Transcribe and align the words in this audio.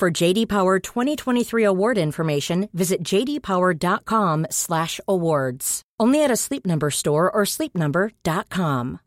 For 0.00 0.08
JD 0.08 0.48
Power 0.48 0.80
2023 0.80 1.62
award 1.62 1.98
information, 1.98 2.70
visit 2.72 3.02
jdpower.com/awards. 3.04 5.82
Only 6.00 6.24
at 6.24 6.30
a 6.30 6.36
Sleep 6.36 6.64
Number 6.64 6.90
store 6.90 7.30
or 7.30 7.44
sleepnumber.com. 7.44 9.00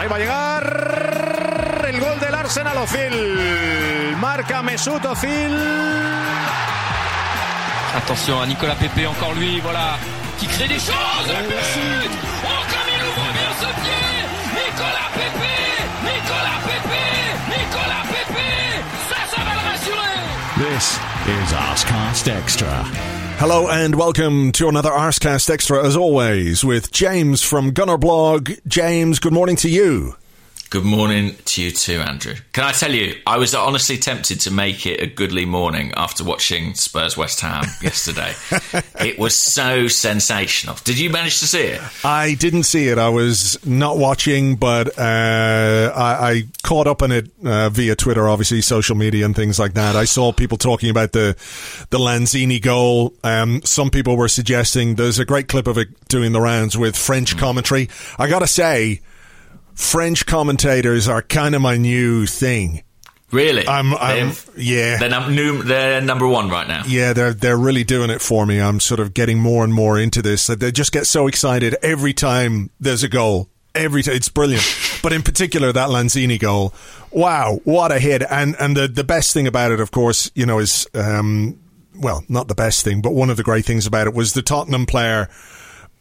Ahí 0.00 0.08
va 0.08 0.16
a 0.16 0.18
llegar 0.18 1.84
el 1.86 2.00
gol 2.00 2.18
del 2.18 2.34
Arsenal 2.34 2.78
Ozil. 2.78 4.16
Marca 4.20 4.60
Mesut 4.62 5.04
Ozil. 5.04 5.56
Attention 7.94 8.40
à 8.40 8.46
Nicolas 8.46 8.74
Pepe, 8.74 9.06
encore 9.06 9.34
lui, 9.34 9.60
voilà, 9.60 10.00
qui 10.40 10.48
crée 10.48 10.66
des 10.66 10.80
choses. 10.80 11.28
Le 11.28 12.27
This 20.78 20.94
is 20.94 21.52
Arscast 21.54 22.32
Extra. 22.32 22.84
Hello 23.40 23.66
and 23.66 23.96
welcome 23.96 24.52
to 24.52 24.68
another 24.68 24.90
Arscast 24.90 25.50
Extra 25.50 25.84
as 25.84 25.96
always 25.96 26.64
with 26.64 26.92
James 26.92 27.42
from 27.42 27.72
Gunner 27.72 27.98
Blog. 27.98 28.52
James, 28.64 29.18
good 29.18 29.32
morning 29.32 29.56
to 29.56 29.68
you. 29.68 30.14
Good 30.70 30.84
morning 30.84 31.34
to 31.46 31.62
you 31.62 31.70
too, 31.70 32.00
Andrew. 32.00 32.34
Can 32.52 32.62
I 32.62 32.72
tell 32.72 32.92
you, 32.92 33.14
I 33.26 33.38
was 33.38 33.54
honestly 33.54 33.96
tempted 33.96 34.40
to 34.40 34.50
make 34.50 34.84
it 34.84 35.00
a 35.00 35.06
goodly 35.06 35.46
morning 35.46 35.94
after 35.96 36.24
watching 36.24 36.74
Spurs 36.74 37.16
West 37.16 37.40
Ham 37.40 37.64
yesterday. 37.82 38.34
it 39.00 39.18
was 39.18 39.42
so 39.42 39.88
sensational. 39.88 40.76
Did 40.84 40.98
you 40.98 41.08
manage 41.08 41.38
to 41.40 41.46
see 41.46 41.62
it? 41.62 41.80
I 42.04 42.34
didn't 42.34 42.64
see 42.64 42.88
it. 42.88 42.98
I 42.98 43.08
was 43.08 43.58
not 43.64 43.96
watching, 43.96 44.56
but 44.56 44.98
uh, 44.98 45.90
I, 45.96 46.30
I, 46.30 46.42
caught 46.62 46.86
up 46.86 47.00
on 47.00 47.12
it 47.12 47.30
uh, 47.42 47.70
via 47.70 47.96
Twitter, 47.96 48.28
obviously 48.28 48.60
social 48.60 48.94
media 48.94 49.24
and 49.24 49.34
things 49.34 49.58
like 49.58 49.72
that. 49.72 49.96
I 49.96 50.04
saw 50.04 50.32
people 50.32 50.58
talking 50.58 50.90
about 50.90 51.12
the 51.12 51.34
the 51.88 51.98
Lanzini 51.98 52.60
goal. 52.60 53.14
Um, 53.24 53.62
some 53.64 53.88
people 53.88 54.18
were 54.18 54.28
suggesting 54.28 54.96
there's 54.96 55.18
a 55.18 55.24
great 55.24 55.48
clip 55.48 55.66
of 55.66 55.78
it 55.78 55.88
doing 56.08 56.32
the 56.32 56.42
rounds 56.42 56.76
with 56.76 56.94
French 56.94 57.36
mm. 57.36 57.38
commentary. 57.38 57.88
I 58.18 58.28
got 58.28 58.40
to 58.40 58.46
say 58.46 59.00
French 59.78 60.26
commentators 60.26 61.08
are 61.08 61.22
kind 61.22 61.54
of 61.54 61.62
my 61.62 61.76
new 61.76 62.26
thing. 62.26 62.82
Really? 63.30 63.66
I'm, 63.66 63.94
I'm 63.94 64.32
yeah. 64.56 64.98
They're, 64.98 65.08
num- 65.08 65.66
they're, 65.66 66.00
number 66.00 66.26
one 66.26 66.50
right 66.50 66.66
now. 66.66 66.82
Yeah, 66.86 67.12
they're 67.12 67.32
they're 67.32 67.56
really 67.56 67.84
doing 67.84 68.10
it 68.10 68.20
for 68.20 68.44
me. 68.44 68.60
I'm 68.60 68.80
sort 68.80 68.98
of 68.98 69.14
getting 69.14 69.38
more 69.38 69.62
and 69.64 69.72
more 69.72 69.98
into 69.98 70.20
this. 70.20 70.48
They 70.48 70.72
just 70.72 70.90
get 70.92 71.06
so 71.06 71.26
excited 71.28 71.76
every 71.80 72.12
time 72.12 72.70
there's 72.80 73.04
a 73.04 73.08
goal. 73.08 73.48
Every 73.74 74.02
time 74.02 74.16
it's 74.16 74.28
brilliant. 74.28 74.64
but 75.02 75.12
in 75.12 75.22
particular, 75.22 75.72
that 75.72 75.90
Lanzini 75.90 76.40
goal. 76.40 76.74
Wow, 77.12 77.60
what 77.62 77.92
a 77.92 78.00
hit! 78.00 78.22
And 78.28 78.56
and 78.58 78.76
the 78.76 78.88
the 78.88 79.04
best 79.04 79.32
thing 79.32 79.46
about 79.46 79.70
it, 79.70 79.80
of 79.80 79.92
course, 79.92 80.30
you 80.34 80.44
know, 80.44 80.58
is 80.58 80.88
um, 80.92 81.58
well, 81.94 82.24
not 82.28 82.48
the 82.48 82.54
best 82.54 82.84
thing, 82.84 83.00
but 83.00 83.14
one 83.14 83.30
of 83.30 83.36
the 83.36 83.44
great 83.44 83.64
things 83.64 83.86
about 83.86 84.08
it 84.08 84.12
was 84.12 84.32
the 84.32 84.42
Tottenham 84.42 84.86
player 84.86 85.28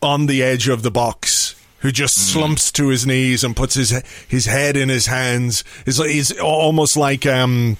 on 0.01 0.25
the 0.25 0.41
edge 0.41 0.67
of 0.67 0.81
the 0.81 0.91
box 0.91 1.46
who 1.79 1.91
just 1.91 2.17
mm. 2.17 2.21
slumps 2.21 2.71
to 2.73 2.87
his 2.87 3.05
knees 3.05 3.43
and 3.43 3.55
puts 3.55 3.75
his 3.75 3.91
his 4.27 4.45
head 4.45 4.77
in 4.77 4.89
his 4.89 5.07
hands. 5.07 5.63
Is 5.85 5.97
he's 5.97 6.37
almost 6.39 6.97
like 6.97 7.25
um, 7.25 7.77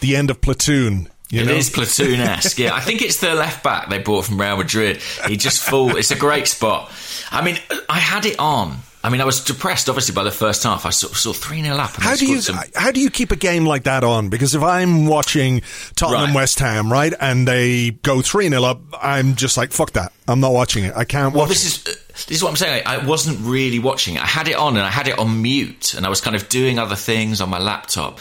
the 0.00 0.16
end 0.16 0.30
of 0.30 0.40
Platoon. 0.40 1.08
You 1.30 1.42
it 1.42 1.46
know? 1.46 1.52
is 1.52 1.70
platoon 1.70 2.18
esque. 2.18 2.58
yeah, 2.58 2.74
I 2.74 2.80
think 2.80 3.02
it's 3.02 3.20
the 3.20 3.36
left 3.36 3.62
back 3.62 3.88
they 3.88 4.00
bought 4.00 4.24
from 4.24 4.40
Real 4.40 4.56
Madrid. 4.56 5.00
He 5.28 5.36
just 5.36 5.60
full. 5.60 5.96
It's 5.96 6.10
a 6.10 6.16
great 6.16 6.48
spot. 6.48 6.90
I 7.30 7.44
mean, 7.44 7.56
I 7.88 8.00
had 8.00 8.26
it 8.26 8.36
on 8.40 8.78
I 9.02 9.08
mean, 9.08 9.22
I 9.22 9.24
was 9.24 9.42
depressed, 9.42 9.88
obviously, 9.88 10.14
by 10.14 10.24
the 10.24 10.30
first 10.30 10.62
half. 10.62 10.84
I 10.84 10.90
saw, 10.90 11.08
saw 11.08 11.32
3 11.32 11.62
0 11.62 11.74
up. 11.76 11.90
how, 11.96 12.16
do 12.16 12.26
you, 12.26 12.40
some... 12.42 12.58
how 12.74 12.90
do 12.90 13.00
you 13.00 13.08
keep 13.08 13.32
a 13.32 13.36
game 13.36 13.64
like 13.64 13.84
that 13.84 14.04
on? 14.04 14.28
Because 14.28 14.54
if 14.54 14.62
I'm 14.62 15.06
watching 15.06 15.62
Tottenham 15.96 16.26
right. 16.26 16.34
West 16.34 16.58
Ham, 16.58 16.92
right, 16.92 17.14
and 17.18 17.48
they 17.48 17.92
go 17.92 18.20
3 18.20 18.50
0 18.50 18.62
up, 18.62 18.80
I'm 19.00 19.36
just 19.36 19.56
like, 19.56 19.72
fuck 19.72 19.92
that. 19.92 20.12
I'm 20.30 20.40
not 20.40 20.52
watching 20.52 20.84
it. 20.84 20.94
I 20.96 21.04
can't 21.04 21.34
well, 21.34 21.42
watch 21.42 21.50
this 21.50 21.64
it. 21.64 21.88
Is, 21.88 21.96
uh, 21.96 22.00
this 22.28 22.36
is 22.36 22.42
what 22.42 22.50
I'm 22.50 22.56
saying. 22.56 22.82
I 22.86 23.04
wasn't 23.04 23.38
really 23.40 23.78
watching 23.78 24.14
it. 24.14 24.22
I 24.22 24.26
had 24.26 24.48
it 24.48 24.56
on 24.56 24.76
and 24.76 24.86
I 24.86 24.90
had 24.90 25.08
it 25.08 25.18
on 25.18 25.42
mute, 25.42 25.94
and 25.94 26.06
I 26.06 26.08
was 26.08 26.20
kind 26.20 26.36
of 26.36 26.48
doing 26.48 26.78
other 26.78 26.96
things 26.96 27.40
on 27.40 27.48
my 27.48 27.58
laptop. 27.58 28.20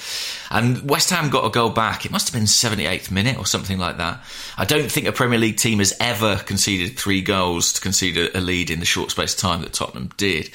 And 0.51 0.89
West 0.89 1.11
Ham 1.11 1.29
got 1.29 1.45
a 1.45 1.49
goal 1.49 1.69
back. 1.69 2.05
It 2.05 2.11
must 2.11 2.27
have 2.27 2.33
been 2.33 2.47
78th 2.47 3.11
minute 3.11 3.37
or 3.37 3.45
something 3.45 3.77
like 3.77 3.97
that. 3.97 4.23
I 4.57 4.65
don't 4.65 4.91
think 4.91 5.05
a 5.05 5.11
Premier 5.11 5.37
League 5.37 5.57
team 5.57 5.79
has 5.79 5.93
ever 5.99 6.37
conceded 6.37 6.97
three 6.97 7.21
goals 7.21 7.73
to 7.73 7.81
concede 7.81 8.17
a 8.17 8.41
lead 8.41 8.71
in 8.71 8.79
the 8.79 8.85
short 8.85 9.11
space 9.11 9.33
of 9.35 9.39
time 9.39 9.61
that 9.61 9.73
Tottenham 9.73 10.09
did. 10.17 10.49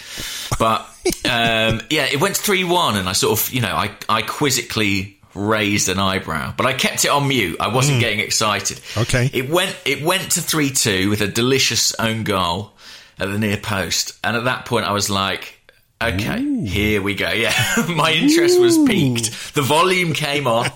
But 0.59 0.81
um, 1.25 1.81
yeah, 1.91 2.06
it 2.06 2.21
went 2.21 2.36
3 2.36 2.65
1, 2.65 2.97
and 2.97 3.09
I 3.09 3.12
sort 3.12 3.38
of, 3.38 3.53
you 3.53 3.60
know, 3.60 3.75
I, 3.75 3.91
I 4.09 4.22
quizzically 4.22 5.14
raised 5.34 5.89
an 5.89 5.99
eyebrow, 5.99 6.55
but 6.56 6.67
I 6.67 6.72
kept 6.72 7.05
it 7.05 7.09
on 7.09 7.28
mute. 7.28 7.56
I 7.61 7.69
wasn't 7.69 7.99
mm. 7.99 8.00
getting 8.00 8.21
excited. 8.21 8.81
Okay. 8.97 9.31
It 9.33 9.49
went 9.49 9.77
it 9.84 10.03
went 10.03 10.33
to 10.33 10.41
3 10.41 10.71
2 10.71 11.11
with 11.11 11.21
a 11.21 11.28
delicious 11.28 11.95
own 11.99 12.25
goal 12.25 12.72
at 13.19 13.27
the 13.27 13.39
near 13.39 13.56
post. 13.56 14.19
And 14.22 14.37
at 14.37 14.45
that 14.45 14.67
point, 14.67 14.87
I 14.87 14.93
was 14.93 15.11
like, 15.11 15.61
Okay, 16.03 16.43
Ooh. 16.43 16.65
here 16.65 17.00
we 17.00 17.15
go. 17.15 17.31
Yeah, 17.34 17.53
my 17.89 18.12
interest 18.12 18.61
was 18.61 18.77
piqued. 18.78 19.55
The 19.55 19.62
volume 19.62 20.12
came 20.12 20.47
on. 20.47 20.71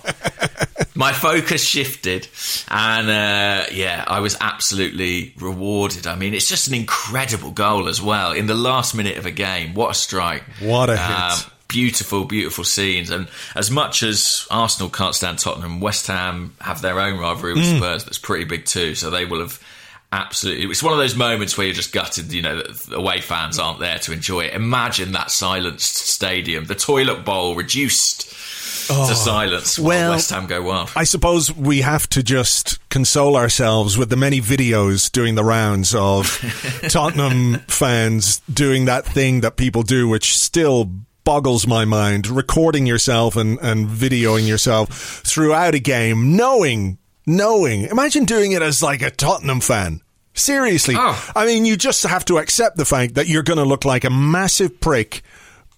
my 0.95 1.13
focus 1.13 1.63
shifted, 1.63 2.27
and 2.67 3.09
uh, 3.09 3.65
yeah, 3.71 4.03
I 4.07 4.19
was 4.19 4.35
absolutely 4.41 5.33
rewarded. 5.37 6.07
I 6.07 6.15
mean, 6.15 6.33
it's 6.33 6.47
just 6.47 6.67
an 6.67 6.73
incredible 6.73 7.51
goal 7.51 7.87
as 7.87 8.01
well 8.01 8.31
in 8.31 8.47
the 8.47 8.55
last 8.55 8.95
minute 8.95 9.17
of 9.17 9.25
a 9.25 9.31
game. 9.31 9.73
What 9.73 9.91
a 9.91 9.93
strike! 9.93 10.43
What 10.59 10.89
a 10.89 10.93
um, 10.93 11.37
hit! 11.37 11.49
Beautiful, 11.69 12.25
beautiful 12.25 12.65
scenes. 12.65 13.09
And 13.09 13.29
as 13.55 13.71
much 13.71 14.03
as 14.03 14.45
Arsenal 14.51 14.89
can't 14.89 15.15
stand 15.15 15.39
Tottenham, 15.39 15.79
West 15.79 16.07
Ham 16.07 16.53
have 16.59 16.81
their 16.81 16.99
own 16.99 17.17
rivalry 17.17 17.53
with 17.53 17.63
mm. 17.63 17.77
Spurs 17.77 18.03
that's 18.03 18.17
pretty 18.17 18.43
big 18.43 18.65
too. 18.65 18.95
So 18.95 19.09
they 19.09 19.23
will 19.23 19.39
have 19.39 19.61
absolutely 20.11 20.65
it's 20.65 20.81
one 20.81 20.91
of 20.91 20.97
those 20.97 21.15
moments 21.15 21.57
where 21.57 21.67
you're 21.67 21.73
just 21.73 21.93
gutted 21.93 22.33
you 22.33 22.41
know 22.41 22.55
that 22.63 22.93
away 22.93 23.21
fans 23.21 23.59
aren't 23.59 23.79
there 23.79 23.99
to 23.99 24.11
enjoy 24.11 24.41
it 24.41 24.53
imagine 24.53 25.11
that 25.11 25.29
silenced 25.29 25.95
stadium 25.97 26.65
the 26.65 26.73
toilet 26.73 27.23
bowl 27.23 27.55
reduced 27.55 28.27
oh, 28.89 29.07
to 29.07 29.13
silence 29.13 29.77
well 29.77 30.09
west 30.09 30.31
ham 30.31 30.47
go 30.47 30.63
wild 30.63 30.89
i 30.95 31.03
suppose 31.03 31.55
we 31.55 31.81
have 31.81 32.09
to 32.09 32.23
just 32.23 32.79
console 32.89 33.35
ourselves 33.35 33.99
with 33.99 34.09
the 34.09 34.15
many 34.15 34.41
videos 34.41 35.11
doing 35.11 35.35
the 35.35 35.43
rounds 35.43 35.93
of 35.93 36.25
tottenham 36.89 37.59
fans 37.67 38.39
doing 38.51 38.85
that 38.85 39.05
thing 39.05 39.41
that 39.41 39.57
people 39.57 39.83
do 39.83 40.07
which 40.09 40.33
still 40.33 40.89
boggles 41.23 41.67
my 41.67 41.85
mind 41.85 42.27
recording 42.27 42.85
yourself 42.85 43.35
and, 43.35 43.59
and 43.59 43.87
videoing 43.87 44.47
yourself 44.47 44.89
throughout 45.25 45.75
a 45.75 45.79
game 45.79 46.35
knowing 46.35 46.97
knowing. 47.25 47.83
Imagine 47.83 48.25
doing 48.25 48.51
it 48.51 48.61
as 48.61 48.81
like 48.81 49.01
a 49.01 49.11
Tottenham 49.11 49.61
fan. 49.61 50.01
Seriously. 50.33 50.95
Oh. 50.97 51.31
I 51.35 51.45
mean, 51.45 51.65
you 51.65 51.77
just 51.77 52.03
have 52.03 52.25
to 52.25 52.37
accept 52.37 52.77
the 52.77 52.85
fact 52.85 53.15
that 53.15 53.27
you're 53.27 53.43
going 53.43 53.57
to 53.57 53.65
look 53.65 53.85
like 53.85 54.03
a 54.03 54.09
massive 54.09 54.79
prick 54.79 55.21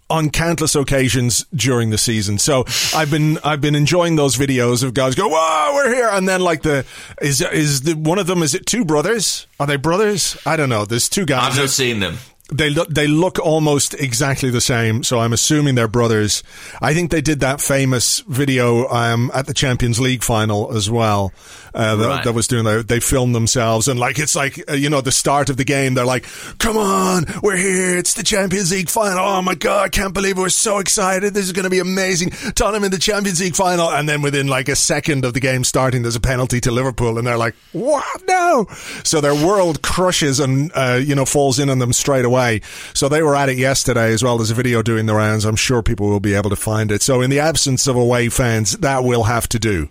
on 0.10 0.30
countless 0.30 0.76
occasions 0.76 1.46
during 1.56 1.90
the 1.90 1.98
season. 1.98 2.38
So 2.38 2.66
I've 2.94 3.10
been 3.10 3.38
I've 3.44 3.62
been 3.62 3.76
enjoying 3.76 4.18
those 4.18 4.36
videos 4.36 4.84
of 4.84 4.94
guys 4.94 5.16
go, 5.16 5.30
"Whoa, 5.30 5.74
we're 5.74 5.94
here!" 5.94 6.10
And 6.12 6.28
then 6.28 6.42
like 6.42 6.64
the 6.64 6.86
is 7.22 7.42
is 7.42 7.82
the 7.82 7.94
one 7.94 8.20
of 8.20 8.28
them 8.28 8.44
is 8.44 8.54
it 8.54 8.66
two 8.66 8.84
brothers? 8.84 9.48
Are 9.60 9.66
they 9.66 9.78
brothers? 9.78 10.38
I 10.46 10.58
don't 10.58 10.70
know. 10.70 10.84
There's 10.86 11.08
two 11.08 11.26
guys. 11.26 11.54
I've 11.54 11.58
not 11.58 11.70
seen 11.70 12.02
them 12.02 12.18
they 12.52 12.70
look 12.70 12.90
they 12.90 13.08
look 13.08 13.40
almost 13.40 13.94
exactly 13.94 14.50
the 14.50 14.62
same. 14.62 15.04
So 15.04 15.20
I'm 15.20 15.34
assuming 15.34 15.76
they're 15.76 15.88
brothers. 15.88 16.44
I 16.82 16.94
think 16.94 17.10
they 17.10 17.22
did 17.22 17.40
that 17.40 17.62
famous 17.62 18.20
video 18.22 18.88
um, 18.90 19.32
at 19.34 19.48
the 19.48 19.54
Champions 19.54 20.00
League 20.00 20.24
final 20.24 20.76
as 20.76 20.90
well. 20.90 21.32
Uh, 21.74 21.96
that, 21.96 22.08
right. 22.08 22.24
that, 22.26 22.34
was 22.34 22.48
doing 22.48 22.66
that. 22.66 22.90
They 22.90 23.00
filmed 23.00 23.34
themselves 23.34 23.88
and 23.88 23.98
like 23.98 24.20
it's 24.20 24.36
like 24.36 24.70
uh, 24.70 24.74
you 24.74 24.90
know 24.90 25.00
the 25.00 25.12
start 25.12 25.50
of 25.50 25.56
the 25.56 25.64
game. 25.64 25.94
They're 25.94 26.06
like, 26.06 26.26
"Come 26.60 26.78
on, 26.78 27.26
we're 27.42 27.56
here! 27.56 27.98
It's 27.98 28.14
the 28.14 28.24
Champions 28.24 28.72
League 28.72 28.90
final! 28.90 29.26
Oh 29.26 29.42
my 29.42 29.56
god, 29.56 29.86
I 29.86 29.90
can't 29.90 30.14
believe 30.14 30.38
it. 30.38 30.42
we're 30.42 30.50
so 30.50 30.80
excited! 30.80 31.34
This 31.34 31.46
is 31.46 31.54
going 31.54 31.64
to 31.64 31.70
be 31.70 31.80
amazing! 31.80 32.32
Tottenham 32.56 32.84
in 32.84 32.92
the 32.92 33.00
Champions 33.00 33.40
League 33.40 33.56
final!" 33.56 33.90
And 33.90 34.10
then 34.10 34.22
within 34.22 34.48
like 34.48 34.68
a 34.68 34.76
second 34.76 35.24
of 35.24 35.34
the 35.34 35.40
game 35.40 35.64
starting, 35.64 36.02
there's 36.02 36.18
a 36.18 36.22
penalty 36.22 36.60
to 36.62 36.72
Liverpool, 36.72 37.18
and 37.18 37.26
they're 37.26 37.38
like, 37.38 37.56
"What? 37.72 38.28
No!" 38.28 38.68
So 39.06 39.22
their 39.22 39.36
world 39.36 39.82
crushes 39.82 40.42
and 40.42 40.72
uh, 40.76 41.00
you 41.02 41.16
know 41.16 41.24
falls 41.24 41.58
in 41.58 41.70
on 41.70 41.80
them 41.80 41.94
straight 41.94 42.26
away 42.26 42.41
away. 42.42 42.62
So 42.94 43.10
they 43.10 43.22
were 43.22 43.36
at 43.36 43.50
it 43.50 43.58
yesterday 43.58 44.14
as 44.14 44.24
well. 44.24 44.38
There's 44.38 44.52
a 44.52 44.56
video 44.56 44.82
doing 44.82 45.06
the 45.06 45.16
rounds. 45.16 45.46
I'm 45.46 45.56
sure 45.56 45.82
people 45.82 46.10
will 46.10 46.20
be 46.20 46.34
able 46.34 46.50
to 46.50 46.56
find 46.56 46.92
it. 46.92 47.02
So 47.02 47.22
in 47.22 47.30
the 47.30 47.40
absence 47.40 47.88
of 47.88 47.96
away 47.96 48.30
fans, 48.30 48.78
that 48.78 49.04
will 49.04 49.24
have 49.24 49.48
to 49.50 49.60
do. 49.60 49.90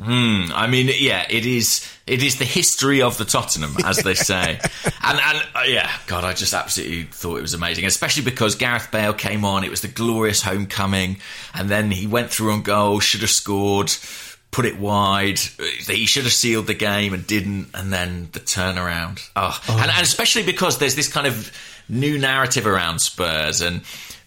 Mm, 0.00 0.50
I 0.52 0.66
mean, 0.66 0.90
yeah, 0.98 1.24
it 1.30 1.46
is. 1.46 1.88
It 2.04 2.20
is 2.20 2.40
the 2.40 2.44
history 2.44 3.00
of 3.00 3.16
the 3.16 3.24
Tottenham, 3.24 3.76
as 3.84 3.98
they 3.98 4.14
say, 4.14 4.58
and 5.04 5.20
and 5.20 5.46
uh, 5.54 5.62
yeah, 5.68 5.88
God, 6.08 6.24
I 6.24 6.32
just 6.32 6.52
absolutely 6.52 7.04
thought 7.04 7.36
it 7.36 7.42
was 7.42 7.54
amazing, 7.54 7.84
especially 7.84 8.24
because 8.24 8.56
Gareth 8.56 8.90
Bale 8.90 9.14
came 9.14 9.44
on. 9.44 9.62
It 9.62 9.70
was 9.70 9.82
the 9.82 9.88
glorious 9.88 10.42
homecoming, 10.42 11.18
and 11.54 11.68
then 11.68 11.92
he 11.92 12.08
went 12.08 12.30
through 12.30 12.50
on 12.50 12.62
goal, 12.62 12.98
should 12.98 13.20
have 13.20 13.30
scored, 13.30 13.92
put 14.50 14.64
it 14.64 14.80
wide. 14.80 15.38
He 15.38 16.06
should 16.06 16.24
have 16.24 16.32
sealed 16.32 16.66
the 16.66 16.74
game 16.74 17.14
and 17.14 17.24
didn't, 17.24 17.68
and 17.72 17.92
then 17.92 18.30
the 18.32 18.40
turnaround. 18.40 19.20
Oh, 19.36 19.56
oh. 19.68 19.78
And, 19.80 19.92
and 19.92 20.02
especially 20.02 20.42
because 20.42 20.78
there's 20.78 20.96
this 20.96 21.12
kind 21.12 21.28
of 21.28 21.52
new 21.88 22.18
narrative 22.18 22.66
around 22.66 23.00
Spurs 23.00 23.60
and 23.60 23.82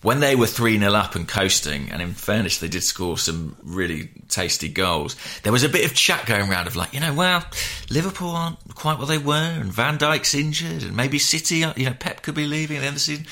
when 0.07 0.19
they 0.19 0.35
were 0.35 0.47
3 0.47 0.79
0 0.79 0.93
up 0.93 1.15
and 1.15 1.27
coasting, 1.27 1.89
and 1.91 2.01
in 2.01 2.13
fairness, 2.13 2.59
they 2.59 2.67
did 2.67 2.83
score 2.83 3.17
some 3.17 3.57
really 3.63 4.09
tasty 4.29 4.69
goals, 4.69 5.15
there 5.43 5.51
was 5.51 5.63
a 5.63 5.69
bit 5.69 5.85
of 5.85 5.93
chat 5.93 6.25
going 6.25 6.49
around 6.49 6.67
of 6.67 6.75
like, 6.75 6.93
you 6.93 6.99
know, 6.99 7.13
well, 7.13 7.43
Liverpool 7.89 8.29
aren't 8.29 8.57
quite 8.75 8.99
what 8.99 9.07
they 9.07 9.17
were, 9.17 9.33
and 9.33 9.65
Van 9.65 9.97
Dijk's 9.97 10.35
injured, 10.35 10.83
and 10.83 10.95
maybe 10.95 11.17
City, 11.17 11.57
you 11.75 11.85
know, 11.85 11.93
Pep 11.99 12.21
could 12.21 12.35
be 12.35 12.45
leaving 12.45 12.77
at 12.77 12.81
the 12.81 12.85
end 12.85 12.93
of 12.95 12.95
the 12.95 12.99
season. 12.99 13.25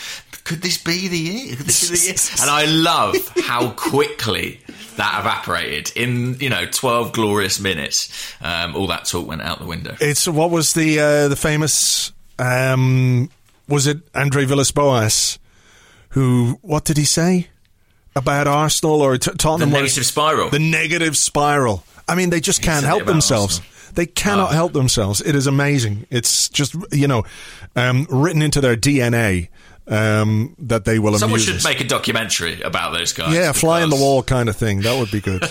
Could 0.43 0.61
this 0.61 0.77
be 0.77 1.07
the 1.07 1.17
year? 1.17 1.55
Could 1.55 1.65
this 1.65 1.89
be 1.89 1.95
the 1.95 2.03
year? 2.03 2.15
And 2.41 2.49
I 2.49 2.65
love 2.65 3.15
how 3.45 3.71
quickly 3.71 4.59
that 4.97 5.19
evaporated 5.21 5.91
in 5.95 6.39
you 6.39 6.49
know 6.49 6.65
12 6.65 7.11
glorious 7.11 7.59
minutes 7.59 8.33
um, 8.41 8.75
all 8.75 8.87
that 8.87 9.05
talk 9.05 9.27
went 9.27 9.41
out 9.41 9.59
the 9.59 9.65
window 9.65 9.93
it's 9.99 10.25
what 10.25 10.51
was 10.51 10.71
the 10.71 10.99
uh, 10.99 11.27
the 11.27 11.35
famous 11.35 12.13
um, 12.39 13.29
was 13.67 13.87
it 13.87 13.99
Andre 14.13 14.45
Villas-Boas 14.45 15.39
who, 16.09 16.59
what 16.61 16.85
did 16.85 16.97
he 16.97 17.03
say 17.03 17.49
about 18.15 18.47
Arsenal 18.47 19.01
or 19.01 19.17
t- 19.17 19.31
Tottenham? 19.37 19.71
The 19.71 19.81
negative 19.81 20.05
spiral. 20.05 20.49
The 20.49 20.59
negative 20.59 21.15
spiral. 21.15 21.83
I 22.07 22.15
mean, 22.15 22.29
they 22.29 22.39
just 22.39 22.59
he 22.59 22.65
can't 22.65 22.85
help 22.85 23.05
themselves. 23.05 23.59
Arsenal. 23.59 23.93
They 23.95 24.05
cannot 24.05 24.51
oh. 24.51 24.53
help 24.53 24.73
themselves. 24.73 25.21
It 25.21 25.35
is 25.35 25.47
amazing. 25.47 26.05
It's 26.09 26.49
just 26.49 26.75
you 26.91 27.07
know 27.07 27.23
um, 27.75 28.07
written 28.09 28.41
into 28.41 28.61
their 28.61 28.75
DNA 28.75 29.49
um, 29.87 30.55
that 30.59 30.85
they 30.85 30.99
will. 30.99 31.17
Someone 31.17 31.39
should 31.39 31.57
us. 31.57 31.63
make 31.63 31.81
a 31.81 31.87
documentary 31.87 32.61
about 32.61 32.93
those 32.93 33.13
guys. 33.13 33.33
Yeah, 33.33 33.49
because... 33.49 33.61
fly 33.61 33.83
in 33.83 33.89
the 33.89 33.95
wall 33.95 34.23
kind 34.23 34.49
of 34.49 34.55
thing. 34.55 34.81
That 34.81 34.99
would 34.99 35.11
be 35.11 35.21
good. 35.21 35.41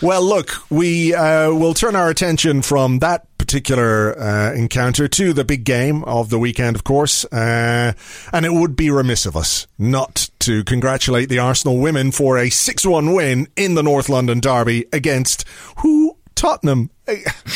well, 0.02 0.22
look, 0.22 0.50
we 0.70 1.14
uh, 1.14 1.50
will 1.52 1.74
turn 1.74 1.96
our 1.96 2.08
attention 2.08 2.62
from 2.62 3.00
that 3.00 3.26
particular 3.52 4.18
uh, 4.18 4.54
encounter 4.54 5.06
to 5.06 5.34
the 5.34 5.44
big 5.44 5.62
game 5.62 6.02
of 6.04 6.30
the 6.30 6.38
weekend, 6.38 6.74
of 6.74 6.84
course. 6.84 7.26
Uh, 7.26 7.92
and 8.32 8.46
it 8.46 8.52
would 8.54 8.74
be 8.74 8.90
remiss 8.90 9.26
of 9.26 9.36
us 9.36 9.66
not 9.78 10.30
to 10.38 10.64
congratulate 10.64 11.28
the 11.28 11.38
Arsenal 11.38 11.76
women 11.76 12.12
for 12.12 12.38
a 12.38 12.48
6 12.48 12.86
1 12.86 13.12
win 13.12 13.46
in 13.54 13.74
the 13.74 13.82
North 13.82 14.08
London 14.08 14.40
Derby 14.40 14.86
against 14.90 15.44
who? 15.80 16.16
Tottenham. 16.34 16.88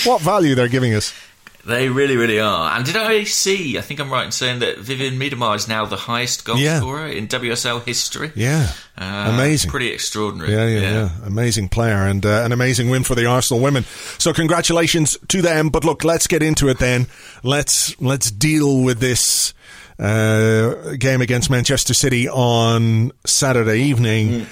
What 0.04 0.20
value 0.20 0.54
they're 0.54 0.68
giving 0.68 0.92
us. 0.92 1.14
They 1.66 1.88
really, 1.88 2.16
really 2.16 2.38
are. 2.38 2.76
And 2.76 2.86
did 2.86 2.94
I 2.94 3.24
see? 3.24 3.76
I 3.76 3.80
think 3.80 3.98
I'm 3.98 4.08
right 4.08 4.24
in 4.24 4.30
saying 4.30 4.60
that 4.60 4.76
Vivianne 4.76 5.16
Miedema 5.18 5.56
is 5.56 5.66
now 5.66 5.84
the 5.84 5.96
highest 5.96 6.44
goal 6.44 6.58
yeah. 6.58 6.78
scorer 6.78 7.08
in 7.08 7.26
WSL 7.26 7.84
history. 7.84 8.30
Yeah, 8.36 8.70
uh, 8.96 9.32
amazing, 9.34 9.72
pretty 9.72 9.90
extraordinary. 9.90 10.52
Yeah, 10.52 10.66
yeah, 10.66 10.80
yeah. 10.80 10.92
yeah. 10.92 11.10
Amazing 11.24 11.70
player 11.70 12.06
and 12.06 12.24
uh, 12.24 12.44
an 12.44 12.52
amazing 12.52 12.88
win 12.88 13.02
for 13.02 13.16
the 13.16 13.26
Arsenal 13.26 13.60
women. 13.60 13.82
So 14.18 14.32
congratulations 14.32 15.18
to 15.26 15.42
them. 15.42 15.70
But 15.70 15.84
look, 15.84 16.04
let's 16.04 16.28
get 16.28 16.40
into 16.40 16.68
it 16.68 16.78
then. 16.78 17.08
Let's 17.42 18.00
let's 18.00 18.30
deal 18.30 18.82
with 18.82 19.00
this 19.00 19.52
uh, 19.98 20.94
game 21.00 21.20
against 21.20 21.50
Manchester 21.50 21.94
City 21.94 22.28
on 22.28 23.10
Saturday 23.24 23.80
evening. 23.80 24.28
Mm. 24.28 24.46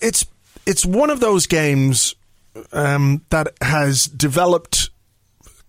It's 0.00 0.24
it's 0.64 0.86
one 0.86 1.10
of 1.10 1.20
those 1.20 1.46
games 1.46 2.14
um, 2.72 3.22
that 3.28 3.52
has 3.60 4.04
developed 4.04 4.88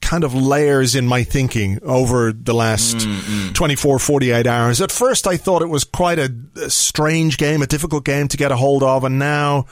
kind 0.05 0.23
of 0.23 0.35
layers 0.35 0.93
in 0.93 1.07
my 1.07 1.23
thinking 1.23 1.79
over 1.81 2.31
the 2.31 2.53
last 2.53 2.97
mm-hmm. 2.97 3.53
24, 3.53 3.97
48 3.97 4.45
hours. 4.45 4.79
At 4.79 4.91
first, 4.91 5.25
I 5.25 5.35
thought 5.35 5.63
it 5.63 5.69
was 5.69 5.83
quite 5.83 6.19
a, 6.19 6.31
a 6.57 6.69
strange 6.69 7.39
game, 7.39 7.63
a 7.63 7.67
difficult 7.67 8.05
game 8.05 8.27
to 8.27 8.37
get 8.37 8.51
a 8.51 8.55
hold 8.55 8.83
of, 8.83 9.03
and 9.03 9.17
now 9.17 9.65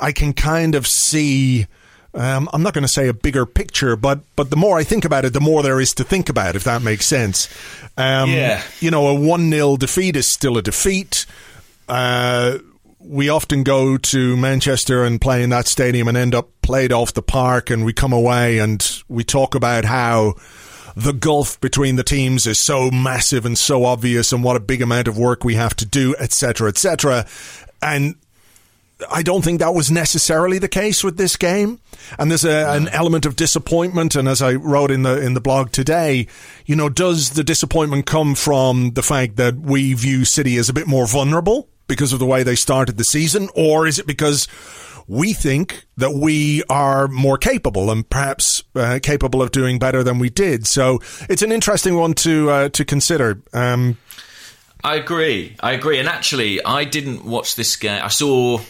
I 0.00 0.10
can 0.12 0.32
kind 0.32 0.74
of 0.74 0.86
see. 0.86 1.66
Um, 2.12 2.48
I'm 2.52 2.62
not 2.62 2.74
going 2.74 2.82
to 2.82 2.88
say 2.88 3.06
a 3.06 3.14
bigger 3.14 3.46
picture, 3.46 3.94
but 3.94 4.20
but 4.34 4.50
the 4.50 4.56
more 4.56 4.76
I 4.78 4.82
think 4.82 5.04
about 5.04 5.24
it, 5.24 5.32
the 5.32 5.40
more 5.40 5.62
there 5.62 5.80
is 5.80 5.94
to 5.94 6.04
think 6.04 6.28
about. 6.28 6.56
If 6.56 6.64
that 6.64 6.82
makes 6.82 7.06
sense. 7.06 7.48
Um, 7.96 8.30
yeah. 8.30 8.62
You 8.80 8.90
know, 8.90 9.06
a 9.06 9.14
one 9.14 9.48
0 9.48 9.76
defeat 9.76 10.16
is 10.16 10.32
still 10.32 10.58
a 10.58 10.62
defeat. 10.62 11.24
Uh, 11.88 12.58
we 13.08 13.30
often 13.30 13.62
go 13.62 13.96
to 13.96 14.36
Manchester 14.36 15.02
and 15.02 15.20
play 15.20 15.42
in 15.42 15.50
that 15.50 15.66
stadium 15.66 16.08
and 16.08 16.16
end 16.16 16.34
up 16.34 16.50
played 16.60 16.92
off 16.92 17.14
the 17.14 17.22
park, 17.22 17.70
and 17.70 17.84
we 17.84 17.92
come 17.92 18.12
away 18.12 18.58
and 18.58 19.02
we 19.08 19.24
talk 19.24 19.54
about 19.54 19.86
how 19.86 20.34
the 20.94 21.12
gulf 21.12 21.58
between 21.60 21.96
the 21.96 22.04
teams 22.04 22.46
is 22.46 22.60
so 22.60 22.90
massive 22.90 23.46
and 23.46 23.56
so 23.56 23.84
obvious, 23.84 24.32
and 24.32 24.44
what 24.44 24.56
a 24.56 24.60
big 24.60 24.82
amount 24.82 25.08
of 25.08 25.16
work 25.16 25.42
we 25.42 25.54
have 25.54 25.74
to 25.76 25.86
do, 25.86 26.14
etc., 26.18 26.68
etc. 26.68 27.26
And 27.80 28.16
I 29.10 29.22
don't 29.22 29.42
think 29.42 29.60
that 29.60 29.74
was 29.74 29.90
necessarily 29.90 30.58
the 30.58 30.68
case 30.68 31.02
with 31.02 31.16
this 31.16 31.36
game. 31.36 31.80
And 32.18 32.30
there's 32.30 32.44
a, 32.44 32.70
an 32.70 32.88
element 32.88 33.24
of 33.26 33.36
disappointment. 33.36 34.16
And 34.16 34.28
as 34.28 34.42
I 34.42 34.54
wrote 34.54 34.90
in 34.90 35.02
the 35.02 35.20
in 35.22 35.34
the 35.34 35.40
blog 35.40 35.70
today, 35.70 36.26
you 36.66 36.76
know, 36.76 36.88
does 36.88 37.30
the 37.30 37.44
disappointment 37.44 38.06
come 38.06 38.34
from 38.34 38.92
the 38.92 39.02
fact 39.02 39.36
that 39.36 39.56
we 39.56 39.94
view 39.94 40.24
City 40.24 40.56
as 40.56 40.68
a 40.68 40.74
bit 40.74 40.86
more 40.86 41.06
vulnerable? 41.06 41.68
Because 41.88 42.12
of 42.12 42.18
the 42.18 42.26
way 42.26 42.42
they 42.42 42.54
started 42.54 42.96
the 42.96 43.04
season, 43.04 43.48
or 43.54 43.86
is 43.86 43.98
it 43.98 44.06
because 44.06 44.46
we 45.08 45.32
think 45.32 45.86
that 45.96 46.12
we 46.12 46.62
are 46.68 47.08
more 47.08 47.38
capable 47.38 47.90
and 47.90 48.08
perhaps 48.08 48.62
uh, 48.74 49.00
capable 49.02 49.42
of 49.42 49.50
doing 49.50 49.78
better 49.78 50.04
than 50.04 50.18
we 50.18 50.30
did? 50.30 50.66
So 50.66 51.00
it's 51.28 51.42
an 51.42 51.50
interesting 51.50 51.96
one 51.96 52.14
to 52.14 52.50
uh, 52.50 52.68
to 52.70 52.84
consider. 52.84 53.42
Um, 53.52 53.96
I 54.84 54.94
agree. 54.94 55.56
I 55.58 55.72
agree. 55.72 55.98
And 55.98 56.08
actually, 56.08 56.64
I 56.64 56.84
didn't 56.84 57.24
watch 57.24 57.56
this 57.56 57.74
game. 57.76 58.00
I 58.02 58.08
saw 58.08 58.60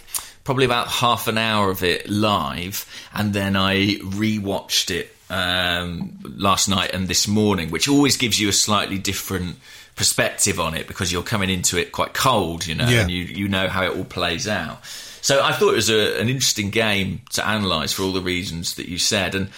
probably 0.44 0.64
about 0.64 0.88
half 0.88 1.28
an 1.28 1.36
hour 1.36 1.70
of 1.70 1.82
it 1.82 2.08
live, 2.08 2.86
and 3.12 3.34
then 3.34 3.56
I 3.56 3.96
rewatched 3.96 4.90
it 4.90 5.14
um, 5.28 6.18
last 6.24 6.68
night 6.68 6.94
and 6.94 7.08
this 7.08 7.28
morning, 7.28 7.70
which 7.70 7.88
always 7.88 8.16
gives 8.16 8.40
you 8.40 8.48
a 8.48 8.52
slightly 8.52 8.98
different 8.98 9.56
perspective 9.98 10.60
on 10.60 10.74
it 10.74 10.86
because 10.86 11.12
you're 11.12 11.24
coming 11.24 11.50
into 11.50 11.76
it 11.76 11.90
quite 11.90 12.14
cold, 12.14 12.66
you 12.66 12.74
know, 12.76 12.88
yeah. 12.88 13.02
and 13.02 13.10
you, 13.10 13.24
you 13.24 13.48
know 13.48 13.68
how 13.68 13.84
it 13.84 13.94
all 13.94 14.04
plays 14.04 14.46
out. 14.46 14.82
So 15.20 15.42
I 15.42 15.52
thought 15.52 15.72
it 15.72 15.76
was 15.76 15.90
a, 15.90 16.20
an 16.20 16.28
interesting 16.28 16.70
game 16.70 17.20
to 17.32 17.42
analyse 17.42 17.92
for 17.92 18.04
all 18.04 18.12
the 18.12 18.22
reasons 18.22 18.76
that 18.76 18.88
you 18.88 18.96
said. 18.96 19.34
And 19.34 19.50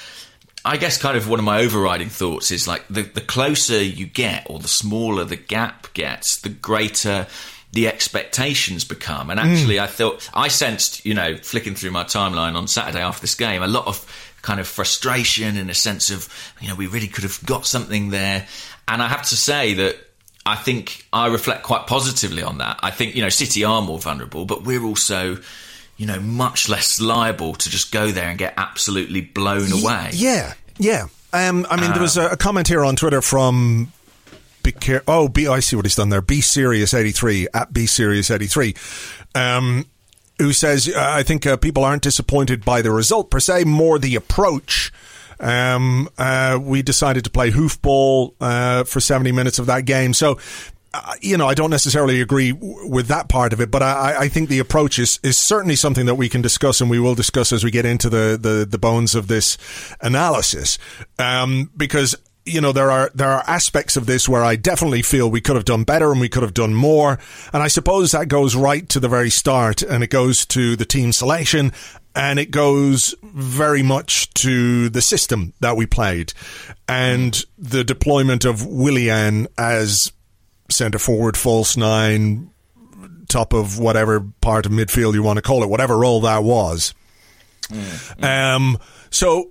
I 0.64 0.78
guess 0.78 0.96
kind 0.96 1.16
of 1.18 1.28
one 1.28 1.38
of 1.38 1.44
my 1.44 1.60
overriding 1.60 2.08
thoughts 2.08 2.50
is 2.50 2.66
like 2.66 2.88
the, 2.88 3.02
the 3.02 3.20
closer 3.20 3.80
you 3.80 4.06
get 4.06 4.46
or 4.48 4.58
the 4.58 4.66
smaller 4.66 5.24
the 5.24 5.36
gap 5.36 5.92
gets, 5.92 6.40
the 6.40 6.48
greater 6.48 7.26
the 7.72 7.86
expectations 7.86 8.84
become. 8.84 9.30
And 9.30 9.38
actually, 9.38 9.76
mm. 9.76 9.82
I 9.82 9.86
thought, 9.86 10.28
I 10.34 10.48
sensed, 10.48 11.04
you 11.04 11.14
know, 11.14 11.36
flicking 11.36 11.74
through 11.74 11.92
my 11.92 12.02
timeline 12.02 12.56
on 12.56 12.66
Saturday 12.66 13.00
after 13.00 13.20
this 13.20 13.36
game, 13.36 13.62
a 13.62 13.68
lot 13.68 13.86
of 13.86 14.34
kind 14.42 14.58
of 14.58 14.66
frustration 14.66 15.56
and 15.56 15.70
a 15.70 15.74
sense 15.74 16.10
of, 16.10 16.28
you 16.60 16.68
know, 16.68 16.74
we 16.74 16.86
really 16.86 17.06
could 17.06 17.24
have 17.24 17.44
got 17.44 17.66
something 17.66 18.08
there. 18.08 18.48
And 18.88 19.00
I 19.00 19.06
have 19.06 19.22
to 19.28 19.36
say 19.36 19.74
that 19.74 19.98
I 20.46 20.56
think 20.56 21.06
I 21.12 21.26
reflect 21.26 21.62
quite 21.62 21.86
positively 21.86 22.42
on 22.42 22.58
that. 22.58 22.80
I 22.82 22.90
think, 22.90 23.14
you 23.14 23.22
know, 23.22 23.28
City 23.28 23.64
are 23.64 23.82
more 23.82 23.98
vulnerable, 23.98 24.46
but 24.46 24.64
we're 24.64 24.84
also, 24.84 25.38
you 25.96 26.06
know, 26.06 26.18
much 26.18 26.68
less 26.68 27.00
liable 27.00 27.54
to 27.54 27.70
just 27.70 27.92
go 27.92 28.10
there 28.10 28.28
and 28.28 28.38
get 28.38 28.54
absolutely 28.56 29.20
blown 29.20 29.70
away. 29.72 30.10
Yeah, 30.12 30.54
yeah. 30.78 31.06
Um, 31.32 31.66
I 31.70 31.76
mean, 31.80 31.90
uh, 31.90 31.92
there 31.92 32.02
was 32.02 32.16
a, 32.16 32.30
a, 32.30 32.36
comment 32.36 32.68
here 32.68 32.84
on 32.84 32.96
Twitter 32.96 33.22
from 33.22 33.92
Be 34.62 34.72
Care- 34.72 35.04
oh, 35.06 35.28
B- 35.28 35.46
I 35.46 35.60
see 35.60 35.76
what 35.76 35.84
he's 35.84 35.94
done 35.94 36.08
there. 36.08 36.22
Be 36.22 36.40
Serious 36.40 36.94
83 36.94 37.48
at 37.54 37.72
Be 37.72 37.86
Serious 37.86 38.30
83. 38.30 38.74
Um, 39.34 39.86
who 40.38 40.52
says, 40.52 40.88
uh, 40.88 40.94
I 40.96 41.22
think 41.22 41.46
uh, 41.46 41.58
people 41.58 41.84
aren't 41.84 42.02
disappointed 42.02 42.64
by 42.64 42.80
the 42.82 42.90
result 42.90 43.30
per 43.30 43.40
se, 43.40 43.64
more 43.64 43.98
the 43.98 44.16
approach 44.16 44.90
um, 45.40 46.08
uh, 46.18 46.58
we 46.60 46.82
decided 46.82 47.24
to 47.24 47.30
play 47.30 47.50
hoofball 47.50 48.34
uh, 48.40 48.84
for 48.84 49.00
70 49.00 49.32
minutes 49.32 49.58
of 49.58 49.66
that 49.66 49.84
game. 49.84 50.12
So, 50.12 50.38
uh, 50.92 51.14
you 51.20 51.36
know, 51.36 51.46
I 51.46 51.54
don't 51.54 51.70
necessarily 51.70 52.20
agree 52.20 52.52
w- 52.52 52.88
with 52.88 53.06
that 53.08 53.28
part 53.28 53.52
of 53.52 53.60
it, 53.60 53.70
but 53.70 53.82
I, 53.82 54.22
I, 54.22 54.28
think 54.28 54.48
the 54.48 54.58
approach 54.58 54.98
is, 54.98 55.20
is 55.22 55.40
certainly 55.40 55.76
something 55.76 56.06
that 56.06 56.16
we 56.16 56.28
can 56.28 56.42
discuss 56.42 56.80
and 56.80 56.90
we 56.90 56.98
will 56.98 57.14
discuss 57.14 57.52
as 57.52 57.62
we 57.62 57.70
get 57.70 57.86
into 57.86 58.10
the, 58.10 58.36
the, 58.40 58.66
the 58.68 58.78
bones 58.78 59.14
of 59.14 59.28
this 59.28 59.56
analysis. 60.00 60.78
Um, 61.18 61.70
because 61.76 62.16
you 62.46 62.60
know 62.60 62.72
there 62.72 62.90
are 62.90 63.10
there 63.14 63.30
are 63.30 63.44
aspects 63.46 63.96
of 63.96 64.06
this 64.06 64.28
where 64.28 64.42
I 64.42 64.56
definitely 64.56 65.02
feel 65.02 65.30
we 65.30 65.40
could 65.40 65.56
have 65.56 65.64
done 65.64 65.84
better 65.84 66.10
and 66.10 66.20
we 66.20 66.28
could 66.28 66.42
have 66.42 66.54
done 66.54 66.74
more, 66.74 67.18
and 67.52 67.62
I 67.62 67.68
suppose 67.68 68.12
that 68.12 68.28
goes 68.28 68.56
right 68.56 68.88
to 68.88 69.00
the 69.00 69.08
very 69.08 69.30
start, 69.30 69.82
and 69.82 70.02
it 70.02 70.10
goes 70.10 70.46
to 70.46 70.74
the 70.74 70.84
team 70.84 71.12
selection, 71.12 71.72
and 72.14 72.38
it 72.38 72.50
goes 72.50 73.14
very 73.22 73.82
much 73.82 74.32
to 74.34 74.88
the 74.88 75.02
system 75.02 75.52
that 75.60 75.76
we 75.76 75.86
played, 75.86 76.32
and 76.88 77.44
the 77.58 77.84
deployment 77.84 78.44
of 78.44 78.66
Willian 78.66 79.46
as 79.56 80.12
centre 80.70 80.98
forward, 80.98 81.36
false 81.36 81.76
nine, 81.76 82.50
top 83.28 83.52
of 83.52 83.78
whatever 83.78 84.20
part 84.40 84.66
of 84.66 84.72
midfield 84.72 85.14
you 85.14 85.22
want 85.22 85.36
to 85.36 85.42
call 85.42 85.62
it, 85.62 85.68
whatever 85.68 85.98
role 85.98 86.20
that 86.22 86.42
was. 86.42 86.94
Mm. 87.68 88.24
Um, 88.24 88.78
so 89.10 89.50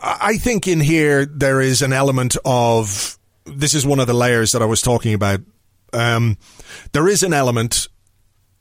I 0.00 0.36
think 0.38 0.66
in 0.66 0.80
here 0.80 1.26
there 1.26 1.60
is 1.60 1.82
an 1.82 1.92
element 1.92 2.36
of 2.44 3.18
this 3.44 3.74
is 3.74 3.86
one 3.86 4.00
of 4.00 4.06
the 4.06 4.14
layers 4.14 4.50
that 4.50 4.62
I 4.62 4.66
was 4.66 4.80
talking 4.80 5.14
about. 5.14 5.40
Um, 5.92 6.38
there 6.92 7.06
is 7.06 7.22
an 7.22 7.32
element 7.32 7.88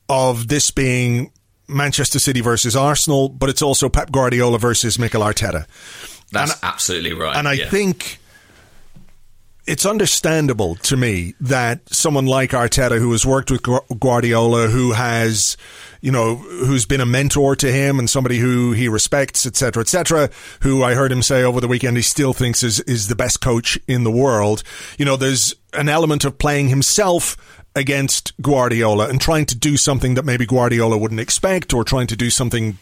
of 0.09 0.49
this 0.49 0.71
being 0.71 1.31
Manchester 1.71 2.19
City 2.19 2.41
versus 2.41 2.75
Arsenal, 2.75 3.29
but 3.29 3.49
it's 3.49 3.61
also 3.61 3.89
Pep 3.89 4.11
Guardiola 4.11 4.59
versus 4.59 4.99
Mikel 4.99 5.21
Arteta. 5.21 5.65
That's 6.31 6.53
and, 6.53 6.59
absolutely 6.63 7.13
right. 7.13 7.35
And 7.35 7.47
I 7.47 7.53
yeah. 7.53 7.69
think 7.69 8.19
it's 9.67 9.85
understandable 9.85 10.75
to 10.75 10.97
me 10.97 11.35
that 11.39 11.87
someone 11.93 12.25
like 12.25 12.51
Arteta, 12.51 12.97
who 12.97 13.11
has 13.11 13.25
worked 13.25 13.51
with 13.51 13.61
Guardiola, 13.99 14.67
who 14.67 14.91
has, 14.93 15.55
you 16.01 16.11
know, 16.11 16.35
who's 16.35 16.85
been 16.85 17.01
a 17.01 17.05
mentor 17.05 17.55
to 17.57 17.71
him 17.71 17.99
and 17.99 18.09
somebody 18.09 18.39
who 18.39 18.71
he 18.71 18.87
respects, 18.87 19.45
etc., 19.45 19.81
etc., 19.81 20.29
who 20.61 20.83
I 20.83 20.95
heard 20.95 21.11
him 21.11 21.21
say 21.21 21.43
over 21.43 21.61
the 21.61 21.67
weekend 21.67 21.95
he 21.95 22.03
still 22.03 22.33
thinks 22.33 22.63
is 22.63 22.79
is 22.81 23.07
the 23.07 23.15
best 23.15 23.41
coach 23.41 23.77
in 23.87 24.03
the 24.03 24.11
world. 24.11 24.63
You 24.97 25.05
know, 25.05 25.15
there's 25.15 25.53
an 25.73 25.89
element 25.89 26.25
of 26.25 26.37
playing 26.37 26.69
himself 26.69 27.37
against 27.75 28.33
Guardiola 28.41 29.07
and 29.07 29.19
trying 29.19 29.45
to 29.47 29.55
do 29.55 29.77
something 29.77 30.15
that 30.15 30.25
maybe 30.25 30.45
Guardiola 30.45 30.97
wouldn't 30.97 31.21
expect, 31.21 31.73
or 31.73 31.83
trying 31.83 32.07
to 32.07 32.15
do 32.15 32.29
something 32.29 32.77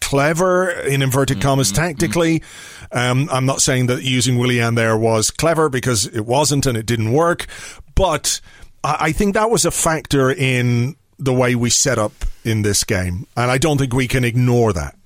clever 0.00 0.70
in 0.70 1.02
inverted 1.02 1.38
mm-hmm. 1.38 1.48
commas 1.48 1.72
mm-hmm. 1.72 1.82
tactically. 1.82 2.42
Um, 2.90 3.28
I'm 3.32 3.46
not 3.46 3.60
saying 3.60 3.86
that 3.86 4.02
using 4.02 4.38
Willian 4.38 4.74
there 4.74 4.96
was 4.96 5.30
clever 5.30 5.68
because 5.68 6.06
it 6.06 6.26
wasn't 6.26 6.66
and 6.66 6.76
it 6.76 6.86
didn't 6.86 7.12
work, 7.12 7.46
but 7.94 8.40
I 8.84 9.12
think 9.12 9.34
that 9.34 9.50
was 9.50 9.64
a 9.64 9.70
factor 9.70 10.30
in 10.30 10.96
the 11.18 11.32
way 11.32 11.54
we 11.54 11.70
set 11.70 11.98
up 11.98 12.12
in 12.44 12.62
this 12.62 12.82
game, 12.84 13.26
and 13.36 13.50
I 13.50 13.58
don't 13.58 13.78
think 13.78 13.94
we 13.94 14.08
can 14.08 14.24
ignore 14.24 14.72
that. 14.72 14.96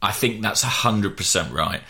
I 0.00 0.12
think 0.12 0.40
that's 0.40 0.62
hundred 0.62 1.16
percent 1.16 1.52
right, 1.52 1.80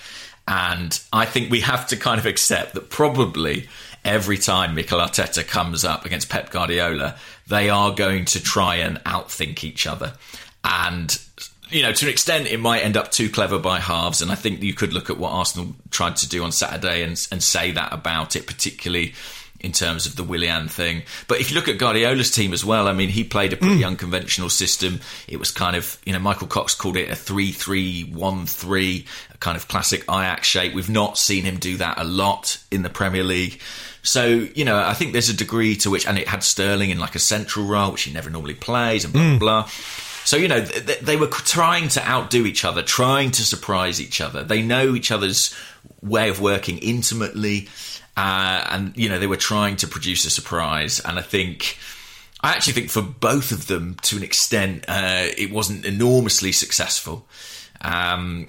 and 0.49 0.99
I 1.13 1.27
think 1.27 1.51
we 1.51 1.61
have 1.61 1.87
to 1.89 1.97
kind 1.97 2.19
of 2.19 2.27
accept 2.27 2.75
that 2.75 2.89
probably 2.89 3.69
every 4.05 4.39
time 4.39 4.75
Mikel 4.75 4.99
Arteta 4.99 5.47
comes 5.47 5.85
up 5.85 6.05
against 6.05 6.29
Pep 6.29 6.51
Guardiola, 6.51 7.17
they 7.47 7.71
are 7.71 7.95
going 7.95 8.25
to 8.27 8.43
try 8.43 8.77
and 8.77 8.99
outthink 9.05 9.65
each 9.65 9.87
other. 9.87 10.15
And 10.65 11.19
you 11.73 11.83
know, 11.83 11.93
to 11.93 12.05
an 12.05 12.11
extent, 12.11 12.47
it 12.49 12.61
might 12.61 12.85
end 12.85 12.97
up 12.97 13.11
too 13.11 13.31
clever 13.31 13.59
by 13.59 13.81
halves. 13.81 14.21
And 14.21 14.31
I 14.31 14.35
think 14.35 14.63
you 14.63 14.75
could 14.75 14.93
look 14.93 15.09
at 15.09 15.19
what 15.19 15.31
Arsenal 15.31 15.75
tried 15.91 16.17
to 16.17 16.29
do 16.29 16.45
on 16.45 16.53
Saturday 16.53 17.03
and, 17.03 17.19
and 17.33 17.43
say 17.43 17.73
that 17.73 17.93
about 17.93 18.37
it, 18.37 18.47
particularly 18.47 19.15
in 19.63 19.73
terms 19.73 20.07
of 20.07 20.17
the 20.17 20.25
Willian 20.25 20.69
thing. 20.69 21.03
But 21.29 21.41
if 21.41 21.51
you 21.51 21.55
look 21.55 21.69
at 21.69 21.79
Guardiola's 21.79 22.31
team 22.31 22.53
as 22.53 22.65
well, 22.65 22.89
I 22.89 22.93
mean, 22.93 23.09
he 23.09 23.23
played 23.25 23.53
a 23.53 23.57
pretty 23.57 23.83
mm. 23.83 23.87
unconventional 23.87 24.51
system. 24.51 25.01
It 25.29 25.39
was 25.39 25.51
kind 25.51 25.77
of, 25.77 25.99
you 26.05 26.13
know, 26.13 26.19
Michael 26.19 26.49
Cox 26.49 26.75
called 26.75 26.97
it 26.97 27.11
a 27.11 27.15
3 27.15 27.53
3 27.53 28.03
1 28.03 28.47
3, 28.47 29.07
a 29.33 29.39
kind 29.39 29.57
of 29.57 29.69
classic 29.69 30.03
Ajax 30.11 30.49
shape. 30.49 30.75
We've 30.75 30.91
not 30.91 31.17
seen 31.17 31.45
him 31.45 31.59
do 31.59 31.77
that 31.77 31.99
a 31.99 32.05
lot 32.05 32.59
in 32.71 32.83
the 32.83 32.91
Premier 32.91 33.25
League. 33.25 33.61
So, 34.03 34.27
you 34.27 34.65
know, 34.65 34.79
I 34.79 34.95
think 34.95 35.13
there's 35.13 35.29
a 35.29 35.37
degree 35.37 35.77
to 35.77 35.91
which, 35.91 36.07
and 36.07 36.19
it 36.19 36.29
had 36.29 36.43
Sterling 36.43 36.91
in 36.91 36.99
like 36.99 37.15
a 37.15 37.21
central 37.21 37.67
role, 37.67 37.93
which 37.93 38.03
he 38.03 38.13
never 38.13 38.31
normally 38.31 38.55
plays, 38.55 39.05
and 39.05 39.13
blah, 39.13 39.23
mm. 39.23 39.39
blah. 39.39 39.65
So, 40.25 40.37
you 40.37 40.49
know, 40.49 40.61
they, 40.61 40.97
they 40.97 41.17
were 41.17 41.29
trying 41.29 41.89
to 41.91 42.09
outdo 42.09 42.47
each 42.47 42.65
other, 42.65 42.83
trying 42.83 43.31
to 43.33 43.43
surprise 43.43 44.01
each 44.01 44.21
other. 44.21 44.43
They 44.43 44.63
know 44.63 44.95
each 44.95 45.11
other's 45.11 45.55
way 46.01 46.29
of 46.29 46.41
working 46.41 46.79
intimately. 46.79 47.69
Uh, 48.17 48.65
and, 48.71 48.97
you 48.97 49.09
know, 49.09 49.19
they 49.19 49.27
were 49.27 49.37
trying 49.37 49.77
to 49.77 49.87
produce 49.87 50.25
a 50.25 50.31
surprise. 50.31 51.01
And 51.01 51.19
I 51.19 51.23
think. 51.23 51.79
I 52.45 52.51
actually 52.51 52.73
think 52.73 52.91
for 52.91 53.03
both 53.03 53.53
of 53.53 53.69
them, 53.69 53.97
to 54.03 54.17
an 54.17 54.25
extent, 54.25 54.85
uh, 54.89 55.29
it 55.39 55.53
wasn't 55.53 55.85
enormously 55.85 56.51
successful. 56.51 57.25
Um, 57.83 58.49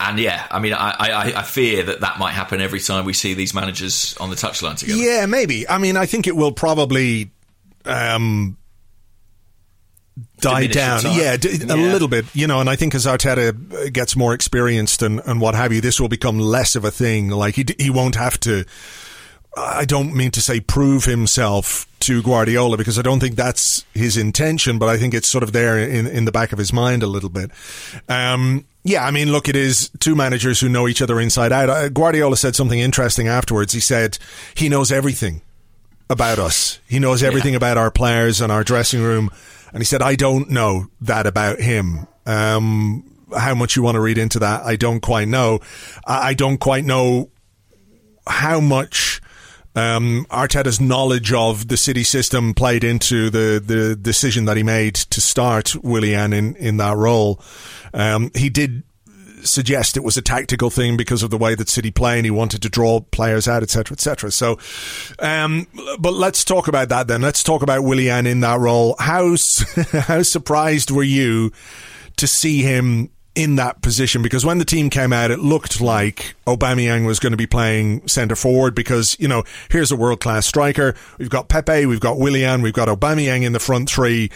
and 0.00 0.18
yeah, 0.18 0.46
I 0.50 0.60
mean, 0.60 0.74
I, 0.74 0.90
I, 0.90 1.32
I, 1.38 1.42
fear 1.42 1.82
that 1.82 2.00
that 2.00 2.18
might 2.20 2.30
happen 2.30 2.60
every 2.60 2.78
time 2.78 3.04
we 3.04 3.12
see 3.12 3.34
these 3.34 3.52
managers 3.52 4.16
on 4.18 4.30
the 4.30 4.36
touchline 4.36 4.76
together. 4.76 4.98
Yeah, 4.98 5.26
maybe. 5.26 5.68
I 5.68 5.78
mean, 5.78 5.96
I 5.96 6.06
think 6.06 6.28
it 6.28 6.36
will 6.36 6.52
probably 6.52 7.32
um, 7.84 8.56
die 10.38 10.68
down. 10.68 11.02
Yeah, 11.04 11.36
d- 11.36 11.58
yeah, 11.64 11.74
a 11.74 11.76
little 11.76 12.06
bit, 12.06 12.26
you 12.32 12.46
know. 12.46 12.60
And 12.60 12.70
I 12.70 12.76
think 12.76 12.94
as 12.94 13.06
Arteta 13.06 13.92
gets 13.92 14.14
more 14.14 14.34
experienced 14.34 15.02
and, 15.02 15.20
and 15.26 15.40
what 15.40 15.56
have 15.56 15.72
you, 15.72 15.80
this 15.80 16.00
will 16.00 16.08
become 16.08 16.38
less 16.38 16.76
of 16.76 16.84
a 16.84 16.92
thing. 16.92 17.30
Like 17.30 17.56
he 17.56 17.64
he 17.78 17.90
won't 17.90 18.14
have 18.14 18.38
to. 18.40 18.64
I 19.56 19.84
don't 19.84 20.14
mean 20.14 20.30
to 20.32 20.40
say 20.40 20.60
prove 20.60 21.06
himself 21.06 21.86
to 22.00 22.22
Guardiola 22.22 22.76
because 22.76 22.98
I 22.98 23.02
don't 23.02 23.18
think 23.18 23.34
that's 23.34 23.84
his 23.92 24.16
intention, 24.16 24.78
but 24.78 24.88
I 24.88 24.96
think 24.96 25.14
it's 25.14 25.28
sort 25.28 25.42
of 25.42 25.52
there 25.52 25.76
in 25.76 26.06
in 26.06 26.24
the 26.24 26.32
back 26.32 26.52
of 26.52 26.58
his 26.58 26.72
mind 26.72 27.02
a 27.02 27.08
little 27.08 27.30
bit. 27.30 27.50
Um, 28.08 28.66
yeah, 28.88 29.04
I 29.04 29.10
mean, 29.10 29.30
look, 29.30 29.48
it 29.48 29.56
is 29.56 29.90
two 30.00 30.14
managers 30.16 30.60
who 30.60 30.68
know 30.68 30.88
each 30.88 31.02
other 31.02 31.20
inside 31.20 31.52
out. 31.52 31.68
Uh, 31.70 31.88
Guardiola 31.88 32.36
said 32.36 32.56
something 32.56 32.78
interesting 32.78 33.28
afterwards. 33.28 33.72
He 33.72 33.80
said 33.80 34.18
he 34.54 34.68
knows 34.68 34.90
everything 34.90 35.42
about 36.10 36.38
us. 36.38 36.80
He 36.88 36.98
knows 36.98 37.22
everything 37.22 37.52
yeah. 37.52 37.58
about 37.58 37.76
our 37.76 37.90
players 37.90 38.40
and 38.40 38.50
our 38.50 38.64
dressing 38.64 39.02
room 39.02 39.30
and 39.72 39.80
he 39.80 39.84
said, 39.84 40.02
I 40.02 40.14
don't 40.14 40.50
know 40.50 40.86
that 41.02 41.26
about 41.26 41.60
him. 41.60 42.06
Um, 42.26 43.04
how 43.36 43.54
much 43.54 43.76
you 43.76 43.82
want 43.82 43.96
to 43.96 44.00
read 44.00 44.18
into 44.18 44.38
that, 44.38 44.62
I 44.64 44.76
don't 44.76 45.00
quite 45.00 45.28
know. 45.28 45.60
I, 46.06 46.34
don't 46.34 46.58
quite 46.58 46.84
know 46.84 47.30
how 48.26 48.60
much 48.60 49.20
um, 49.78 50.26
Arteta's 50.30 50.80
knowledge 50.80 51.32
of 51.32 51.68
the 51.68 51.76
city 51.76 52.02
system 52.02 52.54
played 52.54 52.84
into 52.84 53.30
the, 53.30 53.62
the 53.64 53.96
decision 53.96 54.44
that 54.46 54.56
he 54.56 54.62
made 54.62 54.94
to 54.96 55.20
start 55.20 55.74
Willian 55.82 56.32
in, 56.32 56.56
in 56.56 56.76
that 56.78 56.96
role. 56.96 57.40
Um, 57.94 58.30
he 58.34 58.50
did 58.50 58.82
suggest 59.42 59.96
it 59.96 60.02
was 60.02 60.16
a 60.16 60.22
tactical 60.22 60.68
thing 60.70 60.96
because 60.96 61.22
of 61.22 61.30
the 61.30 61.38
way 61.38 61.54
that 61.54 61.68
City 61.68 61.90
play 61.90 62.16
and 62.16 62.24
he 62.24 62.30
wanted 62.30 62.62
to 62.62 62.68
draw 62.68 63.00
players 63.00 63.46
out, 63.46 63.62
etc., 63.62 63.94
etc. 63.94 64.30
So, 64.30 64.58
um, 65.20 65.66
but 65.98 66.12
let's 66.12 66.44
talk 66.44 66.68
about 66.68 66.88
that 66.88 67.06
then. 67.06 67.22
Let's 67.22 67.42
talk 67.42 67.62
about 67.62 67.84
Willian 67.84 68.26
in 68.26 68.40
that 68.40 68.58
role. 68.58 68.96
How 68.98 69.36
how 69.92 70.22
surprised 70.22 70.90
were 70.90 71.04
you 71.04 71.52
to 72.16 72.26
see 72.26 72.62
him? 72.62 73.10
In 73.38 73.56
that 73.56 73.82
position, 73.82 74.20
because 74.20 74.44
when 74.44 74.58
the 74.58 74.64
team 74.64 74.90
came 74.90 75.12
out, 75.12 75.30
it 75.30 75.38
looked 75.38 75.80
like 75.80 76.34
Aubameyang 76.46 77.06
was 77.06 77.20
going 77.20 77.30
to 77.30 77.36
be 77.36 77.46
playing 77.46 78.06
centre 78.08 78.34
forward. 78.34 78.74
Because 78.74 79.16
you 79.20 79.28
know, 79.28 79.44
here's 79.70 79.92
a 79.92 79.96
world 79.96 80.20
class 80.20 80.46
striker. 80.46 80.94
We've 81.18 81.30
got 81.30 81.48
Pepe, 81.48 81.86
we've 81.86 82.00
got 82.00 82.18
Willian, 82.18 82.62
we've 82.62 82.74
got 82.74 82.88
Aubameyang 82.88 83.44
in 83.44 83.52
the 83.52 83.60
front 83.60 83.88
three 83.88 84.30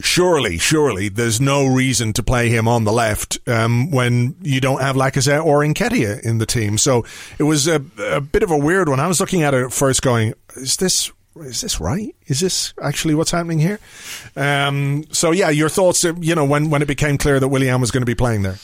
surely, 0.00 0.58
surely 0.58 1.08
there's 1.08 1.40
no 1.40 1.66
reason 1.66 2.12
to 2.12 2.22
play 2.22 2.48
him 2.48 2.68
on 2.68 2.84
the 2.84 2.92
left 2.92 3.38
um, 3.48 3.90
when 3.90 4.36
you 4.42 4.60
don't 4.60 4.80
have 4.80 4.96
Lacazette 4.96 5.44
or 5.44 5.60
Nketiah 5.62 6.20
in 6.22 6.38
the 6.38 6.46
team. 6.46 6.78
So 6.78 7.04
it 7.38 7.44
was 7.44 7.66
a, 7.66 7.82
a, 7.98 8.20
bit 8.20 8.42
of 8.42 8.50
a 8.50 8.58
weird 8.58 8.88
one. 8.88 9.00
I 9.00 9.08
was 9.08 9.20
looking 9.20 9.42
at 9.42 9.54
it 9.54 9.64
at 9.64 9.72
first 9.72 10.02
going, 10.02 10.34
is 10.56 10.76
this 10.76 11.10
is 11.44 11.60
this 11.60 11.80
right? 11.80 12.14
Is 12.26 12.40
this 12.40 12.74
actually 12.82 13.14
what's 13.14 13.30
happening 13.30 13.58
here? 13.58 13.78
Um, 14.36 15.04
so 15.10 15.30
yeah, 15.30 15.50
your 15.50 15.68
thoughts, 15.68 16.04
uh, 16.04 16.14
you 16.20 16.34
know, 16.34 16.44
when, 16.44 16.70
when 16.70 16.82
it 16.82 16.88
became 16.88 17.18
clear 17.18 17.40
that 17.40 17.48
Willian 17.48 17.80
was 17.80 17.90
going 17.90 18.02
to 18.02 18.06
be 18.06 18.14
playing 18.14 18.42
there. 18.42 18.56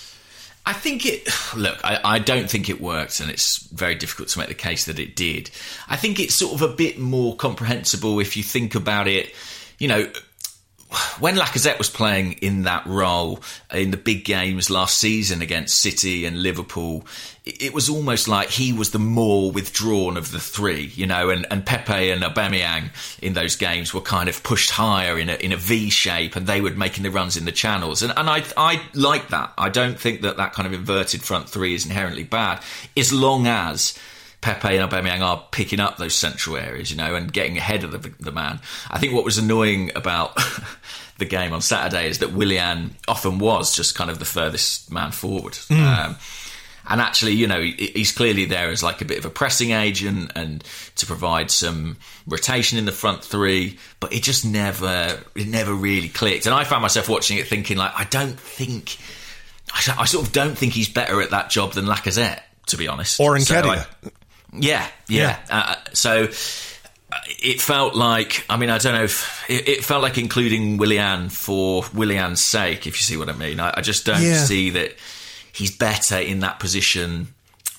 I 0.66 0.72
think 0.72 1.04
it. 1.04 1.28
Look, 1.54 1.78
I, 1.84 2.00
I, 2.02 2.18
don't 2.18 2.50
think 2.50 2.70
it 2.70 2.80
worked, 2.80 3.20
and 3.20 3.30
it's 3.30 3.66
very 3.68 3.94
difficult 3.94 4.30
to 4.30 4.38
make 4.38 4.48
the 4.48 4.54
case 4.54 4.86
that 4.86 4.98
it 4.98 5.14
did. 5.14 5.50
I 5.88 5.96
think 5.96 6.18
it's 6.18 6.38
sort 6.38 6.54
of 6.54 6.62
a 6.62 6.74
bit 6.74 6.98
more 6.98 7.36
comprehensible 7.36 8.18
if 8.18 8.34
you 8.34 8.42
think 8.42 8.74
about 8.74 9.06
it. 9.06 9.34
You 9.78 9.88
know, 9.88 10.10
when 11.18 11.36
Lacazette 11.36 11.78
was 11.78 11.90
playing 11.90 12.32
in 12.34 12.62
that 12.62 12.86
role 12.86 13.40
in 13.72 13.90
the 13.90 13.96
big 13.96 14.24
games 14.24 14.70
last 14.70 14.98
season 14.98 15.42
against 15.42 15.80
City 15.80 16.24
and 16.24 16.42
Liverpool, 16.42 17.06
it 17.44 17.74
was 17.74 17.90
almost 17.90 18.26
like 18.26 18.48
he 18.48 18.72
was 18.72 18.90
the 18.90 18.98
more 18.98 19.50
withdrawn 19.50 20.16
of 20.16 20.30
the 20.32 20.40
three, 20.40 20.90
you 20.94 21.06
know, 21.06 21.28
and, 21.30 21.46
and 21.50 21.66
Pepe 21.66 22.10
and 22.10 22.22
Aubameyang 22.22 22.90
in 23.20 23.34
those 23.34 23.54
games 23.56 23.92
were 23.92 24.00
kind 24.00 24.28
of 24.28 24.42
pushed 24.42 24.70
higher 24.70 25.18
in 25.18 25.28
a, 25.28 25.34
in 25.34 25.52
a 25.52 25.56
V 25.56 25.90
shape 25.90 26.36
and 26.36 26.46
they 26.46 26.60
were 26.60 26.70
making 26.70 27.02
the 27.02 27.10
runs 27.10 27.36
in 27.36 27.44
the 27.44 27.52
channels. 27.52 28.02
And, 28.02 28.12
and 28.16 28.30
I, 28.30 28.44
I 28.56 28.82
like 28.94 29.28
that. 29.28 29.52
I 29.58 29.68
don't 29.68 30.00
think 30.00 30.22
that 30.22 30.38
that 30.38 30.54
kind 30.54 30.66
of 30.66 30.72
inverted 30.72 31.22
front 31.22 31.48
three 31.48 31.74
is 31.74 31.84
inherently 31.84 32.24
bad 32.24 32.62
as 32.96 33.12
long 33.12 33.46
as 33.46 33.98
Pepe 34.44 34.76
and 34.76 34.90
Aubameyang 34.90 35.22
are 35.22 35.42
picking 35.52 35.80
up 35.80 35.96
those 35.96 36.14
central 36.14 36.58
areas, 36.58 36.90
you 36.90 36.98
know, 36.98 37.14
and 37.14 37.32
getting 37.32 37.56
ahead 37.56 37.82
of 37.82 37.92
the, 37.92 38.12
the 38.20 38.30
man. 38.30 38.60
I 38.90 38.98
think 38.98 39.14
what 39.14 39.24
was 39.24 39.38
annoying 39.38 39.90
about 39.96 40.38
the 41.18 41.24
game 41.24 41.54
on 41.54 41.62
Saturday 41.62 42.10
is 42.10 42.18
that 42.18 42.34
Willian 42.34 42.94
often 43.08 43.38
was 43.38 43.74
just 43.74 43.94
kind 43.94 44.10
of 44.10 44.18
the 44.18 44.26
furthest 44.26 44.92
man 44.92 45.12
forward. 45.12 45.54
Mm. 45.54 45.80
Um, 45.80 46.16
and 46.86 47.00
actually, 47.00 47.32
you 47.32 47.46
know, 47.46 47.62
he's 47.62 48.12
clearly 48.12 48.44
there 48.44 48.68
as 48.68 48.82
like 48.82 49.00
a 49.00 49.06
bit 49.06 49.16
of 49.16 49.24
a 49.24 49.30
pressing 49.30 49.70
agent 49.70 50.32
and 50.36 50.62
to 50.96 51.06
provide 51.06 51.50
some 51.50 51.96
rotation 52.26 52.76
in 52.76 52.84
the 52.84 52.92
front 52.92 53.24
three. 53.24 53.78
But 53.98 54.12
it 54.12 54.22
just 54.22 54.44
never, 54.44 55.18
it 55.34 55.46
never 55.46 55.72
really 55.72 56.10
clicked. 56.10 56.44
And 56.44 56.54
I 56.54 56.64
found 56.64 56.82
myself 56.82 57.08
watching 57.08 57.38
it 57.38 57.46
thinking, 57.48 57.78
like, 57.78 57.92
I 57.96 58.04
don't 58.04 58.38
think, 58.38 58.98
I, 59.72 60.00
I 60.00 60.04
sort 60.04 60.26
of 60.26 60.34
don't 60.34 60.58
think 60.58 60.74
he's 60.74 60.90
better 60.90 61.22
at 61.22 61.30
that 61.30 61.48
job 61.48 61.72
than 61.72 61.86
Lacazette, 61.86 62.40
to 62.66 62.76
be 62.76 62.88
honest. 62.88 63.18
Or 63.18 63.36
in 63.36 63.40
so 63.40 63.62
Nketiah. 63.62 63.86
I- 64.54 64.58
yeah, 64.60 64.86
yeah. 65.08 65.38
Uh, 65.50 65.74
so 65.92 66.24
uh, 67.12 67.16
it 67.42 67.60
felt 67.60 67.94
like, 67.94 68.44
I 68.48 68.56
mean, 68.56 68.70
I 68.70 68.78
don't 68.78 68.94
know 68.94 69.04
if 69.04 69.44
it, 69.48 69.68
it 69.68 69.84
felt 69.84 70.02
like 70.02 70.16
including 70.18 70.76
Willian 70.76 71.28
for 71.28 71.84
Willian's 71.94 72.42
sake, 72.42 72.86
if 72.86 72.96
you 72.98 73.02
see 73.02 73.16
what 73.16 73.28
I 73.28 73.32
mean. 73.32 73.60
I, 73.60 73.74
I 73.76 73.80
just 73.80 74.04
don't 74.06 74.22
Yeah. 74.22 74.38
see 74.44 74.70
that 74.70 74.94
he's 75.52 75.70
better 75.76 76.18
in 76.18 76.40
that 76.40 76.58
position 76.60 77.28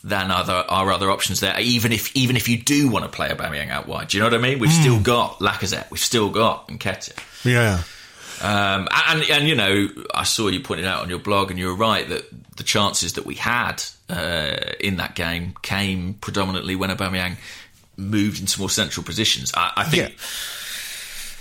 than 0.03 0.29
other 0.29 0.53
our 0.69 0.91
other 0.91 1.09
options 1.09 1.39
there. 1.39 1.59
Even 1.59 1.91
if 1.91 2.15
even 2.15 2.35
if 2.35 2.47
you 2.47 2.57
do 2.57 2.89
want 2.89 3.03
to 3.05 3.09
play 3.09 3.29
a 3.29 3.35
Aubameyang 3.35 3.69
out 3.71 3.87
wide, 3.87 4.09
do 4.09 4.17
you 4.17 4.21
know 4.23 4.27
what 4.29 4.35
I 4.35 4.41
mean? 4.41 4.59
We've 4.59 4.71
still 4.71 4.99
got 4.99 5.39
Lacazette, 5.39 5.89
we've 5.89 5.99
still 5.99 6.29
got 6.29 6.67
Nketiah. 6.67 7.17
Yeah. 7.43 7.81
Um, 8.41 8.87
and 9.07 9.23
and 9.29 9.47
you 9.47 9.55
know, 9.55 9.87
I 10.13 10.23
saw 10.23 10.47
you 10.47 10.59
pointing 10.59 10.85
out 10.85 11.01
on 11.01 11.09
your 11.09 11.19
blog, 11.19 11.49
and 11.51 11.59
you 11.59 11.67
were 11.67 11.75
right 11.75 12.07
that 12.09 12.25
the 12.57 12.63
chances 12.63 13.13
that 13.13 13.25
we 13.25 13.35
had 13.35 13.83
uh, 14.09 14.55
in 14.79 14.97
that 14.97 15.15
game 15.15 15.55
came 15.61 16.13
predominantly 16.15 16.75
when 16.75 16.89
Aubameyang 16.89 17.37
moved 17.97 18.39
into 18.41 18.59
more 18.59 18.69
central 18.69 19.03
positions. 19.05 19.51
I, 19.55 19.71
I 19.77 19.83
think 19.85 20.09
Yeah. 20.09 20.15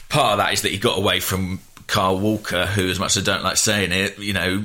part 0.08 0.32
of 0.32 0.38
that 0.38 0.52
is 0.52 0.62
that 0.62 0.70
he 0.72 0.78
got 0.78 0.96
away 0.98 1.20
from 1.20 1.60
Kyle 1.86 2.18
Walker, 2.18 2.66
who, 2.66 2.88
as 2.88 2.98
much 2.98 3.16
as 3.16 3.28
I 3.28 3.32
don't 3.32 3.44
like 3.44 3.56
saying 3.56 3.92
it, 3.92 4.18
you 4.18 4.32
know, 4.32 4.64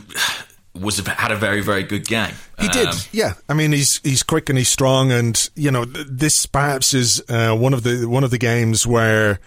was 0.79 0.99
had 0.99 1.31
a 1.31 1.35
very 1.35 1.61
very 1.61 1.83
good 1.83 2.07
game. 2.07 2.33
He 2.59 2.67
did, 2.69 2.87
Um, 2.87 2.95
yeah. 3.11 3.33
I 3.49 3.53
mean, 3.53 3.71
he's 3.71 3.99
he's 4.03 4.23
quick 4.23 4.49
and 4.49 4.57
he's 4.57 4.69
strong, 4.69 5.11
and 5.11 5.49
you 5.55 5.71
know, 5.71 5.85
th- 5.85 6.07
this 6.09 6.45
perhaps 6.45 6.93
is 6.93 7.21
uh, 7.29 7.55
one 7.55 7.73
of 7.73 7.83
the 7.83 8.05
one 8.07 8.23
of 8.23 8.31
the 8.31 8.37
games 8.37 8.85
where, 8.87 9.39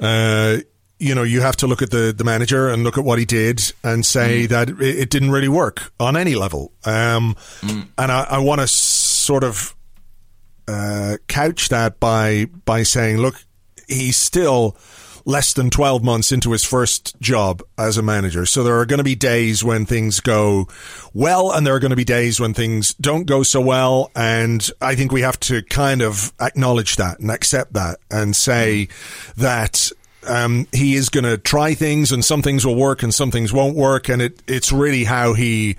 uh, 0.00 0.58
you 1.00 1.14
know, 1.14 1.22
you 1.24 1.40
have 1.40 1.56
to 1.56 1.66
look 1.66 1.82
at 1.82 1.90
the 1.90 2.12
the 2.16 2.24
manager 2.24 2.68
and 2.68 2.84
look 2.84 2.98
at 2.98 3.04
what 3.04 3.18
he 3.18 3.24
did 3.24 3.60
and 3.82 4.04
say 4.04 4.46
that 4.46 4.68
it, 4.68 4.80
it 4.80 5.10
didn't 5.10 5.30
really 5.32 5.48
work 5.48 5.92
on 5.98 6.16
any 6.16 6.34
level. 6.34 6.72
Um, 6.84 7.34
And 7.98 8.12
I, 8.12 8.26
I 8.30 8.38
want 8.38 8.60
to 8.60 8.68
sort 8.68 9.42
of 9.42 9.74
uh, 10.68 11.16
couch 11.26 11.68
that 11.70 11.98
by 11.98 12.46
by 12.64 12.82
saying, 12.84 13.18
look, 13.18 13.34
he's 13.88 14.18
still 14.18 14.76
less 15.26 15.52
than 15.52 15.68
12 15.68 16.02
months 16.02 16.32
into 16.32 16.50
his 16.52 16.64
first 16.64 17.14
job 17.20 17.62
as 17.76 17.98
a 17.98 18.02
manager. 18.02 18.46
So 18.46 18.64
there 18.64 18.78
are 18.78 18.86
going 18.86 18.98
to 18.98 19.04
be 19.04 19.14
days 19.14 19.62
when 19.62 19.84
things 19.84 20.18
go 20.18 20.66
well 21.12 21.52
and 21.52 21.66
there 21.66 21.74
are 21.74 21.78
going 21.78 21.90
to 21.90 21.96
be 21.96 22.04
days 22.04 22.40
when 22.40 22.54
things 22.54 22.94
don't 22.94 23.24
go 23.26 23.42
so 23.42 23.60
well. 23.60 24.10
And 24.16 24.68
I 24.80 24.94
think 24.94 25.12
we 25.12 25.20
have 25.20 25.38
to 25.40 25.62
kind 25.62 26.00
of 26.00 26.32
acknowledge 26.40 26.96
that 26.96 27.20
and 27.20 27.30
accept 27.30 27.74
that 27.74 27.98
and 28.10 28.34
say 28.34 28.88
that 29.36 29.92
um, 30.26 30.66
he 30.72 30.94
is 30.94 31.08
going 31.08 31.24
to 31.24 31.38
try 31.38 31.74
things 31.74 32.12
and 32.12 32.24
some 32.24 32.42
things 32.42 32.66
will 32.66 32.74
work 32.74 33.02
and 33.02 33.14
some 33.14 33.30
things 33.30 33.52
won't 33.52 33.76
work. 33.76 34.08
And 34.08 34.20
it, 34.20 34.42
it's 34.46 34.72
really 34.72 35.04
how 35.04 35.34
he 35.34 35.76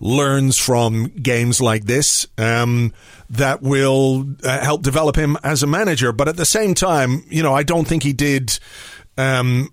learns 0.00 0.58
from 0.58 1.06
games 1.06 1.60
like 1.60 1.84
this 1.84 2.26
um, 2.36 2.92
that 3.30 3.62
will 3.62 4.26
uh, 4.44 4.60
help 4.60 4.82
develop 4.82 5.16
him 5.16 5.36
as 5.42 5.62
a 5.62 5.66
manager. 5.66 6.12
But 6.12 6.28
at 6.28 6.36
the 6.36 6.44
same 6.44 6.74
time, 6.74 7.24
you 7.28 7.42
know, 7.42 7.54
I 7.54 7.62
don't 7.62 7.86
think 7.86 8.02
he 8.02 8.12
did 8.12 8.58
um, 9.16 9.72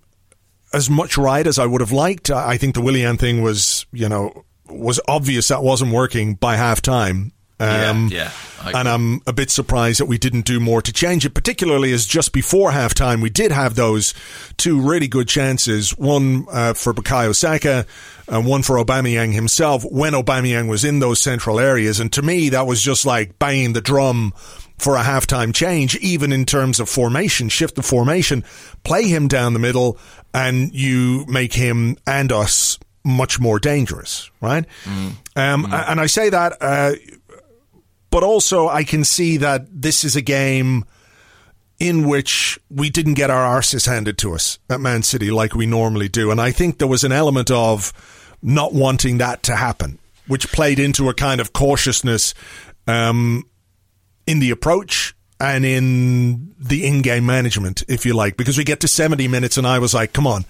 as 0.72 0.90
much 0.90 1.16
right 1.16 1.46
as 1.46 1.58
I 1.58 1.66
would 1.66 1.80
have 1.80 1.92
liked. 1.92 2.30
I 2.30 2.56
think 2.56 2.74
the 2.74 2.80
Willian 2.80 3.16
thing 3.16 3.42
was, 3.42 3.86
you 3.92 4.08
know, 4.08 4.44
was 4.68 5.00
obvious 5.06 5.48
that 5.48 5.62
wasn't 5.62 5.92
working 5.92 6.34
by 6.34 6.56
half 6.56 6.82
time. 6.82 7.32
Um, 7.58 8.08
Yeah, 8.10 8.30
yeah, 8.64 8.78
and. 8.78 8.88
I'm 8.88 9.20
a 9.26 9.32
bit 9.32 9.50
surprised 9.50 10.00
that 10.00 10.06
we 10.06 10.18
didn't 10.18 10.44
do 10.44 10.60
more 10.60 10.82
to 10.82 10.92
change 10.92 11.24
it, 11.24 11.30
particularly 11.30 11.92
as 11.92 12.04
just 12.04 12.32
before 12.32 12.70
halftime 12.72 13.22
we 13.22 13.30
did 13.30 13.50
have 13.52 13.74
those 13.76 14.12
two 14.56 14.80
really 14.80 15.08
good 15.08 15.26
chances, 15.28 15.90
one 15.96 16.46
uh, 16.50 16.74
for 16.74 16.92
Bukayo 16.92 17.34
Saka 17.34 17.86
and 18.28 18.44
one 18.46 18.62
for 18.62 18.76
Aubameyang 18.76 19.32
himself 19.32 19.84
when 19.84 20.12
Aubameyang 20.12 20.68
was 20.68 20.84
in 20.84 20.98
those 20.98 21.22
central 21.22 21.58
areas. 21.58 22.00
And 22.00 22.12
to 22.12 22.22
me, 22.22 22.50
that 22.50 22.66
was 22.66 22.82
just 22.82 23.06
like 23.06 23.38
banging 23.38 23.72
the 23.72 23.80
drum 23.80 24.34
for 24.78 24.96
a 24.96 25.02
halftime 25.02 25.54
change, 25.54 25.96
even 25.96 26.32
in 26.32 26.44
terms 26.44 26.80
of 26.80 26.88
formation, 26.90 27.48
shift 27.48 27.76
the 27.76 27.82
formation, 27.82 28.44
play 28.84 29.04
him 29.04 29.28
down 29.28 29.54
the 29.54 29.58
middle, 29.58 29.96
and 30.34 30.74
you 30.74 31.24
make 31.28 31.54
him 31.54 31.96
and 32.06 32.30
us 32.30 32.78
much 33.02 33.40
more 33.40 33.58
dangerous, 33.58 34.30
right? 34.42 34.66
Um, 35.36 35.66
And 35.72 36.00
I 36.00 36.06
say 36.06 36.28
that, 36.28 36.56
uh, 36.60 36.92
but 38.16 38.24
also 38.24 38.66
I 38.66 38.82
can 38.82 39.04
see 39.04 39.36
that 39.36 39.66
this 39.70 40.02
is 40.02 40.16
a 40.16 40.22
game 40.22 40.86
in 41.78 42.08
which 42.08 42.58
we 42.70 42.88
didn't 42.88 43.12
get 43.12 43.28
our 43.28 43.60
arses 43.60 43.86
handed 43.86 44.16
to 44.16 44.32
us 44.32 44.58
at 44.70 44.80
Man 44.80 45.02
City 45.02 45.30
like 45.30 45.54
we 45.54 45.66
normally 45.66 46.08
do. 46.08 46.30
And 46.30 46.40
I 46.40 46.50
think 46.50 46.78
there 46.78 46.88
was 46.88 47.04
an 47.04 47.12
element 47.12 47.50
of 47.50 47.92
not 48.40 48.72
wanting 48.72 49.18
that 49.18 49.42
to 49.42 49.56
happen, 49.56 49.98
which 50.28 50.50
played 50.50 50.78
into 50.78 51.10
a 51.10 51.12
kind 51.12 51.42
of 51.42 51.52
cautiousness 51.52 52.32
um, 52.86 53.44
in 54.26 54.38
the 54.38 54.50
approach 54.50 55.14
and 55.38 55.66
in 55.66 56.54
the 56.58 56.86
in-game 56.86 57.26
management, 57.26 57.84
if 57.86 58.06
you 58.06 58.14
like, 58.14 58.38
because 58.38 58.56
we 58.56 58.64
get 58.64 58.80
to 58.80 58.88
70 58.88 59.28
minutes 59.28 59.58
and 59.58 59.66
I 59.66 59.78
was 59.78 59.92
like, 59.92 60.14
come 60.14 60.26
on, 60.26 60.46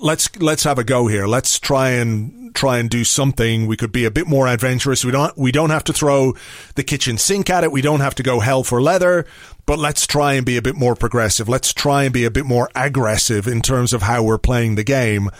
let's 0.00 0.34
let's 0.40 0.64
have 0.64 0.78
a 0.78 0.84
go 0.84 1.06
here. 1.06 1.26
Let's 1.26 1.58
try 1.58 1.90
and 1.90 2.54
try 2.54 2.78
and 2.78 2.88
do 2.88 3.04
something. 3.04 3.66
We 3.66 3.76
could 3.76 3.92
be 3.92 4.04
a 4.04 4.10
bit 4.10 4.26
more 4.26 4.46
adventurous. 4.46 5.04
We 5.04 5.12
don't 5.12 5.36
we 5.36 5.52
don't 5.52 5.70
have 5.70 5.84
to 5.84 5.92
throw 5.92 6.34
the 6.74 6.84
kitchen 6.84 7.18
sink 7.18 7.50
at 7.50 7.64
it. 7.64 7.72
We 7.72 7.82
don't 7.82 8.00
have 8.00 8.14
to 8.16 8.22
go 8.22 8.40
hell 8.40 8.64
for 8.64 8.80
leather. 8.80 9.26
But 9.66 9.78
let's 9.78 10.06
try 10.06 10.34
and 10.34 10.44
be 10.44 10.56
a 10.56 10.62
bit 10.62 10.76
more 10.76 10.94
progressive. 10.94 11.48
Let's 11.48 11.72
try 11.72 12.04
and 12.04 12.12
be 12.12 12.24
a 12.24 12.30
bit 12.30 12.44
more 12.44 12.70
aggressive 12.74 13.48
in 13.48 13.62
terms 13.62 13.92
of 13.92 14.02
how 14.02 14.22
we're 14.22 14.38
playing 14.38 14.74
the 14.74 14.84
game. 14.84 15.30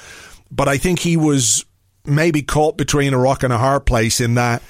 But 0.50 0.68
I 0.68 0.78
think 0.78 1.00
he 1.00 1.16
was 1.16 1.64
maybe 2.06 2.42
caught 2.42 2.76
between 2.76 3.12
a 3.12 3.18
rock 3.18 3.42
and 3.42 3.52
a 3.52 3.58
hard 3.58 3.86
place 3.86 4.20
in 4.20 4.34
that 4.34 4.62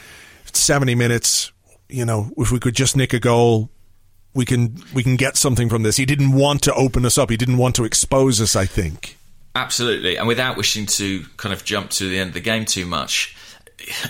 70 0.53 0.95
minutes, 0.95 1.53
you 1.89 2.05
know, 2.05 2.33
if 2.37 2.51
we 2.51 2.59
could 2.59 2.75
just 2.75 2.97
nick 2.97 3.13
a 3.13 3.21
goal, 3.21 3.71
we 4.35 4.45
can 4.45 4.77
we 4.93 5.05
can 5.05 5.15
get 5.15 5.37
something 5.37 5.69
from 5.69 5.85
this. 5.85 5.97
He 5.97 6.07
didn't 6.07 6.33
want 6.33 6.63
to 6.63 6.75
open 6.75 7.07
us 7.07 7.17
up. 7.19 7.31
He 7.31 7.37
didn't 7.37 7.59
want 7.59 7.77
to 7.77 7.85
expose 7.85 8.41
us, 8.41 8.57
I 8.57 8.67
think. 8.67 9.17
Absolutely, 9.55 10.17
and 10.17 10.27
without 10.27 10.57
wishing 10.57 10.87
to 10.87 11.25
kind 11.37 11.53
of 11.53 11.65
jump 11.65 11.91
to 11.91 12.09
the 12.09 12.19
end 12.19 12.29
of 12.29 12.35
the 12.35 12.41
game 12.41 12.65
too 12.65 12.87
much, 12.87 13.37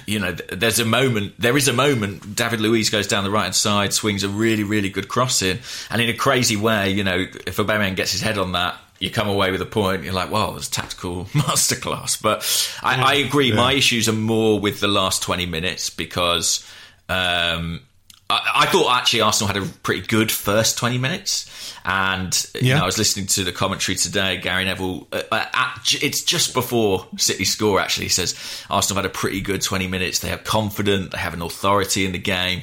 you 0.07 0.19
know, 0.19 0.33
there's 0.33 0.79
a 0.79 0.85
moment. 0.85 1.35
There 1.39 1.57
is 1.57 1.69
a 1.69 1.73
moment. 1.73 2.35
David 2.35 2.61
Luiz 2.61 2.91
goes 2.91 3.07
down 3.07 3.25
the 3.25 3.31
right 3.31 3.45
hand 3.45 3.55
side, 3.55 3.93
swings 3.93 4.23
a 4.23 4.29
really, 4.29 4.65
really 4.65 4.89
good 4.89 5.09
cross 5.09 5.43
in, 5.43 5.59
and 5.91 6.01
in 6.01 6.09
a 6.09 6.15
crazy 6.15 6.57
way, 6.57 6.91
you 6.91 7.05
know, 7.05 7.27
if 7.47 7.57
Aubameyang 7.57 7.97
gets 7.97 8.13
his 8.13 8.21
head 8.21 8.39
on 8.39 8.53
that, 8.53 8.79
you 8.99 9.11
come 9.11 9.29
away 9.29 9.51
with 9.51 9.61
a 9.61 9.67
point. 9.67 10.05
You're 10.05 10.15
like, 10.15 10.31
"Wow, 10.31 10.51
it 10.51 10.55
was 10.55 10.69
a 10.69 10.71
tactical 10.71 11.25
masterclass." 11.33 12.21
But 12.21 12.79
I, 12.83 13.03
I 13.03 13.15
agree. 13.17 13.53
My 13.53 13.73
issues 13.73 14.09
are 14.09 14.13
more 14.13 14.59
with 14.59 14.81
the 14.81 14.89
last 14.89 15.23
20 15.23 15.47
minutes 15.47 15.91
because. 15.91 16.67
Um, 17.09 17.83
I, 18.31 18.41
I 18.63 18.67
thought 18.67 18.97
actually 18.97 19.21
Arsenal 19.21 19.53
had 19.53 19.63
a 19.63 19.67
pretty 19.83 20.07
good 20.07 20.33
first 20.33 20.79
20 20.79 20.99
minutes. 20.99 21.51
And, 21.85 22.35
you 22.55 22.69
Yeah. 22.69 22.77
know, 22.79 22.85
I 22.85 22.87
was 22.87 22.97
listening 22.99 23.27
to 23.27 23.45
the 23.45 23.53
commentary 23.53 23.97
today. 23.97 24.39
Gary 24.39 24.65
Neville, 24.65 25.07
uh, 25.13 25.23
uh, 25.31 25.45
at, 25.53 25.95
it's 26.03 26.23
just 26.23 26.55
before 26.55 27.07
City 27.19 27.45
score, 27.45 27.79
actually, 27.81 28.07
he 28.07 28.11
says 28.11 28.35
Arsenal 28.71 28.97
have 29.03 29.05
had 29.05 29.11
a 29.11 29.15
pretty 29.15 29.41
good 29.43 29.61
20 29.61 29.87
minutes. 29.87 30.21
They 30.21 30.33
are 30.33 30.39
confident, 30.39 31.11
they 31.13 31.19
have 31.19 31.35
an 31.35 31.43
authority 31.43 32.07
in 32.07 32.13
the 32.13 32.19
game. 32.19 32.63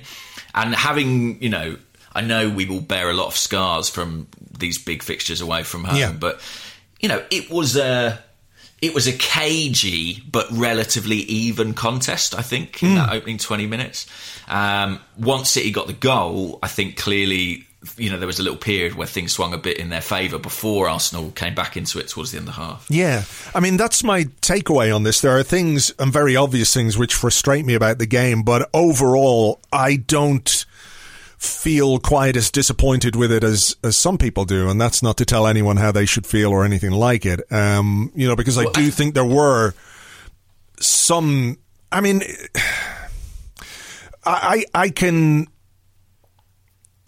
And 0.55 0.73
having, 0.73 1.41
you 1.41 1.49
know, 1.49 1.77
I 2.13 2.21
know 2.21 2.49
we 2.49 2.65
will 2.65 2.81
bear 2.81 3.09
a 3.09 3.13
lot 3.13 3.27
of 3.27 3.37
scars 3.37 3.87
from 3.89 4.27
these 4.57 4.77
big 4.79 5.03
fixtures 5.03 5.39
away 5.41 5.63
from 5.63 5.83
home, 5.83 5.97
Yeah. 5.97 6.11
but, 6.11 6.41
you 6.99 7.07
know, 7.09 7.23
it 7.29 7.49
was 7.51 7.75
a. 7.77 8.21
It 8.81 8.95
was 8.95 9.07
a 9.07 9.13
cagey 9.13 10.23
but 10.31 10.47
relatively 10.51 11.17
even 11.17 11.73
contest, 11.73 12.33
I 12.33 12.41
think, 12.41 12.81
in 12.81 12.95
that 12.95 13.13
opening 13.13 13.37
20 13.37 13.67
minutes. 13.67 14.07
Um, 14.47 14.99
once 15.19 15.51
City 15.51 15.71
got 15.71 15.85
the 15.85 15.93
goal, 15.93 16.57
I 16.63 16.67
think 16.67 16.97
clearly, 16.97 17.67
you 17.95 18.09
know, 18.09 18.17
there 18.17 18.25
was 18.25 18.39
a 18.39 18.43
little 18.43 18.57
period 18.57 18.95
where 18.95 19.05
things 19.05 19.33
swung 19.33 19.53
a 19.53 19.57
bit 19.59 19.77
in 19.77 19.89
their 19.89 20.01
favour 20.01 20.39
before 20.39 20.89
Arsenal 20.89 21.29
came 21.31 21.53
back 21.53 21.77
into 21.77 21.99
it 21.99 22.07
towards 22.07 22.31
the 22.31 22.39
end 22.39 22.47
of 22.47 22.55
the 22.55 22.61
half. 22.61 22.87
Yeah. 22.89 23.23
I 23.53 23.59
mean, 23.59 23.77
that's 23.77 24.03
my 24.03 24.23
takeaway 24.41 24.93
on 24.93 25.03
this. 25.03 25.21
There 25.21 25.37
are 25.37 25.43
things 25.43 25.93
and 25.99 26.11
very 26.11 26.35
obvious 26.35 26.73
things 26.73 26.97
which 26.97 27.13
frustrate 27.13 27.65
me 27.65 27.75
about 27.75 27.99
the 27.99 28.07
game, 28.07 28.41
but 28.41 28.67
overall, 28.73 29.59
I 29.71 29.97
don't 29.97 30.65
feel 31.41 31.97
quite 31.97 32.37
as 32.37 32.51
disappointed 32.51 33.15
with 33.15 33.31
it 33.31 33.43
as, 33.43 33.75
as 33.83 33.97
some 33.97 34.15
people 34.15 34.45
do. 34.45 34.69
And 34.69 34.79
that's 34.79 35.01
not 35.01 35.17
to 35.17 35.25
tell 35.25 35.47
anyone 35.47 35.77
how 35.77 35.91
they 35.91 36.05
should 36.05 36.27
feel 36.27 36.51
or 36.51 36.63
anything 36.63 36.91
like 36.91 37.25
it. 37.25 37.51
Um, 37.51 38.11
you 38.13 38.27
know, 38.27 38.35
because 38.35 38.59
I 38.59 38.65
do 38.65 38.91
think 38.91 39.15
there 39.15 39.25
were 39.25 39.73
some, 40.79 41.57
I 41.91 41.99
mean, 41.99 42.21
I, 44.23 44.65
I 44.75 44.89
can, 44.89 45.47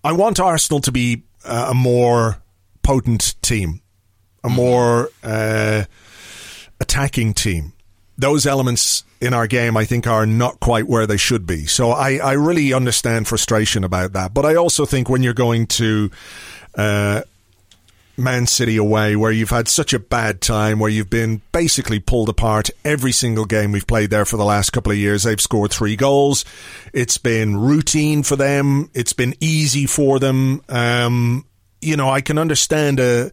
I 0.04 0.14
want 0.14 0.40
Arsenal 0.40 0.82
to 0.82 0.92
be 0.92 1.22
uh, 1.46 1.68
a 1.70 1.76
more 1.76 2.42
potent 2.82 3.36
team, 3.44 3.82
a 4.44 4.50
more 4.50 5.12
uh, 5.24 5.84
attacking 6.80 7.36
team. 7.36 7.74
Those 8.18 8.48
elements 8.48 9.04
in 9.24 9.34
our 9.34 9.48
game, 9.48 9.78
I 9.78 9.86
think, 9.86 10.06
are 10.06 10.26
not 10.26 10.60
quite 10.60 10.86
where 10.86 11.08
they 11.08 11.18
should 11.18 11.48
be. 11.48 11.66
So 11.66 11.92
I, 11.92 12.18
I 12.18 12.34
really 12.34 12.74
understand 12.74 13.28
frustration 13.28 13.86
about 13.86 14.12
that. 14.14 14.34
But 14.34 14.46
I 14.46 14.56
also 14.56 14.86
think 14.86 15.10
when 15.10 15.24
you're 15.24 15.34
going 15.34 15.68
to 15.68 16.12
uh, 16.76 17.22
Man 18.18 18.46
City 18.48 18.76
away, 18.76 19.16
where 19.16 19.32
you've 19.32 19.50
had 19.50 19.70
such 19.70 19.94
a 19.94 20.00
bad 20.00 20.42
time, 20.42 20.78
where 20.78 20.90
you've 20.90 21.10
been 21.10 21.42
basically 21.54 22.00
pulled 22.00 22.28
apart 22.28 22.70
every 22.84 23.14
single 23.14 23.46
game 23.46 23.72
we've 23.72 23.88
played 23.88 24.10
there 24.10 24.26
for 24.26 24.36
the 24.36 24.44
last 24.44 24.72
couple 24.72 24.92
of 24.92 24.98
years. 24.98 25.24
They've 25.24 25.40
scored 25.40 25.72
three 25.72 25.96
goals. 25.96 26.44
It's 26.94 27.18
been 27.18 27.56
routine 27.56 28.24
for 28.24 28.36
them. 28.36 28.90
It's 28.94 29.14
been 29.14 29.36
easy 29.40 29.86
for 29.86 30.20
them. 30.20 30.62
Um, 30.68 31.46
you 31.82 31.96
know, 31.96 32.10
I 32.10 32.20
can 32.20 32.38
understand 32.38 33.00
a 33.00 33.32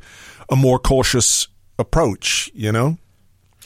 a 0.48 0.56
more 0.56 0.78
cautious 0.78 1.48
approach. 1.80 2.50
You 2.54 2.70
know. 2.70 2.96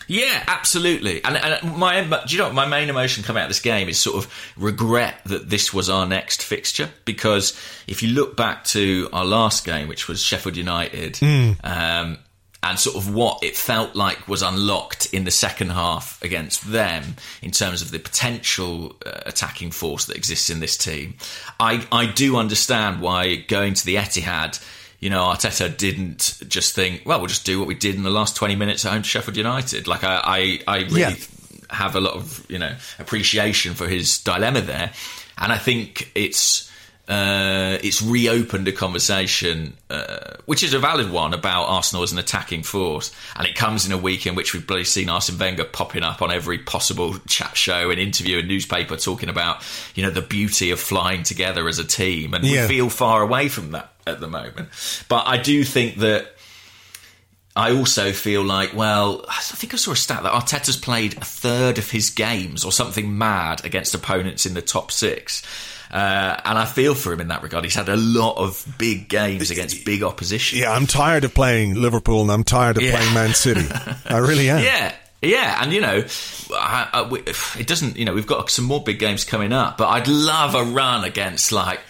Yeah, 0.07 0.45
absolutely. 0.47 1.23
And, 1.25 1.37
and 1.37 1.77
my, 1.77 2.03
do 2.03 2.35
you 2.35 2.43
know, 2.43 2.53
my 2.53 2.67
main 2.67 2.88
emotion 2.88 3.25
coming 3.25 3.40
out 3.40 3.47
of 3.47 3.51
this 3.51 3.61
game 3.61 3.88
is 3.88 3.99
sort 3.99 4.17
of 4.17 4.53
regret 4.57 5.21
that 5.27 5.51
this 5.51 5.73
was 5.73 5.88
our 5.88 6.07
next 6.07 6.43
fixture. 6.43 6.90
Because 7.05 7.59
if 7.87 8.03
you 8.03 8.11
look 8.11 8.37
back 8.37 8.64
to 8.67 9.09
our 9.12 9.25
last 9.25 9.64
game, 9.64 9.88
which 9.88 10.09
was 10.09 10.23
Sheffield 10.23 10.57
United, 10.57 11.14
mm. 11.14 11.57
um, 11.64 12.19
and 12.64 12.79
sort 12.79 12.97
of 12.97 13.14
what 13.14 13.45
it 13.45 13.57
felt 13.57 13.95
like 13.95 14.27
was 14.27 14.40
unlocked 14.40 15.07
in 15.12 15.25
the 15.25 15.31
second 15.31 15.71
half 15.71 16.21
against 16.23 16.73
them 16.73 17.17
in 17.43 17.51
terms 17.51 17.83
of 17.83 17.90
the 17.90 17.99
potential 17.99 18.97
uh, 19.05 19.21
attacking 19.27 19.71
force 19.71 20.07
that 20.07 20.17
exists 20.17 20.49
in 20.49 20.61
this 20.61 20.77
team, 20.77 21.14
I, 21.61 21.87
I 21.93 22.07
do 22.07 22.37
understand 22.37 23.03
why 23.03 23.37
going 23.37 23.75
to 23.75 23.85
the 23.85 23.97
Etihad 23.97 24.64
you 25.05 25.11
know, 25.11 25.21
Arteta 25.21 25.77
didn't 25.77 26.40
just 26.49 26.75
think, 26.75 27.03
well, 27.05 27.19
we'll 27.19 27.27
just 27.27 27.45
do 27.45 27.59
what 27.59 27.69
we 27.69 27.75
did 27.75 27.95
in 27.95 28.05
the 28.05 28.11
last 28.11 28.37
20 28.37 28.57
minutes 28.57 28.87
at 28.87 28.93
home 28.93 29.03
to 29.03 29.09
Sheffield 29.09 29.37
United. 29.37 29.87
Like, 29.87 30.03
I, 30.03 30.17
I, 30.17 30.61
I 30.67 30.79
really 30.85 31.01
yeah. 31.01 31.14
have 31.69 31.95
a 31.95 32.01
lot 32.01 32.14
of, 32.14 32.43
you 32.49 32.59
know, 32.59 32.75
appreciation 32.99 33.75
for 33.75 33.87
his 33.87 34.17
dilemma 34.17 34.62
there. 34.62 34.93
And 35.37 35.53
I 35.53 35.59
think 35.59 36.11
it's, 36.14 36.73
uh, 37.07 37.79
it's 37.83 38.01
reopened 38.01 38.67
a 38.67 38.73
conversation, 38.73 39.75
uh, 39.90 40.37
which 40.47 40.62
is 40.62 40.73
a 40.73 40.79
valid 40.79 41.11
one, 41.11 41.35
about 41.35 41.64
Arsenal 41.64 42.03
as 42.03 42.12
an 42.12 42.19
attacking 42.19 42.62
force. 42.62 43.12
And 43.37 43.47
it 43.47 43.55
comes 43.55 43.85
in 43.85 43.93
a 43.93 43.99
week 43.99 44.27
in 44.27 44.35
which 44.35 44.55
we've 44.55 44.67
bloody 44.67 44.85
seen 44.85 45.11
Arsene 45.11 45.38
Wenger 45.38 45.64
popping 45.64 46.03
up 46.03 46.23
on 46.23 46.33
every 46.33 46.59
possible 46.59 47.19
chat 47.29 47.57
show 47.57 47.90
and 47.90 48.01
interview 48.01 48.38
and 48.38 48.49
newspaper 48.49 48.97
talking 48.97 49.29
about, 49.29 49.62
you 49.95 50.03
know, 50.03 50.11
the 50.11 50.23
beauty 50.23 50.71
of 50.71 50.81
flying 50.81 51.23
together 51.23 51.69
as 51.69 51.79
a 51.79 51.85
team. 51.85 52.33
And 52.33 52.45
yeah. 52.45 52.62
we 52.62 52.69
feel 52.69 52.88
far 52.88 53.23
away 53.23 53.49
from 53.49 53.73
that 53.73 53.93
at 54.07 54.21
the 54.21 54.29
moment. 54.29 54.71
But 55.09 55.27
I 55.27 55.37
do 55.37 55.62
think 55.62 55.99
that 55.99 56.35
I 57.55 57.73
also 57.73 58.12
feel 58.12 58.43
like, 58.43 58.75
well, 58.75 59.25
I 59.29 59.40
think 59.43 59.75
I 59.75 59.77
saw 59.77 59.93
a 59.93 59.97
stat 59.97 60.23
that 60.23 60.33
Arteta's 60.33 60.77
played 60.77 61.19
a 61.19 61.25
third 61.25 61.77
of 61.77 61.90
his 61.90 62.11
games 62.11 62.64
or 62.64 62.73
something 62.73 63.17
mad 63.17 63.64
against 63.64 63.95
opponents 63.95 64.47
in 64.47 64.55
the 64.55 64.62
top 64.62 64.90
six. 64.90 65.43
Uh, 65.94 66.40
and 66.44 66.59
I 66.59 66.64
feel 66.64 66.96
for 66.96 67.12
him 67.12 67.20
in 67.20 67.28
that 67.28 67.44
regard. 67.44 67.62
He's 67.62 67.76
had 67.76 67.88
a 67.88 67.96
lot 67.96 68.37
of 68.37 68.66
big 68.78 69.09
games 69.09 69.52
against 69.52 69.85
big 69.85 70.02
opposition. 70.02 70.59
Yeah, 70.59 70.72
I'm 70.72 70.88
tired 70.88 71.22
of 71.22 71.33
playing 71.35 71.74
Liverpool 71.74 72.22
and 72.22 72.33
I'm 72.33 72.42
tired 72.42 72.78
of 72.78 72.83
yeah. 72.83 72.96
playing 72.96 73.14
Man 73.14 73.33
City. 73.33 73.64
I 74.07 74.18
really 74.18 74.50
am. 74.50 74.64
Yeah. 74.64 74.92
Yeah, 75.22 75.62
and 75.62 75.72
you 75.72 75.80
know, 75.80 76.04
I, 76.52 76.88
I, 76.92 77.59
it 77.59 77.66
doesn't. 77.66 77.96
You 77.96 78.04
know, 78.04 78.12
we've 78.12 78.26
got 78.26 78.50
some 78.50 78.66
more 78.66 78.83
big 78.83 78.98
games 78.98 79.24
coming 79.24 79.54
up, 79.54 79.78
but 79.78 79.88
I'd 79.88 80.07
love 80.09 80.54
a 80.54 80.64
run 80.64 81.04
against 81.04 81.50
like 81.50 81.80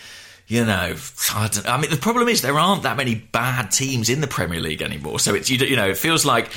you 0.46 0.64
know, 0.64 0.94
I, 1.30 1.50
I, 1.66 1.80
mean, 1.80 1.90
the 1.90 1.96
problem 1.96 2.28
is 2.28 2.42
there 2.42 2.59
aren't 2.59 2.83
that 2.83 2.98
many 2.98 3.14
bad 3.14 3.70
teams 3.70 4.11
in 4.11 4.20
the 4.20 4.26
Premier 4.26 4.61
League 4.61 4.83
anymore. 4.83 5.18
So 5.18 5.35
it's 5.35 5.48
you, 5.48 5.57
you 5.59 5.76
know, 5.76 5.88
it 5.88 5.96
feels 5.96 6.26
like 6.26 6.50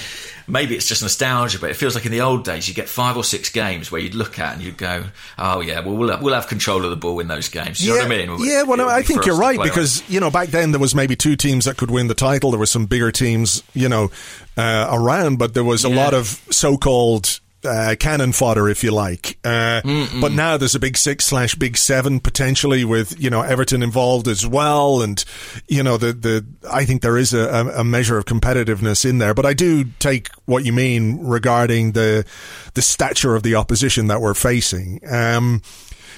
maybe 0.45 0.75
it's 0.75 0.85
just 0.85 1.01
nostalgia, 1.01 1.57
but 1.59 1.69
it 1.69 1.75
feels 1.75 1.95
like 1.95 2.05
in 2.05 2.11
the 2.11 2.19
old 2.19 2.43
days 2.43 2.67
you 2.67 2.73
get 2.73 2.89
five 2.89 3.15
or 3.15 3.23
six 3.23 3.49
games 3.49 3.89
where 3.89 4.01
you'd 4.01 4.15
look 4.15 4.39
at 4.39 4.53
and 4.53 4.61
you'd 4.61 4.77
go, 4.77 5.05
"Oh 5.37 5.61
yeah, 5.61 5.79
well 5.79 5.95
we'll 5.95 6.09
have, 6.09 6.21
we'll 6.21 6.33
have 6.33 6.47
control 6.47 6.83
of 6.83 6.89
the 6.89 6.97
ball 6.97 7.19
in 7.21 7.29
those 7.29 7.47
games." 7.47 7.81
You 7.81 7.93
yeah, 7.93 8.01
know 8.01 8.09
what 8.09 8.19
I 8.19 8.25
mean? 8.25 8.37
Yeah, 8.39 8.63
well, 8.63 8.77
no, 8.77 8.89
I 8.89 9.03
think 9.03 9.25
you're 9.25 9.37
right 9.37 9.61
because 9.61 10.07
you 10.09 10.19
know 10.19 10.31
back 10.31 10.49
then 10.49 10.71
there 10.71 10.81
was 10.81 10.93
maybe 10.93 11.15
two 11.15 11.37
teams 11.37 11.63
that 11.63 11.77
could 11.77 11.91
win 11.91 12.07
the 12.07 12.15
title. 12.15 12.51
There 12.51 12.59
were 12.59 12.65
some 12.65 12.87
bigger 12.87 13.11
teams, 13.13 13.63
you 13.73 13.87
know, 13.87 14.11
uh, 14.57 14.89
around, 14.91 15.37
but 15.37 15.53
there 15.53 15.63
was 15.63 15.85
a 15.85 15.89
yeah. 15.89 15.95
lot 15.95 16.13
of 16.13 16.27
so-called 16.49 17.39
uh, 17.67 17.95
cannon 17.99 18.31
fodder, 18.31 18.69
if 18.69 18.83
you 18.83 18.91
like. 18.91 19.37
Uh, 19.43 19.81
but 20.19 20.31
now 20.31 20.57
there's 20.57 20.75
a 20.75 20.79
big 20.79 20.97
six 20.97 21.25
slash 21.25 21.55
big 21.55 21.77
seven 21.77 22.19
potentially 22.19 22.85
with 22.85 23.19
you 23.19 23.29
know 23.29 23.41
Everton 23.41 23.83
involved 23.83 24.27
as 24.27 24.45
well, 24.47 25.01
and 25.01 25.23
you 25.67 25.83
know 25.83 25.97
the 25.97 26.13
the 26.13 26.45
I 26.71 26.85
think 26.85 27.01
there 27.01 27.17
is 27.17 27.33
a, 27.33 27.73
a 27.75 27.83
measure 27.83 28.17
of 28.17 28.25
competitiveness 28.25 29.07
in 29.07 29.17
there. 29.17 29.33
But 29.33 29.45
I 29.45 29.53
do 29.53 29.85
take 29.99 30.29
what 30.45 30.65
you 30.65 30.73
mean 30.73 31.19
regarding 31.25 31.91
the 31.91 32.25
the 32.73 32.81
stature 32.81 33.35
of 33.35 33.43
the 33.43 33.55
opposition 33.55 34.07
that 34.07 34.21
we're 34.21 34.33
facing. 34.33 34.99
Um, 35.09 35.61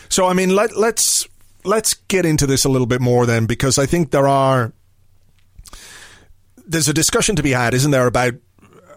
so 0.09 0.27
I 0.27 0.33
mean 0.33 0.55
let 0.55 0.75
let's 0.77 1.27
let's 1.65 1.93
get 1.93 2.25
into 2.25 2.47
this 2.47 2.65
a 2.65 2.69
little 2.69 2.87
bit 2.87 3.01
more 3.01 3.25
then 3.25 3.45
because 3.45 3.77
I 3.77 3.85
think 3.85 4.11
there 4.11 4.27
are 4.27 4.71
there's 6.69 6.87
a 6.87 6.93
discussion 6.93 7.35
to 7.35 7.43
be 7.43 7.51
had, 7.51 7.73
isn't 7.73 7.91
there, 7.91 8.05
about 8.05 8.35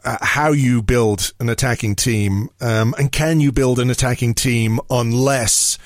uh, 0.05 0.19
how 0.21 0.53
you 0.53 0.83
build 0.83 1.33
an 1.41 1.49
attacking 1.49 1.95
team, 1.95 2.49
um, 2.61 2.95
and 2.99 3.13
can 3.13 3.41
you 3.41 3.53
build 3.53 3.79
an 3.79 3.91
attacking 3.91 4.35
team 4.35 4.81
unless 4.91 5.79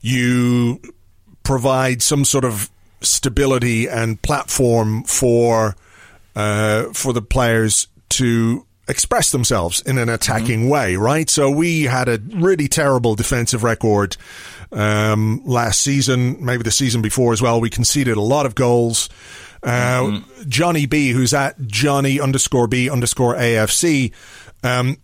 you 0.00 0.80
provide 1.42 2.02
some 2.02 2.24
sort 2.24 2.44
of 2.44 2.70
stability 3.00 3.88
and 3.88 4.20
platform 4.22 5.02
for 5.04 5.76
uh, 6.34 6.84
for 6.92 7.12
the 7.12 7.22
players 7.22 7.88
to 8.08 8.66
express 8.88 9.30
themselves 9.30 9.80
in 9.82 9.98
an 9.98 10.08
attacking 10.08 10.60
mm-hmm. 10.60 10.70
way, 10.70 10.96
right? 10.96 11.30
So 11.30 11.50
we 11.50 11.84
had 11.84 12.08
a 12.08 12.18
really 12.34 12.68
terrible 12.68 13.14
defensive 13.14 13.62
record 13.62 14.16
um, 14.72 15.42
last 15.44 15.80
season, 15.80 16.44
maybe 16.44 16.62
the 16.62 16.70
season 16.70 17.02
before 17.02 17.32
as 17.32 17.40
well. 17.40 17.60
We 17.60 17.70
conceded 17.70 18.16
a 18.16 18.22
lot 18.22 18.46
of 18.46 18.54
goals. 18.54 19.08
Uh, 19.62 20.00
mm-hmm. 20.02 20.48
Johnny 20.48 20.86
B, 20.86 21.10
who's 21.10 21.32
at 21.32 21.60
Johnny 21.66 22.20
underscore 22.20 22.66
B 22.66 22.90
underscore 22.90 23.34
AFC, 23.34 24.12
um, 24.64 24.96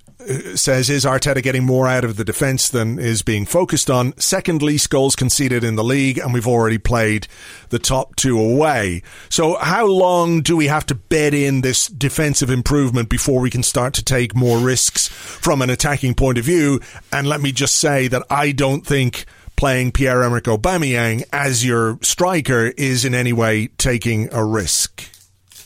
says, 0.55 0.91
is 0.91 1.05
Arteta 1.05 1.43
getting 1.43 1.65
more 1.65 1.87
out 1.87 2.05
of 2.05 2.17
the 2.17 2.25
defence 2.25 2.69
than 2.69 2.99
is 2.99 3.23
being 3.23 3.47
focused 3.47 3.89
on? 3.89 4.17
Second 4.19 4.63
least 4.63 4.91
goals 4.91 5.15
conceded 5.15 5.63
in 5.65 5.77
the 5.77 5.85
league, 5.85 6.19
and 6.19 6.35
we've 6.35 6.47
already 6.47 6.79
played 6.79 7.29
the 7.69 7.79
top 7.79 8.17
two 8.17 8.39
away. 8.39 9.03
So, 9.31 9.57
how 9.57 9.87
long 9.87 10.43
do 10.43 10.57
we 10.57 10.67
have 10.67 10.87
to 10.87 10.95
bed 10.95 11.35
in 11.35 11.61
this 11.61 11.87
defensive 11.87 12.51
improvement 12.51 13.09
before 13.09 13.41
we 13.41 13.51
can 13.51 13.63
start 13.63 13.95
to 13.95 14.05
take 14.05 14.35
more 14.35 14.59
risks 14.59 15.09
from 15.09 15.63
an 15.63 15.71
attacking 15.71 16.15
point 16.15 16.39
of 16.39 16.45
view? 16.45 16.81
And 17.13 17.27
let 17.29 17.41
me 17.41 17.53
just 17.53 17.75
say 17.75 18.09
that 18.09 18.25
I 18.29 18.53
don't 18.53 18.87
think 18.87 19.25
playing 19.59 19.91
Pierre 19.91 20.23
Emerick 20.23 20.45
Aubameyang 20.45 21.25
as 21.33 21.65
your 21.65 21.99
striker 22.01 22.67
is 22.77 23.05
in 23.05 23.13
any 23.13 23.33
way 23.33 23.67
taking 23.77 24.33
a 24.33 24.45
risk. 24.45 25.03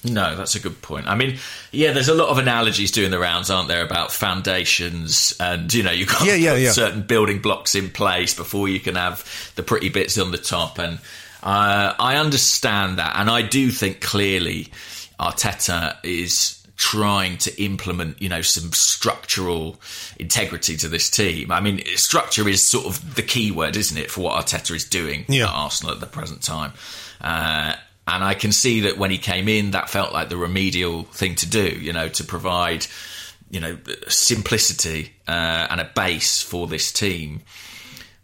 No, 0.02 0.34
that's 0.34 0.54
a 0.54 0.60
good 0.60 0.80
point. 0.80 1.06
I 1.06 1.14
mean, 1.14 1.36
yeah, 1.72 1.92
there's 1.92 2.08
a 2.08 2.14
lot 2.14 2.30
of 2.30 2.38
analogies 2.38 2.90
doing 2.90 3.10
the 3.10 3.18
rounds, 3.18 3.50
aren't 3.50 3.68
there, 3.68 3.84
about 3.84 4.10
foundations 4.10 5.36
and 5.38 5.72
you 5.72 5.82
know 5.82 5.92
you've 5.92 6.08
got 6.08 6.24
yeah, 6.24 6.34
yeah, 6.34 6.54
yeah. 6.54 6.72
certain 6.72 7.02
building 7.02 7.40
blocks 7.40 7.74
in 7.74 7.90
place 7.90 8.34
before 8.34 8.66
you 8.66 8.80
can 8.80 8.94
have 8.94 9.52
the 9.56 9.62
pretty 9.62 9.90
bits 9.90 10.16
on 10.16 10.30
the 10.32 10.38
top. 10.38 10.78
And 10.78 10.98
uh, 11.42 11.94
I 11.98 12.16
understand 12.16 12.98
that, 12.98 13.14
and 13.16 13.28
I 13.28 13.42
do 13.42 13.70
think 13.70 14.00
clearly 14.00 14.72
Arteta 15.20 15.98
is 16.02 16.61
trying 16.76 17.36
to 17.38 17.62
implement, 17.62 18.20
you 18.20 18.28
know, 18.28 18.42
some 18.42 18.72
structural 18.72 19.80
integrity 20.18 20.76
to 20.76 20.88
this 20.88 21.10
team. 21.10 21.52
I 21.52 21.60
mean, 21.60 21.82
structure 21.94 22.48
is 22.48 22.68
sort 22.68 22.86
of 22.86 23.14
the 23.14 23.22
key 23.22 23.50
word, 23.50 23.76
isn't 23.76 23.96
it, 23.96 24.10
for 24.10 24.22
what 24.22 24.44
Arteta 24.44 24.74
is 24.74 24.84
doing 24.84 25.24
yeah. 25.28 25.44
at 25.44 25.50
Arsenal 25.50 25.94
at 25.94 26.00
the 26.00 26.06
present 26.06 26.42
time. 26.42 26.72
Uh, 27.20 27.74
and 28.06 28.24
I 28.24 28.34
can 28.34 28.52
see 28.52 28.80
that 28.80 28.98
when 28.98 29.10
he 29.10 29.18
came 29.18 29.48
in, 29.48 29.72
that 29.72 29.88
felt 29.88 30.12
like 30.12 30.28
the 30.28 30.36
remedial 30.36 31.04
thing 31.04 31.36
to 31.36 31.48
do, 31.48 31.68
you 31.68 31.92
know, 31.92 32.08
to 32.08 32.24
provide, 32.24 32.86
you 33.50 33.60
know, 33.60 33.78
simplicity 34.08 35.12
uh, 35.28 35.66
and 35.70 35.80
a 35.80 35.90
base 35.94 36.42
for 36.42 36.66
this 36.66 36.90
team. 36.90 37.42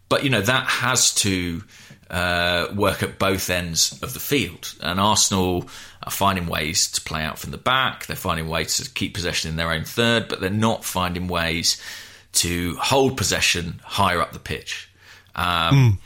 But, 0.09 0.23
you 0.23 0.29
know, 0.29 0.41
that 0.41 0.65
has 0.65 1.13
to 1.15 1.63
uh, 2.09 2.67
work 2.75 3.03
at 3.03 3.19
both 3.19 3.49
ends 3.49 3.97
of 4.01 4.13
the 4.13 4.19
field. 4.19 4.73
And 4.81 4.99
Arsenal 4.99 5.69
are 6.09 6.11
finding 6.11 6.47
ways 6.47 6.89
to 6.89 7.01
play 7.01 7.23
out 7.23 7.37
from 7.37 7.51
the 7.51 7.57
back. 7.57 8.07
They're 8.07 8.15
finding 8.15 8.49
ways 8.49 8.77
to 8.77 8.89
keep 8.89 9.13
possession 9.13 9.51
in 9.51 9.57
their 9.57 9.71
own 9.71 9.85
third, 9.85 10.27
but 10.27 10.41
they're 10.41 10.49
not 10.49 10.83
finding 10.83 11.27
ways 11.27 11.79
to 12.33 12.75
hold 12.77 13.15
possession 13.15 13.79
higher 13.83 14.19
up 14.19 14.33
the 14.33 14.39
pitch. 14.39 14.89
Um, 15.35 15.45
mm. 15.45 15.97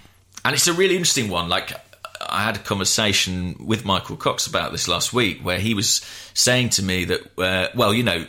And 0.43 0.53
it's 0.53 0.67
a 0.67 0.73
really 0.73 0.97
interesting 0.97 1.29
one. 1.29 1.47
Like, 1.47 1.71
I 2.19 2.43
had 2.43 2.57
a 2.57 2.59
conversation 2.59 3.55
with 3.65 3.85
Michael 3.85 4.17
Cox 4.17 4.45
about 4.45 4.73
this 4.73 4.89
last 4.89 5.13
week 5.13 5.39
where 5.41 5.57
he 5.57 5.73
was 5.73 6.01
saying 6.33 6.71
to 6.71 6.83
me 6.83 7.05
that, 7.05 7.21
uh, 7.37 7.69
well, 7.73 7.93
you 7.93 8.03
know, 8.03 8.25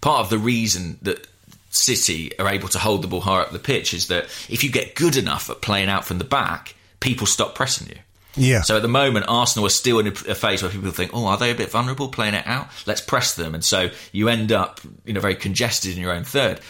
part 0.00 0.20
of 0.20 0.30
the 0.30 0.38
reason 0.38 0.98
that 1.02 1.26
City 1.70 2.38
are 2.38 2.48
able 2.48 2.68
to 2.68 2.78
hold 2.78 3.02
the 3.02 3.08
ball 3.08 3.20
higher 3.20 3.40
up 3.40 3.50
the 3.50 3.58
pitch 3.58 3.92
is 3.92 4.06
that 4.06 4.26
if 4.48 4.62
you 4.62 4.70
get 4.70 4.94
good 4.94 5.16
enough 5.16 5.50
at 5.50 5.60
playing 5.60 5.88
out 5.88 6.04
from 6.04 6.18
the 6.18 6.24
back, 6.24 6.76
people 7.00 7.26
stop 7.26 7.56
pressing 7.56 7.88
you. 7.88 7.98
Yeah. 8.36 8.62
So 8.62 8.76
at 8.76 8.82
the 8.82 8.88
moment, 8.88 9.26
Arsenal 9.28 9.66
are 9.66 9.70
still 9.70 9.98
in 9.98 10.08
a 10.08 10.12
phase 10.12 10.62
where 10.62 10.70
people 10.70 10.90
think, 10.90 11.12
"Oh, 11.14 11.26
are 11.26 11.38
they 11.38 11.50
a 11.50 11.54
bit 11.54 11.70
vulnerable 11.70 12.08
playing 12.08 12.34
it 12.34 12.46
out? 12.46 12.68
Let's 12.86 13.00
press 13.00 13.34
them." 13.34 13.54
And 13.54 13.64
so 13.64 13.90
you 14.12 14.28
end 14.28 14.52
up, 14.52 14.80
you 15.04 15.12
know, 15.12 15.20
very 15.20 15.34
congested 15.34 15.94
in 15.94 16.00
your 16.00 16.12
own 16.12 16.24
third. 16.24 16.60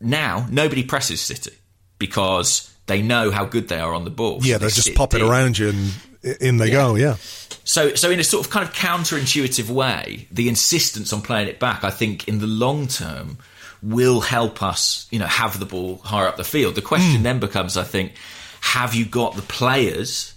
Now 0.00 0.46
nobody 0.50 0.82
presses 0.82 1.20
City 1.20 1.52
because 1.98 2.70
they 2.86 3.02
know 3.02 3.30
how 3.30 3.44
good 3.44 3.68
they 3.68 3.78
are 3.78 3.94
on 3.94 4.04
the 4.04 4.10
ball. 4.10 4.40
Yeah, 4.42 4.54
So 4.54 4.58
they 4.58 4.66
just 4.70 4.86
sit 4.88 4.96
pop 4.96 5.14
it 5.14 5.22
around 5.22 5.58
you 5.58 5.68
and 5.68 5.92
in 6.40 6.56
they 6.56 6.66
Yeah. 6.66 6.72
go. 6.72 6.94
Yeah. 6.96 7.16
So, 7.64 7.94
so 7.94 8.10
in 8.10 8.18
a 8.18 8.24
sort 8.24 8.44
of 8.44 8.50
kind 8.50 8.66
of 8.66 8.74
counterintuitive 8.74 9.68
way, 9.68 10.26
the 10.32 10.48
insistence 10.48 11.12
on 11.12 11.22
playing 11.22 11.48
it 11.48 11.60
back, 11.60 11.84
I 11.84 11.90
think, 11.90 12.26
in 12.26 12.40
the 12.40 12.46
long 12.46 12.88
term, 12.88 13.38
will 13.82 14.20
help 14.20 14.62
us, 14.62 15.06
you 15.10 15.18
know, 15.18 15.26
have 15.26 15.58
the 15.58 15.66
ball 15.66 16.00
higher 16.04 16.26
up 16.26 16.36
the 16.36 16.44
field. 16.44 16.74
The 16.74 16.82
question 16.82 17.18
hmm. 17.18 17.22
then 17.22 17.38
becomes, 17.38 17.76
I 17.76 17.84
think, 17.84 18.12
have 18.60 18.94
you 18.94 19.04
got 19.04 19.36
the 19.36 19.42
players 19.42 20.34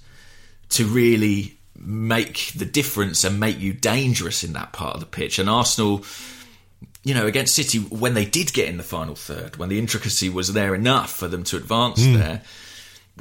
to 0.74 0.86
really 0.86 1.58
make 1.78 2.52
the 2.56 2.66
difference 2.66 3.24
and 3.24 3.40
make 3.40 3.60
you 3.60 3.74
dangerous 3.74 4.44
in 4.44 4.54
that 4.54 4.72
part 4.74 4.94
of 4.96 5.00
the 5.00 5.06
pitch? 5.06 5.40
And 5.40 5.50
Arsenal, 5.50 6.04
you 7.04 7.14
know, 7.14 7.26
against 7.28 7.56
City, 7.56 7.80
when 7.80 8.14
they 8.14 8.26
did 8.26 8.54
get 8.54 8.70
in 8.70 8.78
the 8.78 8.84
final 8.84 9.16
third, 9.16 9.58
when 9.58 9.70
the 9.70 9.80
intricacy 9.80 10.30
was 10.30 10.54
there 10.54 10.74
enough 10.76 11.12
for 11.16 11.28
them 11.28 11.44
to 11.46 11.58
advance 11.58 12.04
there, 12.04 12.42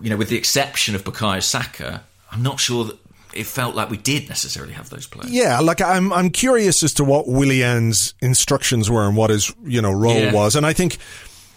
you 0.03 0.11
know, 0.11 0.17
with 0.17 0.29
the 0.29 0.37
exception 0.37 0.95
of 0.95 1.05
Bukayo 1.05 1.43
Saka, 1.43 2.03
I'm 2.31 2.43
not 2.43 2.61
sure 2.61 2.85
that 2.85 2.97
it 3.35 3.47
felt 3.47 3.75
like 3.75 3.91
we 3.91 3.97
did 3.97 4.29
necessarily 4.29 4.75
have 4.75 4.91
those 4.91 5.07
players. 5.07 5.31
Yeah, 5.33 5.59
like 5.61 5.81
I'm 5.81 6.12
I'm 6.12 6.31
curious 6.31 6.83
as 6.83 6.93
to 6.95 7.05
what 7.05 7.27
Willian's 7.29 8.15
instructions 8.21 8.91
were 8.91 9.07
and 9.07 9.17
what 9.17 9.31
his 9.31 9.53
you 9.65 9.81
know 9.83 9.91
role 9.93 10.15
Yeah. 10.19 10.33
was, 10.33 10.55
and 10.55 10.65
I 10.67 10.73
think 10.75 10.99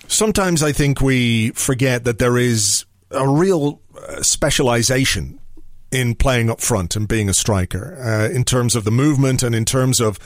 sometimes 0.07 0.63
I 0.63 0.71
think 0.71 1.01
we 1.01 1.49
forget 1.51 2.05
that 2.05 2.17
there 2.19 2.37
is 2.37 2.85
a 3.11 3.27
real 3.27 3.81
uh, 3.97 4.21
specialization 4.21 5.39
in 5.95 6.15
playing 6.15 6.49
up 6.49 6.61
front 6.61 6.95
and 6.95 7.07
being 7.07 7.29
a 7.29 7.33
striker 7.33 7.97
uh, 8.03 8.33
in 8.33 8.43
terms 8.43 8.75
of 8.75 8.83
the 8.83 8.91
movement 8.91 9.41
and 9.41 9.55
in 9.55 9.65
terms 9.65 9.99
of 9.99 10.19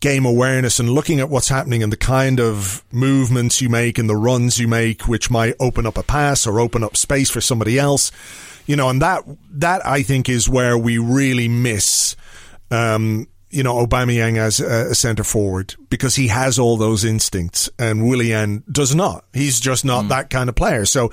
game 0.00 0.24
awareness 0.24 0.80
and 0.80 0.88
looking 0.88 1.20
at 1.20 1.28
what's 1.28 1.48
happening 1.48 1.82
and 1.82 1.92
the 1.92 1.96
kind 1.96 2.40
of 2.40 2.82
movements 2.90 3.60
you 3.60 3.68
make 3.68 3.98
and 3.98 4.08
the 4.08 4.16
runs 4.16 4.58
you 4.58 4.66
make 4.66 5.06
which 5.06 5.30
might 5.30 5.54
open 5.60 5.86
up 5.86 5.98
a 5.98 6.02
pass 6.02 6.46
or 6.46 6.58
open 6.58 6.82
up 6.82 6.96
space 6.96 7.28
for 7.28 7.42
somebody 7.42 7.78
else 7.78 8.10
you 8.66 8.74
know 8.74 8.88
and 8.88 9.02
that 9.02 9.22
that 9.50 9.84
I 9.86 10.02
think 10.02 10.28
is 10.28 10.48
where 10.48 10.78
we 10.78 10.96
really 10.96 11.48
miss 11.48 12.16
um, 12.70 13.26
you 13.50 13.64
know, 13.64 13.84
Aubameyang 13.84 14.38
as 14.38 14.60
a, 14.60 14.90
a 14.90 14.94
centre 14.94 15.24
forward 15.24 15.74
because 15.88 16.14
he 16.14 16.28
has 16.28 16.58
all 16.58 16.76
those 16.76 17.04
instincts 17.04 17.68
and 17.78 18.08
Willian 18.08 18.62
does 18.70 18.94
not. 18.94 19.24
He's 19.32 19.58
just 19.58 19.84
not 19.84 20.08
that 20.08 20.30
kind 20.30 20.48
of 20.48 20.54
player. 20.54 20.84
So 20.84 21.10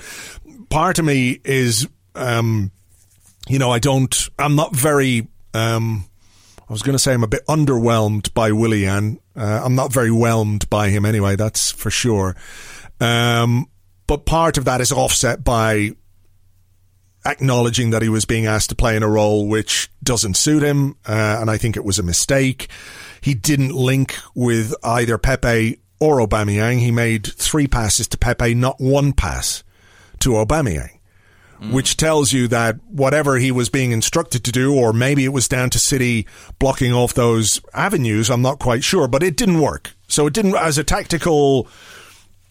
part 0.70 0.98
of 0.98 1.04
me 1.04 1.40
is, 1.44 1.88
um, 2.14 2.70
you 3.48 3.58
know, 3.58 3.70
I 3.70 3.78
don't, 3.78 4.14
I'm 4.38 4.54
not 4.56 4.74
very, 4.74 5.28
um, 5.54 6.04
I 6.68 6.72
was 6.72 6.82
going 6.82 6.94
to 6.94 6.98
say 6.98 7.14
I'm 7.14 7.24
a 7.24 7.28
bit 7.28 7.46
underwhelmed 7.46 8.34
by 8.34 8.52
Willian. 8.52 9.20
Uh, 9.34 9.62
I'm 9.64 9.74
not 9.74 9.92
very 9.92 10.10
whelmed 10.10 10.68
by 10.68 10.90
him 10.90 11.04
anyway, 11.04 11.36
that's 11.36 11.70
for 11.70 11.90
sure. 11.90 12.36
Um, 13.00 13.66
but 14.06 14.26
part 14.26 14.58
of 14.58 14.64
that 14.66 14.80
is 14.80 14.92
offset 14.92 15.44
by 15.44 15.92
acknowledging 17.24 17.90
that 17.90 18.02
he 18.02 18.08
was 18.08 18.24
being 18.24 18.46
asked 18.46 18.70
to 18.70 18.74
play 18.74 18.96
in 18.96 19.02
a 19.02 19.08
role 19.08 19.48
which 19.48 19.90
doesn't 20.02 20.34
suit 20.34 20.62
him, 20.62 20.96
uh, 21.06 21.38
and 21.40 21.50
I 21.50 21.56
think 21.56 21.76
it 21.76 21.84
was 21.84 21.98
a 21.98 22.02
mistake. 22.02 22.68
He 23.20 23.34
didn't 23.34 23.74
link 23.74 24.16
with 24.34 24.74
either 24.82 25.18
Pepe 25.18 25.78
or 26.00 26.18
Aubameyang. 26.18 26.78
He 26.78 26.90
made 26.90 27.26
three 27.26 27.66
passes 27.66 28.08
to 28.08 28.18
Pepe, 28.18 28.54
not 28.54 28.80
one 28.80 29.12
pass 29.12 29.64
to 30.20 30.30
Aubameyang. 30.30 30.97
Which 31.60 31.96
tells 31.96 32.32
you 32.32 32.46
that 32.48 32.76
whatever 32.88 33.36
he 33.36 33.50
was 33.50 33.68
being 33.68 33.90
instructed 33.90 34.44
to 34.44 34.52
do, 34.52 34.72
or 34.72 34.92
maybe 34.92 35.24
it 35.24 35.32
was 35.32 35.48
down 35.48 35.70
to 35.70 35.80
City 35.80 36.24
blocking 36.60 36.92
off 36.92 37.14
those 37.14 37.60
avenues, 37.74 38.30
I'm 38.30 38.42
not 38.42 38.60
quite 38.60 38.84
sure, 38.84 39.08
but 39.08 39.24
it 39.24 39.36
didn't 39.36 39.60
work. 39.60 39.90
So 40.06 40.28
it 40.28 40.34
didn't, 40.34 40.54
as 40.54 40.78
a 40.78 40.84
tactical 40.84 41.66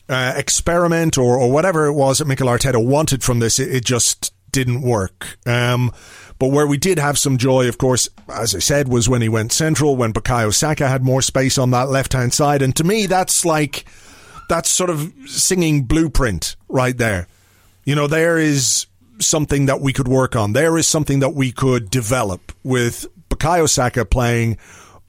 uh, 0.09 0.33
experiment 0.35 1.17
or, 1.17 1.37
or 1.37 1.49
whatever 1.49 1.85
it 1.85 1.93
was 1.93 2.17
that 2.17 2.27
Mikel 2.27 2.47
Arteta 2.47 2.85
wanted 2.85 3.23
from 3.23 3.39
this, 3.39 3.59
it, 3.59 3.73
it 3.73 3.85
just 3.85 4.33
didn't 4.51 4.81
work. 4.81 5.37
Um, 5.45 5.93
but 6.37 6.51
where 6.51 6.67
we 6.67 6.77
did 6.77 6.99
have 6.99 7.17
some 7.17 7.37
joy, 7.37 7.69
of 7.69 7.77
course, 7.77 8.09
as 8.27 8.53
I 8.53 8.59
said, 8.59 8.89
was 8.89 9.07
when 9.07 9.21
he 9.21 9.29
went 9.29 9.53
central, 9.53 9.95
when 9.95 10.11
Bukayo 10.11 10.53
Saka 10.53 10.87
had 10.87 11.03
more 11.03 11.21
space 11.21 11.57
on 11.57 11.71
that 11.71 11.89
left 11.89 12.11
hand 12.11 12.33
side. 12.33 12.61
And 12.61 12.75
to 12.75 12.83
me, 12.83 13.05
that's 13.05 13.45
like, 13.45 13.85
that's 14.49 14.75
sort 14.75 14.89
of 14.89 15.13
singing 15.27 15.83
blueprint 15.83 16.57
right 16.67 16.97
there. 16.97 17.27
You 17.85 17.95
know, 17.95 18.07
there 18.07 18.37
is 18.37 18.85
something 19.19 19.65
that 19.65 19.81
we 19.81 19.93
could 19.93 20.07
work 20.07 20.35
on. 20.35 20.53
There 20.53 20.77
is 20.77 20.87
something 20.87 21.19
that 21.19 21.33
we 21.33 21.51
could 21.51 21.89
develop 21.89 22.51
with 22.63 23.05
Bukayo 23.29 23.67
Saka 23.67 24.05
playing 24.05 24.57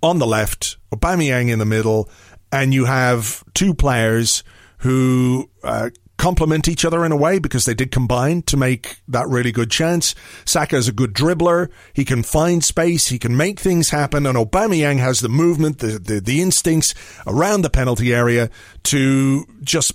on 0.03 0.18
the 0.18 0.27
left, 0.27 0.77
Aubameyang 0.92 1.51
in 1.51 1.59
the 1.59 1.64
middle, 1.64 2.09
and 2.53 2.73
you 2.73 2.85
have 2.85 3.44
two 3.55 3.75
players 3.75 4.44
who 4.79 5.51
uh, 5.62 5.90
complement 6.18 6.68
each 6.68 6.85
other 6.85 7.05
in 7.05 7.12
a 7.12 7.16
way 7.16 7.38
because 7.38 7.64
they 7.64 7.75
did 7.75 7.90
combine 7.90 8.42
to 8.42 8.57
make 8.57 9.01
that 9.09 9.27
really 9.29 9.53
good 9.53 9.71
chance. 9.71 10.14
Saka 10.44 10.77
is 10.77 10.88
a 10.88 10.92
good 10.92 11.14
dribbler. 11.14 11.71
He 11.94 12.05
can 12.05 12.23
find 12.23 12.62
space. 12.62 13.07
He 13.07 13.18
can 13.18 13.37
make 13.37 13.59
things 13.61 13.90
happen. 13.90 14.27
And 14.27 14.37
Aubameyang 14.37 14.99
has 14.99 15.21
the 15.21 15.29
movement, 15.29 15.79
the, 15.79 15.99
the, 15.99 16.21
the 16.21 16.42
instincts 16.42 16.94
around 17.27 17.62
the 17.62 17.71
penalty 17.71 18.12
area 18.12 18.51
to 18.85 19.47
just 19.62 19.92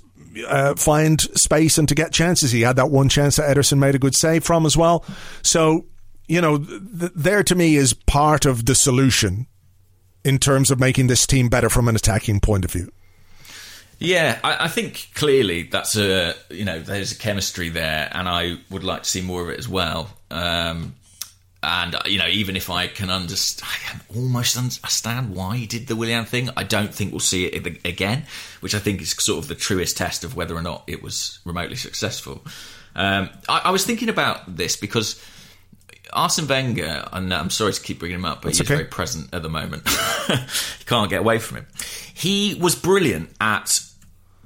uh, 0.48 0.76
find 0.76 1.22
space 1.22 1.78
and 1.78 1.88
to 1.88 1.96
get 1.96 2.12
chances. 2.12 2.52
He 2.52 2.62
had 2.62 2.76
that 2.76 2.89
one 2.89 3.10
chance 3.10 3.36
that 3.36 3.56
Ederson 3.56 3.78
made 3.78 3.96
a 3.96 4.00
good 4.00 4.15
save 4.15 4.43
from 4.43 4.65
as 4.65 4.76
well. 4.76 5.06
So, 5.41 5.86
you 6.28 6.41
know, 6.41 6.58
th- 6.58 7.12
there 7.15 7.43
to 7.43 7.56
me 7.56 7.76
is 7.76 7.93
part 7.93 8.46
of 8.46 8.65
the 8.65 8.76
solution 8.76 9.48
in 10.24 10.39
terms 10.39 10.72
of 10.72 10.80
making 10.80 11.08
this 11.08 11.28
team 11.28 11.50
better 11.50 11.69
from 11.69 11.88
an 11.88 11.96
attacking 11.96 12.39
point 12.39 12.65
of 12.65 12.72
view. 12.72 12.91
Yeah, 14.00 14.39
I, 14.43 14.65
I 14.65 14.67
think 14.67 15.10
clearly 15.13 15.63
that's 15.63 15.96
a 15.96 16.36
you 16.50 16.65
know 16.65 16.80
there's 16.80 17.12
a 17.13 17.17
chemistry 17.17 17.69
there, 17.69 18.10
and 18.12 18.28
I 18.28 18.58
would 18.69 18.84
like 18.84 19.04
to 19.04 19.10
see 19.10 19.22
more 19.22 19.41
of 19.41 19.50
it 19.50 19.60
as 19.60 19.69
well. 19.69 20.10
Um, 20.30 20.96
and 21.63 21.95
you 22.06 22.19
know, 22.19 22.28
even 22.28 22.56
if 22.56 22.69
I 22.69 22.88
can 22.88 23.10
understand, 23.10 23.71
I 23.73 23.89
can 23.89 24.02
almost 24.15 24.58
understand 24.58 25.34
why 25.34 25.58
he 25.58 25.65
did 25.65 25.88
the 25.88 25.95
Willian 25.95 26.26
thing. 26.26 26.49
I 26.58 26.63
don't 26.63 26.93
think 26.93 27.12
we'll 27.12 27.21
see 27.21 27.45
it 27.45 27.86
again, 27.86 28.26
which 28.60 28.76
I 28.76 28.80
think 28.80 29.02
is 29.02 29.12
sort 29.12 29.39
of 29.39 29.47
the 29.47 29.56
truest 29.56 29.97
test 29.97 30.23
of 30.23 30.36
whether 30.36 30.56
or 30.56 30.62
not 30.62 30.84
it 30.88 31.02
was 31.02 31.39
remotely 31.45 31.78
successful. 31.78 32.43
Um, 32.95 33.30
I, 33.47 33.62
I 33.65 33.71
was 33.71 33.86
thinking 33.86 34.10
about 34.10 34.58
this 34.58 34.76
because 34.76 35.23
Arsene 36.12 36.47
Wenger, 36.47 37.08
and 37.13 37.34
I'm 37.34 37.49
sorry 37.49 37.73
to 37.73 37.82
keep 37.82 37.99
bringing 37.99 38.19
him 38.19 38.26
up, 38.26 38.41
but 38.41 38.49
That's 38.49 38.60
he's 38.60 38.67
okay. 38.67 38.76
very 38.76 38.89
present 38.89 39.34
at 39.34 39.41
the 39.41 39.49
moment. 39.49 39.84
you 40.30 40.86
can't 40.86 41.10
get 41.10 41.21
away 41.21 41.39
from 41.39 41.58
him. 41.58 41.67
He 42.13 42.56
was 42.56 42.76
brilliant 42.76 43.32
at 43.39 43.80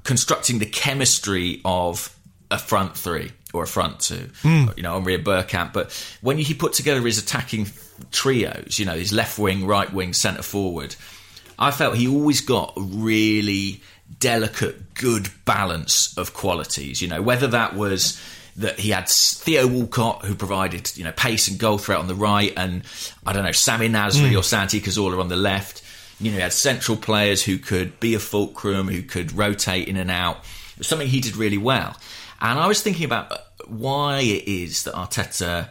constructing 0.03 0.59
the 0.59 0.65
chemistry 0.65 1.61
of 1.65 2.15
a 2.49 2.57
front 2.57 2.95
three 2.95 3.31
or 3.53 3.63
a 3.63 3.67
front 3.67 3.99
two, 3.99 4.29
hmm. 4.41 4.65
you 4.75 4.83
know, 4.83 4.93
Henry 4.93 5.17
Bergkamp. 5.17 5.73
But 5.73 5.91
when 6.21 6.37
he 6.37 6.53
put 6.53 6.73
together 6.73 7.01
his 7.01 7.17
attacking 7.17 7.67
trios, 8.11 8.77
you 8.77 8.85
know, 8.85 8.95
his 8.95 9.13
left 9.13 9.39
wing, 9.39 9.65
right 9.65 9.91
wing, 9.91 10.13
centre 10.13 10.43
forward, 10.43 10.95
I 11.57 11.71
felt 11.71 11.95
he 11.95 12.07
always 12.07 12.41
got 12.41 12.73
a 12.77 12.81
really 12.81 13.81
delicate, 14.19 14.93
good 14.93 15.29
balance 15.45 16.17
of 16.17 16.33
qualities. 16.33 17.01
You 17.01 17.07
know, 17.07 17.21
whether 17.21 17.47
that 17.47 17.75
was 17.75 18.21
that 18.57 18.79
he 18.79 18.89
had 18.89 19.07
Theo 19.07 19.67
Walcott 19.67 20.25
who 20.25 20.33
provided 20.33 20.95
you 20.97 21.03
know 21.03 21.11
pace 21.11 21.47
and 21.47 21.59
goal 21.59 21.77
threat 21.77 21.99
on 21.99 22.07
the 22.07 22.15
right, 22.15 22.53
and 22.57 22.83
I 23.25 23.33
don't 23.33 23.45
know 23.45 23.51
Sammy 23.51 23.89
Nasri 23.89 24.31
hmm. 24.31 24.37
or 24.37 24.43
Santi 24.43 24.81
Cazorla 24.81 25.19
on 25.19 25.29
the 25.29 25.35
left. 25.35 25.83
You 26.19 26.31
know, 26.31 26.37
he 26.37 26.41
had 26.41 26.53
central 26.53 26.97
players 26.97 27.43
who 27.43 27.59
could 27.59 27.99
be 27.99 28.15
a 28.15 28.19
fulcrum, 28.19 28.87
who 28.87 29.03
could 29.03 29.33
rotate 29.33 29.87
in 29.87 29.97
and 29.97 30.09
out. 30.09 30.37
It 30.71 30.79
was 30.79 30.87
something 30.87 31.07
he 31.07 31.21
did 31.21 31.37
really 31.37 31.59
well. 31.59 31.95
And 32.39 32.59
I 32.59 32.67
was 32.67 32.81
thinking 32.81 33.05
about 33.05 33.31
why 33.67 34.19
it 34.19 34.47
is 34.47 34.83
that 34.83 34.93
Arteta 34.93 35.69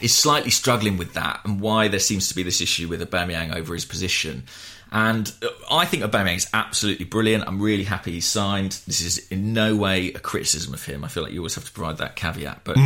is 0.00 0.14
slightly 0.14 0.50
struggling 0.50 0.96
with 0.96 1.14
that 1.14 1.40
and 1.44 1.60
why 1.60 1.88
there 1.88 2.00
seems 2.00 2.28
to 2.28 2.34
be 2.34 2.42
this 2.42 2.60
issue 2.60 2.88
with 2.88 3.00
Aubameyang 3.00 3.54
over 3.54 3.74
his 3.74 3.84
position. 3.84 4.44
And 4.92 5.32
uh, 5.42 5.48
I 5.70 5.86
think 5.86 6.04
Aubameyang 6.04 6.36
is 6.36 6.48
absolutely 6.54 7.04
brilliant. 7.04 7.44
I'm 7.46 7.60
really 7.60 7.84
happy 7.84 8.12
he's 8.12 8.26
signed. 8.26 8.78
This 8.86 9.00
is 9.00 9.26
in 9.28 9.52
no 9.52 9.74
way 9.74 10.12
a 10.12 10.20
criticism 10.20 10.72
of 10.72 10.84
him. 10.84 11.04
I 11.04 11.08
feel 11.08 11.22
like 11.22 11.32
you 11.32 11.40
always 11.40 11.56
have 11.56 11.64
to 11.64 11.72
provide 11.72 11.98
that 11.98 12.14
caveat. 12.14 12.60
But 12.62 12.76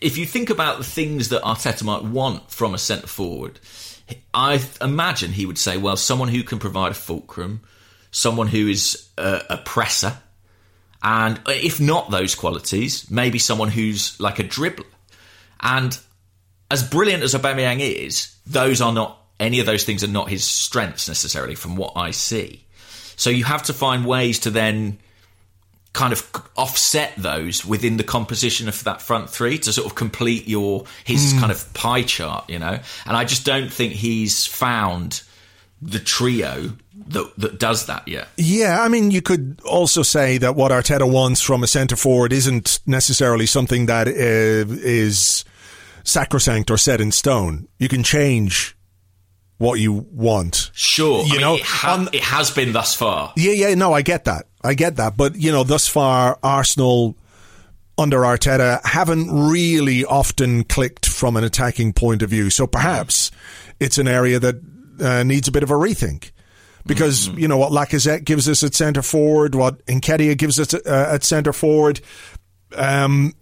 if 0.00 0.16
you 0.16 0.26
think 0.26 0.50
about 0.50 0.78
the 0.78 0.84
things 0.84 1.30
that 1.30 1.42
Arteta 1.42 1.82
might 1.82 2.04
want 2.04 2.50
from 2.50 2.74
a 2.74 2.78
centre 2.78 3.08
forward, 3.08 3.58
I 4.32 4.62
imagine 4.80 5.32
he 5.32 5.46
would 5.46 5.58
say, 5.58 5.76
well, 5.76 5.96
someone 5.96 6.28
who 6.28 6.44
can 6.44 6.58
provide 6.58 6.92
a 6.92 6.94
fulcrum, 6.94 7.62
someone 8.10 8.46
who 8.46 8.68
is 8.68 9.08
a, 9.18 9.42
a 9.50 9.56
presser, 9.58 10.16
and 11.02 11.38
uh, 11.38 11.52
if 11.52 11.80
not 11.80 12.10
those 12.10 12.34
qualities, 12.34 13.10
maybe 13.10 13.38
someone 13.38 13.68
who's 13.68 14.18
like 14.20 14.38
a 14.38 14.44
dribbler. 14.44 14.86
And 15.60 15.98
as 16.70 16.82
brilliant 16.82 17.22
as 17.22 17.34
Aubameyang 17.34 17.80
is, 17.80 18.34
those 18.46 18.80
are 18.80 18.92
not 18.92 19.18
any 19.40 19.60
of 19.60 19.66
those 19.66 19.84
things 19.84 20.02
are 20.02 20.08
not 20.08 20.28
his 20.28 20.44
strengths 20.44 21.08
necessarily, 21.08 21.54
from 21.54 21.76
what 21.76 21.92
I 21.94 22.10
see. 22.10 22.64
So 23.16 23.30
you 23.30 23.44
have 23.44 23.64
to 23.64 23.72
find 23.72 24.04
ways 24.04 24.40
to 24.40 24.50
then 24.50 24.98
kind 25.92 26.12
of 26.12 26.30
offset 26.56 27.12
those 27.16 27.64
within 27.64 27.96
the 27.96 28.04
composition 28.04 28.68
of 28.68 28.84
that 28.84 29.00
front 29.02 29.30
three 29.30 29.58
to 29.58 29.72
sort 29.72 29.86
of 29.86 29.94
complete 29.94 30.46
your 30.46 30.84
his 31.04 31.32
hmm. 31.32 31.40
kind 31.40 31.52
of 31.52 31.72
pie 31.74 32.02
chart, 32.02 32.48
you 32.50 32.58
know. 32.58 32.78
And 33.06 33.16
I 33.16 33.24
just 33.24 33.44
don't 33.44 33.72
think 33.72 33.92
he's 33.92 34.46
found 34.46 35.22
the 35.80 35.98
trio 35.98 36.72
that 37.08 37.32
that 37.38 37.58
does 37.58 37.86
that 37.86 38.06
yet. 38.08 38.28
Yeah, 38.36 38.82
I 38.82 38.88
mean, 38.88 39.10
you 39.10 39.22
could 39.22 39.60
also 39.64 40.02
say 40.02 40.38
that 40.38 40.54
what 40.56 40.72
Arteta 40.72 41.10
wants 41.10 41.40
from 41.40 41.62
a 41.62 41.66
centre 41.66 41.96
forward 41.96 42.32
isn't 42.32 42.80
necessarily 42.86 43.46
something 43.46 43.86
that 43.86 44.08
uh, 44.08 44.10
is 44.12 45.44
sacrosanct 46.04 46.70
or 46.70 46.76
set 46.78 47.00
in 47.00 47.12
stone. 47.12 47.68
You 47.78 47.88
can 47.88 48.02
change 48.02 48.76
what 49.58 49.80
you 49.80 49.92
want. 50.12 50.70
Sure, 50.72 51.24
You 51.24 51.30
I 51.30 51.32
mean, 51.32 51.40
know, 51.40 51.54
it, 51.56 51.62
ha- 51.62 51.94
on- 51.94 52.08
it 52.12 52.22
has 52.22 52.50
been 52.50 52.72
thus 52.72 52.94
far. 52.94 53.32
Yeah, 53.36 53.52
yeah, 53.52 53.74
no, 53.74 53.92
I 53.92 54.02
get 54.02 54.24
that. 54.26 54.46
I 54.62 54.74
get 54.74 54.96
that. 54.96 55.16
But, 55.16 55.34
you 55.36 55.50
know, 55.50 55.64
thus 55.64 55.88
far, 55.88 56.38
Arsenal 56.42 57.16
under 57.96 58.20
Arteta 58.20 58.80
haven't 58.86 59.28
really 59.30 60.04
often 60.04 60.62
clicked 60.62 61.06
from 61.06 61.36
an 61.36 61.42
attacking 61.42 61.92
point 61.92 62.22
of 62.22 62.30
view. 62.30 62.50
So 62.50 62.66
perhaps 62.68 63.32
it's 63.80 63.98
an 63.98 64.06
area 64.06 64.38
that 64.38 64.62
uh, 65.00 65.24
needs 65.24 65.48
a 65.48 65.52
bit 65.52 65.64
of 65.64 65.70
a 65.70 65.74
rethink. 65.74 66.30
Because, 66.88 67.28
you 67.28 67.46
know, 67.46 67.58
what 67.58 67.70
Lacazette 67.70 68.24
gives 68.24 68.48
us 68.48 68.64
at 68.64 68.74
centre 68.74 69.02
forward, 69.02 69.54
what 69.54 69.84
Nketiah 69.86 70.36
gives 70.36 70.58
us 70.58 70.74
uh, 70.74 71.10
at 71.12 71.22
centre 71.22 71.52
forward, 71.52 72.00
um, 72.74 73.34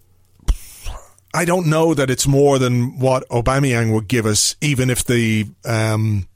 I 1.33 1.45
don't 1.45 1.69
know 1.69 1.95
that 1.95 2.11
it's 2.11 2.27
more 2.27 2.59
than 2.59 2.99
what 2.99 3.29
Aubameyang 3.29 3.93
would 3.93 4.09
give 4.09 4.27
us, 4.27 4.57
even 4.61 4.91
if 4.91 5.05
the 5.05 5.47
um, 5.65 6.27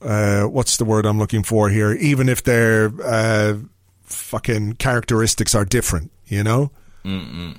uh, 0.00 0.44
what's 0.44 0.76
the 0.76 0.84
word 0.84 1.04
I'm 1.04 1.18
looking 1.18 1.42
for 1.42 1.68
here? 1.68 1.92
Even 1.92 2.28
if 2.28 2.42
their 2.42 2.90
uh, 3.04 3.58
fucking 4.04 4.74
characteristics 4.74 5.54
are 5.54 5.64
different, 5.64 6.10
you 6.26 6.42
know. 6.42 6.70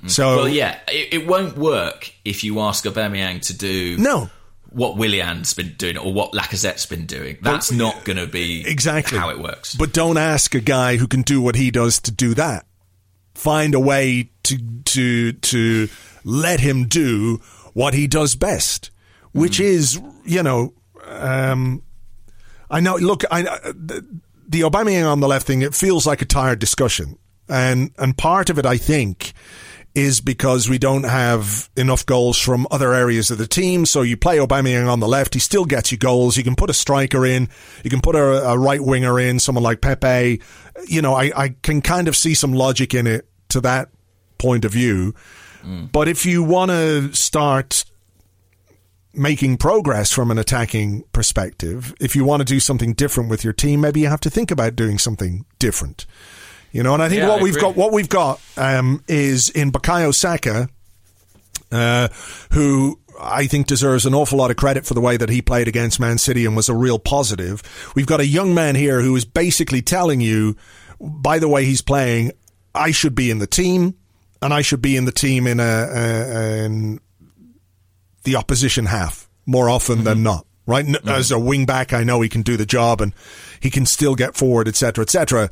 So 0.08 0.36
Well, 0.36 0.48
yeah, 0.48 0.78
it, 0.88 1.14
it 1.14 1.26
won't 1.26 1.58
work 1.58 2.12
if 2.24 2.44
you 2.44 2.60
ask 2.60 2.84
Aubameyang 2.84 3.42
to 3.46 3.56
do 3.56 3.98
no, 3.98 4.30
what 4.74 4.96
Willian's 4.96 5.54
been 5.54 5.74
doing 5.76 5.98
or 5.98 6.12
what 6.12 6.32
Lacazette's 6.32 6.86
been 6.86 7.06
doing. 7.06 7.38
That's 7.42 7.70
not 7.70 8.04
going 8.04 8.16
to 8.18 8.26
be 8.26 8.66
exactly 8.66 9.18
how 9.18 9.30
it 9.30 9.38
works. 9.38 9.74
But 9.74 9.92
don't 9.92 10.16
ask 10.16 10.54
a 10.54 10.60
guy 10.60 10.96
who 10.96 11.06
can 11.06 11.22
do 11.22 11.40
what 11.40 11.56
he 11.56 11.70
does 11.70 12.00
to 12.00 12.10
do 12.10 12.34
that. 12.34 12.66
Find 13.34 13.74
a 13.74 13.80
way 13.80 14.30
to 14.44 14.58
to 14.84 15.32
to 15.32 15.88
let 16.24 16.60
him 16.60 16.86
do 16.86 17.40
what 17.72 17.94
he 17.94 18.06
does 18.06 18.36
best, 18.36 18.90
which 19.32 19.60
is 19.60 20.00
you 20.24 20.42
know. 20.42 20.74
Um, 21.06 21.82
I 22.70 22.80
know. 22.80 22.96
Look, 22.96 23.24
I 23.30 23.42
the, 23.42 24.06
the 24.46 24.60
Aubameyang 24.60 25.10
on 25.10 25.20
the 25.20 25.28
left 25.28 25.46
thing. 25.46 25.62
It 25.62 25.74
feels 25.74 26.06
like 26.06 26.22
a 26.22 26.26
tired 26.26 26.58
discussion, 26.58 27.18
and 27.48 27.90
and 27.98 28.16
part 28.16 28.50
of 28.50 28.58
it, 28.58 28.66
I 28.66 28.76
think, 28.76 29.32
is 29.94 30.20
because 30.20 30.68
we 30.68 30.78
don't 30.78 31.04
have 31.04 31.68
enough 31.76 32.06
goals 32.06 32.38
from 32.38 32.66
other 32.70 32.94
areas 32.94 33.30
of 33.30 33.38
the 33.38 33.46
team. 33.46 33.84
So 33.84 34.02
you 34.02 34.16
play 34.16 34.38
Aubameyang 34.38 34.90
on 34.90 35.00
the 35.00 35.08
left, 35.08 35.34
he 35.34 35.40
still 35.40 35.64
gets 35.64 35.92
you 35.92 35.98
goals. 35.98 36.36
You 36.36 36.44
can 36.44 36.54
put 36.54 36.70
a 36.70 36.74
striker 36.74 37.26
in, 37.26 37.48
you 37.84 37.90
can 37.90 38.00
put 38.00 38.14
a, 38.14 38.48
a 38.48 38.58
right 38.58 38.82
winger 38.82 39.20
in, 39.20 39.38
someone 39.38 39.62
like 39.62 39.80
Pepe. 39.80 40.40
You 40.86 41.02
know, 41.02 41.14
I, 41.14 41.32
I 41.36 41.48
can 41.62 41.82
kind 41.82 42.08
of 42.08 42.16
see 42.16 42.34
some 42.34 42.52
logic 42.52 42.94
in 42.94 43.06
it 43.06 43.28
to 43.50 43.60
that 43.60 43.90
point 44.38 44.64
of 44.64 44.72
view. 44.72 45.14
Mm. 45.62 45.92
But 45.92 46.08
if 46.08 46.24
you 46.24 46.42
want 46.42 46.70
to 46.70 47.12
start 47.14 47.84
making 49.14 49.58
progress 49.58 50.10
from 50.10 50.30
an 50.30 50.38
attacking 50.38 51.04
perspective, 51.12 51.94
if 52.00 52.16
you 52.16 52.24
want 52.24 52.40
to 52.40 52.44
do 52.44 52.58
something 52.58 52.94
different 52.94 53.28
with 53.28 53.44
your 53.44 53.52
team, 53.52 53.80
maybe 53.80 54.00
you 54.00 54.08
have 54.08 54.20
to 54.20 54.30
think 54.30 54.50
about 54.50 54.74
doing 54.74 54.98
something 54.98 55.44
different. 55.58 56.06
You 56.72 56.82
know, 56.82 56.94
and 56.94 57.02
I 57.02 57.08
think 57.08 57.20
Yeah, 57.20 57.28
what 57.28 57.40
I 57.40 57.42
we've 57.42 57.52
agree. 57.54 57.62
got, 57.68 57.76
what 57.76 57.92
we've 57.92 58.08
got, 58.08 58.40
um, 58.56 59.04
is 59.06 59.50
in 59.50 59.70
Bukayo 59.70 60.12
Saka, 60.14 60.68
uh, 61.70 62.08
who 62.52 62.98
I 63.20 63.46
think 63.46 63.66
deserves 63.66 64.06
an 64.06 64.14
awful 64.14 64.38
lot 64.38 64.50
of 64.50 64.56
credit 64.56 64.86
for 64.86 64.94
the 64.94 65.00
way 65.00 65.16
that 65.16 65.28
he 65.28 65.42
played 65.42 65.68
against 65.68 66.00
Man 66.00 66.18
City 66.18 66.44
and 66.46 66.56
was 66.56 66.68
a 66.68 66.74
real 66.74 66.98
positive. 66.98 67.62
We've 67.94 68.06
got 68.06 68.20
a 68.20 68.26
young 68.26 68.54
man 68.54 68.74
here 68.74 69.00
who 69.02 69.14
is 69.16 69.24
basically 69.24 69.82
telling 69.82 70.20
you, 70.20 70.56
by 71.00 71.38
the 71.38 71.48
way 71.48 71.64
he's 71.64 71.82
playing, 71.82 72.32
I 72.74 72.90
should 72.90 73.14
be 73.14 73.30
in 73.30 73.38
the 73.38 73.46
team, 73.46 73.94
and 74.40 74.52
I 74.54 74.62
should 74.62 74.80
be 74.82 74.96
in 74.96 75.04
the 75.04 75.12
team 75.12 75.46
in 75.46 75.60
a, 75.60 75.62
a 75.62 76.64
in 76.64 77.00
the 78.24 78.36
opposition 78.36 78.86
half 78.86 79.28
more 79.46 79.68
often 79.68 80.04
than 80.04 80.22
not. 80.22 80.46
Right, 80.64 80.86
N- 80.86 80.96
as 81.06 81.32
a 81.32 81.38
wing 81.40 81.66
back, 81.66 81.92
I 81.92 82.04
know 82.04 82.20
he 82.20 82.28
can 82.28 82.42
do 82.42 82.56
the 82.56 82.64
job 82.64 83.00
and 83.00 83.12
he 83.60 83.68
can 83.68 83.84
still 83.84 84.14
get 84.14 84.36
forward, 84.36 84.68
etc., 84.68 85.02
etc. 85.02 85.50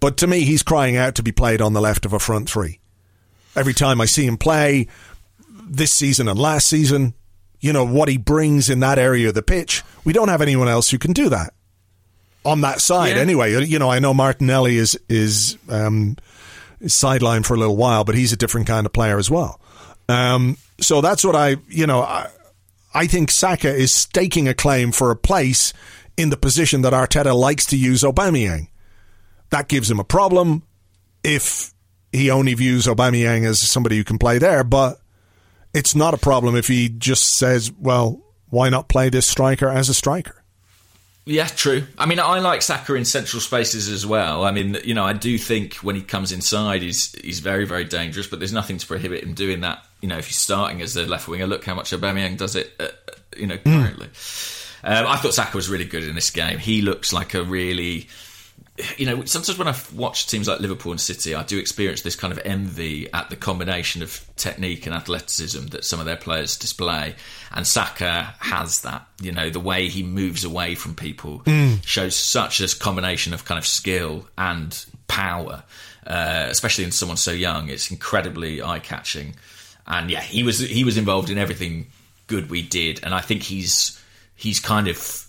But 0.00 0.16
to 0.18 0.26
me, 0.26 0.40
he's 0.40 0.62
crying 0.62 0.96
out 0.96 1.14
to 1.16 1.22
be 1.22 1.32
played 1.32 1.60
on 1.60 1.74
the 1.74 1.80
left 1.80 2.06
of 2.06 2.12
a 2.12 2.18
front 2.18 2.48
three. 2.48 2.80
Every 3.54 3.74
time 3.74 4.00
I 4.00 4.06
see 4.06 4.26
him 4.26 4.36
play, 4.36 4.86
this 5.62 5.92
season 5.92 6.28
and 6.28 6.38
last 6.38 6.66
season, 6.66 7.14
you 7.60 7.72
know 7.72 7.84
what 7.84 8.08
he 8.08 8.16
brings 8.16 8.70
in 8.70 8.80
that 8.80 8.98
area 8.98 9.28
of 9.28 9.34
the 9.34 9.42
pitch. 9.42 9.82
We 10.04 10.12
don't 10.12 10.28
have 10.28 10.40
anyone 10.40 10.68
else 10.68 10.90
who 10.90 10.98
can 10.98 11.12
do 11.12 11.28
that 11.28 11.52
on 12.44 12.62
that 12.62 12.80
side. 12.80 13.16
Yeah. 13.16 13.22
Anyway, 13.22 13.64
you 13.64 13.78
know, 13.78 13.90
I 13.90 13.98
know 13.98 14.14
Martinelli 14.14 14.76
is 14.76 14.98
is 15.08 15.58
um, 15.68 16.16
is 16.80 16.94
sidelined 16.94 17.44
for 17.44 17.54
a 17.54 17.58
little 17.58 17.76
while, 17.76 18.04
but 18.04 18.14
he's 18.14 18.32
a 18.32 18.36
different 18.36 18.66
kind 18.66 18.86
of 18.86 18.92
player 18.92 19.18
as 19.18 19.30
well. 19.30 19.60
Um, 20.08 20.56
so 20.80 21.00
that's 21.00 21.22
what 21.22 21.36
I, 21.36 21.56
you 21.68 21.86
know, 21.86 22.02
I, 22.02 22.28
I 22.94 23.06
think 23.06 23.30
Saka 23.30 23.72
is 23.72 23.94
staking 23.94 24.48
a 24.48 24.54
claim 24.54 24.90
for 24.92 25.10
a 25.10 25.16
place 25.16 25.72
in 26.16 26.30
the 26.30 26.36
position 26.36 26.82
that 26.82 26.92
Arteta 26.92 27.34
likes 27.34 27.66
to 27.66 27.76
use 27.76 28.02
Aubameyang. 28.02 28.68
That 29.50 29.68
gives 29.68 29.90
him 29.90 30.00
a 30.00 30.04
problem 30.04 30.62
if 31.22 31.72
he 32.12 32.30
only 32.30 32.54
views 32.54 32.86
Aubameyang 32.86 33.44
as 33.46 33.70
somebody 33.70 33.96
who 33.96 34.04
can 34.04 34.18
play 34.18 34.38
there, 34.38 34.64
but 34.64 35.00
it's 35.72 35.94
not 35.94 36.14
a 36.14 36.18
problem 36.18 36.56
if 36.56 36.68
he 36.68 36.88
just 36.88 37.36
says, 37.36 37.70
well, 37.72 38.20
why 38.48 38.68
not 38.68 38.88
play 38.88 39.08
this 39.08 39.26
striker 39.26 39.68
as 39.68 39.88
a 39.88 39.94
striker? 39.94 40.40
Yeah, 41.26 41.46
true. 41.46 41.84
I 41.98 42.06
mean, 42.06 42.18
I 42.18 42.40
like 42.40 42.62
Saka 42.62 42.94
in 42.94 43.04
central 43.04 43.40
spaces 43.40 43.88
as 43.88 44.04
well. 44.06 44.44
I 44.44 44.50
mean, 44.50 44.78
you 44.84 44.94
know, 44.94 45.04
I 45.04 45.12
do 45.12 45.38
think 45.38 45.74
when 45.76 45.94
he 45.94 46.02
comes 46.02 46.32
inside, 46.32 46.82
he's 46.82 47.14
he's 47.22 47.40
very, 47.40 47.66
very 47.66 47.84
dangerous. 47.84 48.26
But 48.26 48.40
there's 48.40 48.54
nothing 48.54 48.78
to 48.78 48.86
prohibit 48.86 49.22
him 49.22 49.34
doing 49.34 49.60
that. 49.60 49.84
You 50.00 50.08
know, 50.08 50.18
if 50.18 50.26
he's 50.26 50.38
starting 50.38 50.80
as 50.82 50.96
a 50.96 51.06
left 51.06 51.28
winger, 51.28 51.46
look 51.46 51.64
how 51.64 51.74
much 51.74 51.92
Aubameyang 51.92 52.36
does 52.36 52.56
it. 52.56 52.72
Uh, 52.80 52.88
you 53.36 53.46
know, 53.46 53.58
currently. 53.58 54.08
Um, 54.82 55.06
I 55.06 55.16
thought 55.16 55.34
Saka 55.34 55.56
was 55.56 55.68
really 55.68 55.84
good 55.84 56.04
in 56.04 56.14
this 56.14 56.30
game. 56.30 56.58
He 56.58 56.80
looks 56.80 57.12
like 57.12 57.34
a 57.34 57.44
really 57.44 58.08
you 58.96 59.06
know, 59.06 59.24
sometimes 59.24 59.58
when 59.58 59.68
I 59.68 59.76
watch 59.94 60.26
teams 60.26 60.48
like 60.48 60.60
Liverpool 60.60 60.92
and 60.92 61.00
City, 61.00 61.34
I 61.34 61.42
do 61.42 61.58
experience 61.58 62.02
this 62.02 62.16
kind 62.16 62.32
of 62.32 62.40
envy 62.44 63.12
at 63.12 63.30
the 63.30 63.36
combination 63.36 64.02
of 64.02 64.24
technique 64.36 64.86
and 64.86 64.94
athleticism 64.94 65.66
that 65.68 65.84
some 65.84 66.00
of 66.00 66.06
their 66.06 66.16
players 66.16 66.56
display. 66.56 67.14
And 67.52 67.66
Saka 67.66 68.34
has 68.38 68.82
that. 68.82 69.06
You 69.20 69.32
know, 69.32 69.50
the 69.50 69.60
way 69.60 69.88
he 69.88 70.02
moves 70.02 70.44
away 70.44 70.74
from 70.74 70.94
people 70.94 71.42
shows 71.84 72.16
such 72.16 72.60
a 72.60 72.78
combination 72.78 73.34
of 73.34 73.44
kind 73.44 73.58
of 73.58 73.66
skill 73.66 74.26
and 74.38 74.84
power, 75.08 75.64
uh, 76.06 76.46
especially 76.48 76.84
in 76.84 76.92
someone 76.92 77.16
so 77.16 77.32
young. 77.32 77.68
It's 77.68 77.90
incredibly 77.90 78.62
eye 78.62 78.78
catching. 78.78 79.34
And 79.86 80.10
yeah, 80.10 80.20
he 80.20 80.42
was 80.42 80.60
he 80.60 80.84
was 80.84 80.96
involved 80.96 81.30
in 81.30 81.38
everything 81.38 81.86
good 82.26 82.48
we 82.48 82.62
did, 82.62 83.00
and 83.02 83.12
I 83.12 83.20
think 83.20 83.42
he's 83.42 84.00
he's 84.36 84.60
kind 84.60 84.88
of 84.88 85.26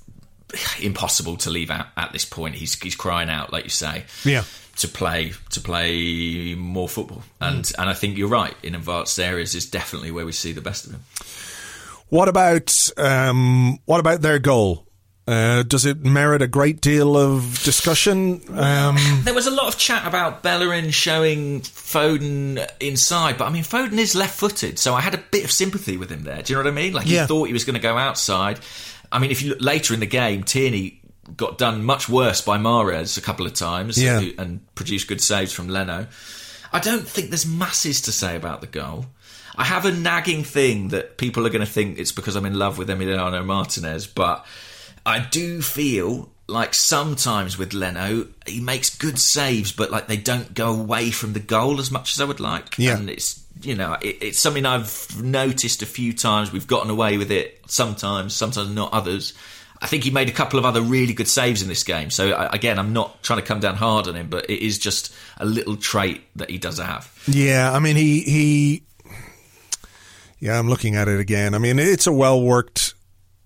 impossible 0.81 1.37
to 1.37 1.49
leave 1.49 1.71
out 1.71 1.87
at 1.97 2.11
this 2.13 2.25
point. 2.25 2.55
He's 2.55 2.79
he's 2.79 2.95
crying 2.95 3.29
out, 3.29 3.51
like 3.53 3.63
you 3.63 3.69
say, 3.69 4.05
Yeah. 4.25 4.43
to 4.77 4.87
play 4.87 5.33
to 5.51 5.61
play 5.61 6.55
more 6.55 6.87
football. 6.89 7.23
And 7.39 7.71
and 7.77 7.89
I 7.89 7.93
think 7.93 8.17
you're 8.17 8.27
right. 8.29 8.55
In 8.63 8.75
advanced 8.75 9.19
areas 9.19 9.55
is 9.55 9.65
definitely 9.69 10.11
where 10.11 10.25
we 10.25 10.31
see 10.31 10.51
the 10.53 10.61
best 10.61 10.85
of 10.85 10.91
him. 10.93 11.01
What 12.09 12.27
about 12.27 12.71
um, 12.97 13.79
what 13.85 13.99
about 13.99 14.21
their 14.21 14.39
goal? 14.39 14.85
Uh, 15.27 15.61
does 15.63 15.85
it 15.85 16.03
merit 16.03 16.41
a 16.41 16.47
great 16.47 16.81
deal 16.81 17.15
of 17.15 17.61
discussion? 17.63 18.41
Um, 18.57 18.97
There 19.23 19.35
was 19.35 19.45
a 19.47 19.51
lot 19.51 19.67
of 19.67 19.77
chat 19.77 20.05
about 20.05 20.41
Bellerin 20.43 20.89
showing 20.89 21.61
Foden 21.61 22.67
inside, 22.79 23.37
but 23.37 23.45
I 23.45 23.49
mean 23.49 23.63
Foden 23.63 23.99
is 23.99 24.15
left-footed, 24.15 24.79
so 24.79 24.93
I 24.95 24.99
had 24.99 25.13
a 25.13 25.19
bit 25.19 25.45
of 25.45 25.51
sympathy 25.51 25.95
with 25.95 26.09
him 26.09 26.23
there. 26.23 26.41
Do 26.41 26.51
you 26.51 26.57
know 26.57 26.63
what 26.65 26.71
I 26.71 26.75
mean? 26.75 26.93
Like 26.93 27.07
Yeah. 27.07 27.21
he 27.21 27.27
thought 27.27 27.45
he 27.47 27.53
was 27.53 27.63
going 27.63 27.75
to 27.75 27.79
go 27.81 27.97
outside. 27.97 28.59
I 29.11 29.19
mean, 29.19 29.31
if 29.31 29.41
you 29.41 29.49
look 29.49 29.61
later 29.61 29.93
in 29.93 29.99
the 29.99 30.05
game, 30.05 30.43
Tierney 30.43 31.01
got 31.37 31.57
done 31.57 31.83
much 31.83 32.09
worse 32.09 32.41
by 32.41 32.57
Mahrez 32.57 33.17
a 33.17 33.21
couple 33.21 33.45
of 33.45 33.53
times, 33.53 33.97
Yeah. 33.97 34.19
who- 34.19 34.33
and 34.37 34.61
produced 34.75 35.07
good 35.07 35.21
saves 35.21 35.51
from 35.53 35.67
Leno. 35.69 36.07
I 36.73 36.79
don't 36.79 37.07
think 37.07 37.29
there's 37.29 37.45
masses 37.45 38.01
to 38.01 38.11
say 38.11 38.35
about 38.35 38.61
the 38.61 38.67
goal. 38.67 39.07
I 39.55 39.65
have 39.65 39.85
a 39.85 39.91
nagging 39.91 40.43
thing 40.45 40.89
that 40.89 41.17
people 41.17 41.45
are 41.45 41.49
going 41.49 41.65
to 41.65 41.71
think 41.71 41.99
it's 41.99 42.11
because 42.13 42.35
I'm 42.35 42.45
in 42.45 42.57
love 42.57 42.77
with 42.77 42.87
Emiliano 42.89 43.45
Martinez, 43.45 44.07
but 44.07 44.45
I 45.05 45.19
do 45.19 45.61
feel 45.61 46.29
like 46.47 46.73
sometimes 46.73 47.57
with 47.57 47.73
Leno, 47.73 48.27
he 48.45 48.59
makes 48.61 48.89
good 48.89 49.19
saves, 49.19 49.71
but 49.71 49.91
like 49.91 50.07
they 50.07 50.17
don't 50.17 50.53
go 50.53 50.69
away 50.73 51.11
from 51.11 51.33
the 51.33 51.39
goal 51.39 51.79
as 51.79 51.91
much 51.91 52.13
as 52.13 52.21
I 52.21 52.25
would 52.25 52.39
like. 52.39 52.75
Yeah. 52.77 52.97
And 52.97 53.09
it's 53.09 53.40
you 53.61 53.75
know 53.75 53.93
it, 54.01 54.17
it's 54.21 54.41
something 54.41 54.65
I've 54.65 55.21
noticed 55.21 55.81
a 55.81 55.85
few 55.85 56.13
times. 56.13 56.51
We've 56.51 56.67
gotten 56.67 56.89
away 56.89 57.17
with 57.17 57.31
it 57.31 57.59
sometimes, 57.67 58.35
sometimes 58.35 58.69
not 58.69 58.93
others. 58.93 59.33
I 59.81 59.87
think 59.87 60.03
he 60.03 60.11
made 60.11 60.29
a 60.29 60.33
couple 60.33 60.59
of 60.59 60.65
other 60.65 60.81
really 60.81 61.13
good 61.13 61.27
saves 61.27 61.63
in 61.63 61.67
this 61.67 61.83
game. 61.83 62.11
So 62.11 62.37
again, 62.51 62.77
I'm 62.77 62.93
not 62.93 63.23
trying 63.23 63.39
to 63.39 63.45
come 63.45 63.59
down 63.59 63.75
hard 63.75 64.07
on 64.07 64.15
him, 64.15 64.29
but 64.29 64.47
it 64.47 64.63
is 64.63 64.77
just 64.77 65.11
a 65.37 65.45
little 65.45 65.75
trait 65.75 66.21
that 66.35 66.51
he 66.51 66.59
does 66.59 66.77
have. 66.77 67.11
yeah, 67.27 67.71
I 67.71 67.79
mean 67.79 67.95
he 67.95 68.21
he. 68.21 68.83
Yeah, 70.39 70.57
I'm 70.57 70.69
looking 70.69 70.95
at 70.95 71.07
it 71.07 71.19
again. 71.19 71.53
I 71.55 71.57
mean 71.57 71.79
it's 71.79 72.07
a 72.07 72.11
well 72.13 72.41
worked 72.41 72.93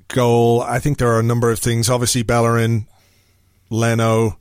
goal. 0.09 0.61
I 0.61 0.79
think 0.79 0.97
there 0.97 1.09
are 1.13 1.19
a 1.19 1.23
number 1.23 1.51
of 1.51 1.59
things. 1.59 1.89
Obviously, 1.89 2.23
Bellerin, 2.23 2.87
Leno. 3.69 4.37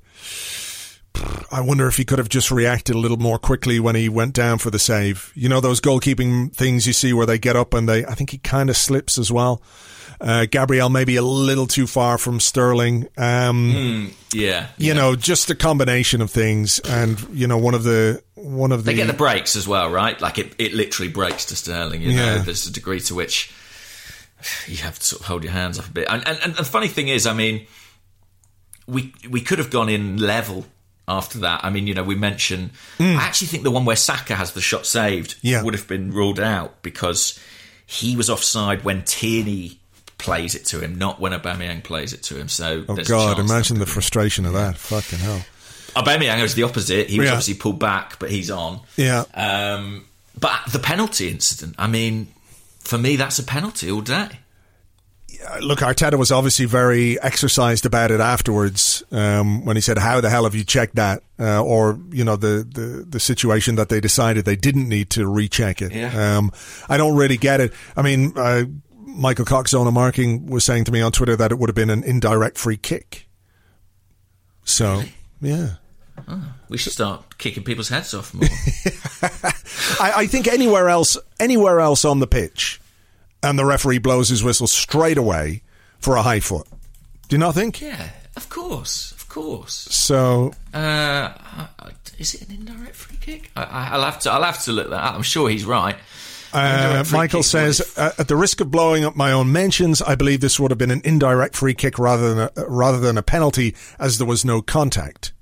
I 1.53 1.61
wonder 1.61 1.87
if 1.87 1.97
he 1.97 2.05
could 2.05 2.19
have 2.19 2.29
just 2.29 2.51
reacted 2.51 2.97
a 2.97 2.99
little 2.99 3.17
more 3.19 3.39
quickly 3.39 3.79
when 3.79 3.95
he 3.95 4.09
went 4.09 4.35
down 4.35 4.59
for 4.59 4.71
the 4.71 4.79
save. 4.79 5.33
You 5.35 5.49
know 5.49 5.61
those 5.61 5.81
goalkeeping 5.81 6.53
things 6.53 6.87
you 6.87 6.93
see 6.93 7.13
where 7.13 7.27
they 7.27 7.39
get 7.39 7.55
up 7.57 7.73
and 7.75 7.89
they. 7.89 8.05
I 8.05 8.15
think 8.15 8.31
he 8.31 8.39
kind 8.39 8.69
of 8.71 8.77
slips 8.77 9.19
as 9.19 9.31
well. 9.31 9.63
Uh, 10.21 10.47
Gabriel 10.51 10.89
maybe 10.89 11.17
a 11.17 11.23
little 11.23 11.67
too 11.67 11.87
far 11.87 12.19
from 12.19 12.39
Sterling. 12.41 13.09
Um, 13.17 14.13
Yeah, 14.33 14.69
You 14.79 14.89
yeah. 14.89 14.93
know, 14.95 15.17
just 15.17 15.51
a 15.51 15.55
combination 15.55 16.21
of 16.21 16.31
things, 16.31 16.79
and 16.81 17.21
you 17.33 17.47
know, 17.47 17.59
one 17.59 17.75
of 17.75 17.83
the 17.85 18.23
one 18.35 18.73
of 18.73 18.85
the. 18.85 18.91
They 18.93 18.97
get 18.97 19.07
the 19.07 19.13
breaks 19.13 19.55
as 19.57 19.69
well, 19.69 19.91
right? 19.91 20.21
Like 20.21 20.39
it, 20.39 20.55
it 20.59 20.73
literally 20.73 21.11
breaks 21.13 21.45
to 21.47 21.57
Sterling. 21.57 22.03
You 22.03 22.17
know, 22.17 22.25
Yeah. 22.25 22.39
there's 22.39 22.67
a 22.67 22.73
degree 22.73 23.01
to 23.01 23.15
which 23.15 23.53
you 24.67 24.77
have 24.79 24.99
to 24.99 25.05
sort 25.05 25.21
of 25.21 25.27
hold 25.27 25.43
your 25.45 25.53
hands 25.53 25.79
up 25.79 25.87
a 25.89 25.91
bit. 25.91 26.07
And, 26.11 26.27
and, 26.27 26.39
and 26.43 26.55
the 26.57 26.65
funny 26.65 26.89
thing 26.89 27.09
is, 27.09 27.27
I 27.27 27.35
mean, 27.35 27.67
we 28.87 29.13
we 29.31 29.41
could 29.41 29.59
have 29.59 29.71
gone 29.71 29.89
in 29.89 30.17
level 30.19 30.67
after 31.07 31.39
that. 31.41 31.65
I 31.65 31.71
mean, 31.71 31.87
you 31.87 31.95
know, 31.95 32.03
we 32.05 32.15
mentioned. 32.15 32.71
I 32.99 33.15
actually 33.15 33.49
think 33.49 33.63
the 33.63 33.71
one 33.71 33.85
where 33.85 33.97
Saka 33.97 34.35
has 34.35 34.53
the 34.53 34.61
shot 34.61 34.87
saved. 34.87 35.37
Yeah. 35.43 35.63
would 35.63 35.75
have 35.75 35.87
been 35.89 36.13
ruled 36.13 36.41
out 36.41 36.83
because 36.83 37.39
he 37.87 38.17
was 38.17 38.31
offside 38.31 38.85
when 38.85 39.03
Tierney 39.05 39.79
plays 40.19 40.55
it 40.55 40.65
to 40.67 40.81
him, 40.81 40.97
not 40.97 41.21
when 41.21 41.33
Aubameyang 41.33 41.83
plays 41.85 42.13
it 42.15 42.23
to 42.25 42.37
him. 42.39 42.49
So, 42.49 42.85
Oh 42.89 42.97
God! 42.97 43.39
Imagine 43.39 43.79
the 43.79 43.87
frustration 43.87 44.47
of 44.47 44.55
that. 44.55 44.77
Fucking 44.79 45.19
hell. 45.19 45.45
Aubameyang 45.95 46.41
was 46.43 46.55
the 46.55 46.63
opposite. 46.63 47.09
He 47.11 47.19
was 47.19 47.27
Yeah. 47.27 47.33
obviously 47.33 47.55
pulled 47.55 47.79
back, 47.79 48.19
but 48.19 48.31
he's 48.31 48.51
on. 48.51 48.81
Yeah. 48.97 49.25
Um, 49.35 50.07
but 50.39 50.59
the 50.73 50.79
penalty 50.81 51.29
incident, 51.29 51.75
I 51.79 51.87
mean, 51.87 52.29
for 52.81 52.99
me, 52.99 53.17
that's 53.17 53.39
a 53.39 53.45
penalty 53.45 53.91
all 53.91 54.01
day. 54.01 54.29
Look, 55.61 55.81
Arteta 55.81 56.19
was 56.19 56.31
obviously 56.31 56.67
very 56.67 57.21
exercised 57.21 57.87
about 57.87 58.11
it 58.11 58.21
afterwards 58.21 59.03
um, 59.11 59.65
when 59.65 59.77
he 59.77 59.81
said, 59.81 59.99
"How 59.99 60.21
the 60.21 60.31
hell 60.31 60.45
have 60.45 60.55
you 60.55 60.65
checked 60.65 60.97
that?" 60.97 61.23
Uh, 61.39 61.63
or 61.63 61.99
you 62.11 62.25
know, 62.25 62.37
the, 62.37 62.67
the 62.69 63.05
the 63.09 63.21
situation 63.21 63.77
that 63.77 63.89
they 63.89 64.01
decided 64.01 64.45
they 64.45 64.57
didn't 64.57 64.89
need 64.89 65.11
to 65.11 65.27
recheck 65.27 65.83
it. 65.83 65.93
Yeah. 65.93 66.37
Um, 66.39 66.53
I 66.89 66.97
don't 66.97 67.17
really 67.17 67.37
get 67.37 67.61
it. 67.61 67.73
I 67.97 68.03
mean, 68.03 68.33
uh, 68.37 68.65
Michael 69.15 69.45
Cox 69.45 69.73
Zonal 69.73 69.93
Marking 69.93 70.47
was 70.47 70.65
saying 70.65 70.85
to 70.85 70.93
me 70.93 71.01
on 71.01 71.13
Twitter 71.13 71.37
that 71.37 71.53
it 71.53 71.59
would 71.59 71.69
have 71.69 71.77
been 71.77 71.91
an 71.91 72.03
indirect 72.03 72.59
free 72.59 72.77
kick. 72.77 73.29
So, 74.65 75.03
yeah. 75.41 75.75
We 76.69 76.79
should 76.79 76.93
start 76.93 77.39
kicking 77.39 77.65
people's 77.65 77.89
heads 77.89 78.15
off 78.15 78.33
more. 78.33 78.45
I, 80.01 80.23
I 80.23 80.27
think 80.27 80.49
anywhere 80.49 80.89
else, 80.89 81.19
anywhere 81.39 81.81
else 81.81 82.05
on 82.05 82.21
the 82.21 82.27
pitch, 82.27 82.81
and 83.45 83.59
the 83.59 83.65
referee 83.65 83.99
blows 83.99 84.29
his 84.31 84.43
whistle 84.43 84.67
straight 84.67 85.19
away 85.19 85.63
for 86.01 86.17
a 86.17 86.23
high 86.23 86.41
foot. 86.41 86.67
Do 87.29 87.37
you 87.37 87.39
not 87.39 87.55
think? 87.55 87.81
yeah, 87.81 88.09
of 88.37 88.49
course, 88.49 89.13
of 89.13 89.29
course. 89.29 89.75
So 89.91 90.53
Uh, 90.73 91.31
is 92.19 92.35
it 92.35 92.49
an 92.49 92.55
indirect 92.55 92.95
free 92.95 93.17
kick? 93.21 93.51
I, 93.57 93.63
I- 93.63 93.89
I'll 93.93 94.03
have 94.05 94.19
to. 94.21 94.31
I'll 94.33 94.43
have 94.43 94.63
to 94.65 94.73
look 94.73 94.91
that 94.91 95.03
up. 95.05 95.15
I'm 95.15 95.23
sure 95.23 95.49
he's 95.49 95.65
right. 95.65 95.97
Uh, 96.53 97.03
Michael 97.11 97.43
says, 97.43 97.83
uh, 97.97 98.13
at 98.17 98.29
the 98.29 98.37
risk 98.37 98.61
of 98.61 98.71
blowing 98.71 99.05
up 99.05 99.17
my 99.17 99.33
own 99.33 99.51
mentions, 99.51 100.01
I 100.01 100.15
believe 100.15 100.41
this 100.41 100.61
would 100.61 100.71
have 100.71 100.79
been 100.79 100.93
an 100.93 101.01
indirect 101.05 101.57
free 101.57 101.75
kick 101.75 101.99
rather 101.99 102.33
than 102.33 102.49
a, 102.57 102.69
rather 102.69 103.01
than 103.01 103.19
a 103.19 103.23
penalty, 103.25 103.75
as 103.99 104.19
there 104.19 104.27
was 104.27 104.45
no 104.45 104.63
contact. 104.63 105.33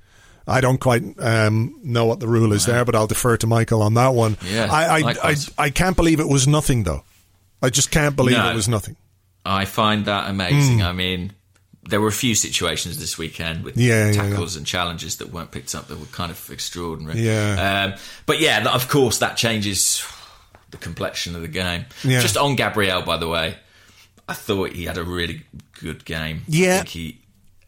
I 0.47 0.63
don't 0.63 0.79
quite 0.81 1.03
um, 1.21 1.79
know 1.85 2.07
what 2.07 2.21
the 2.21 2.27
rule 2.29 2.55
is 2.55 2.65
there, 2.65 2.85
but 2.87 2.95
I'll 2.95 3.07
defer 3.07 3.37
to 3.37 3.47
Michael 3.47 3.83
on 3.83 3.93
that 3.95 4.15
one. 4.15 4.39
Yeah, 4.51 4.69
I, 4.73 5.01
I, 5.01 5.15
I. 5.23 5.37
I 5.59 5.71
can't 5.71 5.97
believe 5.97 6.19
it 6.19 6.29
was 6.29 6.49
nothing, 6.49 6.85
though. 6.85 7.05
I 7.63 7.71
just 7.71 7.91
can't 7.91 8.17
believe 8.17 8.37
No. 8.37 8.51
it 8.51 8.55
was 8.55 8.69
nothing. 8.69 8.97
I 9.45 9.65
find 9.65 10.05
that 10.07 10.29
amazing. 10.31 10.79
Hmm. 10.81 10.85
I 10.85 10.93
mean, 10.93 11.33
there 11.85 12.01
were 12.01 12.09
a 12.09 12.13
few 12.13 12.35
situations 12.35 12.99
this 12.99 13.19
weekend 13.19 13.65
with 13.65 13.77
Yeah, 13.77 14.11
yeah, 14.11 14.13
tackles 14.13 14.57
and 14.57 14.65
challenges 14.67 15.17
that 15.17 15.33
weren't 15.33 15.51
picked 15.51 15.75
up 15.75 15.89
that 15.89 15.99
were 15.99 16.07
kind 16.07 16.31
of 16.31 16.51
extraordinary. 16.51 17.21
Yeah. 17.21 17.93
Um, 17.95 18.01
but 18.27 18.41
yeah, 18.41 18.73
of 18.73 18.89
course, 18.89 19.19
that 19.19 19.37
changes 19.37 20.05
the 20.71 20.77
complexion 20.77 21.35
of 21.35 21.43
the 21.43 21.49
game. 21.49 21.87
Yeah. 22.05 22.21
Just 22.21 22.37
on 22.37 22.57
Gabriel, 22.57 23.03
by 23.03 23.17
the 23.17 23.29
way, 23.29 23.57
I 24.29 24.35
thought 24.35 24.71
he 24.71 24.85
had 24.85 24.97
a 24.97 25.03
really 25.05 25.43
good 25.81 26.05
game. 26.05 26.43
Yeah. 26.47 26.75
I 26.75 26.77
think, 26.79 26.89
he, 26.89 27.19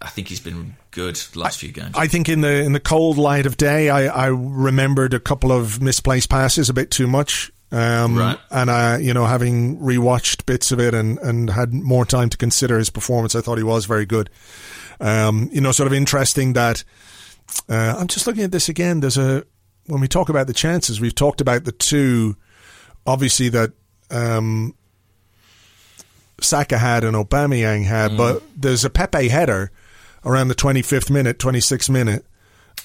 I 0.00 0.08
think 0.08 0.28
he's 0.28 0.40
been 0.40 0.76
good 0.92 1.16
the 1.16 1.38
last 1.40 1.58
few 1.58 1.72
games. 1.72 1.94
I 1.96 2.06
think 2.06 2.28
in 2.28 2.40
the 2.40 2.62
in 2.62 2.72
the 2.72 2.80
cold 2.80 3.18
light 3.18 3.46
of 3.46 3.56
day, 3.56 3.90
I, 3.90 4.06
I 4.06 4.26
remembered 4.28 5.12
a 5.12 5.20
couple 5.20 5.50
of 5.50 5.82
misplaced 5.82 6.30
passes 6.30 6.68
a 6.70 6.72
bit 6.72 6.90
too 6.92 7.08
much. 7.08 7.50
Um, 7.74 8.16
Right. 8.16 8.38
And 8.50 8.70
I, 8.70 8.98
you 8.98 9.12
know, 9.12 9.26
having 9.26 9.78
rewatched 9.80 10.46
bits 10.46 10.70
of 10.70 10.78
it 10.78 10.94
and, 10.94 11.18
and 11.18 11.50
had 11.50 11.72
more 11.74 12.04
time 12.06 12.28
to 12.30 12.36
consider 12.36 12.78
his 12.78 12.88
performance, 12.90 13.34
I 13.34 13.40
thought 13.40 13.58
he 13.58 13.64
was 13.64 13.84
very 13.86 14.06
good. 14.06 14.30
Um, 15.00 15.48
you 15.52 15.60
know, 15.60 15.72
sort 15.72 15.88
of 15.88 15.92
interesting 15.92 16.52
that 16.52 16.84
uh, 17.68 17.96
I'm 17.98 18.06
just 18.06 18.26
looking 18.26 18.44
at 18.44 18.52
this 18.52 18.68
again. 18.68 19.00
There's 19.00 19.18
a 19.18 19.44
when 19.86 20.00
we 20.00 20.08
talk 20.08 20.28
about 20.28 20.46
the 20.46 20.52
chances, 20.54 21.00
we've 21.00 21.14
talked 21.14 21.40
about 21.40 21.64
the 21.64 21.72
two, 21.72 22.36
obviously 23.06 23.48
that 23.50 23.72
um, 24.10 24.74
Saka 26.40 26.78
had 26.78 27.04
and 27.04 27.16
Aubameyang 27.16 27.84
had, 27.84 28.12
Mm. 28.12 28.16
but 28.16 28.42
there's 28.56 28.84
a 28.84 28.90
Pepe 28.90 29.28
header 29.28 29.70
around 30.24 30.48
the 30.48 30.54
25th 30.54 31.10
minute, 31.10 31.38
26th 31.38 31.88
minute 31.90 32.24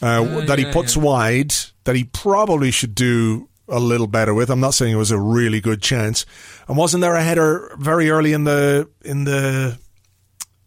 uh, 0.02 0.20
Oh, 0.20 0.42
that 0.42 0.60
he 0.60 0.66
puts 0.66 0.96
wide 0.96 1.54
that 1.86 1.96
he 1.96 2.04
probably 2.06 2.72
should 2.72 2.96
do 2.96 3.49
a 3.70 3.80
little 3.80 4.08
better 4.08 4.34
with. 4.34 4.50
I'm 4.50 4.60
not 4.60 4.74
saying 4.74 4.94
it 4.94 4.98
was 4.98 5.12
a 5.12 5.20
really 5.20 5.62
good 5.62 5.82
chance. 5.82 6.26
And 6.68 6.78
wasn't 6.78 7.02
there 7.02 7.16
a 7.16 7.24
header 7.24 7.76
very 7.78 8.10
early 8.10 8.34
in 8.34 8.44
the 8.44 8.90
in 9.04 9.24
the 9.24 9.78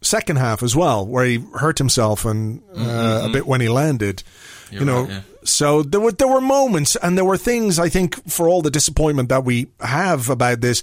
second 0.00 0.36
half 0.36 0.62
as 0.62 0.74
well 0.74 1.06
where 1.06 1.24
he 1.24 1.38
hurt 1.54 1.78
himself 1.78 2.24
and 2.24 2.62
uh, 2.76 3.26
a 3.28 3.32
bit 3.32 3.46
when 3.46 3.60
he 3.60 3.68
landed? 3.68 4.22
you 4.70 4.78
Mm-hmm. 4.78 4.86
You're 4.86 4.86
know, 4.86 5.02
right, 5.02 5.10
yeah. 5.10 5.20
so 5.44 5.82
there 5.82 6.00
were 6.00 6.12
there 6.12 6.28
were 6.28 6.40
moments 6.40 6.96
and 6.96 7.16
there 7.16 7.24
were 7.24 7.36
things 7.36 7.78
I 7.78 7.88
think 7.90 8.28
for 8.30 8.48
all 8.48 8.62
the 8.62 8.70
disappointment 8.70 9.28
that 9.28 9.44
we 9.44 9.68
have 9.80 10.30
about 10.30 10.62
this, 10.62 10.82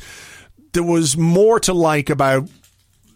there 0.73 0.83
was 0.83 1.17
more 1.17 1.59
to 1.61 1.73
like 1.73 2.09
about 2.09 2.47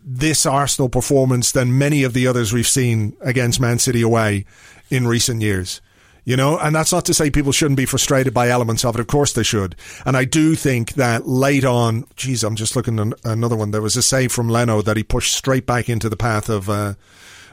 this 0.04 0.46
Arsenal 0.46 0.90
performance 0.90 1.52
than 1.52 1.78
many 1.78 2.04
of 2.04 2.14
the 2.14 2.28
others 2.28 2.52
we've 2.52 2.68
seen 2.68 3.16
against 3.22 3.60
Man 3.60 3.80
City 3.80 4.02
away 4.02 4.46
in 4.90 5.08
recent 5.08 5.42
years. 5.42 5.82
You 6.26 6.38
know, 6.38 6.58
and 6.58 6.74
that's 6.74 6.94
not 6.94 7.04
to 7.06 7.14
say 7.14 7.30
people 7.30 7.52
shouldn't 7.52 7.76
be 7.78 7.86
frustrated 7.86 8.34
by 8.34 8.48
elements 8.48 8.86
of 8.86 8.96
it. 8.96 9.02
Of 9.02 9.08
course 9.08 9.34
they 9.34 9.44
should. 9.44 9.76
And 10.06 10.16
I 10.16 10.24
do 10.24 10.56
think 10.56 10.94
that 10.94 11.28
late 11.28 11.66
on, 11.66 12.06
geez, 12.16 12.46
I'm 12.46 12.56
just 12.56 12.78
looking 12.78 12.98
at 12.98 13.14
another 13.26 13.58
one. 13.58 13.72
There 13.72 13.82
was 13.82 13.98
a 13.98 14.02
save 14.02 14.32
from 14.32 14.48
Leno 14.48 14.82
that 14.84 14.96
he 14.96 15.04
pushed 15.04 15.36
straight 15.36 15.66
back 15.66 15.90
into 15.90 16.08
the 16.08 16.16
path 16.16 16.48
of 16.48 16.70
uh, 16.70 16.94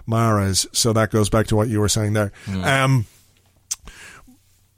Mahrez. 0.08 0.66
So 0.72 0.92
that 0.92 1.10
goes 1.10 1.28
back 1.28 1.48
to 1.48 1.56
what 1.56 1.68
you 1.68 1.80
were 1.80 1.88
saying 1.88 2.12
there. 2.12 2.30
Um, 2.48 3.06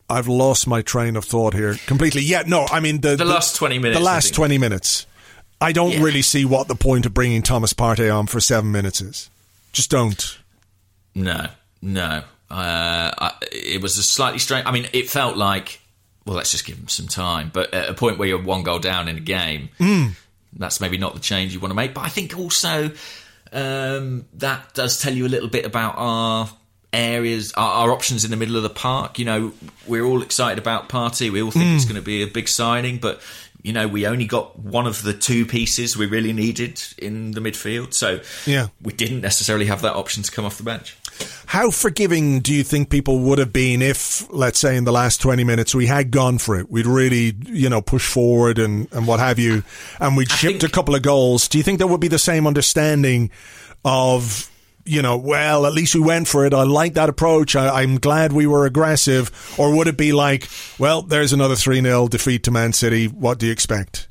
I've 0.08 0.28
lost 0.28 0.66
my 0.66 0.82
train 0.82 1.16
of 1.16 1.24
thought 1.24 1.54
here 1.54 1.76
completely. 1.86 2.22
Yeah, 2.22 2.44
no, 2.46 2.66
I 2.70 2.80
mean 2.80 3.00
the 3.00 3.16
The 3.16 3.24
last 3.24 3.56
20 3.56 3.78
minutes, 3.78 3.98
The 3.98 4.04
last 4.04 4.34
twenty 4.34 4.58
minutes. 4.58 5.06
I 5.60 5.72
don't 5.72 5.92
Yeah. 5.92 6.02
really 6.02 6.22
see 6.22 6.44
what 6.44 6.66
the 6.68 6.74
point 6.74 7.06
of 7.06 7.14
bringing 7.14 7.40
Thomas 7.42 7.72
Partey 7.72 8.14
on 8.14 8.26
for 8.26 8.40
seven 8.40 8.72
minutes 8.72 9.00
is. 9.00 9.30
Just 9.72 9.90
don't. 9.90 10.38
No, 11.14 11.48
no. 11.80 12.24
Uh, 12.52 13.30
it 13.50 13.80
was 13.80 13.96
a 13.98 14.02
slightly 14.02 14.38
strange. 14.38 14.66
I 14.66 14.72
mean, 14.72 14.86
it 14.92 15.08
felt 15.08 15.36
like, 15.36 15.80
well, 16.26 16.36
let's 16.36 16.50
just 16.50 16.66
give 16.66 16.76
him 16.76 16.88
some 16.88 17.08
time. 17.08 17.50
But 17.52 17.72
at 17.72 17.88
a 17.88 17.94
point 17.94 18.18
where 18.18 18.28
you're 18.28 18.42
one 18.42 18.62
goal 18.62 18.78
down 18.78 19.08
in 19.08 19.16
a 19.16 19.20
game, 19.20 19.70
that's 20.52 20.80
maybe 20.80 20.98
not 20.98 21.14
the 21.14 21.20
change 21.20 21.54
you 21.54 21.60
want 21.60 21.70
to 21.70 21.76
make. 21.76 21.94
But 21.94 22.02
I 22.02 22.08
think 22.08 22.36
also 22.38 22.90
um, 23.52 24.26
that 24.34 24.74
does 24.74 25.00
tell 25.00 25.12
you 25.14 25.26
a 25.26 25.28
little 25.28 25.48
bit 25.48 25.64
about 25.64 25.94
our 25.96 26.50
areas, 26.92 27.52
our, 27.54 27.84
our 27.86 27.90
options 27.90 28.24
in 28.24 28.30
the 28.30 28.36
middle 28.36 28.56
of 28.56 28.62
the 28.62 28.70
park. 28.70 29.18
You 29.18 29.24
know, 29.24 29.52
we're 29.86 30.04
all 30.04 30.20
excited 30.22 30.58
about 30.58 30.88
Partey. 30.88 31.30
We 31.30 31.42
all 31.42 31.50
think 31.50 31.74
it's 31.76 31.84
going 31.86 31.96
to 31.96 32.02
be 32.02 32.22
a 32.22 32.26
big 32.26 32.48
signing, 32.48 32.98
but. 32.98 33.20
You 33.64 33.72
know, 33.72 33.86
we 33.86 34.08
only 34.08 34.24
got 34.24 34.58
one 34.58 34.88
of 34.88 35.04
the 35.04 35.12
two 35.12 35.46
pieces 35.46 35.96
we 35.96 36.06
really 36.06 36.32
needed 36.32 36.82
in 36.98 37.30
the 37.30 37.38
midfield, 37.38 37.94
so 37.94 38.18
Yeah. 38.44 38.66
we 38.82 38.92
didn't 38.92 39.20
necessarily 39.20 39.66
have 39.66 39.82
that 39.82 39.94
option 39.94 40.24
to 40.24 40.32
come 40.32 40.44
off 40.44 40.56
the 40.56 40.64
bench. 40.64 40.96
How 41.46 41.70
forgiving 41.70 42.40
do 42.40 42.54
you 42.54 42.64
think 42.64 42.88
people 42.88 43.18
would 43.20 43.38
have 43.38 43.52
been 43.52 43.82
if, 43.82 44.26
let's 44.32 44.58
say, 44.58 44.76
in 44.76 44.84
the 44.84 44.92
last 44.92 45.20
20 45.20 45.44
minutes 45.44 45.74
we 45.74 45.86
had 45.86 46.10
gone 46.10 46.38
for 46.38 46.58
it? 46.58 46.70
We'd 46.70 46.86
really, 46.86 47.34
you 47.46 47.68
know, 47.68 47.82
push 47.82 48.06
forward 48.08 48.58
and, 48.58 48.88
and 48.92 49.06
what 49.06 49.20
have 49.20 49.38
you, 49.38 49.62
and 50.00 50.16
we'd 50.16 50.30
shipped 50.30 50.64
a 50.64 50.68
couple 50.68 50.94
of 50.94 51.02
goals. 51.02 51.48
Do 51.48 51.58
you 51.58 51.64
think 51.64 51.78
there 51.78 51.86
would 51.86 52.00
be 52.00 52.08
the 52.08 52.18
same 52.18 52.46
understanding 52.46 53.30
of, 53.84 54.50
you 54.84 55.02
know, 55.02 55.16
well, 55.16 55.66
at 55.66 55.72
least 55.72 55.94
we 55.94 56.00
went 56.00 56.28
for 56.28 56.46
it. 56.46 56.54
I 56.54 56.62
like 56.62 56.94
that 56.94 57.08
approach. 57.08 57.54
I, 57.54 57.82
I'm 57.82 57.98
glad 57.98 58.32
we 58.32 58.46
were 58.46 58.66
aggressive. 58.66 59.30
Or 59.58 59.76
would 59.76 59.88
it 59.88 59.96
be 59.96 60.12
like, 60.12 60.48
well, 60.78 61.02
there's 61.02 61.32
another 61.32 61.56
3 61.56 61.82
0 61.82 62.08
defeat 62.08 62.44
to 62.44 62.50
Man 62.50 62.72
City. 62.72 63.06
What 63.06 63.38
do 63.38 63.46
you 63.46 63.52
expect? 63.52 64.08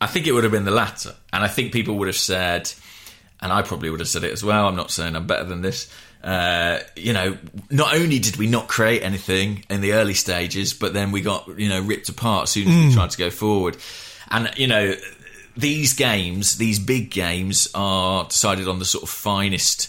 I 0.00 0.06
think 0.06 0.26
it 0.26 0.32
would 0.32 0.44
have 0.44 0.52
been 0.52 0.64
the 0.64 0.70
latter. 0.70 1.14
And 1.32 1.42
I 1.42 1.48
think 1.48 1.72
people 1.72 1.96
would 1.96 2.08
have 2.08 2.16
said, 2.16 2.72
and 3.40 3.52
I 3.52 3.62
probably 3.62 3.90
would 3.90 4.00
have 4.00 4.08
said 4.08 4.24
it 4.24 4.32
as 4.32 4.44
well, 4.44 4.68
I'm 4.68 4.76
not 4.76 4.90
saying 4.90 5.16
I'm 5.16 5.26
better 5.26 5.44
than 5.44 5.62
this. 5.62 5.90
Uh, 6.24 6.80
you 6.96 7.12
know, 7.12 7.36
not 7.70 7.94
only 7.94 8.18
did 8.18 8.36
we 8.38 8.46
not 8.46 8.66
create 8.66 9.02
anything 9.02 9.62
in 9.68 9.82
the 9.82 9.92
early 9.92 10.14
stages, 10.14 10.72
but 10.72 10.94
then 10.94 11.12
we 11.12 11.20
got, 11.20 11.46
you 11.58 11.68
know, 11.68 11.82
ripped 11.82 12.08
apart 12.08 12.44
as 12.44 12.50
soon 12.50 12.66
as 12.66 12.74
we 12.88 12.94
tried 12.94 13.10
to 13.10 13.18
go 13.18 13.28
forward. 13.28 13.76
And, 14.30 14.50
you 14.56 14.66
know, 14.66 14.94
these 15.54 15.92
games, 15.92 16.56
these 16.56 16.78
big 16.78 17.10
games, 17.10 17.68
are 17.74 18.24
decided 18.24 18.68
on 18.68 18.78
the 18.78 18.86
sort 18.86 19.04
of 19.04 19.10
finest, 19.10 19.88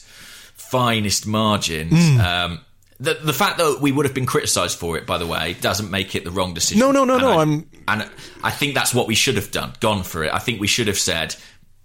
finest 0.56 1.26
margins. 1.26 1.94
Hmm. 1.94 2.20
Um, 2.20 2.60
the, 3.00 3.14
the 3.14 3.34
fact 3.34 3.58
that 3.58 3.80
we 3.82 3.92
would 3.94 4.06
have 4.06 4.14
been 4.16 4.26
criticised 4.26 4.78
for 4.78 4.98
it, 4.98 5.06
by 5.06 5.18
the 5.18 5.28
way, 5.28 5.54
doesn't 5.62 5.90
make 5.90 6.16
it 6.16 6.24
the 6.26 6.32
wrong 6.32 6.54
decision. 6.54 6.80
No, 6.80 6.92
no, 6.92 7.06
no, 7.06 7.14
And 7.16 7.22
no, 7.24 7.32
I, 7.32 7.36
I'm- 7.38 7.70
and 7.88 8.10
I 8.44 8.52
think 8.52 8.74
that's 8.74 8.94
what 8.94 9.08
we 9.08 9.16
should 9.16 9.36
have 9.36 9.52
done. 9.52 9.74
Gone 9.80 10.04
for 10.04 10.24
it. 10.24 10.34
I 10.34 10.40
think 10.40 10.60
we 10.60 10.68
should 10.68 10.88
have 10.88 10.98
said 10.98 11.36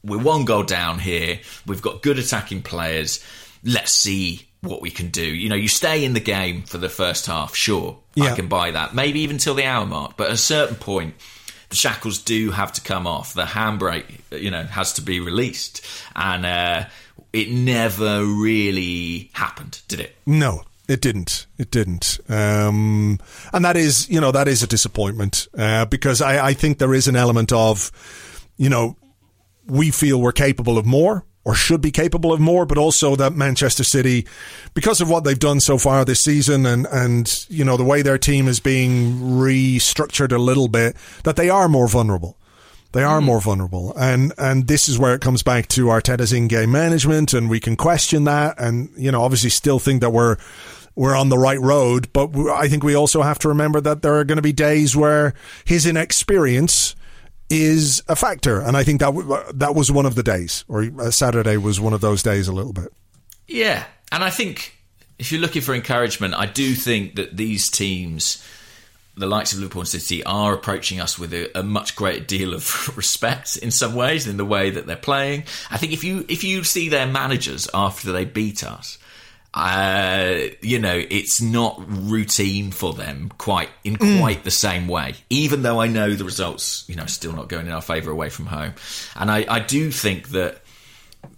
we're 0.03 0.19
one 0.19 0.45
goal 0.45 0.63
down 0.63 0.99
here. 0.99 1.39
We've 1.67 1.83
got 1.83 2.03
good 2.03 2.19
attacking 2.19 2.63
players. 2.63 3.23
Let's 3.65 3.93
see 3.93 4.49
what 4.63 4.83
we 4.83 4.91
can 4.91 5.09
do. 5.09 5.25
You 5.25 5.49
know, 5.49 5.57
you 5.57 5.69
stay 5.69 6.05
in 6.05 6.13
the 6.13 6.21
game 6.21 6.63
for 6.63 6.79
the 6.79 6.89
first 6.89 7.27
half. 7.27 7.55
Sure, 7.55 7.99
Yeah. 8.15 8.33
I 8.33 8.37
can 8.37 8.49
buy 8.49 8.71
that. 8.73 8.95
Maybe 8.95 9.21
even 9.21 9.39
till 9.39 9.55
the 9.55 9.65
hour 9.65 9.87
mark. 9.87 10.17
But 10.17 10.29
at 10.29 10.35
a 10.35 10.39
certain 10.39 10.77
point, 10.77 11.15
the 11.71 11.77
shackles 11.77 12.19
do 12.19 12.51
have 12.51 12.73
to 12.73 12.81
come 12.81 13.07
off. 13.07 13.33
The 13.33 13.45
handbrake, 13.45 14.05
you 14.33 14.51
know, 14.51 14.65
has 14.65 14.93
to 14.95 15.03
be 15.03 15.21
released, 15.21 15.85
and 16.17 16.45
uh, 16.45 16.85
it 17.33 17.51
never 17.51 18.25
really 18.25 19.31
happened, 19.33 19.81
did 19.89 20.01
it? 20.01 20.17
No, 20.27 20.63
it 20.89 21.01
didn't. 21.01 21.47
It 21.57 21.71
didn't. 21.71 22.19
Um, 22.29 23.19
and 23.53 23.65
that 23.65 23.77
is, 23.77 24.09
you 24.11 24.21
know, 24.21 24.33
that 24.33 24.49
is 24.49 24.63
a 24.63 24.67
disappointment 24.67 25.47
uh, 25.57 25.85
because 25.85 26.21
I, 26.21 26.49
I 26.49 26.55
think 26.55 26.79
there 26.79 26.93
is 26.93 27.07
an 27.07 27.15
element 27.17 27.53
of, 27.53 27.93
you 28.57 28.69
know, 28.69 28.97
we 29.67 29.93
feel 29.93 30.21
we're 30.21 30.33
capable 30.33 30.77
of 30.77 30.85
more 30.85 31.25
or 31.45 31.55
should 31.55 31.81
be 31.81 31.91
capable 31.91 32.33
of 32.33 32.41
more, 32.41 32.67
but 32.67 32.79
also 32.79 33.17
that 33.17 33.33
Manchester 33.33 33.85
City, 33.85 34.27
because 34.75 35.01
of 35.01 35.09
what 35.09 35.25
they've 35.25 35.39
done 35.39 35.61
so 35.61 35.79
far 35.79 36.05
this 36.05 36.21
season 36.21 36.67
and, 36.67 36.87
and 36.87 37.47
you 37.49 37.65
know, 37.65 37.77
the 37.77 37.85
way 37.85 38.03
their 38.03 38.19
team 38.19 38.47
is 38.47 38.61
being 38.61 39.15
restructured 39.15 40.33
a 40.33 40.39
little 40.39 40.69
bit, 40.69 40.97
that 41.25 41.37
they 41.37 41.49
are 41.49 41.69
more 41.69 41.89
vulnerable. 41.89 42.37
They 42.93 43.05
are 43.05 43.21
hmm. 43.21 43.27
more 43.27 43.41
vulnerable, 43.41 43.95
and 43.97 44.33
and 44.37 44.67
this 44.67 44.89
is 44.89 44.99
where 44.99 45.15
it 45.15 45.21
comes 45.21 45.45
back 45.45 45.69
to 45.69 45.87
Arteta's 45.87 46.33
in-game 46.33 46.73
management, 46.73 47.33
and 47.33 47.49
we 47.49 47.61
can 47.61 47.77
question 47.77 48.25
that, 48.25 48.57
and 48.59 48.91
you 48.97 49.13
know, 49.13 49.23
obviously, 49.23 49.51
still 49.51 49.79
think 49.79 50.01
that 50.01 50.11
we're 50.11 50.39
we're 50.97 51.15
on 51.15 51.29
the 51.29 51.39
right 51.39 51.61
road, 51.61 52.13
but 52.13 52.31
I 52.51 52.69
think 52.69 52.83
we 52.83 52.97
also 52.97 53.23
have 53.23 53.39
to 53.41 53.49
remember 53.49 53.81
that 53.81 54.03
there 54.03 54.17
are 54.17 54.25
going 54.25 54.37
to 54.37 54.43
be 54.43 54.53
days 54.53 54.97
where 54.97 55.35
his 55.65 55.87
inexperience 55.87 56.97
is 57.51 58.03
a 58.09 58.15
factor, 58.15 58.61
and 58.61 58.77
I 58.77 58.85
think 58.85 59.01
that 59.01 59.15
w- 59.15 59.43
that 59.55 59.75
was 59.75 59.91
one 59.91 60.07
of 60.07 60.15
the 60.15 60.23
days, 60.23 60.65
or 60.69 60.89
uh, 60.99 61.11
Saturday 61.11 61.57
was 61.57 61.81
one 61.81 61.93
of 61.93 62.01
those 62.01 62.23
days 62.23 62.49
a 62.49 62.53
little 62.53 62.73
bit. 62.73 62.93
Yeah, 63.49 63.85
and 64.13 64.23
I 64.23 64.31
think 64.31 64.77
if 65.19 65.33
you're 65.33 65.41
looking 65.41 65.61
for 65.61 65.75
encouragement, 65.75 66.35
I 66.35 66.47
do 66.47 66.75
think 66.75 67.17
that 67.17 67.37
these 67.37 67.69
teams, 67.69 68.43
the 69.17 69.27
likes 69.27 69.53
of 69.53 69.59
Liverpool 69.59 69.83
and 69.83 69.89
City, 69.89 70.23
are 70.25 70.55
approaching 70.55 71.01
us 71.01 71.19
with 71.19 71.35
a, 71.35 71.59
a 71.59 71.63
much 71.63 71.97
greater 71.97 72.25
deal 72.25 72.55
of 72.55 72.89
respect 72.97 73.57
in 73.57 73.73
some 73.73 73.95
ways 73.95 74.29
in 74.29 74.37
the 74.37 74.45
way 74.45 74.71
that 74.71 74.87
they're 74.87 74.97
playing. 74.97 75.45
I 75.71 75.77
think 75.77 75.93
if 75.93 76.05
you 76.05 76.25
if 76.29 76.45
you 76.45 76.63
see 76.63 76.89
their 76.89 77.07
managers 77.07 77.69
after 77.75 78.13
they 78.13 78.25
beat 78.25 78.65
us. 78.65 78.99
Uh, 79.53 80.39
you 80.63 80.79
know, 80.79 81.03
it's 81.11 81.43
not 81.43 81.83
routine 81.89 82.71
for 82.71 82.93
them 82.93 83.33
quite 83.37 83.69
in 83.83 83.97
quite 83.97 84.45
the 84.45 84.51
same 84.51 84.87
way. 84.87 85.15
Even 85.29 85.63
though 85.63 85.81
I 85.81 85.89
know 85.89 86.15
the 86.15 86.25
results, 86.25 86.85
you 86.89 86.95
know, 86.95 87.07
still 87.07 87.33
not 87.33 87.49
going 87.49 87.67
in 87.67 87.73
our 87.73 87.83
favour 87.83 88.13
away 88.13 88.31
from 88.31 88.47
home, 88.47 88.75
and 89.17 89.31
I, 89.31 89.45
I 89.49 89.59
do 89.59 89.91
think 89.91 90.29
that 90.29 90.63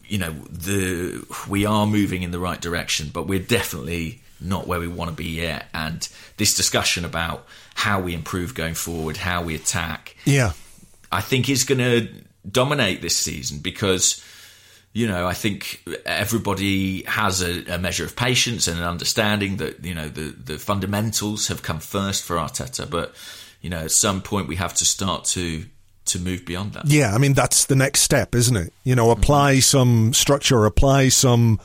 you 0.05 0.19
know 0.19 0.33
the 0.51 1.25
we 1.49 1.65
are 1.65 1.87
moving 1.87 2.23
in 2.23 2.33
the 2.33 2.39
right 2.39 2.61
direction, 2.61 3.11
but 3.13 3.27
we're 3.27 3.39
definitely 3.39 4.21
not 4.41 4.67
where 4.67 4.81
we 4.81 4.89
want 4.89 5.09
to 5.09 5.17
be 5.17 5.31
yet. 5.31 5.67
And 5.73 6.07
this 6.37 6.55
discussion 6.55 7.07
about 7.07 7.47
how 7.75 8.01
we 8.01 8.13
improve 8.13 8.55
going 8.55 8.75
forward, 8.75 9.17
how 9.17 9.43
we 9.43 9.55
attack, 9.55 10.17
Yeah, 10.27 10.53
I 11.11 11.23
think 11.23 11.49
is 11.49 11.65
going 11.65 11.79
to 11.79 12.09
dominate 12.51 13.01
this 13.01 13.17
season 13.17 13.61
because 13.61 14.23
you 14.93 15.07
know 15.07 15.27
I 15.27 15.33
think 15.33 15.83
everybody 16.05 17.03
has 17.05 17.43
a, 17.43 17.65
a 17.75 17.79
measure 17.79 18.05
of 18.05 18.15
patience 18.15 18.69
and 18.69 18.79
an 18.79 18.85
understanding 18.85 19.57
that 19.57 19.85
you 19.85 19.95
know 19.95 20.09
the 20.09 20.31
the 20.31 20.59
fundamentals 20.59 21.49
have 21.49 21.63
come 21.63 21.81
first 21.81 22.25
for 22.25 22.37
Arteta, 22.37 22.89
but 22.89 23.15
you 23.61 23.71
know 23.71 23.81
at 23.81 23.91
some 23.91 24.23
point 24.23 24.49
we 24.49 24.57
have 24.57 24.75
to 24.75 24.85
start 24.85 25.25
to 25.27 25.65
to 26.05 26.19
move 26.19 26.45
beyond 26.45 26.75
that. 26.75 26.87
Yeah, 26.87 27.15
I 27.15 27.19
mean 27.19 27.33
that's 27.33 27.67
the 27.67 27.77
next 27.77 28.03
step, 28.03 28.35
isn't 28.35 28.57
it? 28.57 28.73
You 28.85 28.95
know, 28.95 29.11
apply 29.11 29.61
some 29.61 30.13
structure, 30.13 30.65
apply 30.65 31.09
some 31.09 31.61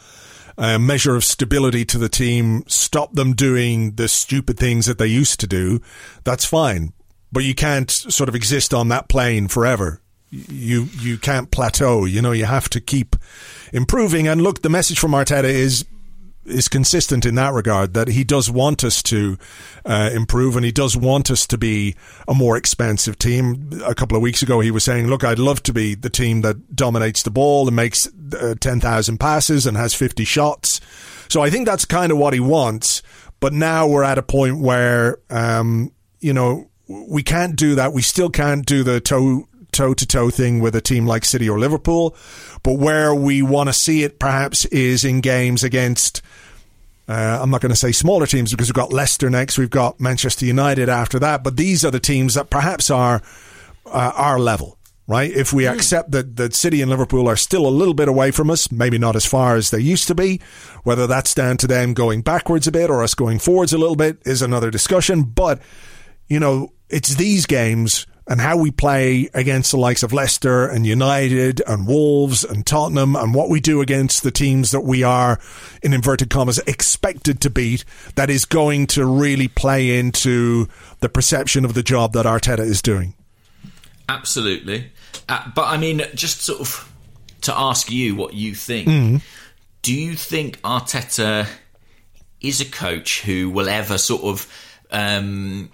uh, 0.57 0.79
measure 0.79 1.15
of 1.15 1.23
stability 1.23 1.85
to 1.85 1.97
the 1.97 2.09
team, 2.09 2.63
stop 2.67 3.13
them 3.13 3.33
doing 3.33 3.95
the 3.95 4.07
stupid 4.07 4.57
things 4.57 4.85
that 4.85 4.97
they 4.97 5.07
used 5.07 5.39
to 5.41 5.47
do. 5.47 5.81
That's 6.23 6.45
fine, 6.45 6.93
but 7.31 7.43
you 7.43 7.55
can't 7.55 7.91
sort 7.91 8.29
of 8.29 8.35
exist 8.35 8.73
on 8.73 8.87
that 8.87 9.09
plane 9.09 9.47
forever. 9.47 10.01
You 10.29 10.89
you 10.99 11.17
can't 11.17 11.51
plateau. 11.51 12.05
You 12.05 12.21
know, 12.21 12.31
you 12.31 12.45
have 12.45 12.69
to 12.69 12.81
keep 12.81 13.15
improving. 13.71 14.27
And 14.27 14.41
look, 14.41 14.61
the 14.61 14.69
message 14.69 14.99
from 14.99 15.11
Arteta 15.11 15.45
is 15.45 15.85
is 16.47 16.67
consistent 16.67 17.25
in 17.25 17.35
that 17.35 17.53
regard 17.53 17.93
that 17.93 18.07
he 18.07 18.23
does 18.23 18.49
want 18.49 18.83
us 18.83 19.03
to 19.03 19.37
uh, 19.85 20.09
improve 20.13 20.55
and 20.55 20.63
he 20.63 20.71
does 20.71 20.95
want 20.95 21.29
us 21.29 21.45
to 21.45 21.57
be 21.57 21.95
a 22.27 22.33
more 22.33 22.55
expansive 22.55 23.19
team. 23.19 23.69
A 23.85 23.93
couple 23.93 24.15
of 24.15 24.23
weeks 24.23 24.41
ago, 24.41 24.59
he 24.59 24.71
was 24.71 24.83
saying, 24.83 25.07
"Look, 25.07 25.23
I'd 25.23 25.39
love 25.39 25.61
to 25.63 25.73
be 25.73 25.95
the 25.95 26.09
team 26.09 26.41
that 26.41 26.75
dominates 26.75 27.23
the 27.23 27.31
ball 27.31 27.67
and 27.67 27.75
makes 27.75 28.07
uh, 28.39 28.55
ten 28.59 28.79
thousand 28.79 29.19
passes 29.19 29.65
and 29.65 29.77
has 29.77 29.93
fifty 29.93 30.25
shots." 30.25 30.81
So 31.29 31.41
I 31.41 31.49
think 31.49 31.67
that's 31.67 31.85
kind 31.85 32.11
of 32.11 32.17
what 32.17 32.33
he 32.33 32.39
wants. 32.39 33.01
But 33.39 33.53
now 33.53 33.87
we're 33.87 34.03
at 34.03 34.17
a 34.17 34.23
point 34.23 34.59
where, 34.59 35.19
um, 35.29 35.91
you 36.19 36.33
know, 36.33 36.69
we 36.87 37.21
can't 37.21 37.55
do 37.55 37.75
that. 37.75 37.93
We 37.93 38.01
still 38.01 38.29
can't 38.29 38.65
do 38.65 38.83
the 38.83 38.99
toe 38.99 39.47
toe 39.77 39.93
to 39.93 40.05
toe 40.05 40.29
thing 40.29 40.59
with 40.59 40.75
a 40.75 40.81
team 40.81 41.05
like 41.05 41.23
City 41.23 41.47
or 41.47 41.59
Liverpool. 41.59 42.15
But 42.63 42.73
where 42.73 43.13
we 43.13 43.41
want 43.41 43.69
to 43.69 43.73
see 43.73 44.03
it 44.03 44.19
perhaps 44.19 44.65
is 44.65 45.05
in 45.05 45.21
games 45.21 45.63
against, 45.63 46.21
uh, 47.07 47.39
I'm 47.41 47.51
not 47.51 47.61
going 47.61 47.71
to 47.71 47.77
say 47.77 47.91
smaller 47.91 48.25
teams 48.25 48.51
because 48.51 48.67
we've 48.67 48.73
got 48.73 48.91
Leicester 48.91 49.29
next, 49.29 49.57
we've 49.57 49.69
got 49.69 49.99
Manchester 49.99 50.45
United 50.45 50.89
after 50.89 51.19
that. 51.19 51.43
But 51.43 51.57
these 51.57 51.85
are 51.85 51.91
the 51.91 51.99
teams 51.99 52.33
that 52.33 52.49
perhaps 52.49 52.89
are 52.89 53.21
uh, 53.85 54.11
our 54.15 54.39
level. 54.39 54.73
Right, 55.09 55.31
if 55.31 55.53
we 55.53 55.65
accept 55.65 56.11
that 56.11 56.35
that 56.35 56.53
City 56.53 56.81
and 56.81 56.91
Liverpool 56.91 57.29
are 57.29 57.37
still 57.37 57.65
a 57.65 57.69
little 57.71 57.93
bit 57.93 58.09
away 58.09 58.31
from 58.31 58.49
us, 58.49 58.69
maybe 58.73 58.97
not 58.97 59.15
as 59.15 59.25
far 59.25 59.55
as 59.55 59.69
they 59.69 59.79
used 59.79 60.05
to 60.09 60.15
be, 60.15 60.41
whether 60.83 61.07
that's 61.07 61.33
down 61.33 61.55
to 61.59 61.67
them 61.67 61.93
going 61.93 62.23
backwards 62.23 62.67
a 62.67 62.73
bit 62.73 62.89
or 62.89 63.01
us 63.01 63.15
going 63.15 63.39
forwards 63.39 63.71
a 63.71 63.77
little 63.77 63.95
bit 63.95 64.17
is 64.25 64.41
another 64.41 64.69
discussion. 64.69 65.23
But 65.23 65.61
you 66.27 66.41
know, 66.41 66.73
it's 66.89 67.15
these 67.15 67.45
games 67.45 68.05
and 68.27 68.41
how 68.41 68.57
we 68.57 68.71
play 68.71 69.29
against 69.33 69.71
the 69.71 69.77
likes 69.77 70.03
of 70.03 70.11
Leicester 70.11 70.67
and 70.67 70.85
United 70.85 71.61
and 71.65 71.87
Wolves 71.87 72.43
and 72.43 72.65
Tottenham 72.65 73.15
and 73.15 73.33
what 73.33 73.49
we 73.49 73.59
do 73.59 73.81
against 73.81 74.23
the 74.23 74.31
teams 74.31 74.71
that 74.71 74.81
we 74.81 75.01
are, 75.01 75.39
in 75.81 75.93
inverted 75.93 76.29
commas, 76.29 76.59
expected 76.67 77.39
to 77.41 77.49
beat 77.49 77.85
that 78.15 78.29
is 78.29 78.43
going 78.43 78.87
to 78.87 79.05
really 79.05 79.47
play 79.47 79.97
into 79.97 80.67
the 80.99 81.09
perception 81.09 81.63
of 81.63 81.73
the 81.73 81.83
job 81.83 82.13
that 82.13 82.25
Arteta 82.25 82.59
is 82.59 82.81
doing. 82.81 83.13
Absolutely. 84.09 84.91
Uh, 85.29 85.49
but 85.55 85.67
I 85.67 85.77
mean, 85.77 86.01
just 86.13 86.41
sort 86.41 86.59
of 86.59 86.93
to 87.41 87.57
ask 87.57 87.89
you 87.89 88.15
what 88.15 88.33
you 88.33 88.55
think. 88.55 88.87
Mm-hmm. 88.87 89.17
Do 89.81 89.93
you 89.93 90.15
think 90.15 90.61
Arteta 90.61 91.47
is 92.41 92.59
a 92.59 92.65
coach 92.65 93.21
who 93.21 93.49
will 93.49 93.69
ever 93.69 93.97
sort 93.97 94.23
of, 94.23 94.53
um, 94.91 95.69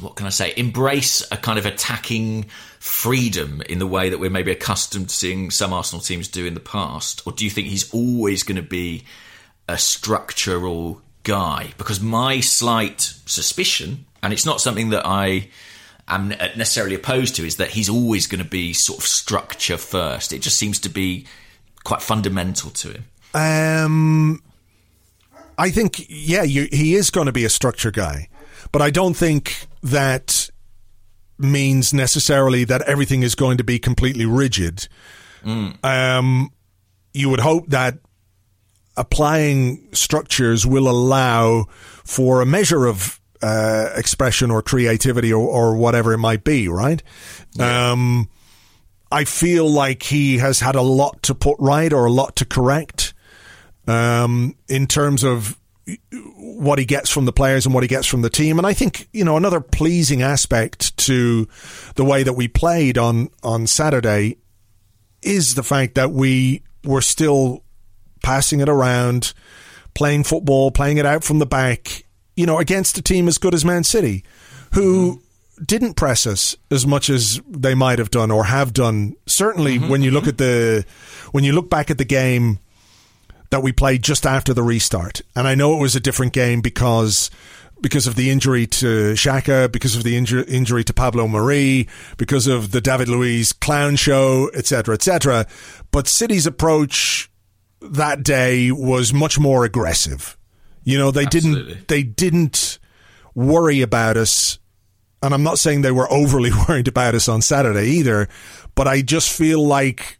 what 0.00 0.16
can 0.16 0.26
I 0.26 0.30
say, 0.30 0.52
embrace 0.56 1.22
a 1.30 1.36
kind 1.36 1.58
of 1.58 1.66
attacking 1.66 2.46
freedom 2.78 3.62
in 3.68 3.78
the 3.78 3.86
way 3.86 4.10
that 4.10 4.18
we're 4.18 4.30
maybe 4.30 4.50
accustomed 4.50 5.08
to 5.08 5.14
seeing 5.14 5.50
some 5.50 5.72
Arsenal 5.72 6.00
teams 6.00 6.28
do 6.28 6.46
in 6.46 6.54
the 6.54 6.60
past? 6.60 7.22
Or 7.26 7.32
do 7.32 7.44
you 7.44 7.50
think 7.50 7.68
he's 7.68 7.92
always 7.92 8.42
going 8.42 8.56
to 8.56 8.62
be 8.62 9.04
a 9.68 9.78
structural 9.78 11.02
guy? 11.22 11.72
Because 11.78 12.00
my 12.00 12.40
slight 12.40 13.00
suspicion, 13.26 14.06
and 14.22 14.32
it's 14.32 14.46
not 14.46 14.60
something 14.60 14.90
that 14.90 15.06
I 15.06 15.48
am 16.08 16.28
necessarily 16.28 16.94
opposed 16.94 17.36
to, 17.36 17.46
is 17.46 17.56
that 17.56 17.70
he's 17.70 17.88
always 17.88 18.26
going 18.26 18.42
to 18.42 18.48
be 18.48 18.72
sort 18.72 18.98
of 18.98 19.04
structure 19.04 19.76
first. 19.76 20.32
It 20.32 20.40
just 20.40 20.56
seems 20.56 20.78
to 20.80 20.88
be 20.88 21.26
quite 21.84 22.02
fundamental 22.02 22.70
to 22.70 22.92
him. 22.92 23.04
Um, 23.34 24.42
I 25.56 25.70
think, 25.70 26.06
yeah, 26.08 26.42
you, 26.42 26.68
he 26.72 26.94
is 26.94 27.10
going 27.10 27.26
to 27.26 27.32
be 27.32 27.44
a 27.44 27.50
structure 27.50 27.90
guy, 27.90 28.29
but 28.72 28.82
I 28.82 28.90
don't 28.90 29.14
think 29.14 29.66
that 29.82 30.50
means 31.38 31.94
necessarily 31.94 32.64
that 32.64 32.82
everything 32.82 33.22
is 33.22 33.34
going 33.34 33.58
to 33.58 33.64
be 33.64 33.78
completely 33.78 34.26
rigid. 34.26 34.88
Um, 35.82 36.50
you 37.14 37.30
would 37.30 37.40
hope 37.40 37.68
that 37.68 37.98
applying 38.96 39.88
structures 39.92 40.66
will 40.66 40.88
allow 40.88 41.64
for 42.04 42.42
a 42.42 42.46
measure 42.46 42.86
of 42.86 43.18
uh, 43.42 43.90
expression 43.96 44.50
or 44.50 44.60
creativity 44.60 45.32
or, 45.32 45.46
or 45.46 45.76
whatever 45.76 46.12
it 46.12 46.18
might 46.18 46.44
be, 46.44 46.68
right? 46.68 47.02
Um, 47.58 48.28
I 49.10 49.24
feel 49.24 49.68
like 49.68 50.02
he 50.02 50.38
has 50.38 50.60
had 50.60 50.74
a 50.76 50.82
lot 50.82 51.22
to 51.24 51.34
put 51.34 51.56
right 51.58 51.92
or 51.92 52.04
a 52.04 52.12
lot 52.12 52.36
to 52.36 52.44
correct 52.44 53.14
um, 53.86 54.54
in 54.68 54.86
terms 54.86 55.24
of 55.24 55.58
what 56.12 56.78
he 56.78 56.84
gets 56.84 57.10
from 57.10 57.24
the 57.24 57.32
players 57.32 57.66
and 57.66 57.74
what 57.74 57.82
he 57.82 57.88
gets 57.88 58.06
from 58.06 58.22
the 58.22 58.30
team. 58.30 58.58
And 58.58 58.66
I 58.66 58.72
think, 58.72 59.08
you 59.12 59.24
know, 59.24 59.36
another 59.36 59.60
pleasing 59.60 60.22
aspect 60.22 60.96
to 60.98 61.48
the 61.94 62.04
way 62.04 62.22
that 62.22 62.34
we 62.34 62.48
played 62.48 62.98
on, 62.98 63.30
on 63.42 63.66
Saturday 63.66 64.36
is 65.22 65.54
the 65.54 65.62
fact 65.62 65.94
that 65.94 66.10
we 66.12 66.62
were 66.84 67.02
still 67.02 67.62
passing 68.22 68.60
it 68.60 68.68
around, 68.68 69.32
playing 69.94 70.24
football, 70.24 70.70
playing 70.70 70.98
it 70.98 71.06
out 71.06 71.24
from 71.24 71.38
the 71.38 71.46
back, 71.46 72.04
you 72.36 72.46
know, 72.46 72.58
against 72.58 72.98
a 72.98 73.02
team 73.02 73.28
as 73.28 73.38
good 73.38 73.54
as 73.54 73.64
Man 73.64 73.84
City, 73.84 74.24
who 74.74 75.16
mm. 75.16 75.66
didn't 75.66 75.94
press 75.94 76.26
us 76.26 76.56
as 76.70 76.86
much 76.86 77.10
as 77.10 77.40
they 77.48 77.74
might 77.74 77.98
have 77.98 78.10
done 78.10 78.30
or 78.30 78.44
have 78.44 78.72
done. 78.72 79.14
Certainly, 79.26 79.78
mm-hmm, 79.78 79.88
when 79.88 80.02
you 80.02 80.10
look 80.10 80.24
mm-hmm. 80.24 80.30
at 80.30 80.38
the 80.38 80.84
when 81.32 81.44
you 81.44 81.52
look 81.52 81.70
back 81.70 81.90
at 81.90 81.98
the 81.98 82.04
game 82.04 82.58
that 83.50 83.62
we 83.62 83.72
played 83.72 84.02
just 84.02 84.26
after 84.26 84.54
the 84.54 84.62
restart, 84.62 85.22
and 85.34 85.46
I 85.46 85.54
know 85.54 85.76
it 85.76 85.80
was 85.80 85.96
a 85.96 86.00
different 86.00 86.32
game 86.32 86.60
because 86.60 87.30
because 87.80 88.06
of 88.06 88.14
the 88.14 88.30
injury 88.30 88.66
to 88.66 89.14
Xhaka, 89.14 89.70
because 89.72 89.96
of 89.96 90.02
the 90.04 90.14
inju- 90.14 90.46
injury 90.48 90.84
to 90.84 90.92
Pablo 90.92 91.26
Mari, 91.26 91.88
because 92.18 92.46
of 92.46 92.72
the 92.72 92.80
David 92.80 93.08
Luiz 93.08 93.52
clown 93.52 93.96
show, 93.96 94.50
etc., 94.54 94.94
etc. 94.94 95.46
But 95.90 96.06
City's 96.06 96.46
approach 96.46 97.30
that 97.80 98.22
day 98.22 98.70
was 98.70 99.12
much 99.12 99.38
more 99.38 99.64
aggressive. 99.64 100.36
You 100.84 100.98
know, 100.98 101.10
they 101.10 101.24
Absolutely. 101.26 101.64
didn't 101.74 101.88
they 101.88 102.02
didn't 102.02 102.78
worry 103.34 103.80
about 103.80 104.16
us, 104.16 104.58
and 105.22 105.34
I'm 105.34 105.42
not 105.42 105.58
saying 105.58 105.82
they 105.82 105.90
were 105.90 106.10
overly 106.12 106.50
worried 106.68 106.88
about 106.88 107.14
us 107.14 107.28
on 107.28 107.42
Saturday 107.42 107.86
either, 107.86 108.28
but 108.74 108.86
I 108.86 109.02
just 109.02 109.32
feel 109.32 109.66
like 109.66 110.19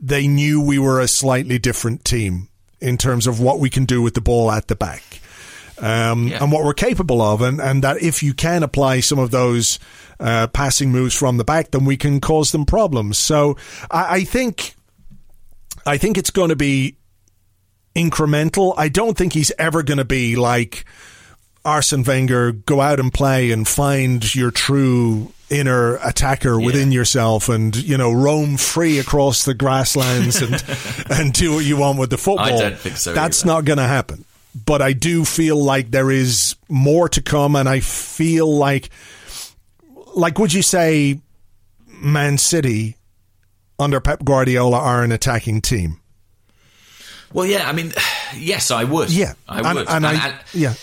they 0.00 0.26
knew 0.26 0.60
we 0.60 0.78
were 0.78 1.00
a 1.00 1.08
slightly 1.08 1.58
different 1.58 2.04
team 2.04 2.48
in 2.80 2.96
terms 2.96 3.26
of 3.26 3.40
what 3.40 3.60
we 3.60 3.68
can 3.68 3.84
do 3.84 4.00
with 4.00 4.14
the 4.14 4.20
ball 4.20 4.50
at 4.50 4.68
the 4.68 4.76
back. 4.76 5.20
Um, 5.78 6.28
yeah. 6.28 6.42
and 6.42 6.52
what 6.52 6.64
we're 6.64 6.74
capable 6.74 7.22
of, 7.22 7.40
and, 7.40 7.58
and 7.58 7.82
that 7.84 8.02
if 8.02 8.22
you 8.22 8.34
can 8.34 8.62
apply 8.62 9.00
some 9.00 9.18
of 9.18 9.30
those 9.30 9.78
uh, 10.18 10.46
passing 10.48 10.92
moves 10.92 11.14
from 11.14 11.38
the 11.38 11.44
back, 11.44 11.70
then 11.70 11.86
we 11.86 11.96
can 11.96 12.20
cause 12.20 12.52
them 12.52 12.66
problems. 12.66 13.18
So 13.18 13.56
I, 13.90 14.16
I 14.16 14.24
think 14.24 14.74
I 15.86 15.96
think 15.96 16.18
it's 16.18 16.30
going 16.30 16.50
to 16.50 16.56
be 16.56 16.96
incremental. 17.96 18.74
I 18.76 18.88
don't 18.88 19.16
think 19.16 19.32
he's 19.32 19.52
ever 19.58 19.82
going 19.82 19.98
to 19.98 20.04
be 20.04 20.36
like 20.36 20.84
Arsene 21.64 22.04
Wenger, 22.04 22.52
go 22.52 22.80
out 22.80 23.00
and 23.00 23.12
play 23.12 23.50
and 23.50 23.66
find 23.66 24.34
your 24.34 24.50
true 24.50 25.32
inner 25.50 25.96
attacker 25.96 26.58
yeah. 26.58 26.64
within 26.64 26.92
yourself 26.92 27.48
and 27.48 27.76
you 27.76 27.98
know 27.98 28.12
roam 28.12 28.56
free 28.56 28.98
across 28.98 29.44
the 29.44 29.54
grasslands 29.54 30.40
and 30.40 30.62
and 31.10 31.32
do 31.32 31.54
what 31.54 31.64
you 31.64 31.76
want 31.76 31.98
with 31.98 32.10
the 32.10 32.18
football. 32.18 32.46
I 32.46 32.50
don't 32.50 32.78
think 32.78 32.96
so. 32.96 33.12
That's 33.12 33.42
either. 33.42 33.52
not 33.52 33.64
going 33.64 33.78
to 33.78 33.84
happen. 33.84 34.24
But 34.66 34.82
I 34.82 34.94
do 34.94 35.24
feel 35.24 35.62
like 35.62 35.90
there 35.92 36.10
is 36.10 36.56
more 36.68 37.08
to 37.10 37.22
come, 37.22 37.54
and 37.54 37.68
I 37.68 37.78
feel 37.78 38.52
like, 38.52 38.90
like, 40.16 40.40
would 40.40 40.52
you 40.52 40.62
say, 40.62 41.20
Man 41.86 42.36
City 42.36 42.96
under 43.78 44.00
Pep 44.00 44.24
Guardiola 44.24 44.76
are 44.76 45.04
an 45.04 45.12
attacking 45.12 45.60
team? 45.60 46.00
Well, 47.32 47.46
yeah, 47.46 47.68
I 47.68 47.72
mean, 47.72 47.92
yes, 48.36 48.72
I 48.72 48.82
would. 48.82 49.10
Yeah, 49.10 49.34
I 49.48 49.58
would. 49.58 49.66
And, 49.66 49.78
and, 49.78 49.88
and 49.88 50.06
I, 50.06 50.28
and, 50.30 50.36
yeah 50.52 50.74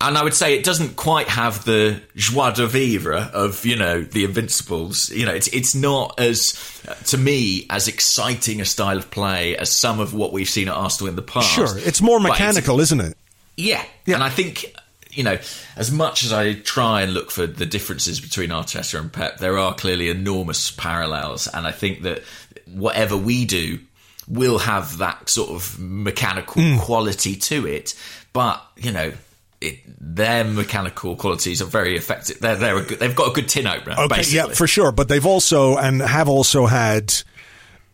and 0.00 0.16
I 0.16 0.24
would 0.24 0.34
say 0.34 0.54
it 0.54 0.64
doesn't 0.64 0.96
quite 0.96 1.28
have 1.28 1.64
the 1.64 2.00
joie 2.16 2.52
de 2.52 2.66
vivre 2.66 3.30
of 3.34 3.64
you 3.66 3.76
know 3.76 4.02
the 4.02 4.24
Invincibles. 4.24 5.10
You 5.10 5.26
know, 5.26 5.34
it's 5.34 5.48
it's 5.48 5.74
not 5.74 6.18
as 6.18 6.58
to 7.06 7.18
me 7.18 7.66
as 7.68 7.88
exciting 7.88 8.60
a 8.60 8.64
style 8.64 8.98
of 8.98 9.10
play 9.10 9.56
as 9.56 9.70
some 9.70 10.00
of 10.00 10.14
what 10.14 10.32
we've 10.32 10.48
seen 10.48 10.68
at 10.68 10.74
Arsenal 10.74 11.10
in 11.10 11.16
the 11.16 11.22
past. 11.22 11.52
Sure, 11.52 11.78
it's 11.78 12.00
more 12.00 12.18
mechanical, 12.18 12.80
it's, 12.80 12.92
isn't 12.92 13.00
it? 13.12 13.16
Yeah. 13.56 13.84
yeah, 14.06 14.14
and 14.14 14.24
I 14.24 14.30
think 14.30 14.74
you 15.10 15.24
know, 15.24 15.38
as 15.76 15.90
much 15.90 16.24
as 16.24 16.32
I 16.32 16.54
try 16.54 17.02
and 17.02 17.12
look 17.12 17.30
for 17.30 17.46
the 17.46 17.66
differences 17.66 18.20
between 18.20 18.50
Arteta 18.50 18.98
and 18.98 19.12
Pep, 19.12 19.38
there 19.38 19.58
are 19.58 19.74
clearly 19.74 20.08
enormous 20.08 20.70
parallels, 20.70 21.46
and 21.46 21.66
I 21.66 21.72
think 21.72 22.02
that 22.02 22.22
whatever 22.66 23.16
we 23.16 23.44
do 23.44 23.80
will 24.28 24.58
have 24.58 24.98
that 24.98 25.28
sort 25.28 25.50
of 25.50 25.78
mechanical 25.78 26.62
mm. 26.62 26.78
quality 26.78 27.34
to 27.34 27.66
it. 27.66 27.94
But 28.32 28.64
you 28.76 28.92
know, 28.92 29.12
it, 29.60 29.80
their 29.86 30.44
mechanical 30.44 31.16
qualities 31.16 31.60
are 31.60 31.66
very 31.66 31.96
effective. 31.96 32.38
They're, 32.40 32.56
they're 32.56 32.82
good, 32.82 32.98
they've 32.98 33.14
got 33.14 33.30
a 33.30 33.34
good 33.34 33.48
tin 33.48 33.66
opener. 33.66 33.94
Okay, 33.98 34.16
basically. 34.16 34.36
yeah, 34.36 34.54
for 34.54 34.66
sure. 34.66 34.92
But 34.92 35.08
they've 35.08 35.26
also 35.26 35.76
and 35.76 36.00
have 36.00 36.28
also 36.28 36.66
had 36.66 37.12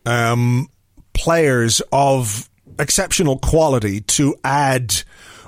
um, 0.05 0.69
players 1.13 1.81
of 1.91 2.49
exceptional 2.79 3.37
quality 3.39 4.01
to 4.01 4.35
add 4.43 4.95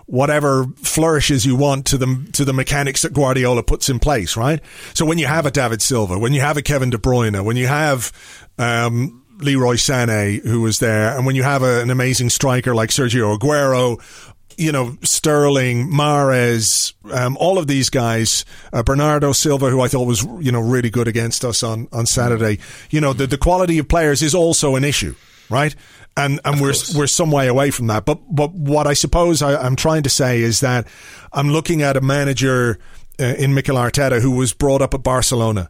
whatever 0.08 0.66
flourishes 0.78 1.46
you 1.46 1.56
want 1.56 1.86
to 1.86 1.98
the 1.98 2.28
to 2.34 2.44
the 2.44 2.54
mechanics 2.54 3.04
that 3.04 3.14
Guardiola 3.14 3.64
puts 3.64 3.90
in 3.90 4.00
place, 4.00 4.36
right? 4.36 4.60
So 4.94 5.06
when 5.06 5.20
you 5.20 5.28
have 5.28 5.46
a 5.46 5.52
David 5.52 5.82
Silva, 5.82 6.18
when 6.18 6.34
you 6.34 6.42
have 6.42 6.58
a 6.58 6.62
Kevin 6.62 6.90
De 6.90 6.98
Bruyne, 6.98 7.46
when 7.46 7.56
you 7.56 7.68
have 7.68 8.12
um, 8.58 9.24
Leroy 9.38 9.76
Sané 9.76 10.44
who 10.44 10.62
was 10.62 10.80
there, 10.80 11.16
and 11.16 11.26
when 11.26 11.36
you 11.36 11.44
have 11.44 11.64
a, 11.64 11.82
an 11.82 11.92
amazing 11.92 12.30
striker 12.30 12.76
like 12.76 12.90
Sergio 12.90 13.38
Aguero 13.38 14.02
you 14.60 14.74
know, 14.74 14.98
Sterling, 15.04 15.90
Mahrez, 15.90 16.94
um, 17.14 17.38
all 17.38 17.58
of 17.58 17.68
these 17.68 17.90
guys, 17.90 18.44
uh, 18.74 18.84
Bernardo 18.84 19.32
Silva, 19.32 19.70
who 19.70 19.80
I 19.80 19.88
thought 19.88 20.06
was, 20.06 20.24
you 20.42 20.52
know, 20.52 20.60
really 20.60 20.90
good 20.90 21.08
against 21.08 21.46
us 21.46 21.64
on, 21.64 21.88
on 21.94 22.06
Saturday. 22.06 22.60
You 22.90 23.00
know, 23.00 23.14
the, 23.14 23.26
the 23.26 23.38
quality 23.38 23.78
of 23.78 23.88
players 23.88 24.22
is 24.22 24.36
also 24.36 24.76
an 24.76 24.84
issue, 24.84 25.16
right? 25.50 25.74
And, 26.18 26.42
and 26.44 26.60
we're, 26.60 26.74
we're 26.94 27.08
some 27.08 27.32
way 27.32 27.48
away 27.48 27.72
from 27.72 27.88
that. 27.88 28.04
But, 28.04 28.20
but 28.30 28.52
what 28.52 28.86
I 28.86 28.94
suppose 28.94 29.42
I, 29.42 29.56
I'm 29.56 29.78
trying 29.78 30.04
to 30.04 30.10
say 30.10 30.42
is 30.42 30.60
that 30.60 30.86
I'm 31.32 31.50
looking 31.52 31.82
at 31.82 31.96
a 31.96 32.02
manager 32.02 32.80
uh, 33.18 33.24
in 33.24 33.54
Mikel 33.54 33.78
Arteta 33.78 34.22
who 34.22 34.32
was 34.32 34.54
brought 34.54 34.82
up 34.82 34.94
at 34.94 35.04
Barcelona. 35.04 35.70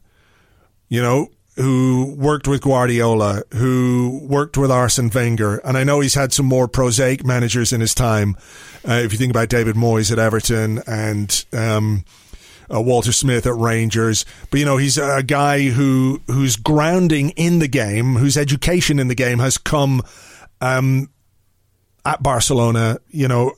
You 0.87 1.03
know, 1.03 1.27
who 1.59 2.15
worked 2.17 2.47
with 2.47 2.61
Guardiola, 2.61 3.43
who 3.53 4.21
worked 4.23 4.57
with 4.57 4.71
Arsene 4.71 5.11
Wenger, 5.13 5.57
and 5.57 5.77
I 5.77 5.83
know 5.83 5.99
he's 5.99 6.13
had 6.13 6.31
some 6.31 6.45
more 6.45 6.69
prosaic 6.69 7.25
managers 7.25 7.73
in 7.73 7.81
his 7.81 7.93
time. 7.93 8.37
Uh, 8.87 8.93
if 8.93 9.11
you 9.11 9.17
think 9.17 9.31
about 9.31 9.49
David 9.49 9.75
Moyes 9.75 10.09
at 10.09 10.19
Everton 10.19 10.81
and 10.87 11.45
um, 11.51 12.05
uh, 12.73 12.79
Walter 12.79 13.11
Smith 13.11 13.45
at 13.45 13.55
Rangers, 13.55 14.25
but 14.49 14.61
you 14.61 14.65
know 14.65 14.77
he's 14.77 14.97
a 14.97 15.21
guy 15.21 15.63
who 15.67 16.21
whose 16.27 16.55
grounding 16.55 17.31
in 17.31 17.59
the 17.59 17.67
game, 17.67 18.15
whose 18.15 18.37
education 18.37 18.97
in 18.97 19.09
the 19.09 19.15
game 19.15 19.39
has 19.39 19.57
come 19.57 20.01
um, 20.61 21.09
at 22.05 22.23
Barcelona. 22.23 22.99
You 23.09 23.27
know. 23.27 23.53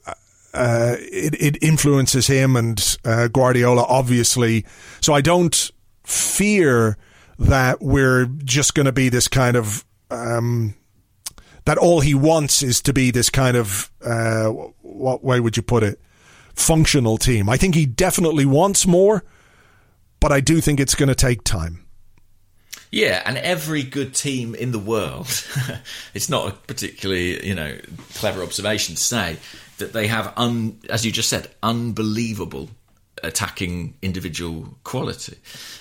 Uh, 0.53 0.97
it, 0.99 1.33
it 1.41 1.63
influences 1.63 2.27
him 2.27 2.57
and 2.57 2.97
uh, 3.05 3.29
Guardiola, 3.29 3.85
obviously. 3.87 4.65
So 4.99 5.13
I 5.13 5.21
don't 5.21 5.71
fear 6.03 6.97
that 7.41 7.81
we're 7.81 8.25
just 8.43 8.75
going 8.75 8.85
to 8.85 8.91
be 8.91 9.09
this 9.09 9.27
kind 9.27 9.57
of 9.57 9.83
um, 10.09 10.75
that 11.65 11.77
all 11.77 11.99
he 12.01 12.13
wants 12.13 12.61
is 12.61 12.81
to 12.81 12.93
be 12.93 13.11
this 13.11 13.29
kind 13.29 13.57
of 13.57 13.91
uh, 14.03 14.47
what 14.81 15.23
way 15.23 15.39
would 15.39 15.57
you 15.57 15.63
put 15.63 15.83
it 15.83 15.99
functional 16.53 17.17
team. 17.17 17.49
I 17.49 17.57
think 17.57 17.75
he 17.75 17.85
definitely 17.85 18.45
wants 18.45 18.85
more, 18.85 19.23
but 20.19 20.31
I 20.31 20.39
do 20.39 20.61
think 20.61 20.79
it's 20.79 20.95
going 20.95 21.09
to 21.09 21.15
take 21.15 21.43
time. 21.43 21.85
Yeah, 22.91 23.23
and 23.25 23.37
every 23.37 23.83
good 23.83 24.13
team 24.13 24.53
in 24.53 24.71
the 24.71 24.79
world, 24.79 25.27
it's 26.13 26.29
not 26.29 26.49
a 26.49 26.51
particularly 26.51 27.47
you 27.47 27.55
know 27.55 27.77
clever 28.15 28.43
observation 28.43 28.95
to 28.95 29.01
say 29.01 29.37
that 29.77 29.93
they 29.93 30.07
have, 30.07 30.33
un, 30.37 30.77
as 30.89 31.05
you 31.05 31.11
just 31.11 31.29
said, 31.29 31.49
unbelievable 31.63 32.69
attacking 33.23 33.95
individual 34.01 34.77
quality. 34.83 35.37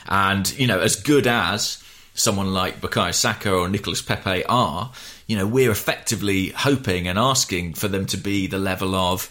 And, 0.07 0.51
you 0.59 0.67
know, 0.67 0.81
as 0.81 0.97
good 0.97 1.27
as 1.27 1.83
someone 2.15 2.53
like 2.53 2.81
Bukayo 2.81 3.15
Saka 3.15 3.53
or 3.53 3.69
Nicolas 3.69 4.03
Pepe 4.03 4.45
are, 4.45 4.93
you 5.27 5.37
know, 5.37 5.47
we're 5.47 5.71
effectively 5.71 6.49
hoping 6.49 7.09
and 7.09 7.19
asking 7.19 7.75
for 7.75 7.89
them 7.89 8.07
to 8.07 8.17
be 8.17 8.47
the 8.47 8.59
level 8.59 8.95
of 8.95 9.31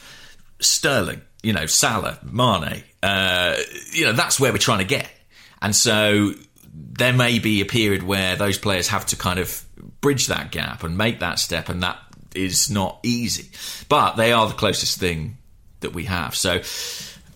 Sterling, 0.60 1.22
you 1.44 1.54
know, 1.54 1.66
Salah, 1.66 2.20
Mane. 2.24 2.84
Uh, 3.04 3.58
you 3.92 4.06
know, 4.06 4.14
that's 4.14 4.40
where 4.40 4.52
we're 4.52 4.58
trying 4.58 4.80
to 4.80 4.86
get. 4.86 5.10
And 5.62 5.76
so 5.76 6.32
there 6.74 7.14
may 7.14 7.40
be 7.40 7.62
a 7.62 7.66
period 7.66 8.04
where 8.04 8.36
those 8.36 8.58
players 8.58 8.88
have 8.90 9.06
to 9.08 9.16
kind 9.16 9.40
of 9.40 9.64
bridge 10.02 10.28
that 10.28 10.52
gap 10.52 10.84
and 10.84 10.98
make 10.98 11.20
that 11.20 11.40
step, 11.40 11.70
and 11.70 11.84
that 11.84 11.98
is 12.36 12.70
not 12.70 13.00
easy. 13.04 13.50
But 13.90 14.16
they 14.16 14.32
are 14.32 14.48
the 14.48 14.54
closest 14.54 15.00
thing 15.00 15.38
that 15.82 15.94
we 15.94 16.06
have. 16.06 16.36
So 16.36 16.62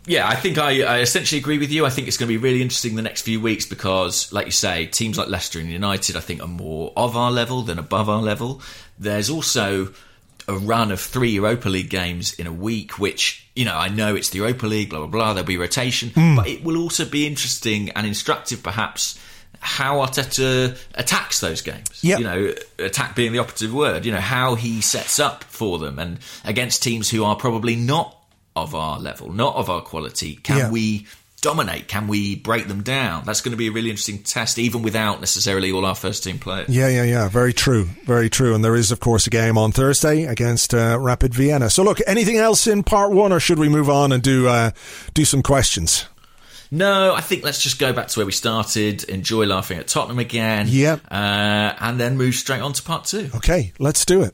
yeah, 0.06 0.28
I 0.28 0.36
think 0.36 0.58
I, 0.58 0.82
I, 0.84 1.00
essentially 1.00 1.40
agree 1.40 1.58
with 1.58 1.72
you. 1.72 1.86
I 1.86 1.90
think 1.90 2.08
it's 2.08 2.18
going 2.18 2.28
to 2.28 2.34
be 2.34 2.42
really 2.42 2.62
interesting 2.62 2.96
the 2.96 3.02
next 3.02 3.22
few 3.22 3.40
weeks 3.40 3.66
because, 3.66 4.32
like 4.34 4.46
you 4.46 4.52
say, 4.52 4.86
teams 4.86 5.18
like 5.18 5.30
Leicester 5.30 5.60
and 5.60 5.70
United, 5.70 6.18
I 6.18 6.20
think, 6.20 6.42
are 6.42 6.48
more 6.48 6.92
of 6.98 7.16
our 7.16 7.32
level 7.32 7.62
than 7.62 7.80
above 7.80 8.10
our 8.10 8.22
level. 8.22 8.62
There's 9.00 9.30
also 9.30 9.94
a 10.48 10.58
run 10.58 10.92
of 10.92 11.00
three 11.00 11.32
Europa 11.32 11.70
League 11.70 11.90
games 11.90 12.34
in 12.34 12.48
a 12.48 12.52
week, 12.52 13.00
which, 13.00 13.50
you 13.56 13.64
know, 13.64 13.76
I 13.76 13.88
know 13.88 14.16
it's 14.16 14.30
the 14.30 14.40
Europa 14.40 14.68
League, 14.68 14.90
blah, 14.90 15.00
blah, 15.00 15.08
blah, 15.08 15.34
there'll 15.34 15.48
be 15.48 15.58
rotation, 15.58 16.10
mm. 16.10 16.36
but 16.36 16.48
it 16.48 16.64
will 16.64 16.78
also 16.78 17.06
be 17.06 17.26
interesting 17.26 17.90
and 17.92 18.06
instructive, 18.06 18.62
perhaps, 18.62 19.18
how 19.60 20.00
Arteta 20.00 20.78
attacks 20.96 21.40
those 21.40 21.62
games. 21.62 22.04
Yep. 22.04 22.20
You 22.20 22.26
know, 22.26 22.54
attack 22.80 23.16
being 23.16 23.32
the 23.32 23.40
operative 23.40 23.74
word, 23.74 24.06
you 24.06 24.12
know, 24.12 24.20
how 24.20 24.56
he 24.56 24.82
sets 24.82 25.20
up 25.20 25.46
for 25.46 25.80
them 25.80 25.98
and 25.98 26.20
against 26.44 26.84
teams 26.84 27.10
who 27.10 27.24
are 27.24 27.38
probably 27.38 27.78
not 27.78 28.18
of 28.56 28.76
our 28.76 29.00
level, 29.00 29.32
not 29.32 29.56
of 29.56 29.70
our 29.70 29.82
quality? 29.82 30.36
Can 30.44 30.58
Yeah. 30.58 30.70
we 30.72 31.06
dominate? 31.42 31.90
Can 31.90 32.08
we 32.08 32.36
break 32.38 32.70
them 32.70 32.84
down? 32.84 33.24
That's 33.26 33.42
going 33.42 33.52
to 33.52 33.58
be 33.58 33.68
a 33.68 33.72
really 33.72 33.90
interesting 33.90 34.20
test, 34.20 34.58
even 34.58 34.82
without 34.82 35.20
necessarily 35.20 35.72
all 35.74 35.86
our 35.86 35.96
first 35.96 36.24
team 36.24 36.40
players. 36.40 36.70
Yeah, 36.70 36.88
yeah, 36.88 37.04
yeah. 37.04 37.28
Very 37.28 37.52
true. 37.52 37.90
Very 38.06 38.30
true. 38.30 38.56
And 38.56 38.64
there 38.64 38.76
is, 38.78 38.92
of 38.92 39.02
course, 39.02 39.28
a 39.28 39.30
game 39.30 39.58
on 39.58 39.74
Thursday 39.74 40.24
against 40.24 40.74
uh, 40.74 40.98
Rapid 41.00 41.34
Vienna. 41.34 41.70
So, 41.70 41.84
look, 41.84 42.00
anything 42.08 42.38
else 42.38 42.66
in 42.66 42.82
part 42.84 43.12
one, 43.12 43.34
or 43.34 43.42
should 43.42 43.60
we 43.60 43.68
move 43.68 43.90
on 43.90 44.14
and 44.14 44.24
do 44.24 44.48
uh, 44.48 44.72
do 45.14 45.26
some 45.26 45.44
questions? 45.44 46.06
No, 46.72 47.14
I 47.14 47.22
think 47.22 47.44
let's 47.44 47.62
just 47.62 47.78
go 47.78 47.94
back 47.94 48.08
to 48.08 48.20
where 48.20 48.26
we 48.26 48.32
started, 48.32 49.04
enjoy 49.04 49.46
laughing 49.46 49.78
at 49.78 49.88
Tottenham 49.88 50.18
again, 50.18 50.66
Yep. 50.70 51.02
uh, 51.12 51.14
and 51.80 52.00
then 52.00 52.18
move 52.18 52.34
straight 52.34 52.62
on 52.62 52.74
to 52.74 52.82
part 52.82 53.04
two. 53.06 53.30
Okay, 53.36 53.74
let's 53.78 54.06
do 54.06 54.24
it. 54.24 54.34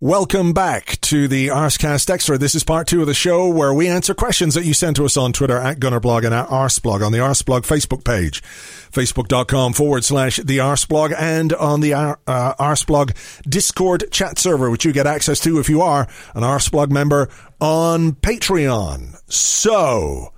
Welcome 0.00 0.52
back 0.52 1.00
to 1.00 1.26
the 1.26 1.48
Arscast 1.48 2.08
Extra. 2.08 2.38
This 2.38 2.54
is 2.54 2.62
part 2.62 2.86
two 2.86 3.00
of 3.00 3.08
the 3.08 3.14
show 3.14 3.48
where 3.48 3.74
we 3.74 3.88
answer 3.88 4.14
questions 4.14 4.54
that 4.54 4.64
you 4.64 4.72
send 4.72 4.94
to 4.94 5.04
us 5.04 5.16
on 5.16 5.32
Twitter 5.32 5.58
at 5.58 5.80
Gunnerblog 5.80 6.24
and 6.24 6.32
at 6.32 6.46
Arsblog 6.46 7.04
on 7.04 7.10
the 7.10 7.18
Arsblog 7.18 7.62
Facebook 7.62 8.04
page, 8.04 8.40
facebook.com 8.40 9.72
forward 9.72 10.04
slash 10.04 10.36
the 10.36 10.58
Arsblog 10.58 11.12
and 11.18 11.52
on 11.52 11.80
the 11.80 11.94
Ar- 11.94 12.20
uh, 12.28 12.54
Arsblog 12.60 13.12
Discord 13.42 14.04
chat 14.12 14.38
server, 14.38 14.70
which 14.70 14.84
you 14.84 14.92
get 14.92 15.08
access 15.08 15.40
to 15.40 15.58
if 15.58 15.68
you 15.68 15.80
are 15.80 16.06
an 16.36 16.44
Arsblog 16.44 16.92
member 16.92 17.28
on 17.60 18.12
Patreon. 18.12 19.20
So 19.26 20.32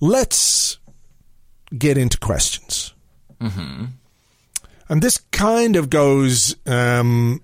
let's 0.00 0.78
get 1.76 1.98
into 1.98 2.16
questions. 2.16 2.94
Mm-hmm. 3.42 3.84
And 4.88 5.02
this 5.02 5.18
kind 5.32 5.76
of 5.76 5.90
goes, 5.90 6.56
um, 6.64 7.42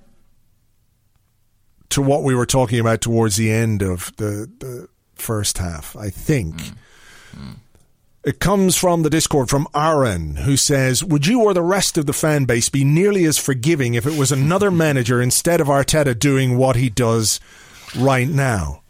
to 1.90 2.02
what 2.02 2.22
we 2.22 2.34
were 2.34 2.46
talking 2.46 2.78
about 2.78 3.00
towards 3.00 3.36
the 3.36 3.50
end 3.50 3.82
of 3.82 4.14
the, 4.16 4.50
the 4.58 4.88
first 5.14 5.58
half, 5.58 5.96
I 5.96 6.10
think. 6.10 6.56
Mm. 6.56 7.56
It 8.24 8.40
comes 8.40 8.76
from 8.76 9.02
the 9.02 9.10
Discord 9.10 9.48
from 9.48 9.66
Aaron, 9.74 10.36
who 10.36 10.56
says, 10.56 11.02
Would 11.02 11.26
you 11.26 11.44
or 11.44 11.54
the 11.54 11.62
rest 11.62 11.96
of 11.96 12.06
the 12.06 12.12
fan 12.12 12.44
base 12.44 12.68
be 12.68 12.84
nearly 12.84 13.24
as 13.24 13.38
forgiving 13.38 13.94
if 13.94 14.06
it 14.06 14.18
was 14.18 14.32
another 14.32 14.70
manager 14.84 15.22
instead 15.22 15.60
of 15.60 15.68
Arteta 15.68 16.18
doing 16.18 16.58
what 16.58 16.76
he 16.76 16.90
does 16.90 17.40
right 17.96 18.28
now? 18.28 18.82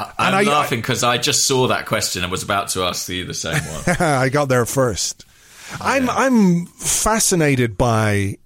I'm 0.00 0.34
I- 0.34 0.42
laughing 0.42 0.80
because 0.80 1.02
I 1.02 1.18
just 1.18 1.46
saw 1.46 1.66
that 1.68 1.86
question 1.86 2.22
and 2.22 2.30
was 2.30 2.42
about 2.42 2.68
to 2.68 2.84
ask 2.84 3.08
you 3.08 3.24
the 3.24 3.34
same 3.34 3.60
one. 3.64 3.96
I 4.00 4.28
got 4.28 4.48
there 4.48 4.64
first. 4.64 5.24
I'm 5.80 6.08
I'm 6.08 6.66
fascinated 6.66 7.76
by 7.76 8.38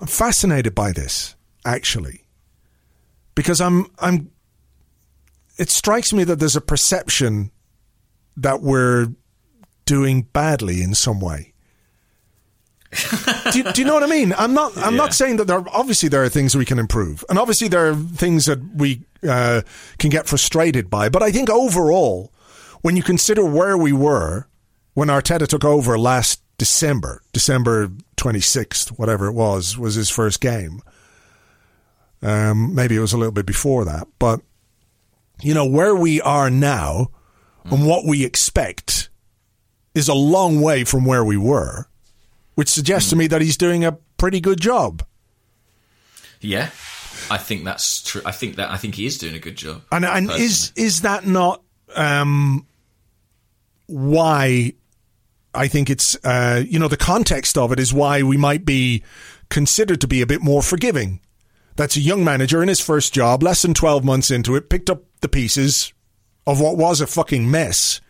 I'm 0.00 0.06
fascinated 0.08 0.74
by 0.74 0.92
this 0.92 1.36
actually 1.64 2.24
because 3.34 3.60
I'm 3.60 3.86
I'm 3.98 4.30
it 5.58 5.70
strikes 5.70 6.12
me 6.12 6.24
that 6.24 6.38
there's 6.38 6.56
a 6.56 6.60
perception 6.60 7.50
that 8.36 8.62
we're 8.62 9.08
doing 9.84 10.22
badly 10.32 10.82
in 10.82 10.94
some 10.94 11.20
way. 11.20 11.52
do, 13.52 13.58
you- 13.58 13.72
do 13.72 13.80
you 13.80 13.86
know 13.86 13.94
what 13.94 14.02
I 14.02 14.06
mean? 14.06 14.34
I'm 14.36 14.52
not. 14.54 14.76
I'm 14.76 14.94
Yeah. 14.94 14.98
not 14.98 15.14
saying 15.14 15.36
that 15.36 15.46
there. 15.46 15.62
Obviously, 15.72 16.08
there 16.08 16.22
are 16.24 16.28
things 16.28 16.54
we 16.56 16.64
can 16.64 16.78
improve, 16.78 17.24
and 17.30 17.38
obviously 17.38 17.68
there 17.68 17.90
are 17.90 17.94
things 17.94 18.44
that 18.46 18.58
we 18.74 19.02
uh, 19.26 19.62
can 19.98 20.10
get 20.10 20.26
frustrated 20.26 20.90
by. 20.90 21.08
But 21.08 21.22
I 21.22 21.30
think 21.32 21.48
overall, 21.48 22.32
when 22.82 22.96
you 22.96 23.02
consider 23.02 23.44
where 23.44 23.78
we 23.78 23.92
were 23.92 24.46
when 24.94 25.08
Arteta 25.08 25.46
took 25.46 25.64
over 25.64 25.98
last 25.98 26.42
December, 26.58 27.22
December 27.32 27.88
26th, 28.18 28.88
whatever 28.98 29.26
it 29.26 29.32
was, 29.32 29.78
was 29.78 29.94
his 29.94 30.10
first 30.10 30.40
game. 30.42 30.80
Um, 32.22 32.74
maybe 32.74 32.96
it 32.96 33.00
was 33.00 33.12
a 33.12 33.16
little 33.16 33.32
bit 33.32 33.46
before 33.46 33.84
that, 33.84 34.06
but 34.18 34.40
you 35.40 35.54
know 35.54 35.66
where 35.66 35.94
we 35.94 36.20
are 36.20 36.50
now 36.50 37.10
and 37.64 37.86
what 37.86 38.04
we 38.04 38.24
expect 38.24 39.08
is 39.94 40.08
a 40.08 40.14
long 40.14 40.60
way 40.60 40.84
from 40.84 41.04
where 41.04 41.24
we 41.24 41.36
were, 41.36 41.86
which 42.54 42.68
suggests 42.68 43.10
to 43.10 43.16
me 43.16 43.26
that 43.26 43.40
he's 43.40 43.56
doing 43.56 43.84
a 43.84 43.92
pretty 44.16 44.40
good 44.40 44.60
job. 44.60 45.04
yeah, 46.40 46.70
I 47.30 47.38
think 47.38 47.64
that's 47.64 48.02
true. 48.02 48.22
I 48.24 48.32
think 48.32 48.56
that 48.56 48.70
I 48.70 48.76
think 48.76 48.94
he 48.94 49.06
is 49.06 49.18
doing 49.18 49.34
a 49.34 49.38
good 49.38 49.56
job. 49.56 49.82
And 49.90 50.04
and 50.04 50.30
is 50.30 50.72
is 50.76 51.02
that 51.02 51.26
not 51.26 51.62
um, 51.94 52.66
why 53.86 54.74
I 55.54 55.68
think 55.68 55.90
it's 55.90 56.16
uh, 56.24 56.62
you 56.66 56.78
know 56.78 56.88
the 56.88 56.96
context 56.96 57.58
of 57.58 57.72
it 57.72 57.78
is 57.80 57.92
why 57.92 58.22
we 58.22 58.36
might 58.36 58.64
be 58.64 59.02
considered 59.48 60.00
to 60.00 60.08
be 60.08 60.22
a 60.22 60.26
bit 60.26 60.40
more 60.42 60.62
forgiving. 60.62 61.20
That's 61.76 61.96
a 61.96 62.00
young 62.00 62.24
manager 62.24 62.62
in 62.62 62.68
his 62.68 62.80
first 62.80 63.14
job, 63.14 63.42
less 63.42 63.62
than 63.62 63.74
twelve 63.74 64.04
months 64.04 64.30
into 64.30 64.56
it, 64.56 64.68
picked 64.68 64.90
up 64.90 65.02
the 65.20 65.28
pieces 65.28 65.92
of 66.46 66.60
what 66.60 66.76
was 66.76 67.00
a 67.00 67.06
fucking 67.06 67.50
mess, 67.50 68.00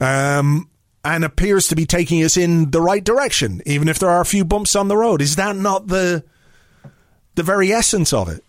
um, 0.00 0.68
and 1.04 1.24
appears 1.24 1.68
to 1.68 1.76
be 1.76 1.86
taking 1.86 2.22
us 2.22 2.36
in 2.36 2.70
the 2.70 2.80
right 2.80 3.02
direction, 3.02 3.62
even 3.66 3.88
if 3.88 3.98
there 3.98 4.10
are 4.10 4.20
a 4.20 4.26
few 4.26 4.44
bumps 4.44 4.76
on 4.76 4.88
the 4.88 4.96
road. 4.96 5.22
Is 5.22 5.36
that 5.36 5.56
not 5.56 5.86
the 5.86 6.24
the 7.34 7.42
very 7.42 7.72
essence 7.72 8.12
of 8.12 8.28
it? 8.28 8.44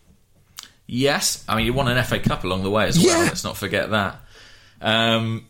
Yes, 0.88 1.44
I 1.48 1.56
mean 1.56 1.66
he 1.66 1.72
won 1.72 1.88
an 1.88 2.04
FA 2.04 2.20
Cup 2.20 2.44
along 2.44 2.64
the 2.64 2.72
way 2.72 2.88
as 2.88 2.98
well. 2.98 3.20
Yeah. 3.20 3.24
Let's 3.26 3.44
not 3.44 3.56
forget 3.56 3.92
that. 3.92 4.20
Um, 4.82 5.46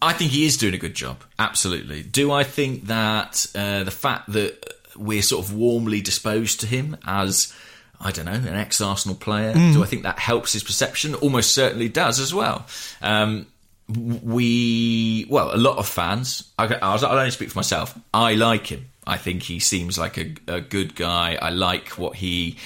I 0.00 0.12
think 0.12 0.30
he 0.30 0.46
is 0.46 0.56
doing 0.56 0.74
a 0.74 0.78
good 0.78 0.94
job. 0.94 1.22
Absolutely. 1.38 2.02
Do 2.02 2.32
I 2.32 2.44
think 2.44 2.86
that 2.86 3.46
uh, 3.54 3.84
the 3.84 3.90
fact 3.90 4.32
that 4.32 4.74
we're 4.96 5.22
sort 5.22 5.44
of 5.44 5.54
warmly 5.54 6.00
disposed 6.00 6.60
to 6.60 6.66
him 6.66 6.96
as 7.04 7.52
I 8.00 8.10
don't 8.12 8.26
know 8.26 8.32
an 8.32 8.48
ex-Arsenal 8.48 9.16
player? 9.16 9.52
Do 9.54 9.82
I 9.82 9.86
think 9.86 10.02
that 10.02 10.18
helps 10.18 10.52
his 10.52 10.62
perception? 10.62 11.14
Almost 11.14 11.54
certainly 11.54 11.88
does 11.88 12.20
as 12.20 12.34
well. 12.34 12.66
Um, 13.00 13.46
we 13.88 15.26
well, 15.28 15.54
a 15.54 15.56
lot 15.56 15.78
of 15.78 15.86
fans. 15.86 16.50
I, 16.58 16.66
I'll 16.82 17.04
only 17.04 17.30
speak 17.30 17.50
for 17.50 17.58
myself. 17.58 17.96
I 18.12 18.34
like 18.34 18.66
him. 18.66 18.86
I 19.06 19.16
think 19.16 19.44
he 19.44 19.60
seems 19.60 19.96
like 19.98 20.18
a, 20.18 20.34
a 20.48 20.60
good 20.60 20.96
guy. 20.96 21.38
I 21.40 21.50
like 21.50 21.90
what 21.90 22.16
he 22.16 22.56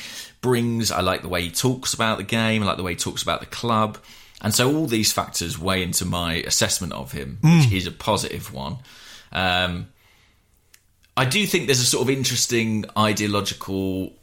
brings. 0.40 0.90
I 0.90 1.00
like 1.00 1.22
the 1.22 1.28
way 1.28 1.42
he 1.42 1.50
talks 1.50 1.92
about 1.92 2.16
the 2.16 2.24
game. 2.24 2.62
I 2.62 2.66
like 2.66 2.78
the 2.78 2.82
way 2.82 2.92
he 2.92 2.96
talks 2.96 3.22
about 3.22 3.40
the 3.40 3.46
club. 3.46 3.98
And 4.40 4.54
so 4.54 4.74
all 4.74 4.86
these 4.86 5.12
factors 5.12 5.58
weigh 5.58 5.82
into 5.82 6.06
my 6.06 6.36
assessment 6.36 6.94
of 6.94 7.12
him, 7.12 7.38
which 7.42 7.70
is 7.72 7.86
a 7.86 7.92
positive 7.92 8.54
one. 8.54 8.78
Um, 9.32 9.88
I 11.14 11.26
do 11.26 11.46
think 11.46 11.66
there's 11.66 11.80
a 11.80 11.84
sort 11.84 12.02
of 12.02 12.08
interesting 12.08 12.86
ideological 12.96 14.14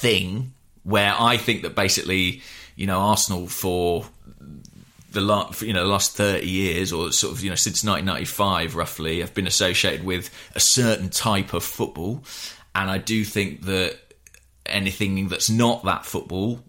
thing 0.00 0.52
where 0.82 1.14
I 1.16 1.36
think 1.36 1.62
that 1.62 1.74
basically, 1.74 2.42
you 2.74 2.86
know, 2.86 2.98
Arsenal 2.98 3.46
for 3.46 4.06
the 5.12 5.20
last, 5.20 5.62
you 5.62 5.72
know, 5.72 5.84
last 5.84 6.16
30 6.16 6.48
years 6.48 6.92
or 6.92 7.12
sort 7.12 7.34
of, 7.34 7.42
you 7.42 7.50
know, 7.50 7.56
since 7.56 7.84
1995 7.84 8.76
roughly 8.76 9.20
have 9.20 9.34
been 9.34 9.46
associated 9.46 10.04
with 10.04 10.30
a 10.54 10.60
certain 10.60 11.10
type 11.10 11.52
of 11.52 11.64
football. 11.64 12.22
And 12.74 12.90
I 12.90 12.98
do 12.98 13.24
think 13.24 13.62
that 13.62 13.98
anything 14.66 15.28
that's 15.28 15.50
not 15.50 15.84
that 15.84 16.06
football 16.06 16.60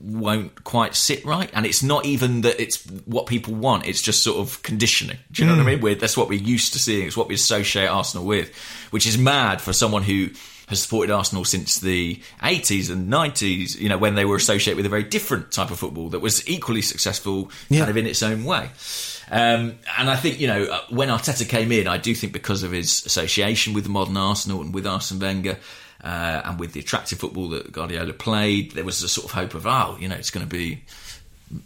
won't 0.00 0.64
quite 0.64 0.94
sit 0.94 1.24
right. 1.24 1.50
And 1.52 1.66
it's 1.66 1.82
not 1.82 2.04
even 2.04 2.42
that 2.42 2.60
it's 2.60 2.84
what 3.04 3.26
people 3.26 3.54
want, 3.54 3.86
it's 3.86 4.02
just 4.02 4.22
sort 4.22 4.38
of 4.38 4.62
conditioning. 4.62 5.18
Do 5.32 5.42
you 5.42 5.48
know 5.48 5.54
what 5.54 5.60
I 5.60 5.62
hmm. 5.62 5.68
mean? 5.68 5.80
We're, 5.80 5.94
that's 5.94 6.16
what 6.16 6.28
we're 6.28 6.40
used 6.40 6.72
to 6.74 6.78
seeing, 6.78 7.06
it's 7.06 7.16
what 7.16 7.28
we 7.28 7.34
associate 7.34 7.86
Arsenal 7.86 8.26
with, 8.26 8.54
which 8.90 9.06
is 9.06 9.18
mad 9.18 9.60
for 9.60 9.72
someone 9.72 10.02
who 10.02 10.30
has 10.68 10.80
supported 10.82 11.12
Arsenal 11.12 11.44
since 11.44 11.80
the 11.80 12.20
80s 12.42 12.90
and 12.90 13.10
90s, 13.12 13.78
you 13.78 13.88
know, 13.88 13.98
when 13.98 14.14
they 14.14 14.24
were 14.24 14.36
associated 14.36 14.76
with 14.76 14.86
a 14.86 14.90
very 14.90 15.02
different 15.02 15.50
type 15.50 15.70
of 15.70 15.78
football 15.78 16.08
that 16.10 16.20
was 16.20 16.46
equally 16.48 16.82
successful 16.82 17.50
Yeah. 17.68 17.80
kind 17.80 17.90
of 17.90 17.96
in 17.96 18.06
its 18.06 18.22
own 18.22 18.44
way. 18.44 18.70
Um, 19.30 19.78
and 19.98 20.08
I 20.10 20.16
think, 20.16 20.40
you 20.40 20.46
know, 20.46 20.64
uh, 20.64 20.80
when 20.90 21.08
Arteta 21.08 21.46
came 21.48 21.72
in, 21.72 21.86
I 21.88 21.98
do 21.98 22.14
think 22.14 22.32
because 22.32 22.62
of 22.62 22.72
his 22.72 23.04
association 23.04 23.74
with 23.74 23.84
the 23.84 23.90
modern 23.90 24.16
Arsenal 24.16 24.60
and 24.62 24.72
with 24.72 24.86
Arsene 24.86 25.18
Wenger, 25.18 25.58
uh, 26.02 26.42
and 26.44 26.60
with 26.60 26.72
the 26.74 26.80
attractive 26.80 27.18
football 27.18 27.48
that 27.48 27.72
Guardiola 27.72 28.12
played, 28.12 28.72
there 28.72 28.84
was 28.84 29.02
a 29.02 29.08
sort 29.08 29.24
of 29.26 29.32
hope 29.32 29.54
of, 29.54 29.66
oh, 29.66 29.96
you 30.00 30.06
know, 30.08 30.14
it's 30.14 30.30
going 30.30 30.46
to 30.46 30.50
be 30.50 30.82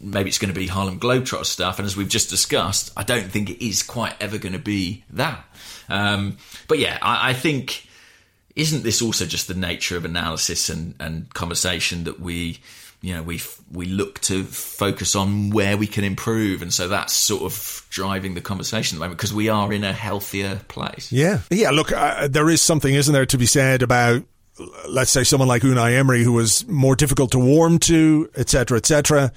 maybe 0.00 0.28
it's 0.28 0.38
going 0.38 0.52
to 0.52 0.58
be 0.58 0.68
Harlem 0.68 0.98
Globetrotter 1.00 1.44
stuff. 1.44 1.78
And 1.80 1.86
as 1.86 1.96
we've 1.96 2.08
just 2.08 2.30
discussed, 2.30 2.92
I 2.96 3.02
don't 3.02 3.30
think 3.30 3.50
it 3.50 3.64
is 3.64 3.82
quite 3.82 4.14
ever 4.20 4.38
going 4.38 4.52
to 4.52 4.58
be 4.60 5.02
that. 5.10 5.44
Um, 5.88 6.36
but 6.68 6.78
yeah, 6.78 6.98
I, 7.02 7.30
I 7.30 7.32
think 7.34 7.86
isn't 8.56 8.82
this 8.82 9.00
also 9.02 9.26
just 9.26 9.48
the 9.48 9.54
nature 9.54 9.96
of 9.96 10.04
analysis 10.04 10.68
and, 10.68 10.94
and 11.00 11.32
conversation 11.34 12.04
that 12.04 12.20
we 12.20 12.58
you 13.00 13.14
know 13.14 13.22
we 13.22 13.40
we 13.72 13.86
look 13.86 14.20
to 14.20 14.44
focus 14.44 15.16
on 15.16 15.50
where 15.50 15.76
we 15.76 15.86
can 15.86 16.04
improve 16.04 16.62
and 16.62 16.72
so 16.72 16.88
that's 16.88 17.14
sort 17.26 17.42
of 17.42 17.84
driving 17.90 18.34
the 18.34 18.40
conversation 18.40 18.96
at 18.96 18.98
the 18.98 19.04
moment 19.04 19.18
because 19.18 19.34
we 19.34 19.48
are 19.48 19.72
in 19.72 19.84
a 19.84 19.92
healthier 19.92 20.60
place 20.68 21.10
Yeah, 21.12 21.40
yeah. 21.50 21.70
Look, 21.70 21.92
uh, 21.92 22.28
there 22.28 22.48
is 22.48 22.62
something, 22.62 22.94
isn't 22.94 23.12
there, 23.12 23.26
to 23.26 23.38
be 23.38 23.46
said 23.46 23.82
about, 23.82 24.24
let's 24.88 25.12
say, 25.12 25.24
someone 25.24 25.48
like 25.48 25.62
Unai 25.62 25.96
Emery, 25.96 26.22
who 26.22 26.32
was 26.32 26.66
more 26.66 26.96
difficult 26.96 27.32
to 27.32 27.38
warm 27.38 27.78
to, 27.80 28.30
etc., 28.36 28.78
etc. 28.78 29.32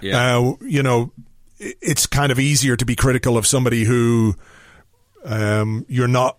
Yeah. 0.00 0.38
Uh, 0.38 0.56
you 0.62 0.82
know, 0.82 1.12
it's 1.58 2.06
kind 2.06 2.32
of 2.32 2.38
easier 2.38 2.76
to 2.76 2.84
be 2.84 2.96
critical 2.96 3.36
of 3.36 3.46
somebody 3.46 3.84
who 3.84 4.34
um, 5.24 5.84
you're 5.88 6.08
not 6.08 6.38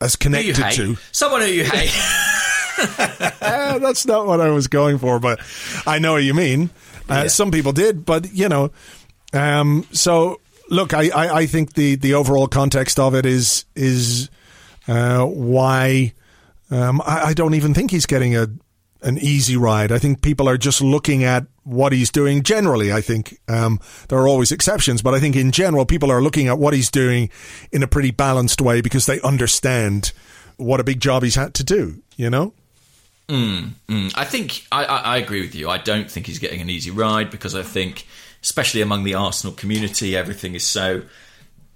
as 0.00 0.16
connected 0.16 0.56
to. 0.56 0.96
someone 1.12 1.42
who 1.42 1.48
you 1.48 1.64
hate 1.64 1.90
Uh, 3.42 3.78
that's 3.78 4.06
not 4.06 4.26
what 4.26 4.40
I 4.40 4.48
was 4.50 4.66
going 4.66 4.98
for, 4.98 5.18
but 5.18 5.38
I 5.86 5.98
know 5.98 6.12
what 6.14 6.22
you 6.22 6.32
mean. 6.32 6.70
Uh, 7.10 7.22
Yeah. 7.22 7.26
Some 7.28 7.50
people 7.50 7.72
did, 7.72 8.06
but 8.06 8.32
you 8.32 8.48
know. 8.48 8.70
Um, 9.34 9.86
so 9.92 10.40
look, 10.70 10.94
I, 10.94 11.10
I, 11.10 11.36
I 11.40 11.46
think 11.46 11.74
the, 11.74 11.96
the 11.96 12.14
overall 12.14 12.48
context 12.48 12.98
of 12.98 13.14
it 13.14 13.26
is 13.26 13.66
is 13.76 14.30
uh, 14.88 15.24
why 15.26 16.14
um, 16.70 17.02
I, 17.04 17.26
I 17.26 17.34
don't 17.34 17.54
even 17.54 17.74
think 17.74 17.90
he's 17.90 18.06
getting 18.06 18.34
a 18.36 18.48
an 19.02 19.18
easy 19.18 19.56
ride. 19.56 19.92
I 19.92 19.98
think 19.98 20.22
people 20.22 20.48
are 20.48 20.58
just 20.58 20.80
looking 20.80 21.24
at 21.24 21.46
what 21.64 21.92
he's 21.92 22.10
doing 22.10 22.42
generally. 22.42 22.92
I 22.92 23.00
think 23.00 23.38
um, 23.48 23.80
there 24.08 24.18
are 24.18 24.28
always 24.28 24.52
exceptions, 24.52 25.02
but 25.02 25.14
I 25.14 25.20
think 25.20 25.36
in 25.36 25.52
general 25.52 25.86
people 25.86 26.10
are 26.10 26.22
looking 26.22 26.48
at 26.48 26.58
what 26.58 26.74
he's 26.74 26.90
doing 26.90 27.30
in 27.72 27.82
a 27.82 27.86
pretty 27.86 28.10
balanced 28.10 28.60
way 28.60 28.80
because 28.80 29.06
they 29.06 29.20
understand 29.20 30.12
what 30.56 30.80
a 30.80 30.84
big 30.84 31.00
job 31.00 31.22
he's 31.22 31.36
had 31.36 31.54
to 31.54 31.64
do. 31.64 32.02
You 32.16 32.30
know. 32.30 32.52
Mm, 33.30 34.12
I 34.16 34.24
think 34.24 34.66
I, 34.72 34.84
I, 34.84 34.98
I 34.98 35.16
agree 35.18 35.40
with 35.40 35.54
you. 35.54 35.70
I 35.70 35.78
don't 35.78 36.10
think 36.10 36.26
he's 36.26 36.40
getting 36.40 36.60
an 36.60 36.68
easy 36.68 36.90
ride 36.90 37.30
because 37.30 37.54
I 37.54 37.62
think, 37.62 38.06
especially 38.42 38.80
among 38.80 39.04
the 39.04 39.14
Arsenal 39.14 39.54
community, 39.54 40.16
everything 40.16 40.54
is 40.54 40.66
so 40.66 41.02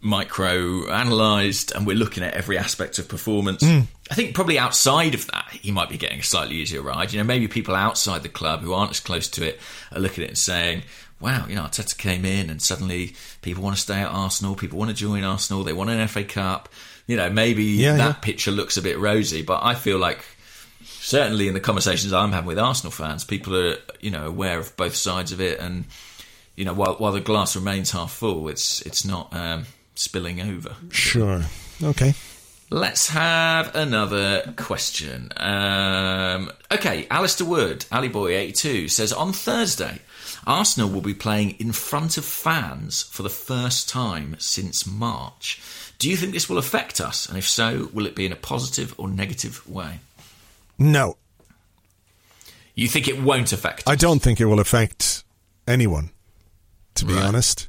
micro 0.04 0.86
analysed 0.88 1.72
and 1.72 1.86
we're 1.86 1.96
looking 1.96 2.22
at 2.22 2.34
every 2.34 2.58
aspect 2.58 2.98
of 2.98 3.08
performance. 3.08 3.62
I 3.64 4.14
think 4.14 4.34
probably 4.34 4.58
outside 4.58 5.14
of 5.14 5.26
that, 5.28 5.46
he 5.50 5.72
might 5.72 5.88
be 5.88 5.96
getting 5.96 6.20
a 6.20 6.22
slightly 6.22 6.56
easier 6.56 6.82
ride. 6.82 7.12
You 7.12 7.18
know, 7.18 7.24
maybe 7.24 7.48
people 7.48 7.74
outside 7.74 8.22
the 8.22 8.28
club 8.28 8.60
who 8.60 8.72
aren't 8.74 8.90
as 8.90 9.00
close 9.00 9.28
to 9.30 9.46
it 9.46 9.58
are 9.92 10.00
looking 10.00 10.22
at 10.24 10.26
it 10.26 10.30
and 10.32 10.38
saying, 10.38 10.82
wow, 11.20 11.46
you 11.48 11.54
know, 11.54 11.62
Arteta 11.62 11.96
came 11.96 12.24
in 12.26 12.50
and 12.50 12.60
suddenly 12.60 13.14
people 13.40 13.62
want 13.62 13.76
to 13.76 13.80
stay 13.82 14.00
at 14.00 14.08
Arsenal, 14.10 14.54
people 14.54 14.78
want 14.78 14.90
to 14.90 14.96
join 14.96 15.24
Arsenal, 15.24 15.64
they 15.64 15.72
want 15.72 15.88
an 15.90 16.06
FA 16.06 16.22
Cup. 16.22 16.68
You 17.06 17.16
know, 17.16 17.30
maybe 17.30 17.64
Yeah, 17.64 17.96
that 17.96 18.06
yeah. 18.06 18.12
picture 18.14 18.50
looks 18.50 18.76
a 18.76 18.82
bit 18.82 18.98
rosy, 18.98 19.42
but 19.42 19.60
I 19.64 19.74
feel 19.74 19.98
like 19.98 20.24
certainly 20.84 21.48
in 21.48 21.54
the 21.54 21.60
conversations 21.60 22.12
I'm 22.12 22.32
having 22.32 22.46
with 22.48 22.58
Arsenal 22.58 22.92
fans, 22.92 23.24
people 23.24 23.56
are 23.56 23.76
you 24.00 24.10
know 24.10 24.26
aware 24.26 24.58
of 24.58 24.76
both 24.76 24.96
sides 24.96 25.32
of 25.32 25.40
it, 25.40 25.60
and 25.60 25.84
you 26.56 26.64
know 26.64 26.72
while 26.74 26.94
while 26.96 27.12
the 27.12 27.20
glass 27.20 27.56
remains 27.56 27.90
half 27.90 28.12
full, 28.12 28.48
it's 28.48 28.80
it's 28.82 29.04
not 29.04 29.34
um, 29.34 29.66
spilling 29.94 30.40
over. 30.40 30.76
Sure. 30.90 31.42
Okay. 31.82 32.14
Let's 32.70 33.08
have 33.10 33.74
another 33.76 34.52
question. 34.56 35.30
Um, 35.36 36.50
okay, 36.72 37.06
Alistair 37.10 37.46
Wood, 37.46 37.84
Ali 37.92 38.08
Boy 38.08 38.34
eighty 38.36 38.52
two 38.52 38.88
says 38.88 39.12
on 39.12 39.32
Thursday, 39.32 40.00
Arsenal 40.46 40.88
will 40.88 41.00
be 41.02 41.14
playing 41.14 41.50
in 41.60 41.72
front 41.72 42.16
of 42.16 42.24
fans 42.24 43.02
for 43.02 43.22
the 43.22 43.28
first 43.30 43.88
time 43.88 44.34
since 44.38 44.86
March. 44.86 45.60
Do 45.98 46.10
you 46.10 46.16
think 46.16 46.32
this 46.32 46.48
will 46.48 46.58
affect 46.58 47.00
us? 47.00 47.28
And 47.28 47.38
if 47.38 47.46
so, 47.48 47.88
will 47.92 48.06
it 48.06 48.16
be 48.16 48.26
in 48.26 48.32
a 48.32 48.36
positive 48.36 48.94
or 48.98 49.08
negative 49.08 49.66
way? 49.68 50.00
No, 50.78 51.16
You 52.74 52.88
think 52.88 53.06
it 53.06 53.22
won't 53.22 53.52
affect? 53.52 53.84
I 53.86 53.94
don't 53.94 54.20
think 54.20 54.40
it 54.40 54.46
will 54.46 54.58
affect 54.58 55.22
anyone. 55.68 56.10
To 56.96 57.04
be 57.04 57.12
Right. 57.14 57.24
honest. 57.24 57.68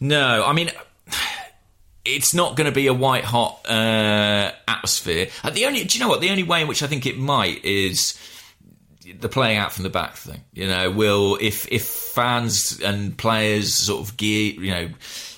No, 0.00 0.44
I 0.46 0.54
mean, 0.54 0.70
it's 2.04 2.34
not 2.34 2.56
going 2.56 2.66
to 2.66 2.74
be 2.74 2.86
a 2.86 2.94
white 2.94 3.24
hot 3.24 3.60
uh, 3.68 4.52
atmosphere. 4.68 5.28
Uh, 5.44 5.50
the 5.50 5.66
only, 5.66 5.84
do 5.84 5.98
you 5.98 6.04
know 6.04 6.08
what? 6.08 6.20
The 6.20 6.30
only 6.30 6.42
way 6.42 6.62
in 6.62 6.68
which 6.68 6.82
I 6.82 6.86
think 6.86 7.06
it 7.06 7.18
might 7.18 7.64
is 7.64 8.18
the 9.20 9.28
playing 9.28 9.58
out 9.58 9.72
from 9.72 9.84
the 9.84 9.90
back 9.90 10.16
thing. 10.16 10.42
You 10.52 10.68
know, 10.68 10.90
will 10.90 11.38
if 11.40 11.70
if 11.70 11.84
fans 11.84 12.80
and 12.80 13.16
players 13.16 13.74
sort 13.74 14.06
of 14.08 14.16
gear, 14.16 14.54
you 14.54 14.70
know, 14.70 14.88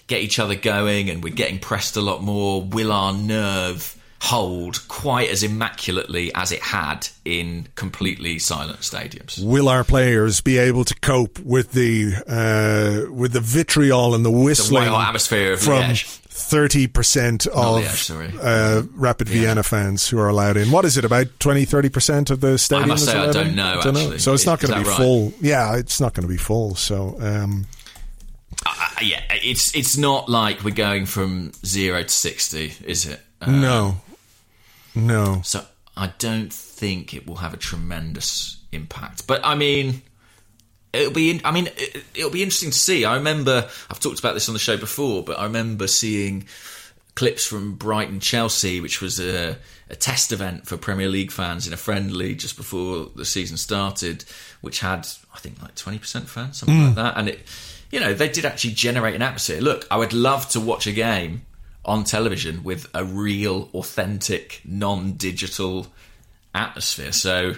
get 0.07 0.23
each 0.23 0.39
other 0.39 0.55
going, 0.55 1.11
and 1.11 1.23
we're 1.23 1.35
getting 1.35 1.59
pressed 1.59 1.97
a 1.97 2.01
lot 2.01 2.23
more, 2.23 2.63
will 2.63 2.93
our 2.93 3.13
nerve 3.13 3.99
hold 4.21 4.89
quite 4.89 5.29
as 5.29 5.43
immaculately 5.43 6.33
as 6.35 6.51
it 6.51 6.61
had 6.61 7.07
in 7.27 7.69
completely 7.75 8.39
silent 8.39 8.81
stadiums? 8.81 9.43
Will 9.45 9.69
our 9.69 9.85
players 9.85 10.41
be 10.41 10.57
able 10.57 10.85
to 10.87 10.95
cope 11.01 11.39
with 11.41 11.73
the 11.73 12.15
uh, 12.27 13.13
with 13.13 13.33
the 13.33 13.41
vitriol 13.41 14.15
and 14.15 14.25
the 14.25 14.31
whistling 14.31 14.85
white-hot 14.85 15.09
atmosphere 15.09 15.57
from 15.59 15.83
Liège. 15.83 16.21
Thirty 16.37 16.89
percent 16.89 17.47
of 17.47 17.83
Liège, 17.85 18.05
sorry. 18.05 18.33
uh, 18.43 18.83
Rapid 18.95 19.29
Vienna 19.29 19.63
fans 19.63 20.09
who 20.09 20.19
are 20.19 20.29
allowed 20.29 20.57
in? 20.57 20.71
What 20.73 20.85
is 20.85 20.97
it 20.99 21.05
about 21.05 21.29
20 21.39 21.65
30 21.65 21.89
percent 21.91 22.31
of 22.31 22.41
the 22.41 22.59
stadium? 22.59 22.89
must 22.89 23.05
is 23.05 23.11
say 23.11 23.19
I 23.19 23.31
don't 23.33 23.55
know, 23.55 23.81
Dunno. 23.81 24.01
actually. 24.01 24.19
So 24.19 24.35
it's 24.35 24.45
not 24.45 24.61
going 24.61 24.75
to 24.75 24.81
be 24.81 24.89
right? 24.89 24.97
full. 24.97 25.33
Yeah, 25.41 25.77
it's 25.77 26.01
not 26.01 26.13
going 26.13 26.27
to 26.27 26.33
be 26.33 26.37
full. 26.37 26.75
So 26.75 27.17
um, 27.21 27.67
Uh, 28.67 28.89
yeah, 29.01 29.23
it's 29.31 29.75
it's 29.77 29.97
not 29.97 30.29
like 30.29 30.65
we're 30.65 30.75
going 30.75 31.07
from 31.07 31.53
zero 31.65 32.03
to 32.03 32.09
sixty, 32.09 32.73
is 32.85 33.07
it? 33.07 33.21
Uh, 33.41 33.51
no, 33.53 33.97
no. 34.95 35.41
So 35.45 35.65
I 35.97 36.13
don't 36.19 36.53
think 36.53 37.15
it 37.15 37.27
will 37.29 37.37
have 37.37 37.55
a 37.55 37.59
tremendous 37.59 38.57
impact. 38.73 39.27
But 39.29 39.41
I 39.45 39.55
mean, 39.55 40.03
it'll 40.95 41.13
be. 41.13 41.31
In, 41.31 41.41
I 41.45 41.51
mean, 41.51 41.69
it, 41.77 42.05
it'll 42.15 42.31
be 42.31 42.43
interesting 42.43 42.71
to 42.71 42.79
see. 42.79 43.05
I 43.05 43.17
remember 43.17 43.69
I've 43.91 44.01
talked 44.01 44.19
about 44.19 44.35
this 44.35 44.49
on 44.49 44.55
the 44.55 44.59
show 44.59 44.77
before, 44.77 45.23
but 45.23 45.39
I 45.39 45.45
remember 45.45 45.87
seeing 45.87 46.47
clips 47.15 47.47
from 47.47 47.75
Brighton 47.75 48.21
Chelsea, 48.21 48.81
which 48.81 49.01
was 49.01 49.21
a, 49.21 49.57
a 49.89 49.97
test 49.97 50.33
event 50.33 50.67
for 50.67 50.77
Premier 50.77 51.09
League 51.09 51.31
fans 51.31 51.67
in 51.67 51.73
a 51.73 51.77
friendly 51.77 52.35
just 52.35 52.57
before 52.57 53.11
the 53.15 53.25
season 53.25 53.57
started, 53.57 54.25
which 54.61 54.81
had 54.81 55.07
I 55.35 55.39
think 55.39 55.61
like 55.63 55.75
twenty 55.75 55.99
percent 55.99 56.29
fans, 56.29 56.59
something 56.59 56.79
like 56.79 56.89
hmm. 56.91 56.95
that, 56.95 57.17
and 57.17 57.29
it. 57.29 57.41
You 57.91 58.01
know, 58.01 58.13
they 58.13 58.29
did 58.29 58.45
actually 58.45 58.73
generate 58.73 59.15
an 59.15 59.23
atmosphere. 59.23 59.61
Look, 59.61 59.87
I 59.89 59.97
would 59.99 60.13
love 60.13 60.49
to 60.49 60.59
watch 60.59 60.89
a 60.89 60.93
game 60.93 61.43
on 61.85 62.03
television 62.03 62.65
with 62.65 62.89
a 62.93 63.05
real, 63.05 63.69
authentic, 63.73 64.61
non-digital 64.65 65.87
atmosphere. 66.55 67.13
So, 67.13 67.55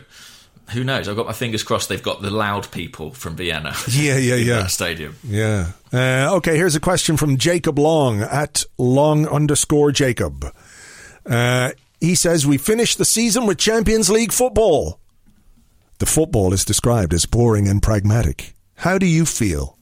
who 0.73 0.83
knows? 0.85 1.09
I've 1.09 1.17
got 1.17 1.27
my 1.27 1.33
fingers 1.33 1.63
crossed. 1.63 1.89
They've 1.89 2.03
got 2.03 2.23
the 2.23 2.31
loud 2.31 2.71
people 2.73 3.13
from 3.13 3.37
Vienna. 3.37 3.75
Yeah, 3.89 4.17
yeah, 4.19 4.35
yeah. 4.51 4.67
Stadium. 4.67 5.17
Yeah. 5.25 5.73
Uh, 5.93 6.35
okay, 6.37 6.57
here's 6.57 6.75
a 6.75 6.81
question 6.81 7.17
from 7.17 7.37
Jacob 7.37 7.79
Long 7.79 8.21
at 8.23 8.65
long 8.79 9.27
underscore 9.29 9.93
Jacob. 9.93 10.45
Uh, 11.25 11.71
he 12.01 12.15
says, 12.15 12.47
We 12.47 12.59
finished 12.59 12.99
the 12.99 13.05
season 13.05 13.47
with 13.47 13.59
Champions 13.59 14.11
League 14.11 14.33
football. 14.33 15.01
The 15.99 16.07
football 16.07 16.53
is 16.53 16.65
described 16.65 17.15
as 17.15 17.25
boring 17.27 17.69
and 17.69 17.83
pragmatic. 17.83 18.55
How 18.77 18.99
do 18.99 19.07
you 19.07 19.25
feel? 19.25 19.79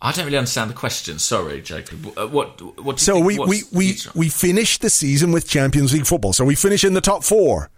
I 0.00 0.12
don't 0.12 0.26
really 0.26 0.38
understand 0.38 0.70
the 0.70 0.74
question. 0.74 1.18
Sorry, 1.18 1.60
Jacob. 1.60 2.06
Uh, 2.16 2.26
What? 2.28 2.60
What? 2.82 2.96
do 2.96 3.00
you 3.00 3.04
So 3.04 3.14
think- 3.14 3.26
we, 3.26 3.38
we, 3.38 3.62
we, 3.72 3.96
we 4.14 4.28
finished 4.28 4.80
the 4.80 4.90
season 4.90 5.32
with 5.32 5.48
Champions 5.48 5.92
League 5.92 6.06
football. 6.06 6.32
So 6.32 6.44
we 6.44 6.54
finish 6.54 6.84
in 6.84 6.94
the 6.94 7.00
top 7.00 7.24
four. 7.24 7.70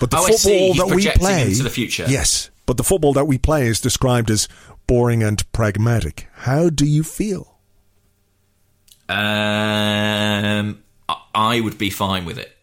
But 0.00 0.10
the 0.10 0.18
Oh, 0.18 0.26
football 0.26 0.74
that 0.86 0.94
we 0.94 1.08
play 1.10 1.42
into 1.42 1.62
the 1.62 1.70
future. 1.70 2.04
Yes. 2.08 2.50
But 2.66 2.76
the 2.76 2.84
football 2.84 3.12
that 3.14 3.26
we 3.26 3.38
play 3.38 3.66
is 3.66 3.80
described 3.80 4.30
as 4.30 4.48
boring 4.86 5.22
and 5.22 5.50
pragmatic. 5.52 6.28
How 6.34 6.68
do 6.70 6.84
you 6.86 7.02
feel? 7.02 7.58
Um, 9.08 10.82
I- 11.34 11.60
would 11.60 11.78
be 11.78 11.90
fine 11.90 12.24
with 12.24 12.38
it. 12.38 12.56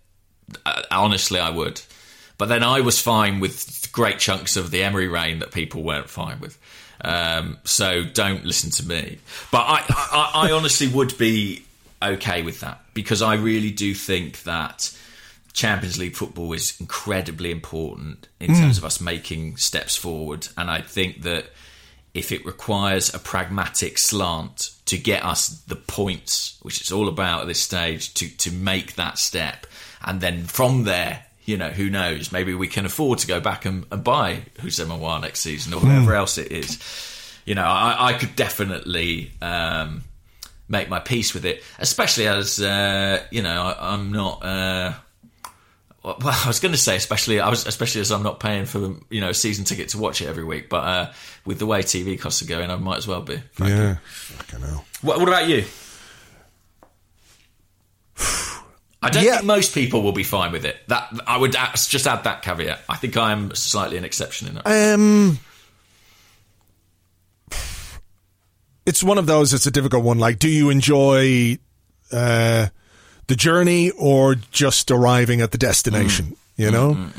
Uh, 0.65 0.81
honestly, 0.91 1.39
I 1.39 1.49
would. 1.49 1.81
But 2.37 2.49
then 2.49 2.63
I 2.63 2.81
was 2.81 2.99
fine 2.99 3.39
with 3.39 3.89
great 3.91 4.19
chunks 4.19 4.57
of 4.57 4.71
the 4.71 4.83
Emery 4.83 5.07
reign 5.07 5.39
that 5.39 5.51
people 5.51 5.83
weren't 5.83 6.09
fine 6.09 6.39
with. 6.39 6.57
Um, 7.01 7.57
so 7.63 8.03
don't 8.03 8.45
listen 8.45 8.71
to 8.71 8.85
me. 8.87 9.19
But 9.51 9.59
I, 9.61 9.83
I, 9.89 10.31
I 10.47 10.51
honestly 10.51 10.87
would 10.87 11.17
be 11.17 11.63
okay 12.01 12.41
with 12.41 12.59
that 12.61 12.81
because 12.93 13.21
I 13.21 13.35
really 13.35 13.71
do 13.71 13.93
think 13.93 14.43
that 14.43 14.95
Champions 15.53 15.99
League 15.99 16.15
football 16.15 16.51
is 16.53 16.75
incredibly 16.79 17.51
important 17.51 18.27
in 18.39 18.55
terms 18.55 18.79
of 18.79 18.83
us 18.83 18.99
making 18.99 19.57
steps 19.57 19.95
forward. 19.95 20.47
And 20.57 20.69
I 20.69 20.81
think 20.81 21.21
that 21.21 21.45
if 22.13 22.31
it 22.31 22.45
requires 22.45 23.13
a 23.13 23.19
pragmatic 23.19 23.99
slant 23.99 24.71
to 24.85 24.97
get 24.97 25.23
us 25.23 25.47
the 25.67 25.75
points, 25.75 26.57
which 26.63 26.81
it's 26.81 26.91
all 26.91 27.07
about 27.07 27.41
at 27.41 27.47
this 27.47 27.61
stage, 27.61 28.13
to, 28.15 28.27
to 28.37 28.51
make 28.51 28.95
that 28.95 29.19
step, 29.19 29.67
and 30.03 30.21
then 30.21 30.43
from 30.43 30.83
there, 30.83 31.25
you 31.45 31.57
know, 31.57 31.69
who 31.69 31.89
knows? 31.89 32.31
Maybe 32.31 32.53
we 32.53 32.67
can 32.67 32.85
afford 32.85 33.19
to 33.19 33.27
go 33.27 33.39
back 33.39 33.65
and, 33.65 33.85
and 33.91 34.03
buy 34.03 34.43
Houssem 34.59 34.87
Aouar 34.87 35.21
next 35.21 35.41
season 35.41 35.73
or 35.73 35.81
whatever 35.81 36.15
else 36.15 36.37
it 36.37 36.51
is. 36.51 36.79
You 37.45 37.55
know, 37.55 37.65
I, 37.65 38.09
I 38.09 38.13
could 38.13 38.35
definitely 38.35 39.31
um, 39.41 40.03
make 40.69 40.89
my 40.89 40.99
peace 40.99 41.33
with 41.33 41.45
it, 41.45 41.61
especially 41.79 42.27
as 42.27 42.61
uh, 42.61 43.21
you 43.29 43.41
know 43.41 43.61
I, 43.61 43.93
I'm 43.93 44.11
not. 44.11 44.43
Uh, 44.43 44.93
well, 46.19 46.19
I 46.21 46.47
was 46.47 46.59
going 46.59 46.73
to 46.73 46.77
say, 46.77 46.95
especially 46.97 47.39
I 47.39 47.49
was, 47.49 47.65
especially 47.65 48.01
as 48.01 48.11
I'm 48.11 48.23
not 48.23 48.39
paying 48.39 48.65
for 48.65 48.95
you 49.09 49.21
know 49.21 49.29
a 49.29 49.33
season 49.33 49.63
ticket 49.65 49.89
to 49.89 49.97
watch 49.97 50.21
it 50.21 50.27
every 50.27 50.43
week. 50.43 50.67
But 50.69 50.83
uh, 50.83 51.11
with 51.45 51.59
the 51.59 51.65
way 51.65 51.81
TV 51.81 52.19
costs 52.19 52.41
are 52.41 52.45
going, 52.45 52.69
I 52.69 52.75
might 52.75 52.97
as 52.97 53.07
well 53.07 53.21
be. 53.21 53.37
frankly. 53.53 53.77
Yeah, 53.77 53.95
fucking 54.03 54.59
hell. 54.61 54.85
What, 55.01 55.19
what 55.19 55.27
about 55.29 55.47
you? 55.47 55.63
I 59.01 59.09
don't 59.09 59.23
Yeah. 59.23 59.35
think 59.35 59.45
most 59.45 59.73
people 59.73 60.01
will 60.01 60.13
be 60.13 60.23
fine 60.23 60.51
with 60.53 60.63
it. 60.65 60.77
That 60.87 61.09
I 61.27 61.37
would 61.37 61.55
add- 61.55 61.75
just 61.75 62.07
add 62.07 62.23
that 62.23 62.41
caveat. 62.41 62.79
I 62.87 62.95
think 62.95 63.17
I'm 63.17 63.53
slightly 63.53 63.97
an 63.97 64.05
exception 64.05 64.47
in 64.47 64.55
that. 64.55 64.65
Um, 64.95 65.39
it's 68.85 69.03
one 69.03 69.17
of 69.17 69.25
those. 69.25 69.53
It's 69.53 69.65
a 69.65 69.71
difficult 69.71 70.03
one. 70.03 70.19
Like, 70.19 70.39
do 70.39 70.49
you 70.49 70.69
enjoy 70.69 71.57
uh, 72.11 72.67
the 73.33 73.37
journey 73.37 73.89
or 73.97 74.35
just 74.35 74.91
arriving 74.91 75.41
at 75.41 75.51
the 75.51 75.57
destination? 75.57 76.35
You 76.55 76.69
know, 76.69 77.09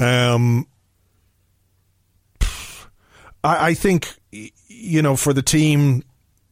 um, 0.00 0.66
I, 3.44 3.68
I 3.68 3.74
think 3.74 4.18
you 4.32 5.00
know 5.00 5.14
for 5.14 5.32
the 5.32 5.42
team 5.42 6.02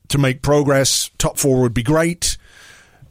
to 0.06 0.18
make 0.18 0.40
progress, 0.40 1.10
top 1.18 1.36
four 1.36 1.60
would 1.62 1.74
be 1.74 1.82
great. 1.82 2.38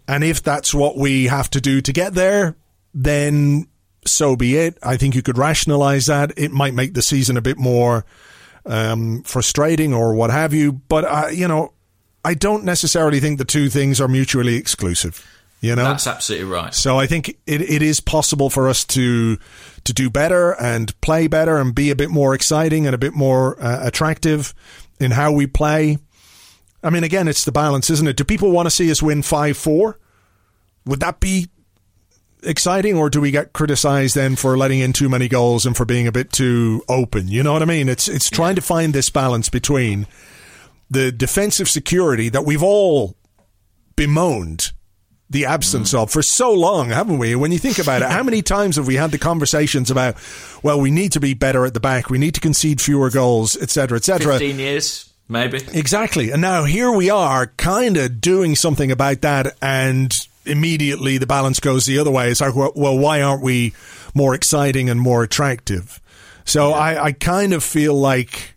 And 0.08 0.24
if 0.24 0.42
that's 0.42 0.74
what 0.74 0.98
we 0.98 1.26
have 1.26 1.50
to 1.50 1.60
do 1.60 1.82
to 1.82 1.92
get 1.92 2.14
there, 2.14 2.56
then 2.94 3.68
so 4.06 4.38
be 4.38 4.56
it. 4.56 4.78
I 4.82 4.96
think 4.96 5.14
you 5.14 5.22
could 5.22 5.38
rationalize 5.38 6.06
that. 6.06 6.32
It 6.38 6.52
might 6.54 6.74
make 6.74 6.94
the 6.94 7.02
season 7.02 7.36
a 7.36 7.42
bit 7.42 7.58
more 7.58 8.06
um, 8.66 9.24
frustrating 9.24 9.94
or 9.94 10.14
what 10.14 10.30
have 10.30 10.54
you. 10.54 10.72
But, 10.72 11.04
uh, 11.04 11.28
you 11.34 11.50
know, 11.50 11.74
I 12.24 12.34
don't 12.34 12.64
necessarily 12.64 13.20
think 13.20 13.40
the 13.40 13.46
two 13.46 13.68
things 13.68 14.00
are 14.00 14.08
mutually 14.08 14.56
exclusive. 14.56 15.26
You 15.60 15.76
know, 15.76 15.86
That's 15.86 16.06
absolutely 16.06 16.52
right. 16.52 16.74
so 16.74 17.00
I 17.00 17.08
think 17.08 17.30
it, 17.30 17.62
it 17.62 17.82
is 17.82 18.00
possible 18.00 18.50
for 18.52 18.70
us 18.70 18.86
to 18.86 19.38
to 19.86 19.94
do 19.94 20.10
better 20.10 20.52
and 20.52 21.00
play 21.02 21.28
better 21.28 21.58
and 21.58 21.74
be 21.74 21.90
a 21.90 21.96
bit 21.96 22.12
more 22.12 22.36
exciting 22.36 22.86
and 22.86 22.94
a 22.94 22.98
bit 22.98 23.14
more 23.14 23.60
uh, 23.62 23.80
attractive 23.88 24.54
in 25.00 25.12
how 25.12 25.32
we 25.32 25.48
play. 25.48 25.98
I 26.84 26.92
mean, 26.92 27.04
again, 27.04 27.28
it's 27.28 27.44
the 27.44 27.52
balance, 27.52 27.90
isn't 27.90 28.08
it? 28.08 28.18
Do 28.18 28.24
people 28.24 28.52
want 28.52 28.68
to 28.68 28.72
see 28.72 28.92
us 28.92 29.02
win 29.02 29.24
five 29.24 29.58
four? 29.58 29.98
Would 30.86 31.00
that 31.00 31.20
be 31.20 31.50
exciting, 32.44 32.96
or 32.96 33.10
do 33.10 33.20
we 33.20 33.32
get 33.32 33.54
criticized 33.54 34.16
then 34.16 34.36
for 34.36 34.56
letting 34.58 34.80
in 34.80 34.94
too 34.94 35.10
many 35.10 35.28
goals 35.28 35.66
and 35.66 35.76
for 35.76 35.86
being 35.86 36.08
a 36.08 36.12
bit 36.12 36.32
too 36.32 36.84
open? 36.88 37.28
You 37.30 37.42
know 37.42 37.54
what 37.54 37.64
I 37.64 37.66
mean? 37.66 37.90
It's 37.90 38.08
it's 38.08 38.30
trying 38.30 38.56
to 38.56 38.62
find 38.62 38.94
this 38.94 39.10
balance 39.10 39.50
between 39.50 40.06
the 40.90 41.12
defensive 41.12 41.68
security 41.68 42.30
that 42.30 42.46
we've 42.46 42.64
all 42.64 43.16
bemoaned 43.96 44.72
the 45.30 45.46
absence 45.46 45.94
of 45.94 46.10
for 46.10 46.22
so 46.22 46.54
long, 46.54 46.90
haven't 46.90 47.18
we? 47.18 47.36
When 47.36 47.52
you 47.52 47.60
think 47.60 47.80
about 47.80 48.02
it, 48.02 48.10
how 48.10 48.24
many 48.24 48.42
times 48.44 48.78
have 48.78 48.88
we 48.88 48.96
had 48.96 49.12
the 49.12 49.18
conversations 49.18 49.92
about, 49.92 50.16
well, 50.64 50.80
we 50.80 50.92
need 50.92 51.12
to 51.14 51.20
be 51.20 51.34
better 51.34 51.66
at 51.66 51.74
the 51.74 51.80
back, 51.80 52.10
we 52.10 52.18
need 52.18 52.36
to 52.36 52.42
concede 52.42 52.82
fewer 52.82 53.10
goals, 53.10 53.56
etc., 53.56 53.70
cetera, 53.70 53.98
et 53.98 54.04
cetera. 54.04 54.40
Fifteen 54.40 54.60
years, 54.60 55.12
maybe. 55.28 55.60
Exactly. 55.74 56.32
And 56.32 56.42
now 56.42 56.64
here 56.64 56.92
we 56.92 57.10
are 57.10 57.48
kind 57.58 57.98
of 57.98 58.22
doing 58.22 58.56
something 58.56 58.92
about 58.92 59.22
that 59.22 59.56
and 59.62 60.14
immediately 60.46 61.18
the 61.18 61.28
balance 61.28 61.60
goes 61.60 61.86
the 61.86 62.00
other 62.00 62.12
way. 62.12 62.30
It's 62.30 62.42
like, 62.42 62.56
well, 62.56 62.72
well, 62.76 62.98
why 62.98 63.22
aren't 63.22 63.44
we 63.44 63.74
more 64.14 64.34
exciting 64.34 64.90
and 64.90 65.00
more 65.00 65.24
attractive? 65.24 66.02
So 66.46 66.72
I, 66.72 67.04
I 67.06 67.12
kind 67.12 67.54
of 67.54 67.64
feel 67.64 67.94
like 67.94 68.56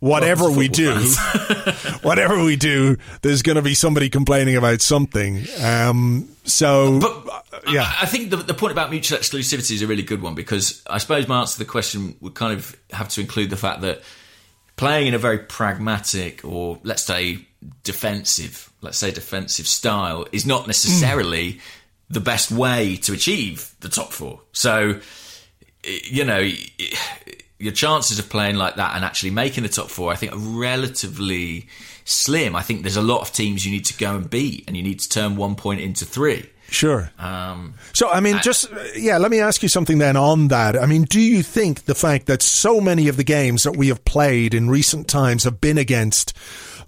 whatever 0.00 0.44
Well, 0.44 0.58
we 0.58 0.68
do, 0.68 0.92
whatever 2.02 2.42
we 2.42 2.56
do, 2.56 2.96
there's 3.22 3.42
going 3.42 3.56
to 3.56 3.62
be 3.62 3.74
somebody 3.74 4.08
complaining 4.08 4.56
about 4.56 4.80
something. 4.80 5.44
Um, 5.62 6.28
so, 6.44 6.98
But 6.98 7.26
uh, 7.26 7.40
uh, 7.52 7.60
yeah. 7.68 7.82
I, 7.82 8.02
I 8.02 8.06
think 8.06 8.30
the, 8.30 8.38
the 8.38 8.54
point 8.54 8.72
about 8.72 8.90
mutual 8.90 9.18
exclusivity 9.18 9.72
is 9.72 9.82
a 9.82 9.86
really 9.86 10.02
good 10.02 10.22
one 10.22 10.34
because 10.34 10.82
I 10.88 10.98
suppose 10.98 11.28
my 11.28 11.40
answer 11.40 11.54
to 11.54 11.58
the 11.60 11.70
question 11.70 12.16
would 12.20 12.34
kind 12.34 12.54
of 12.54 12.76
have 12.90 13.08
to 13.10 13.20
include 13.20 13.50
the 13.50 13.56
fact 13.56 13.82
that 13.82 14.02
playing 14.76 15.08
in 15.08 15.14
a 15.14 15.18
very 15.18 15.38
pragmatic 15.38 16.44
or 16.44 16.78
let's 16.82 17.02
say 17.02 17.46
defensive, 17.82 18.72
let's 18.80 18.98
say 18.98 19.10
defensive 19.10 19.66
style 19.66 20.26
is 20.32 20.46
not 20.46 20.66
necessarily 20.66 21.52
mm. 21.52 21.60
the 22.08 22.20
best 22.20 22.50
way 22.50 22.96
to 22.96 23.12
achieve 23.12 23.74
the 23.80 23.90
top 23.90 24.12
four. 24.12 24.40
So, 24.52 24.98
you 25.84 26.24
know, 26.24 26.50
your 27.60 27.72
chances 27.72 28.18
of 28.18 28.28
playing 28.28 28.56
like 28.56 28.76
that 28.76 28.96
and 28.96 29.04
actually 29.04 29.30
making 29.30 29.62
the 29.62 29.68
top 29.68 29.88
four, 29.90 30.10
I 30.10 30.16
think, 30.16 30.32
are 30.32 30.38
relatively 30.38 31.68
slim. 32.04 32.56
I 32.56 32.62
think 32.62 32.82
there's 32.82 32.96
a 32.96 33.02
lot 33.02 33.20
of 33.20 33.32
teams 33.32 33.64
you 33.64 33.70
need 33.70 33.84
to 33.86 33.96
go 33.96 34.16
and 34.16 34.28
beat, 34.28 34.64
and 34.66 34.76
you 34.76 34.82
need 34.82 34.98
to 35.00 35.08
turn 35.08 35.36
one 35.36 35.54
point 35.54 35.80
into 35.80 36.04
three. 36.04 36.48
Sure. 36.70 37.10
Um, 37.18 37.74
So, 37.92 38.08
I 38.08 38.20
mean, 38.20 38.38
just, 38.42 38.72
uh, 38.72 38.78
yeah, 38.96 39.18
let 39.18 39.30
me 39.30 39.40
ask 39.40 39.62
you 39.62 39.68
something 39.68 39.98
then 39.98 40.16
on 40.16 40.48
that. 40.48 40.76
I 40.76 40.86
mean, 40.86 41.02
do 41.02 41.20
you 41.20 41.42
think 41.42 41.84
the 41.84 41.94
fact 41.94 42.26
that 42.26 42.42
so 42.42 42.80
many 42.80 43.08
of 43.08 43.16
the 43.16 43.24
games 43.24 43.64
that 43.64 43.76
we 43.76 43.88
have 43.88 44.04
played 44.04 44.54
in 44.54 44.70
recent 44.70 45.08
times 45.08 45.44
have 45.44 45.60
been 45.60 45.78
against 45.78 46.32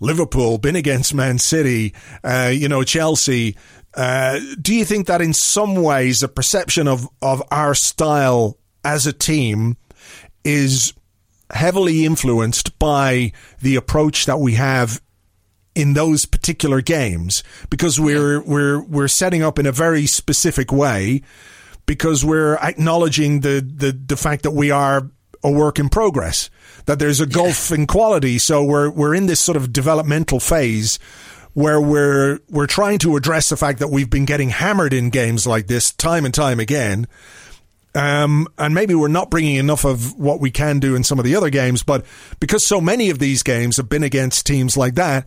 Liverpool, 0.01 0.59
been 0.59 0.77
against 0.77 1.15
Man 1.15 1.39
City, 1.39 1.95
uh, 2.23 2.53
you 2.55 2.69
know, 2.69 2.85
Chelsea, 2.85 3.57
uh, 3.95 4.39
do 4.61 4.75
you 4.75 4.85
think 4.85 5.09
that 5.09 5.21
in 5.21 5.35
some 5.35 5.75
ways 5.75 6.21
the 6.21 6.29
perception 6.29 6.87
of, 6.89 7.09
of 7.21 7.43
our 7.51 7.75
style 7.75 8.59
as 8.85 9.07
a 9.07 9.13
team 9.13 9.77
is 10.45 10.93
heavily 11.51 12.05
influenced 12.05 12.79
by 12.79 13.33
the 13.61 13.77
approach 13.77 14.27
that 14.27 14.39
we 14.39 14.55
have 14.55 15.01
in 15.75 15.95
those 15.95 16.27
particular 16.27 16.81
games 16.81 17.43
because 17.71 17.99
we're 17.99 18.43
we're 18.43 18.83
we're 18.83 19.09
setting 19.09 19.43
up 19.43 19.59
in 19.59 19.67
a 19.67 19.73
very 19.73 20.07
specific 20.07 20.71
way 20.71 21.23
because 21.87 22.25
we're 22.25 22.57
acknowledging 22.57 23.41
the 23.41 23.61
the 23.61 23.93
the 23.93 24.17
fact 24.17 24.43
that 24.43 24.51
we 24.51 24.71
are 24.71 25.11
a 25.45 25.51
work 25.51 25.79
in 25.79 25.89
progress 25.89 26.51
that 26.87 26.99
there's 26.99 27.21
a 27.21 27.27
gulf 27.27 27.71
in 27.71 27.87
quality. 27.87 28.39
So 28.39 28.65
we're 28.65 28.91
we're 28.91 29.15
in 29.15 29.27
this 29.27 29.41
sort 29.41 29.57
of 29.57 29.73
developmental 29.73 30.41
phase 30.41 30.99
where 31.55 31.81
we're 31.81 32.41
we're 32.49 32.67
trying 32.67 32.99
to 32.99 33.17
address 33.17 33.49
the 33.49 33.57
fact 33.57 33.79
that 33.79 33.89
we've 33.89 34.11
been 34.11 34.25
getting 34.25 34.51
hammered 34.51 34.93
in 34.93 35.11
games 35.11 35.47
like 35.47 35.67
this 35.67 35.93
time 35.93 36.25
and 36.25 36.35
time 36.35 36.61
again 36.61 37.07
um, 37.95 38.49
and 38.59 38.75
maybe 38.75 38.95
we're 38.95 39.09
not 39.09 39.31
bringing 39.31 39.57
enough 39.57 39.85
of 39.85 40.19
what 40.19 40.41
we 40.41 40.51
can 40.51 40.79
do 40.81 40.95
in 40.95 41.05
some 41.05 41.19
of 41.19 41.25
the 41.25 41.37
other 41.37 41.51
games, 41.51 41.83
but 41.83 42.05
because 42.41 42.67
so 42.67 42.81
many 42.81 43.11
of 43.11 43.19
these 43.19 43.43
games 43.43 43.77
have 43.77 43.89
been 43.89 44.03
against 44.03 44.47
teams 44.47 44.77
like 44.77 44.95
that, 44.95 45.27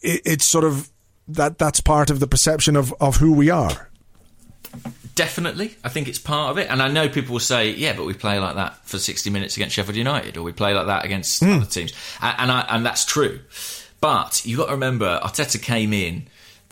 it, 0.00 0.22
it's 0.24 0.50
sort 0.50 0.64
of 0.64 0.90
that 1.28 1.58
that's 1.58 1.80
part 1.80 2.10
of 2.10 2.20
the 2.20 2.26
perception 2.26 2.76
of, 2.76 2.94
of 3.00 3.16
who 3.16 3.32
we 3.32 3.50
are. 3.50 3.90
definitely, 5.14 5.76
I 5.82 5.88
think 5.88 6.08
it's 6.08 6.18
part 6.18 6.50
of 6.50 6.58
it. 6.58 6.70
And 6.70 6.82
I 6.82 6.88
know 6.88 7.08
people 7.08 7.32
will 7.32 7.40
say, 7.40 7.70
"Yeah, 7.70 7.94
but 7.94 8.06
we 8.06 8.14
play 8.14 8.38
like 8.38 8.56
that 8.56 8.86
for 8.86 8.98
60 8.98 9.30
minutes 9.30 9.56
against 9.56 9.74
Sheffield 9.74 9.96
United, 9.96 10.36
or 10.36 10.42
we 10.42 10.52
play 10.52 10.74
like 10.74 10.86
that 10.86 11.04
against 11.04 11.42
other 11.42 11.66
teams," 11.66 11.92
and 12.20 12.36
and, 12.38 12.52
I, 12.52 12.66
and 12.68 12.84
that's 12.84 13.04
true. 13.04 13.40
But 14.00 14.44
you 14.44 14.56
got 14.56 14.66
to 14.66 14.72
remember, 14.72 15.20
Arteta 15.22 15.60
came 15.60 15.92
in. 15.92 16.28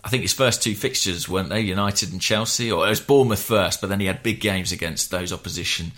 I 0.07 0.09
think 0.09 0.23
his 0.23 0.33
first 0.33 0.63
two 0.63 0.77
fixtures 0.77 1.29
weren't 1.29 1.49
they 1.49 1.63
United 1.63 2.13
and 2.13 2.21
Chelsea, 2.21 2.71
or 2.71 2.87
it 2.87 2.91
was 2.91 3.01
Bournemouth 3.01 3.43
first, 3.43 3.81
but 3.81 3.89
then 3.89 3.99
he 3.99 4.07
had 4.07 4.23
big 4.23 4.39
games 4.39 4.71
against 4.71 5.11
those 5.11 5.33
opposition. 5.33 5.91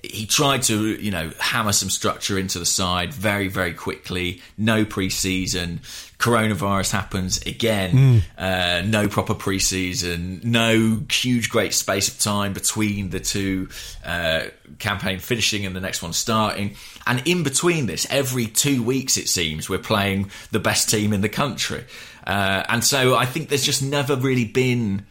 He 0.00 0.26
tried 0.26 0.62
to, 0.62 0.94
you 0.94 1.10
know, 1.10 1.32
hammer 1.40 1.72
some 1.72 1.90
structure 1.90 2.38
into 2.38 2.60
the 2.60 2.66
side 2.66 3.12
very, 3.12 3.48
very 3.48 3.74
quickly. 3.74 4.40
No 4.56 4.84
pre-season. 4.84 5.80
Coronavirus 6.20 6.92
happens 6.92 7.42
again. 7.46 8.22
Uh, 8.38 8.82
no 8.86 9.08
proper 9.08 9.34
pre-season. 9.34 10.40
No 10.44 11.00
huge, 11.10 11.50
great 11.50 11.74
space 11.74 12.06
of 12.06 12.20
time 12.20 12.52
between 12.52 13.10
the 13.10 13.18
two 13.18 13.70
uh, 14.04 14.44
campaign 14.78 15.18
finishing 15.18 15.66
and 15.66 15.74
the 15.74 15.80
next 15.80 16.00
one 16.00 16.12
starting. 16.12 16.76
And 17.04 17.26
in 17.26 17.42
between 17.42 17.86
this, 17.86 18.06
every 18.08 18.46
two 18.46 18.84
weeks 18.84 19.16
it 19.16 19.28
seems 19.28 19.68
we're 19.68 19.78
playing 19.78 20.30
the 20.52 20.60
best 20.60 20.88
team 20.88 21.12
in 21.12 21.22
the 21.22 21.28
country. 21.28 21.84
Uh, 22.28 22.62
and 22.68 22.84
so 22.84 23.16
I 23.16 23.24
think 23.24 23.48
there's 23.48 23.64
just 23.64 23.82
never 23.82 24.14
really 24.14 24.44
been 24.44 25.06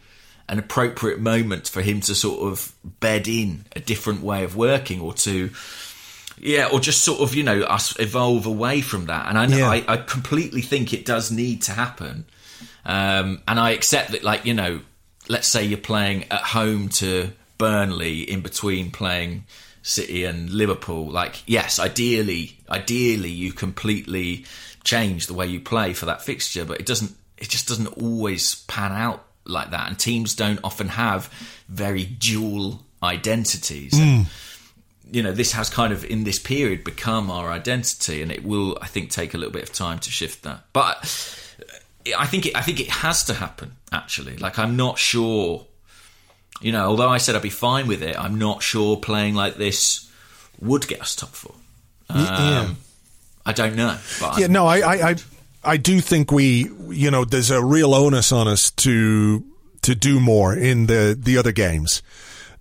an 0.48 0.58
appropriate 0.58 1.18
moment 1.20 1.68
for 1.68 1.82
him 1.82 2.00
to 2.02 2.14
sort 2.14 2.50
of 2.50 2.72
bed 3.00 3.28
in 3.28 3.64
a 3.76 3.80
different 3.80 4.22
way 4.22 4.44
of 4.44 4.56
working 4.56 5.00
or 5.00 5.12
to 5.12 5.50
yeah 6.40 6.68
or 6.72 6.78
just 6.80 7.04
sort 7.04 7.20
of 7.20 7.34
you 7.34 7.42
know 7.42 7.62
us 7.62 7.98
evolve 7.98 8.46
away 8.46 8.80
from 8.80 9.06
that 9.06 9.26
and 9.28 9.36
i 9.36 9.44
know 9.44 9.58
Yeah. 9.58 9.68
I, 9.70 9.84
I 9.88 9.96
completely 9.96 10.62
think 10.62 10.94
it 10.94 11.04
does 11.04 11.30
need 11.32 11.62
to 11.62 11.72
happen 11.72 12.24
um, 12.86 13.42
and 13.48 13.58
i 13.58 13.72
accept 13.72 14.12
that 14.12 14.22
like 14.22 14.46
you 14.46 14.54
know 14.54 14.80
let's 15.28 15.50
say 15.50 15.64
you're 15.64 15.76
playing 15.76 16.24
at 16.30 16.40
home 16.42 16.88
to 16.88 17.32
Burnley 17.58 18.20
in 18.20 18.40
between 18.40 18.90
playing 18.92 19.44
City 19.82 20.24
and 20.24 20.50
Liverpool. 20.50 21.10
Like, 21.10 21.42
yes, 21.46 21.78
ideally, 21.78 22.58
ideally, 22.68 23.30
you 23.30 23.52
completely 23.52 24.44
change 24.84 25.26
the 25.26 25.34
way 25.34 25.46
you 25.46 25.60
play 25.60 25.92
for 25.92 26.06
that 26.06 26.22
fixture, 26.22 26.64
but 26.64 26.80
it 26.80 26.86
doesn't. 26.86 27.12
It 27.36 27.48
just 27.48 27.68
doesn't 27.68 27.86
always 27.86 28.56
pan 28.66 28.92
out 28.92 29.24
like 29.44 29.70
that, 29.70 29.88
and 29.88 29.98
teams 29.98 30.34
don't 30.34 30.60
often 30.64 30.88
have 30.88 31.32
very 31.68 32.04
dual 32.04 32.82
identities. 33.02 33.96
Hmm. 33.96 34.02
And, 34.02 34.26
you 35.10 35.22
know, 35.22 35.32
this 35.32 35.52
has 35.52 35.70
kind 35.70 35.92
of 35.92 36.04
in 36.04 36.24
this 36.24 36.38
period 36.38 36.84
become 36.84 37.30
our 37.30 37.50
identity, 37.50 38.22
and 38.22 38.32
it 38.32 38.44
will, 38.44 38.76
I 38.82 38.88
think, 38.88 39.10
take 39.10 39.34
a 39.34 39.38
little 39.38 39.52
bit 39.52 39.62
of 39.62 39.72
time 39.72 40.00
to 40.00 40.10
shift 40.10 40.42
that. 40.42 40.64
But 40.72 40.98
I 42.18 42.26
think 42.26 42.46
it, 42.46 42.56
I 42.56 42.62
think 42.62 42.80
it 42.80 42.90
has 42.90 43.24
to 43.24 43.34
happen. 43.34 43.76
Actually, 43.92 44.36
like 44.36 44.58
I'm 44.58 44.76
not 44.76 44.98
sure. 44.98 45.66
You 46.60 46.72
know, 46.72 46.86
although 46.86 47.08
I 47.08 47.18
said 47.18 47.36
I'd 47.36 47.42
be 47.42 47.50
fine 47.50 47.86
with 47.86 48.02
it, 48.02 48.18
I'm 48.18 48.38
not 48.38 48.62
sure 48.62 48.96
playing 48.96 49.34
like 49.34 49.56
this 49.56 50.10
would 50.60 50.88
get 50.88 51.00
us 51.00 51.14
top 51.14 51.30
four. 51.30 51.54
Um, 52.10 52.18
yeah. 52.24 52.68
I 53.46 53.52
don't 53.52 53.76
know. 53.76 53.96
But 54.20 54.38
Yeah, 54.38 54.44
I'm- 54.44 54.52
no, 54.52 54.66
I, 54.66 54.78
I, 54.80 55.10
I, 55.10 55.14
I 55.64 55.76
do 55.76 56.00
think 56.00 56.32
we, 56.32 56.68
you 56.88 57.10
know, 57.10 57.24
there's 57.24 57.50
a 57.50 57.62
real 57.64 57.94
onus 57.94 58.32
on 58.32 58.48
us 58.48 58.70
to 58.72 59.44
to 59.82 59.94
do 59.94 60.18
more 60.20 60.54
in 60.54 60.86
the 60.86 61.16
the 61.18 61.38
other 61.38 61.52
games, 61.52 62.02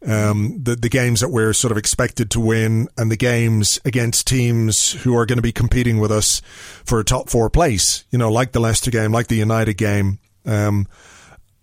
um, 0.05 0.59
the 0.63 0.75
the 0.75 0.89
games 0.89 1.21
that 1.21 1.29
we're 1.29 1.53
sort 1.53 1.71
of 1.71 1.77
expected 1.77 2.29
to 2.31 2.39
win, 2.39 2.87
and 2.97 3.11
the 3.11 3.17
games 3.17 3.79
against 3.85 4.27
teams 4.27 4.91
who 5.03 5.15
are 5.15 5.25
going 5.25 5.37
to 5.37 5.41
be 5.43 5.51
competing 5.51 5.99
with 5.99 6.11
us 6.11 6.41
for 6.85 6.99
a 6.99 7.03
top 7.03 7.29
four 7.29 7.49
place. 7.49 8.03
You 8.11 8.19
know, 8.19 8.31
like 8.31 8.51
the 8.51 8.59
Leicester 8.59 8.91
game, 8.91 9.11
like 9.11 9.27
the 9.27 9.35
United 9.37 9.75
game. 9.75 10.19
Um, 10.45 10.87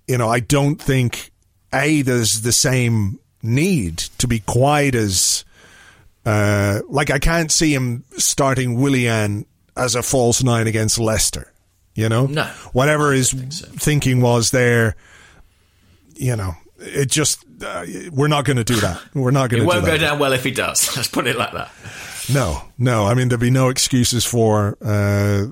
you 0.09 0.19
know, 0.19 0.29
I 0.29 0.41
don't 0.41 0.81
think 0.81 1.31
a 1.75 2.03
there's 2.03 2.41
the 2.43 2.53
same 2.53 3.19
need 3.43 3.99
to 4.19 4.27
be 4.29 4.41
quite 4.41 4.95
as 4.95 5.45
uh, 6.25 6.81
like 6.89 7.11
I 7.11 7.19
can't 7.19 7.51
see 7.53 7.75
him 7.75 8.05
starting 8.17 8.81
Willian 8.81 9.45
as 9.77 9.95
a 9.95 10.03
false 10.03 10.43
nine 10.43 10.67
against 10.67 10.99
Leicester. 10.99 11.51
You 11.95 12.09
know, 12.09 12.27
No. 12.27 12.45
whatever 12.73 13.13
his 13.13 13.31
think 13.33 13.53
so. 13.53 13.67
thinking 13.67 14.21
was 14.21 14.51
there. 14.51 14.97
You 16.17 16.35
know, 16.37 16.55
it 16.79 17.11
just 17.11 17.45
uh, 17.65 17.85
we're 18.11 18.29
not 18.29 18.45
going 18.45 18.57
to 18.57 18.65
do 18.65 18.77
that. 18.77 19.01
We're 19.15 19.31
not 19.31 19.51
going 19.51 19.63
to. 19.63 19.69
it 19.69 19.73
won't 19.73 19.85
do 19.85 19.91
go 19.93 19.99
down 19.99 20.19
well 20.19 20.33
if 20.33 20.43
he 20.45 20.51
does. 20.51 20.91
Let's 20.97 21.09
put 21.09 21.27
it 21.27 21.37
like 21.37 21.53
that. 21.53 21.71
No, 22.33 22.63
no. 22.79 23.05
I 23.07 23.15
mean, 23.15 23.29
there'd 23.29 23.41
be 23.41 23.51
no 23.51 23.69
excuses 23.69 24.25
for 24.25 24.77
uh, 24.83 25.47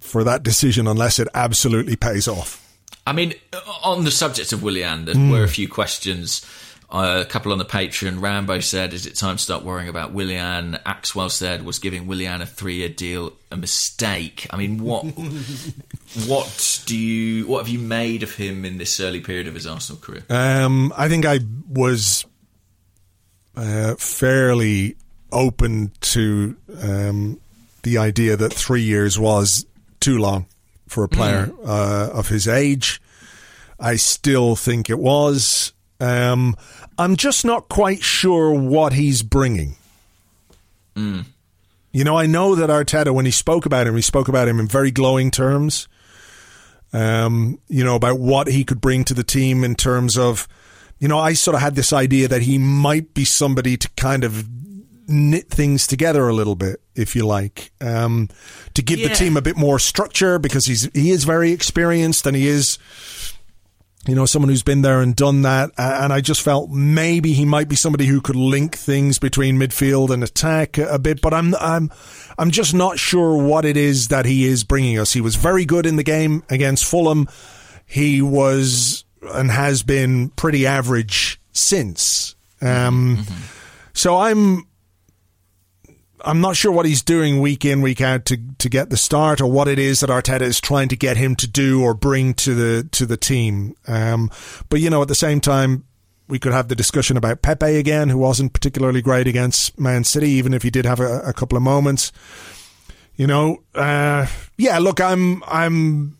for 0.00 0.24
that 0.24 0.42
decision 0.42 0.86
unless 0.88 1.18
it 1.18 1.28
absolutely 1.34 1.94
pays 1.96 2.26
off. 2.26 2.64
I 3.08 3.12
mean, 3.12 3.34
on 3.82 4.04
the 4.04 4.10
subject 4.10 4.52
of 4.52 4.62
Willian, 4.62 5.04
there 5.06 5.14
Hmm. 5.14 5.30
were 5.30 5.42
a 5.44 5.48
few 5.48 5.66
questions. 5.68 6.42
Uh, 6.90 7.18
a 7.20 7.24
couple 7.26 7.52
on 7.52 7.58
the 7.58 7.66
Patreon. 7.66 8.22
Rambo 8.22 8.60
said, 8.60 8.94
"Is 8.94 9.04
it 9.04 9.14
time 9.14 9.36
to 9.36 9.42
start 9.42 9.62
worrying 9.62 9.90
about 9.90 10.12
Willian?" 10.14 10.78
Axwell 10.86 11.30
said, 11.30 11.62
"Was 11.64 11.78
giving 11.78 12.06
Willian 12.06 12.40
a 12.40 12.46
three-year 12.46 12.88
deal 12.88 13.34
a 13.50 13.58
mistake?" 13.58 14.46
I 14.50 14.56
mean, 14.56 14.78
what 14.82 15.04
what 16.26 16.82
do 16.86 16.96
you 16.96 17.46
what 17.46 17.58
have 17.58 17.68
you 17.68 17.78
made 17.78 18.22
of 18.22 18.34
him 18.36 18.64
in 18.64 18.78
this 18.78 18.98
early 19.00 19.20
period 19.20 19.46
of 19.46 19.54
his 19.54 19.66
Arsenal 19.66 20.00
career? 20.00 20.24
Um, 20.30 20.92
I 20.96 21.08
think 21.08 21.26
I 21.26 21.40
was 21.68 22.24
uh, 23.56 23.94
fairly 23.96 24.96
open 25.30 25.92
to 26.00 26.56
um, 26.82 27.38
the 27.82 27.98
idea 27.98 28.36
that 28.36 28.52
three 28.52 28.82
years 28.82 29.18
was 29.18 29.66
too 30.00 30.18
long 30.18 30.46
for 30.90 31.04
a 31.04 31.08
player 31.08 31.50
uh, 31.64 32.10
of 32.12 32.28
his 32.28 32.46
age. 32.48 33.00
I 33.78 33.96
still 33.96 34.56
think 34.56 34.90
it 34.90 34.98
was. 34.98 35.72
Um, 36.00 36.56
I'm 36.96 37.16
just 37.16 37.44
not 37.44 37.68
quite 37.68 38.02
sure 38.02 38.52
what 38.52 38.92
he's 38.92 39.22
bringing. 39.22 39.76
You 41.92 42.04
know, 42.04 42.16
I 42.16 42.26
know 42.26 42.54
that 42.54 42.70
Arteta, 42.70 43.14
when 43.14 43.24
he 43.24 43.30
spoke 43.30 43.66
about 43.66 43.86
him, 43.86 43.94
he 43.96 44.02
spoke 44.02 44.28
about 44.28 44.48
him 44.48 44.58
in 44.60 44.66
very 44.66 44.90
glowing 44.90 45.30
terms 45.30 45.88
um, 46.92 47.58
you 47.68 47.84
know, 47.84 47.94
about 47.94 48.18
what 48.18 48.48
he 48.48 48.64
could 48.64 48.80
bring 48.80 49.04
to 49.04 49.14
the 49.14 49.24
team 49.24 49.64
in 49.64 49.74
terms 49.74 50.16
of, 50.16 50.48
you 50.98 51.08
know, 51.08 51.18
I 51.18 51.34
sort 51.34 51.54
of 51.54 51.60
had 51.60 51.74
this 51.74 51.92
idea 51.92 52.28
that 52.28 52.42
he 52.42 52.58
might 52.58 53.14
be 53.14 53.24
somebody 53.24 53.76
to 53.76 53.88
kind 53.96 54.24
of 54.24 54.48
knit 55.06 55.48
things 55.48 55.86
together 55.86 56.28
a 56.28 56.34
little 56.34 56.54
bit, 56.54 56.80
if 56.98 57.14
you 57.16 57.24
like, 57.26 57.70
um, 57.80 58.28
to 58.74 58.82
give 58.82 58.98
the 58.98 59.14
team 59.14 59.36
a 59.36 59.42
bit 59.42 59.56
more 59.56 59.78
structure 59.78 60.38
because 60.38 60.66
he's 60.66 60.88
he 60.92 61.10
is 61.10 61.24
very 61.24 61.52
experienced 61.52 62.26
and 62.26 62.36
he 62.36 62.48
is. 62.48 62.78
You 64.06 64.14
know, 64.14 64.24
someone 64.24 64.48
who's 64.48 64.62
been 64.62 64.80
there 64.80 65.02
and 65.02 65.14
done 65.14 65.42
that, 65.42 65.70
and 65.76 66.14
I 66.14 66.22
just 66.22 66.40
felt 66.40 66.70
maybe 66.70 67.34
he 67.34 67.44
might 67.44 67.68
be 67.68 67.76
somebody 67.76 68.06
who 68.06 68.22
could 68.22 68.36
link 68.36 68.74
things 68.74 69.18
between 69.18 69.58
midfield 69.58 70.08
and 70.08 70.24
attack 70.24 70.78
a 70.78 70.98
bit. 70.98 71.20
But 71.20 71.34
I'm, 71.34 71.54
I'm, 71.56 71.90
I'm 72.38 72.50
just 72.50 72.72
not 72.72 72.98
sure 72.98 73.36
what 73.36 73.66
it 73.66 73.76
is 73.76 74.08
that 74.08 74.24
he 74.24 74.46
is 74.46 74.64
bringing 74.64 74.98
us. 74.98 75.12
He 75.12 75.20
was 75.20 75.34
very 75.36 75.66
good 75.66 75.84
in 75.84 75.96
the 75.96 76.04
game 76.04 76.42
against 76.48 76.86
Fulham. 76.86 77.28
He 77.84 78.22
was 78.22 79.04
and 79.34 79.50
has 79.50 79.82
been 79.82 80.30
pretty 80.30 80.66
average 80.66 81.38
since. 81.52 82.34
Um, 82.62 83.26
So 83.92 84.16
I'm 84.16 84.64
I'm 86.24 86.40
not 86.40 86.56
sure 86.56 86.72
what 86.72 86.86
he's 86.86 87.02
doing 87.02 87.40
week 87.40 87.64
in 87.64 87.80
week 87.80 88.00
out 88.00 88.24
to 88.26 88.38
to 88.58 88.68
get 88.68 88.90
the 88.90 88.96
start, 88.96 89.40
or 89.40 89.50
what 89.50 89.68
it 89.68 89.78
is 89.78 90.00
that 90.00 90.10
Arteta 90.10 90.42
is 90.42 90.60
trying 90.60 90.88
to 90.88 90.96
get 90.96 91.16
him 91.16 91.36
to 91.36 91.46
do 91.46 91.82
or 91.82 91.94
bring 91.94 92.34
to 92.34 92.54
the 92.54 92.88
to 92.92 93.06
the 93.06 93.16
team. 93.16 93.74
Um, 93.86 94.30
but 94.68 94.80
you 94.80 94.90
know, 94.90 95.02
at 95.02 95.08
the 95.08 95.14
same 95.14 95.40
time, 95.40 95.84
we 96.28 96.38
could 96.38 96.52
have 96.52 96.68
the 96.68 96.74
discussion 96.74 97.16
about 97.16 97.42
Pepe 97.42 97.76
again, 97.76 98.08
who 98.08 98.18
wasn't 98.18 98.52
particularly 98.52 99.02
great 99.02 99.26
against 99.26 99.78
Man 99.78 100.04
City, 100.04 100.30
even 100.30 100.54
if 100.54 100.62
he 100.62 100.70
did 100.70 100.84
have 100.84 101.00
a, 101.00 101.20
a 101.20 101.32
couple 101.32 101.56
of 101.56 101.62
moments. 101.62 102.12
You 103.16 103.26
know, 103.26 103.62
uh, 103.74 104.26
yeah. 104.56 104.78
Look, 104.78 105.00
I'm 105.00 105.42
I'm 105.46 106.18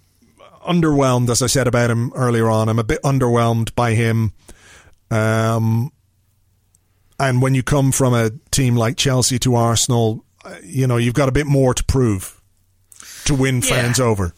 underwhelmed, 0.66 1.30
as 1.30 1.42
I 1.42 1.46
said 1.46 1.66
about 1.66 1.90
him 1.90 2.12
earlier 2.14 2.48
on. 2.48 2.68
I'm 2.68 2.78
a 2.78 2.84
bit 2.84 3.02
underwhelmed 3.02 3.74
by 3.74 3.94
him. 3.94 4.32
Um, 5.10 5.92
and 7.18 7.42
when 7.42 7.54
you 7.54 7.62
come 7.62 7.92
from 7.92 8.14
a 8.14 8.30
team 8.50 8.76
like 8.76 8.96
Chelsea 8.96 9.38
to 9.40 9.54
Arsenal, 9.54 10.24
uh, 10.44 10.56
you 10.62 10.86
know 10.86 10.96
you've 10.96 11.14
got 11.14 11.28
a 11.28 11.32
bit 11.32 11.46
more 11.46 11.74
to 11.74 11.84
prove 11.84 12.40
to 13.24 13.34
win 13.34 13.56
Yeah. 13.62 13.68
fans 13.68 14.00
over. 14.00 14.34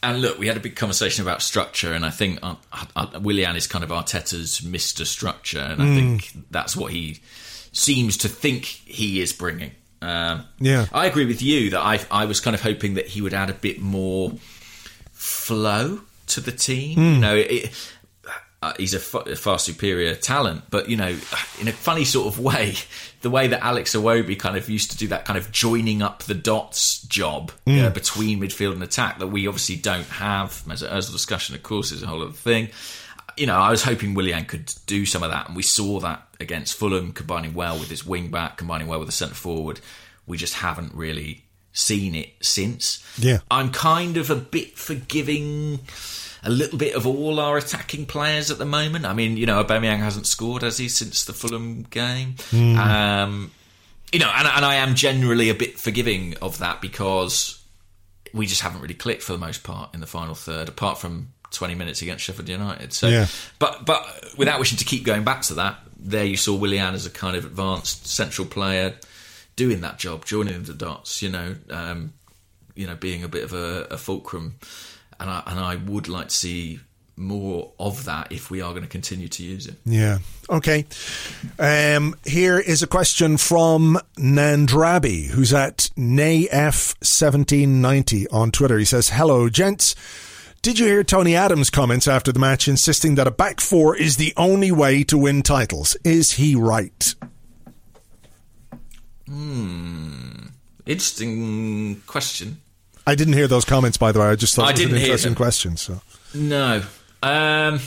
And 0.00 0.22
look, 0.22 0.38
we 0.38 0.46
had 0.46 0.56
a 0.56 0.60
big 0.60 0.76
conversation 0.76 1.22
about 1.24 1.42
structure, 1.42 1.92
and 1.92 2.04
I 2.06 2.10
think 2.10 2.38
uh, 2.42 2.54
uh, 2.94 3.18
Willian 3.20 3.56
is 3.56 3.66
kind 3.66 3.82
of 3.82 3.90
Arteta's 3.90 4.62
Mister 4.62 5.04
Structure, 5.04 5.58
and 5.58 5.82
I 5.82 5.86
think 5.86 6.30
that's 6.52 6.76
what 6.76 6.92
he 6.92 7.18
seems 7.72 8.16
to 8.18 8.28
think 8.28 8.64
he 8.64 9.20
is 9.20 9.32
bringing. 9.32 9.72
Um, 10.00 10.44
Yeah. 10.60 10.86
I 10.92 11.06
agree 11.06 11.24
with 11.26 11.42
you 11.42 11.70
that 11.70 11.80
I 11.80 11.98
I 12.12 12.26
was 12.26 12.38
kind 12.38 12.54
of 12.54 12.62
hoping 12.62 12.94
that 12.94 13.08
he 13.08 13.20
would 13.20 13.34
add 13.34 13.50
a 13.50 13.54
bit 13.54 13.80
more 13.80 14.34
flow 15.12 16.00
to 16.28 16.40
the 16.40 16.52
team. 16.52 16.98
You 16.98 17.18
know, 17.20 17.34
it, 17.36 17.70
uh, 18.60 18.72
he's 18.76 18.92
a, 18.92 18.98
far 18.98 19.58
superior 19.58 20.16
talent, 20.16 20.64
but 20.68 20.88
you 20.88 20.96
know, 20.96 21.16
in 21.60 21.68
a 21.68 21.72
funny 21.72 22.04
sort 22.04 22.26
of 22.26 22.40
way, 22.40 22.74
the 23.20 23.30
way 23.30 23.46
that 23.46 23.64
Alex 23.64 23.94
Iwobi 23.94 24.36
kind 24.38 24.56
of 24.56 24.68
used 24.68 24.90
to 24.90 24.96
do 24.96 25.08
that 25.08 25.24
kind 25.24 25.38
of 25.38 25.52
joining 25.52 26.02
up 26.02 26.24
the 26.24 26.34
dots 26.34 27.02
job 27.02 27.52
uh, 27.68 27.90
between 27.90 28.40
midfield 28.40 28.72
and 28.72 28.82
attack 28.82 29.20
that 29.20 29.28
we 29.28 29.46
obviously 29.46 29.76
don't 29.76 30.08
have. 30.08 30.64
As 30.70 30.82
a, 30.82 30.92
as 30.92 31.08
a 31.08 31.12
discussion, 31.12 31.54
of 31.54 31.62
course, 31.62 31.92
is 31.92 32.02
a 32.02 32.06
whole 32.08 32.22
other 32.22 32.32
thing. 32.32 32.70
You 33.36 33.46
know, 33.46 33.56
I 33.56 33.70
was 33.70 33.84
hoping 33.84 34.14
Willian 34.14 34.44
could 34.44 34.72
do 34.86 35.06
some 35.06 35.22
of 35.22 35.30
that, 35.30 35.46
and 35.46 35.54
we 35.54 35.62
saw 35.62 36.00
that 36.00 36.26
against 36.40 36.76
Fulham, 36.76 37.12
combining 37.12 37.54
well 37.54 37.78
with 37.78 37.90
his 37.90 38.04
wing 38.04 38.28
back, 38.28 38.56
combining 38.56 38.88
well 38.88 38.98
with 38.98 39.08
the 39.08 39.12
centre 39.12 39.36
forward. 39.36 39.78
We 40.26 40.36
just 40.36 40.54
haven't 40.54 40.94
really 40.94 41.44
seen 41.72 42.16
it 42.16 42.30
since. 42.42 43.04
Yeah. 43.16 43.38
I'm 43.52 43.70
kind 43.70 44.16
of 44.16 44.30
a 44.30 44.36
bit 44.36 44.76
forgiving 44.76 45.78
a 46.42 46.50
little 46.50 46.78
bit 46.78 46.94
of 46.94 47.06
all 47.06 47.40
our 47.40 47.56
attacking 47.56 48.06
players 48.06 48.50
at 48.50 48.58
the 48.58 48.64
moment. 48.64 49.04
I 49.04 49.12
mean, 49.12 49.36
you 49.36 49.46
know, 49.46 49.62
Aubameyang 49.62 49.98
hasn't 49.98 50.26
scored, 50.26 50.62
has 50.62 50.78
he, 50.78 50.88
since 50.88 51.24
the 51.24 51.32
Fulham 51.32 51.82
game? 51.84 52.36
Um, 52.52 53.50
you 54.12 54.18
know, 54.20 54.30
and, 54.34 54.46
and 54.48 54.64
I 54.64 54.76
am 54.76 54.94
generally 54.94 55.50
a 55.50 55.54
bit 55.54 55.78
forgiving 55.78 56.34
of 56.40 56.58
that 56.58 56.80
because 56.80 57.62
we 58.32 58.46
just 58.46 58.60
haven't 58.62 58.80
really 58.80 58.94
clicked 58.94 59.22
for 59.22 59.32
the 59.32 59.38
most 59.38 59.62
part 59.64 59.94
in 59.94 60.00
the 60.00 60.06
final 60.06 60.34
third, 60.34 60.68
apart 60.68 60.98
from 60.98 61.28
20 61.50 61.74
minutes 61.74 62.02
against 62.02 62.24
Sheffield 62.24 62.48
United. 62.48 62.92
So, 62.92 63.08
Yeah. 63.08 63.26
but 63.58 63.84
but 63.86 64.04
without 64.36 64.58
wishing 64.60 64.78
to 64.78 64.84
keep 64.84 65.04
going 65.04 65.24
back 65.24 65.42
to 65.42 65.54
that, 65.54 65.78
there 65.98 66.24
you 66.24 66.36
saw 66.36 66.54
Willian 66.54 66.94
as 66.94 67.06
a 67.06 67.10
kind 67.10 67.36
of 67.36 67.44
advanced 67.44 68.06
central 68.06 68.46
player 68.46 68.94
doing 69.56 69.80
that 69.80 69.98
job, 69.98 70.24
joining 70.24 70.62
the 70.62 70.74
dots. 70.74 71.22
You 71.22 71.30
know, 71.30 71.56
um, 71.70 72.12
you 72.74 72.86
know, 72.86 72.94
being 72.94 73.24
a 73.24 73.28
bit 73.28 73.44
of 73.44 73.52
a, 73.54 73.88
a 73.90 73.96
fulcrum, 73.98 74.56
and 75.20 75.30
I 75.30 75.42
and 75.46 75.58
I 75.58 75.76
would 75.76 76.08
like 76.08 76.28
to 76.28 76.34
see 76.34 76.80
more 77.18 77.72
of 77.78 78.04
that 78.04 78.30
if 78.30 78.50
we 78.50 78.62
are 78.62 78.70
going 78.70 78.84
to 78.84 78.88
continue 78.88 79.28
to 79.28 79.42
use 79.42 79.66
it. 79.66 79.74
Yeah. 79.84 80.20
Okay. 80.48 80.86
Um, 81.58 82.14
here 82.24 82.58
is 82.58 82.82
a 82.82 82.86
question 82.86 83.36
from 83.36 83.98
Nandrabi, 84.16 85.26
who's 85.26 85.52
at 85.52 85.90
NayF1790 85.96 88.26
on 88.32 88.50
Twitter. 88.52 88.78
He 88.78 88.84
says, 88.84 89.08
Hello, 89.10 89.48
gents. 89.48 89.96
Did 90.62 90.78
you 90.78 90.86
hear 90.86 91.02
Tony 91.04 91.36
Adams' 91.36 91.68
comments 91.70 92.08
after 92.08 92.32
the 92.32 92.40
match 92.40 92.68
insisting 92.68 93.14
that 93.14 93.28
a 93.28 93.30
back 93.30 93.60
four 93.60 93.96
is 93.96 94.16
the 94.16 94.34
only 94.36 94.72
way 94.72 95.04
to 95.04 95.16
win 95.16 95.42
titles? 95.42 95.96
Is 96.04 96.32
he 96.32 96.54
right? 96.54 97.14
Hmm. 99.26 100.48
Interesting 100.86 102.02
question. 102.06 102.60
I 103.08 103.14
didn't 103.14 103.32
hear 103.34 103.48
those 103.48 103.64
comments, 103.64 103.96
by 103.96 104.12
the 104.12 104.20
way. 104.20 104.26
I 104.26 104.34
just 104.36 104.54
thought 104.54 104.66
I 104.66 104.70
it 104.70 104.72
was 104.72 104.80
an 104.80 104.86
didn't 104.88 104.98
hear 104.98 105.06
interesting 105.06 105.30
them. 105.30 105.36
question. 105.36 105.76
So, 105.78 106.00
No. 106.34 106.82
Um, 107.22 107.80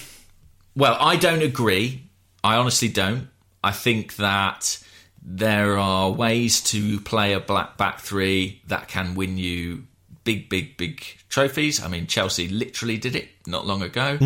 well, 0.76 0.98
I 0.99 1.15
don't 1.15 1.43
agree. 1.43 2.10
I 2.43 2.56
honestly 2.56 2.88
don't. 2.88 3.30
I 3.64 3.72
think 3.72 4.15
that 4.15 4.80
there 5.23 5.77
are 5.77 6.10
ways 6.10 6.60
to 6.61 6.99
play 7.02 7.34
a 7.34 7.39
black 7.39 7.77
back 7.77 7.99
three 7.99 8.61
that 8.68 8.88
can 8.88 9.14
win 9.14 9.38
you 9.38 9.84
big, 10.23 10.49
big, 10.49 10.76
big 10.77 11.03
trophies. 11.30 11.84
I 11.84 11.88
mean, 11.88 12.07
Chelsea 12.07 12.48
literally 12.48 12.98
did 12.98 13.15
it 13.15 13.30
not 13.45 13.65
long 13.68 13.81
ago. 13.84 14.18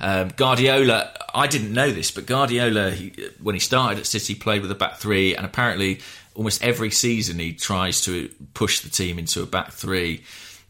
Um, 0.00 0.28
Guardiola, 0.36 1.12
I 1.34 1.46
didn't 1.46 1.72
know 1.72 1.90
this, 1.92 2.10
but 2.10 2.26
Guardiola, 2.26 2.90
he, 2.90 3.12
when 3.40 3.54
he 3.54 3.60
started 3.60 3.98
at 4.00 4.06
City, 4.06 4.34
played 4.34 4.62
with 4.62 4.70
a 4.72 4.74
back 4.76 4.96
three, 4.98 5.34
and 5.36 5.44
apparently 5.46 6.00
almost 6.34 6.62
every 6.62 6.90
season 6.90 7.38
he 7.38 7.52
tries 7.52 8.00
to 8.02 8.30
push 8.54 8.80
the 8.80 8.90
team 8.90 9.18
into 9.18 9.42
a 9.42 9.46
back 9.46 9.72
three. 9.72 10.22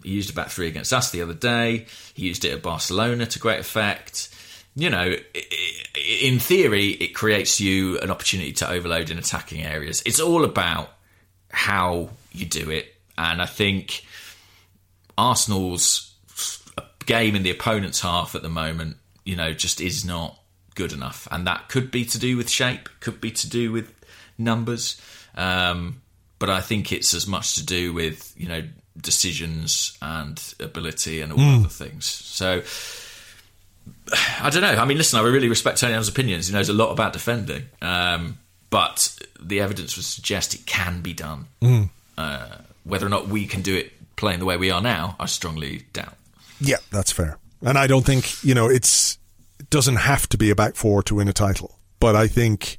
He 0.02 0.10
used 0.10 0.30
a 0.30 0.32
back 0.32 0.48
three 0.48 0.68
against 0.68 0.92
us 0.92 1.10
the 1.10 1.22
other 1.22 1.34
day. 1.34 1.86
He 2.14 2.26
used 2.26 2.44
it 2.44 2.52
at 2.52 2.62
Barcelona 2.62 3.26
to 3.26 3.38
great 3.38 3.60
effect. 3.60 4.34
You 4.74 4.88
know, 4.88 5.14
in 6.22 6.38
theory, 6.38 6.88
it 6.88 7.14
creates 7.14 7.60
you 7.60 7.98
an 7.98 8.10
opportunity 8.10 8.52
to 8.54 8.70
overload 8.70 9.10
in 9.10 9.18
attacking 9.18 9.62
areas. 9.62 10.02
It's 10.06 10.20
all 10.20 10.44
about 10.44 10.90
how 11.50 12.10
you 12.32 12.46
do 12.46 12.70
it. 12.70 12.94
And 13.18 13.42
I 13.42 13.46
think 13.46 14.04
Arsenal's 15.18 16.14
game 17.04 17.34
in 17.34 17.42
the 17.42 17.50
opponent's 17.50 18.00
half 18.00 18.34
at 18.34 18.42
the 18.42 18.48
moment, 18.48 18.96
you 19.24 19.36
know, 19.36 19.52
just 19.52 19.80
is 19.80 20.04
not 20.04 20.38
good 20.74 20.92
enough. 20.92 21.26
And 21.30 21.46
that 21.46 21.68
could 21.68 21.90
be 21.90 22.04
to 22.06 22.18
do 22.18 22.36
with 22.36 22.48
shape, 22.48 22.88
could 23.00 23.20
be 23.20 23.30
to 23.32 23.48
do 23.48 23.72
with 23.72 23.92
numbers. 24.38 25.00
Um, 25.36 26.02
but 26.38 26.50
I 26.50 26.60
think 26.60 26.92
it's 26.92 27.14
as 27.14 27.26
much 27.26 27.54
to 27.56 27.64
do 27.64 27.92
with, 27.92 28.34
you 28.36 28.48
know, 28.48 28.62
decisions 29.00 29.96
and 30.02 30.42
ability 30.58 31.20
and 31.20 31.32
all 31.32 31.40
other 31.40 31.68
things. 31.68 32.06
So 32.06 32.62
I 34.40 34.50
don't 34.50 34.62
know. 34.62 34.74
I 34.74 34.84
mean, 34.84 34.98
listen, 34.98 35.18
I 35.18 35.22
really 35.22 35.48
respect 35.48 35.78
Tony 35.78 35.92
Adams' 35.92 36.08
opinions. 36.08 36.48
He 36.48 36.54
knows 36.54 36.68
a 36.68 36.72
lot 36.72 36.90
about 36.90 37.12
defending. 37.12 37.64
Um, 37.82 38.38
but 38.70 39.16
the 39.40 39.60
evidence 39.60 39.96
would 39.96 40.04
suggest 40.04 40.54
it 40.54 40.64
can 40.66 41.00
be 41.02 41.12
done. 41.12 41.46
Uh, 42.16 42.48
whether 42.84 43.06
or 43.06 43.08
not 43.08 43.28
we 43.28 43.46
can 43.46 43.62
do 43.62 43.76
it 43.76 43.92
playing 44.16 44.38
the 44.38 44.44
way 44.44 44.56
we 44.56 44.70
are 44.70 44.80
now, 44.80 45.16
I 45.18 45.26
strongly 45.26 45.84
doubt. 45.92 46.14
yeah, 46.60 46.76
that's 46.90 47.10
fair. 47.10 47.38
And 47.62 47.76
I 47.76 47.86
don't 47.86 48.06
think 48.06 48.42
you 48.42 48.54
know 48.54 48.68
it's 48.68 49.18
it 49.58 49.68
doesn't 49.70 49.96
have 49.96 50.28
to 50.30 50.38
be 50.38 50.50
a 50.50 50.54
back 50.54 50.76
four 50.76 51.02
to 51.04 51.16
win 51.16 51.28
a 51.28 51.32
title, 51.32 51.78
but 51.98 52.16
I 52.16 52.26
think 52.26 52.78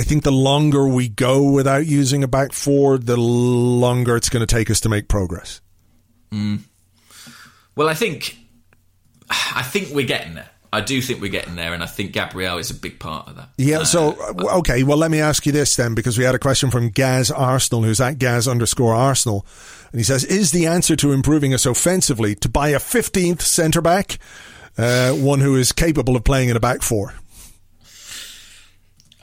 I 0.00 0.02
think 0.02 0.24
the 0.24 0.32
longer 0.32 0.88
we 0.88 1.10
go 1.10 1.42
without 1.42 1.84
using 1.84 2.24
a 2.24 2.26
back 2.26 2.54
four, 2.54 2.96
the 2.96 3.18
longer 3.18 4.16
it's 4.16 4.30
going 4.30 4.40
to 4.40 4.46
take 4.46 4.70
us 4.70 4.80
to 4.80 4.88
make 4.88 5.08
progress. 5.08 5.60
Well, 6.32 7.86
I 7.86 7.92
think 7.92 8.38
I 9.28 9.60
think 9.62 9.90
we're 9.94 10.06
getting 10.06 10.32
there. 10.32 10.48
I 10.72 10.80
do 10.80 11.02
think 11.02 11.20
we're 11.20 11.30
getting 11.30 11.54
there, 11.54 11.74
and 11.74 11.82
I 11.82 11.86
think 11.86 12.12
Gabriel 12.12 12.56
is 12.56 12.70
a 12.70 12.74
big 12.74 12.98
part 12.98 13.28
of 13.28 13.36
that. 13.36 13.50
Yeah. 13.58 13.82
So 13.82 14.12
uh, 14.12 14.58
okay. 14.60 14.84
Well, 14.84 14.96
let 14.96 15.10
me 15.10 15.20
ask 15.20 15.44
you 15.44 15.52
this 15.52 15.76
then, 15.76 15.94
because 15.94 16.16
we 16.16 16.24
had 16.24 16.34
a 16.34 16.38
question 16.38 16.70
from 16.70 16.88
Gaz 16.88 17.30
Arsenal, 17.30 17.82
who's 17.82 18.00
at 18.00 18.18
Gaz 18.18 18.48
underscore 18.48 18.94
Arsenal, 18.94 19.44
and 19.92 20.00
he 20.00 20.04
says, 20.04 20.24
"Is 20.24 20.50
the 20.50 20.66
answer 20.66 20.96
to 20.96 21.12
improving 21.12 21.52
us 21.52 21.66
offensively 21.66 22.34
to 22.36 22.48
buy 22.48 22.68
a 22.68 22.78
fifteenth 22.78 23.42
centre 23.42 23.82
back, 23.82 24.18
uh, 24.78 25.12
one 25.12 25.40
who 25.40 25.56
is 25.56 25.72
capable 25.72 26.16
of 26.16 26.24
playing 26.24 26.48
in 26.48 26.56
a 26.56 26.60
back 26.60 26.80
four? 26.80 27.12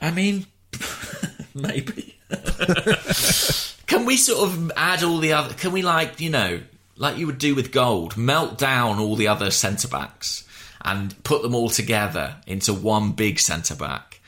I 0.00 0.12
mean, 0.12 0.46
maybe. 1.54 2.14
can 3.86 4.04
we 4.04 4.16
sort 4.16 4.48
of 4.48 4.72
add 4.76 5.02
all 5.02 5.18
the 5.18 5.32
other? 5.32 5.54
Can 5.54 5.72
we 5.72 5.82
like 5.82 6.20
you 6.20 6.30
know, 6.30 6.60
like 6.96 7.16
you 7.18 7.26
would 7.26 7.38
do 7.38 7.54
with 7.54 7.72
gold, 7.72 8.16
melt 8.16 8.58
down 8.58 8.98
all 8.98 9.16
the 9.16 9.28
other 9.28 9.50
centre 9.50 9.88
backs 9.88 10.44
and 10.82 11.22
put 11.24 11.42
them 11.42 11.54
all 11.54 11.68
together 11.68 12.36
into 12.46 12.72
one 12.72 13.12
big 13.12 13.38
centre 13.38 13.74
back, 13.74 14.20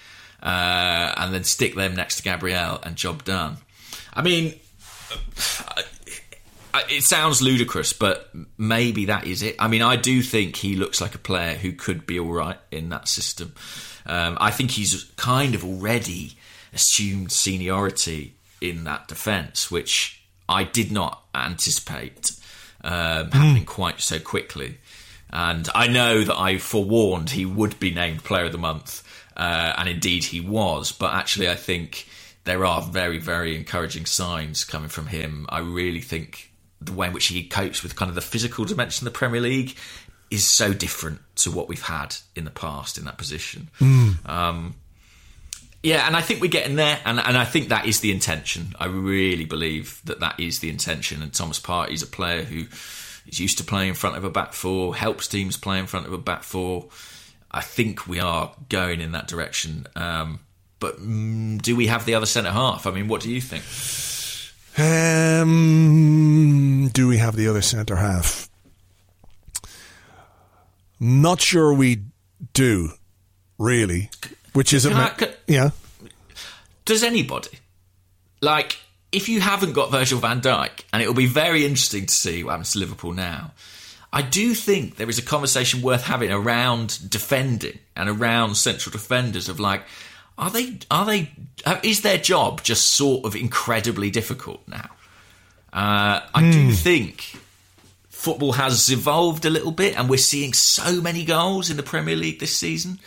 uh, 0.43 1.15
and 1.17 1.33
then 1.35 1.45
stick 1.45 1.75
them 1.75 1.95
next 1.95 2.17
to 2.17 2.23
Gabriel 2.23 2.81
and 2.83 2.97
job 2.97 3.25
done. 3.25 3.59
I 4.13 4.23
mean, 4.23 4.55
it 6.89 7.03
sounds 7.03 7.43
ludicrous, 7.43 7.93
but 7.93 8.31
maybe 8.59 9.07
that 9.07 9.27
is 9.27 9.43
it. 9.43 9.57
I 9.59 9.69
mean, 9.69 9.83
I 9.83 9.97
do 9.97 10.23
think 10.23 10.57
he 10.57 10.77
looks 10.77 11.01
like 11.01 11.15
a 11.15 11.19
player 11.19 11.55
who 11.55 11.73
could 11.73 12.07
be 12.07 12.19
all 12.19 12.33
right 12.33 12.59
in 12.71 12.89
that 12.91 13.09
system. 13.09 13.55
Um, 14.07 14.39
I 14.41 14.51
think 14.51 14.73
he's 14.73 15.05
kind 15.17 15.55
of 15.55 15.65
already 15.65 16.33
assumed 16.73 17.33
seniority 17.33 18.35
in 18.61 18.85
that 18.85 19.09
defence, 19.09 19.71
which 19.71 20.23
I 20.49 20.65
did 20.65 20.93
not 20.93 21.23
anticipate 21.35 22.33
um, 22.83 23.31
happening 23.31 23.65
quite 23.65 24.01
so 24.01 24.19
quickly. 24.19 24.79
And 25.33 25.69
I 25.75 25.87
know 25.87 26.25
that 26.25 26.37
I 26.37 26.59
forewarned 26.59 27.31
he 27.31 27.47
would 27.47 27.79
be 27.79 27.93
named 27.93 28.25
Player 28.25 28.47
of 28.47 28.53
the 28.53 28.59
Month, 28.59 29.05
uh, 29.37 29.75
and 29.79 29.89
indeed 29.89 30.25
he 30.25 30.41
was. 30.41 30.93
But 30.93 31.15
actually, 31.15 31.49
I 31.49 31.55
think 31.55 32.09
there 32.45 32.65
are 32.65 32.83
very, 32.83 33.19
very 33.19 33.55
encouraging 33.55 34.07
signs 34.07 34.65
coming 34.65 34.89
from 34.89 35.07
him. 35.07 35.47
I 35.49 35.61
really 35.61 36.01
think 36.01 36.51
the 36.81 36.93
way 36.93 37.07
in 37.07 37.13
which 37.13 37.27
he 37.27 37.45
copes 37.45 37.83
with 37.83 37.95
kind 37.95 38.09
of 38.09 38.15
the 38.15 38.21
physical 38.21 38.65
dimension 38.65 39.07
of 39.07 39.13
the 39.13 39.17
Premier 39.17 39.41
League 39.41 39.77
is 40.31 40.49
so 40.49 40.73
different 40.73 41.21
to 41.37 41.51
what 41.51 41.69
we've 41.69 41.83
had 41.83 42.17
in 42.35 42.45
the 42.45 42.51
past 42.51 42.99
in 42.99 43.05
that 43.05 43.19
position. 43.19 43.69
Um, 44.27 44.75
yeah, 45.83 46.07
and 46.07 46.15
I 46.15 46.21
think 46.21 46.43
we're 46.43 46.49
getting 46.49 46.77
there, 46.77 47.01
and, 47.05 47.19
and 47.19 47.39
I 47.39 47.45
think 47.45 47.71
that 47.71 47.87
is 47.87 48.01
the 48.01 48.13
intention. 48.13 48.75
I 48.79 48.87
really 48.87 49.47
believe 49.47 50.01
that 50.05 50.21
that 50.21 50.39
is 50.39 50.59
the 50.59 50.69
intention. 50.69 51.23
And 51.23 51.33
Thomas 51.33 51.59
Partey's 51.59 52.03
a 52.03 52.07
player 52.07 52.43
who 52.43 52.67
is 53.27 53.41
used 53.41 53.59
to 53.59 53.65
playing 53.65 53.91
in 53.91 53.95
front 53.95 54.17
of 54.17 54.25
a 54.25 54.31
back 54.31 54.53
four, 54.53 54.95
helps 54.95 55.27
teams 55.27 55.57
play 55.57 55.79
in 55.79 55.87
front 55.87 56.07
of 56.07 56.13
a 56.13 56.19
back 56.19 56.43
four. 56.43 56.89
I 57.51 57.63
think 57.63 58.07
we 58.07 58.21
are 58.21 58.53
going 58.69 59.01
in 59.01 59.13
that 59.13 59.27
direction. 59.27 59.87
Um, 59.97 60.41
but 60.81 60.99
mm, 60.99 61.61
do 61.63 61.77
we 61.77 61.87
have 61.87 62.05
the 62.05 62.15
other 62.15 62.27
centre 62.27 62.51
half? 62.51 62.87
I 62.87 62.91
mean, 62.91 63.09
what 63.09 63.23
do 63.23 63.31
you 63.31 63.41
think? 63.41 63.65
Um, 64.79 66.91
do 66.93 67.09
we 67.09 67.17
have 67.17 67.37
the 67.37 67.49
other 67.49 67.63
centre 67.63 67.97
half? 67.97 68.51
Not 70.99 71.41
sure 71.41 71.73
we 71.73 72.03
do, 72.53 72.91
really. 73.59 74.11
Which 74.53 74.73
is 74.73 74.87
a 74.87 74.91
Can 74.91 74.99
ma- 74.99 75.27
yeah. 75.47 75.71
Does 76.85 77.03
anybody 77.03 77.59
like 78.41 78.79
if 79.13 79.29
you 79.29 79.41
haven't 79.41 79.73
got 79.73 79.91
Virgil 79.91 80.21
van 80.21 80.41
Dijk, 80.41 80.85
and 80.93 81.03
it 81.03 81.07
will 81.07 81.15
be 81.15 81.27
very 81.27 81.65
interesting 81.65 82.07
to 82.07 82.13
see 82.13 82.45
what 82.45 82.53
happens 82.53 82.73
to 82.73 82.79
Liverpool 82.79 83.13
now. 83.13 83.53
I 84.13 84.23
do 84.23 84.55
think 84.55 84.97
there 84.97 85.09
is 85.09 85.19
a 85.19 85.23
conversation 85.23 85.83
worth 85.83 86.03
having 86.03 86.33
around 86.33 86.99
defending 87.09 87.79
and 87.95 88.09
around 88.09 88.57
central 88.57 88.93
defenders 88.93 89.49
of 89.49 89.61
like, 89.61 89.83
are 90.37 90.51
they 90.51 90.79
are 90.91 91.05
they 91.05 91.31
uh, 91.65 91.79
is 91.83 92.03
their 92.03 92.19
job 92.19 92.63
just 92.63 92.91
sort 92.91 93.25
of 93.25 93.37
incredibly 93.37 94.11
difficult 94.11 94.67
now? 94.67 94.91
Uh, 95.73 96.21
I 96.35 96.51
do 96.51 96.73
think 96.73 97.37
football 98.09 98.53
has 98.53 98.91
evolved 98.91 99.45
a 99.45 99.51
little 99.51 99.71
bit, 99.71 99.97
and 99.99 100.09
we're 100.09 100.19
seeing 100.19 100.53
so 100.55 101.01
many 101.01 101.25
goals 101.25 101.71
in 101.71 101.77
the 101.77 101.83
Premier 101.83 102.17
League 102.17 102.41
this 102.41 102.57
season. 102.57 102.99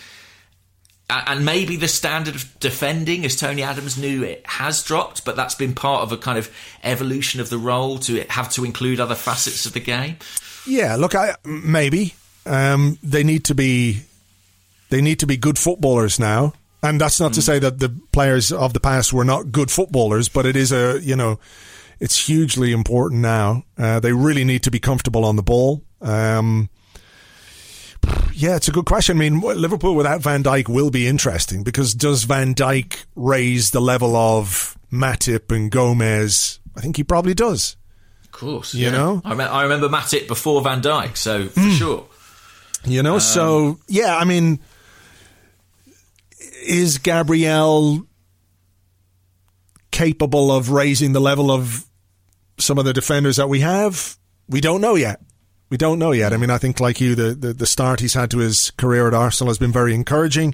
And 1.09 1.45
maybe 1.45 1.75
the 1.75 1.87
standard 1.87 2.33
of 2.35 2.59
defending, 2.59 3.25
as 3.25 3.35
Tony 3.35 3.61
Adams 3.61 3.97
knew, 3.97 4.23
it 4.23 4.41
has 4.45 4.81
dropped, 4.81 5.25
but 5.25 5.35
that's 5.35 5.53
been 5.53 5.75
part 5.75 6.01
of 6.01 6.11
a 6.11 6.17
kind 6.17 6.37
of 6.37 6.49
evolution 6.83 7.39
of 7.39 7.49
the 7.49 7.57
role 7.57 7.99
to 7.99 8.23
have 8.29 8.49
to 8.51 8.63
include 8.63 8.99
other 8.99 9.15
facets 9.15 9.65
of 9.65 9.73
the 9.73 9.79
game. 9.79 10.17
Yeah, 10.65 10.95
look, 10.95 11.13
I 11.13 11.35
maybe 11.43 12.15
um, 12.45 12.97
they 13.03 13.23
need 13.23 13.45
to 13.45 13.55
be 13.55 14.03
they 14.89 15.01
need 15.01 15.19
to 15.19 15.27
be 15.27 15.37
good 15.37 15.59
footballers 15.59 16.19
now, 16.19 16.53
and 16.81 16.99
that's 16.99 17.19
not 17.19 17.33
to 17.33 17.41
say 17.41 17.59
that 17.59 17.79
the 17.79 17.89
players 18.11 18.51
of 18.51 18.73
the 18.73 18.79
past 18.79 19.11
were 19.11 19.25
not 19.25 19.51
good 19.51 19.69
footballers, 19.69 20.29
but 20.29 20.45
it 20.45 20.55
is 20.55 20.71
a 20.71 20.99
you 21.01 21.15
know 21.15 21.39
it's 21.99 22.25
hugely 22.27 22.71
important 22.71 23.21
now. 23.21 23.63
Uh, 23.77 23.99
they 23.99 24.13
really 24.13 24.43
need 24.43 24.63
to 24.63 24.71
be 24.71 24.79
comfortable 24.79 25.25
on 25.25 25.35
the 25.35 25.43
ball. 25.43 25.83
Um, 26.01 26.69
yeah, 28.33 28.55
it's 28.55 28.67
a 28.67 28.71
good 28.71 28.85
question. 28.85 29.17
I 29.17 29.19
mean, 29.19 29.39
Liverpool 29.39 29.95
without 29.95 30.21
Van 30.21 30.43
Dijk 30.43 30.67
will 30.67 30.89
be 30.89 31.07
interesting 31.07 31.63
because 31.63 31.93
does 31.93 32.23
Van 32.23 32.53
Dijk 32.53 33.05
raise 33.15 33.71
the 33.71 33.79
level 33.79 34.15
of 34.15 34.77
Matip 34.91 35.55
and 35.55 35.71
Gomez? 35.71 36.59
I 36.75 36.81
think 36.81 36.97
he 36.97 37.03
probably 37.03 37.33
does. 37.33 37.77
Of 38.23 38.31
course, 38.31 38.73
You 38.73 38.85
yeah. 38.85 38.91
know? 38.91 39.21
I, 39.23 39.35
me- 39.35 39.43
I 39.43 39.63
remember 39.63 39.89
Matip 39.89 40.27
before 40.27 40.61
Van 40.61 40.81
Dijk, 40.81 41.15
so 41.15 41.47
for 41.47 41.59
hmm. 41.59 41.71
sure. 41.71 42.07
You 42.85 43.01
know, 43.03 43.19
so 43.19 43.67
um, 43.67 43.79
yeah, 43.87 44.17
I 44.17 44.25
mean, 44.25 44.59
is 46.65 46.97
Gabriel 46.97 48.05
capable 49.91 50.51
of 50.51 50.69
raising 50.69 51.13
the 51.13 51.21
level 51.21 51.49
of 51.49 51.85
some 52.57 52.77
of 52.77 52.83
the 52.83 52.91
defenders 52.91 53.37
that 53.37 53.47
we 53.47 53.61
have? 53.61 54.17
we 54.49 54.61
don't 54.61 54.81
know 54.81 54.95
yet. 54.95 55.21
We 55.73 55.77
don't 55.77 55.97
know 55.97 56.11
yet. 56.11 56.33
I 56.33 56.37
mean, 56.37 56.51
I 56.51 56.59
think, 56.59 56.79
like 56.79 57.01
you, 57.01 57.15
the, 57.15 57.33
the, 57.33 57.51
the 57.51 57.65
start 57.65 57.99
he's 57.99 58.13
had 58.13 58.29
to 58.29 58.37
his 58.37 58.71
career 58.77 59.07
at 59.07 59.15
Arsenal 59.15 59.49
has 59.49 59.57
been 59.57 59.71
very 59.71 59.95
encouraging. 59.95 60.53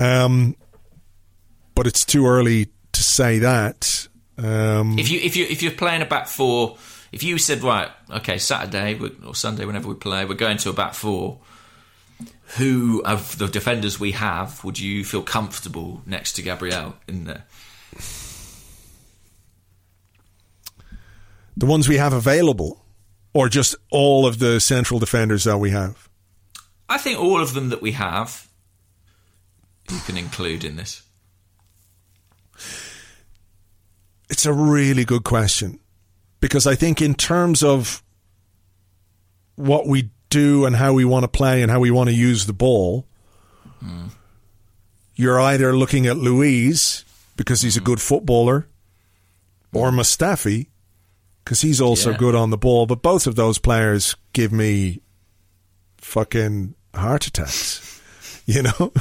Um, 0.00 0.56
but 1.76 1.86
it's 1.86 2.04
too 2.04 2.26
early 2.26 2.66
to 2.90 3.02
say 3.04 3.38
that. 3.38 4.08
Um, 4.36 4.98
If 4.98 5.12
you 5.12 5.20
if 5.20 5.36
you 5.36 5.46
if 5.48 5.62
you're 5.62 5.70
playing 5.70 6.02
a 6.02 6.06
back 6.06 6.26
four, 6.26 6.76
if 7.12 7.22
you 7.22 7.38
said 7.38 7.62
right, 7.62 7.88
okay, 8.10 8.36
Saturday 8.38 8.98
or 9.24 9.36
Sunday, 9.36 9.64
whenever 9.64 9.86
we 9.86 9.94
play, 9.94 10.24
we're 10.24 10.34
going 10.34 10.56
to 10.56 10.70
a 10.70 10.72
back 10.72 10.94
four. 10.94 11.38
Who 12.56 13.00
of 13.04 13.38
the 13.38 13.46
defenders 13.46 14.00
we 14.00 14.10
have 14.10 14.64
would 14.64 14.76
you 14.76 15.04
feel 15.04 15.22
comfortable 15.22 16.02
next 16.04 16.32
to 16.32 16.42
Gabriel 16.42 16.96
in 17.06 17.26
there? 17.26 17.44
the 21.56 21.66
ones 21.66 21.88
we 21.88 21.96
have 21.98 22.12
available, 22.12 22.81
or 23.34 23.48
just 23.48 23.74
all 23.90 24.26
of 24.26 24.38
the 24.38 24.60
central 24.60 25.00
defenders 25.00 25.44
that 25.44 25.58
we 25.58 25.70
have? 25.70 26.08
I 26.88 26.98
think 26.98 27.18
all 27.18 27.40
of 27.40 27.54
them 27.54 27.70
that 27.70 27.80
we 27.80 27.92
have, 27.92 28.48
you 29.90 29.98
can 30.00 30.16
include 30.16 30.64
in 30.64 30.76
this. 30.76 31.02
It's 34.28 34.46
a 34.46 34.52
really 34.52 35.04
good 35.04 35.24
question 35.24 35.80
because 36.40 36.66
I 36.66 36.74
think, 36.74 37.00
in 37.00 37.14
terms 37.14 37.62
of 37.62 38.02
what 39.56 39.86
we 39.86 40.10
do 40.28 40.64
and 40.64 40.76
how 40.76 40.92
we 40.92 41.04
want 41.04 41.24
to 41.24 41.28
play 41.28 41.62
and 41.62 41.70
how 41.70 41.80
we 41.80 41.90
want 41.90 42.08
to 42.08 42.14
use 42.14 42.46
the 42.46 42.52
ball, 42.52 43.06
hmm. 43.80 44.08
you're 45.14 45.40
either 45.40 45.76
looking 45.76 46.06
at 46.06 46.16
Luiz 46.16 47.04
because 47.36 47.60
he's 47.60 47.76
a 47.76 47.80
hmm. 47.80 47.86
good 47.86 48.00
footballer 48.00 48.66
or 49.72 49.90
Mustafi 49.90 50.68
because 51.44 51.60
he's 51.60 51.80
also 51.80 52.10
Yeah. 52.12 52.16
good 52.16 52.34
on 52.34 52.50
the 52.50 52.56
ball. 52.58 52.86
But 52.86 53.02
both 53.02 53.26
of 53.26 53.34
those 53.36 53.58
players 53.58 54.16
give 54.32 54.52
me 54.52 55.00
fucking 55.98 56.74
heart 56.94 57.26
attacks, 57.26 58.00
you 58.46 58.62
know? 58.62 58.92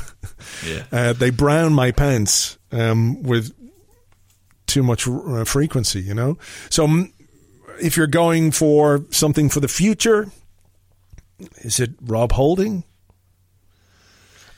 Yeah. 0.68 0.84
Uh, 0.92 1.14
they 1.14 1.30
brown 1.30 1.74
my 1.74 1.92
pants 1.92 2.58
um, 2.72 3.22
with 3.24 3.54
too 4.68 4.84
much 4.84 5.08
uh, 5.08 5.44
frequency, 5.46 6.02
you 6.02 6.14
know. 6.14 6.38
So, 6.70 6.88
mm, 6.88 7.12
if 7.82 7.98
you're 7.98 8.08
going 8.08 8.52
for 8.52 9.06
something 9.12 9.50
for 9.50 9.60
the 9.60 9.68
future, 9.68 10.30
is 11.58 11.80
it 11.80 11.92
Rob 12.02 12.32
Holding? 12.34 12.84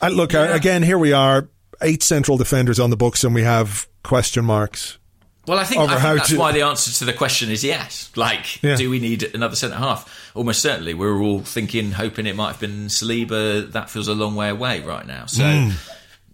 I, 0.02 0.10
look 0.10 0.34
uh, 0.34 0.50
again. 0.52 0.84
Here 0.84 0.98
we 0.98 1.14
are, 1.14 1.48
eight 1.82 2.04
central 2.04 2.38
defenders 2.38 2.80
on 2.80 2.90
the 2.90 2.98
books, 2.98 3.24
and 3.24 3.34
we 3.34 3.44
have 3.44 3.88
question 4.04 4.44
marks. 4.44 4.98
Well, 5.46 5.60
I 5.60 5.66
think, 5.66 5.82
I 5.82 5.88
think 6.00 6.18
that's 6.20 6.30
to- 6.30 6.38
why 6.40 6.54
the 6.54 6.62
answer 6.62 6.92
to 7.00 7.06
the 7.06 7.12
question 7.14 7.52
is 7.52 7.64
yes. 7.66 8.10
Like, 8.16 8.62
Yeah. 8.64 8.76
do 8.78 8.90
we 8.90 9.00
need 9.00 9.24
another 9.36 9.56
centre 9.58 9.76
half? 9.76 10.32
Almost 10.36 10.62
certainly. 10.62 10.94
We're 10.94 11.20
all 11.22 11.42
thinking, 11.42 11.92
hoping 11.92 12.28
it 12.28 12.36
might 12.36 12.52
have 12.54 12.60
been 12.62 12.88
Saliba. 12.88 13.70
That 13.74 13.90
feels 13.90 14.08
a 14.08 14.14
long 14.14 14.36
way 14.36 14.48
away 14.50 14.80
right 14.80 15.06
now. 15.06 15.26
So, 15.26 15.44
Hmm. 15.44 15.72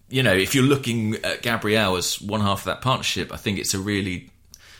you 0.09 0.21
know, 0.21 0.33
if 0.33 0.53
you're 0.53 0.63
looking 0.63 1.15
at 1.23 1.41
Gabriel 1.41 1.95
as 1.95 2.21
one 2.21 2.41
half 2.41 2.59
of 2.59 2.65
that 2.65 2.81
partnership, 2.81 3.33
I 3.33 3.37
think 3.37 3.57
it's 3.57 3.73
a 3.73 3.79
really. 3.79 4.29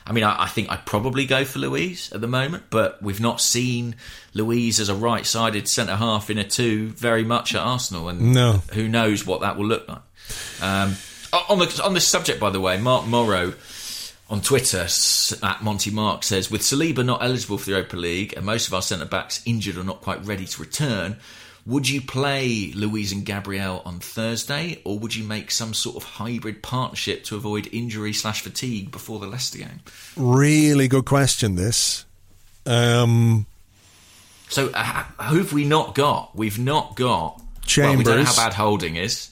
I 0.07 0.11
mean, 0.11 0.23
I, 0.23 0.43
I 0.43 0.47
think 0.47 0.71
I'd 0.71 0.85
probably 0.87 1.25
go 1.27 1.45
for 1.45 1.59
Luiz 1.59 2.11
at 2.13 2.21
the 2.21 2.27
moment, 2.27 2.63
but 2.71 3.01
we've 3.01 3.19
not 3.19 3.39
seen 3.39 3.95
Luiz 4.33 4.79
as 4.79 4.89
a 4.89 4.95
right 4.95 5.23
sided 5.25 5.67
centre 5.67 5.95
half 5.95 6.29
in 6.31 6.39
a 6.39 6.43
two 6.43 6.89
very 6.89 7.23
much 7.23 7.53
at 7.53 7.61
Arsenal. 7.61 8.09
And 8.09 8.33
No. 8.33 8.63
who 8.73 8.87
knows 8.87 9.23
what 9.25 9.41
that 9.41 9.55
will 9.57 9.67
look 9.67 9.87
like. 9.87 10.01
Um, 10.63 10.95
on, 11.31 11.59
the, 11.59 11.81
on 11.83 11.93
this 11.93 12.07
subject, 12.07 12.39
by 12.39 12.49
the 12.49 12.59
way, 12.59 12.77
Mark 12.77 13.05
Morrow 13.05 13.53
on 14.29 14.41
Twitter 14.41 14.87
at 15.43 15.63
Monty 15.63 15.89
Mark 15.91 16.23
says, 16.23 16.51
with 16.51 16.61
Saliba 16.61 17.03
not 17.03 17.23
eligible 17.23 17.57
for 17.57 17.65
the 17.65 17.71
Europa 17.71 17.97
League 17.97 18.33
and 18.37 18.45
most 18.45 18.67
of 18.67 18.73
our 18.73 18.81
centre 18.81 19.05
backs 19.05 19.41
injured 19.45 19.77
or 19.77 19.83
not 19.83 20.01
quite 20.01 20.23
ready 20.25 20.45
to 20.45 20.61
return, 20.61 21.17
would 21.65 21.89
you 21.89 22.01
play 22.01 22.71
Luiz 22.75 23.11
and 23.11 23.25
Gabriel 23.25 23.81
on 23.85 23.99
Thursday, 23.99 24.81
or 24.85 24.97
would 24.99 25.15
you 25.15 25.23
make 25.23 25.51
some 25.51 25.73
sort 25.73 25.97
of 25.97 26.03
hybrid 26.03 26.63
partnership 26.63 27.23
to 27.25 27.35
avoid 27.35 27.67
injury 27.71 28.13
slash 28.13 28.41
fatigue 28.41 28.91
before 28.91 29.19
the 29.19 29.27
Leicester 29.27 29.59
game? 29.59 29.81
Really 30.15 30.87
good 30.87 31.05
question. 31.05 31.55
This. 31.55 32.05
Um, 32.65 33.45
So 34.47 34.69
uh, 34.73 35.03
who 35.23 35.37
have 35.39 35.53
we 35.53 35.65
not 35.65 35.95
got? 35.95 36.35
We've 36.35 36.57
not 36.59 36.95
got 36.95 37.37
Well, 37.77 37.97
we 37.97 38.03
don't 38.03 38.05
know 38.05 38.23
Chambers. 38.23 38.35
how 38.37 38.43
bad 38.47 38.53
Holding 38.53 38.95
is. 38.95 39.29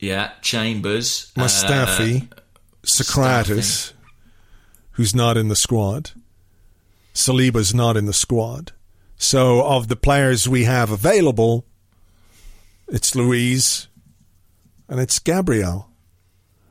Yeah, 0.00 0.32
Chambers, 0.42 1.32
uh, 1.36 1.42
Mustafi, 1.42 2.28
Sokratis, 2.84 3.92
who's 4.92 5.14
not 5.14 5.36
in 5.36 5.48
the 5.48 5.56
squad. 5.56 6.10
Saliba's 7.12 7.74
not 7.74 7.96
in 7.96 8.06
the 8.06 8.12
squad. 8.12 8.72
So, 9.16 9.64
of 9.64 9.88
the 9.88 9.96
players 9.96 10.48
we 10.48 10.64
have 10.64 10.90
available, 10.90 11.64
it's 12.88 13.14
Luiz 13.14 13.88
and 14.88 15.00
it's 15.00 15.18
Gabriel. 15.18 15.88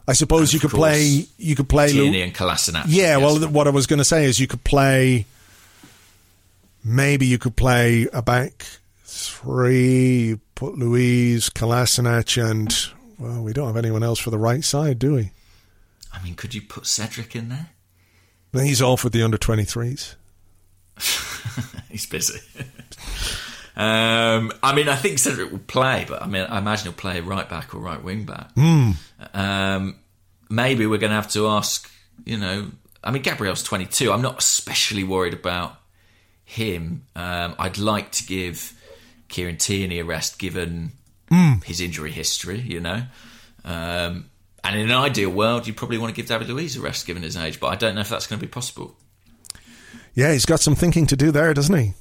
I 0.08 0.12
suppose 0.14 0.50
And 0.50 0.56
you 0.56 0.60
could 0.60 0.72
course, 0.72 0.80
play. 0.82 1.26
You 1.38 1.56
could 1.56 1.70
play. 1.70 1.92
Tierney 1.94 2.22
and 2.22 2.36
Kolasinac. 2.36 2.84
yeah, 2.88 3.16
well, 3.18 3.38
th- 3.38 3.50
what 3.50 3.68
I 3.68 3.70
was 3.70 3.88
going 3.88 4.00
to 4.00 4.06
say 4.06 4.26
is 4.26 4.40
you 4.40 4.48
could 4.48 4.64
play. 4.66 5.26
Maybe 6.84 7.26
you 7.26 7.38
could 7.38 7.56
play 7.56 8.08
a 8.12 8.22
back 8.22 8.66
three. 9.06 10.40
Put 10.56 10.78
Luiz, 10.78 11.50
Kolasinac, 11.50 12.38
and 12.50 12.76
well, 13.18 13.42
we 13.42 13.54
don't 13.54 13.68
have 13.68 13.78
anyone 13.78 14.04
else 14.04 14.20
for 14.20 14.30
the 14.30 14.38
right 14.38 14.64
side, 14.64 15.00
do 15.00 15.14
we? 15.16 15.32
I 16.14 16.24
mean, 16.24 16.36
could 16.36 16.54
you 16.54 16.62
put 16.62 16.86
Cedric 16.86 17.36
in 17.36 17.50
there? 17.50 17.70
Then 18.52 18.66
he's 18.66 18.82
off 18.82 19.04
with 19.04 19.14
the 19.14 19.24
under 19.24 19.38
twenty 19.38 19.64
threes. 19.64 20.16
He's 21.90 22.06
busy. 22.06 22.40
um, 23.76 24.52
I 24.62 24.74
mean, 24.76 24.88
I 24.90 24.96
think 24.96 25.20
Cedric 25.20 25.52
will 25.52 25.60
play, 25.60 26.06
but 26.08 26.22
I 26.22 26.28
mean, 26.28 26.44
I 26.44 26.60
imagine 26.60 26.86
he'll 26.86 26.94
play 26.94 27.20
right 27.20 27.50
back 27.50 27.74
or 27.74 27.80
right 27.80 28.02
wing 28.04 28.26
back. 28.26 28.52
Um, 29.34 29.96
maybe 30.50 30.86
we're 30.86 31.00
going 31.00 31.12
to 31.12 31.16
have 31.16 31.32
to 31.32 31.48
ask. 31.48 31.90
You 32.26 32.38
know, 32.38 32.72
I 33.04 33.12
mean, 33.12 33.24
Gabriel's 33.24 33.64
twenty 33.64 33.86
two. 33.86 34.12
I'm 34.12 34.22
not 34.22 34.40
especially 34.40 35.04
worried 35.04 35.34
about 35.34 35.78
him. 36.46 37.06
Um, 37.16 37.56
I'd 37.58 37.78
like 37.78 38.12
to 38.14 38.26
give 38.26 38.80
Kieran 39.30 39.58
Tierney 39.58 40.00
a 40.00 40.06
rest, 40.06 40.38
given 40.38 40.92
his 41.66 41.82
injury 41.82 42.12
history. 42.12 42.60
You 42.60 42.80
know. 42.82 43.04
Um, 43.66 44.30
and 44.64 44.76
in 44.80 44.90
an 44.90 44.96
ideal 44.96 45.30
world, 45.30 45.68
you'd 45.68 45.78
probably 45.78 45.98
want 45.98 46.14
to 46.14 46.16
give 46.16 46.28
David 46.30 46.50
Luiz 46.50 46.78
a 46.78 46.82
rest 46.82 47.06
given 47.06 47.24
his 47.24 47.36
age, 47.36 47.60
but 47.60 47.68
I 47.68 47.76
don't 47.76 47.96
know 47.96 48.02
if 48.02 48.10
that's 48.10 48.28
going 48.28 48.40
to 48.40 48.46
be 48.46 48.50
possible. 48.50 48.96
Yeah, 50.14 50.32
he's 50.32 50.46
got 50.46 50.60
some 50.60 50.76
thinking 50.76 51.08
to 51.08 51.16
do 51.16 51.32
there, 51.32 51.54
doesn't 51.54 51.76
he? 51.78 51.94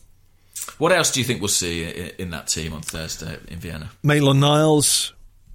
What 0.78 0.92
else 0.92 1.10
do 1.10 1.20
you 1.20 1.24
think 1.24 1.40
we'll 1.40 1.48
see 1.48 2.12
in 2.18 2.30
that 2.30 2.46
team 2.46 2.72
on 2.72 2.82
Thursday 2.82 3.38
in 3.48 3.58
Vienna? 3.58 3.90
Maitland 4.02 4.40
Niles. 4.40 5.12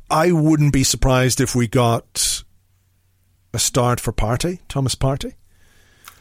I 0.10 0.32
wouldn't 0.32 0.74
be 0.74 0.84
surprised 0.84 1.42
if 1.42 1.54
we 1.56 1.68
got 1.68 2.44
a 3.54 3.60
start 3.60 4.00
for 4.00 4.12
Partey, 4.12 4.60
Thomas 4.68 4.96
Partey. 4.96 5.34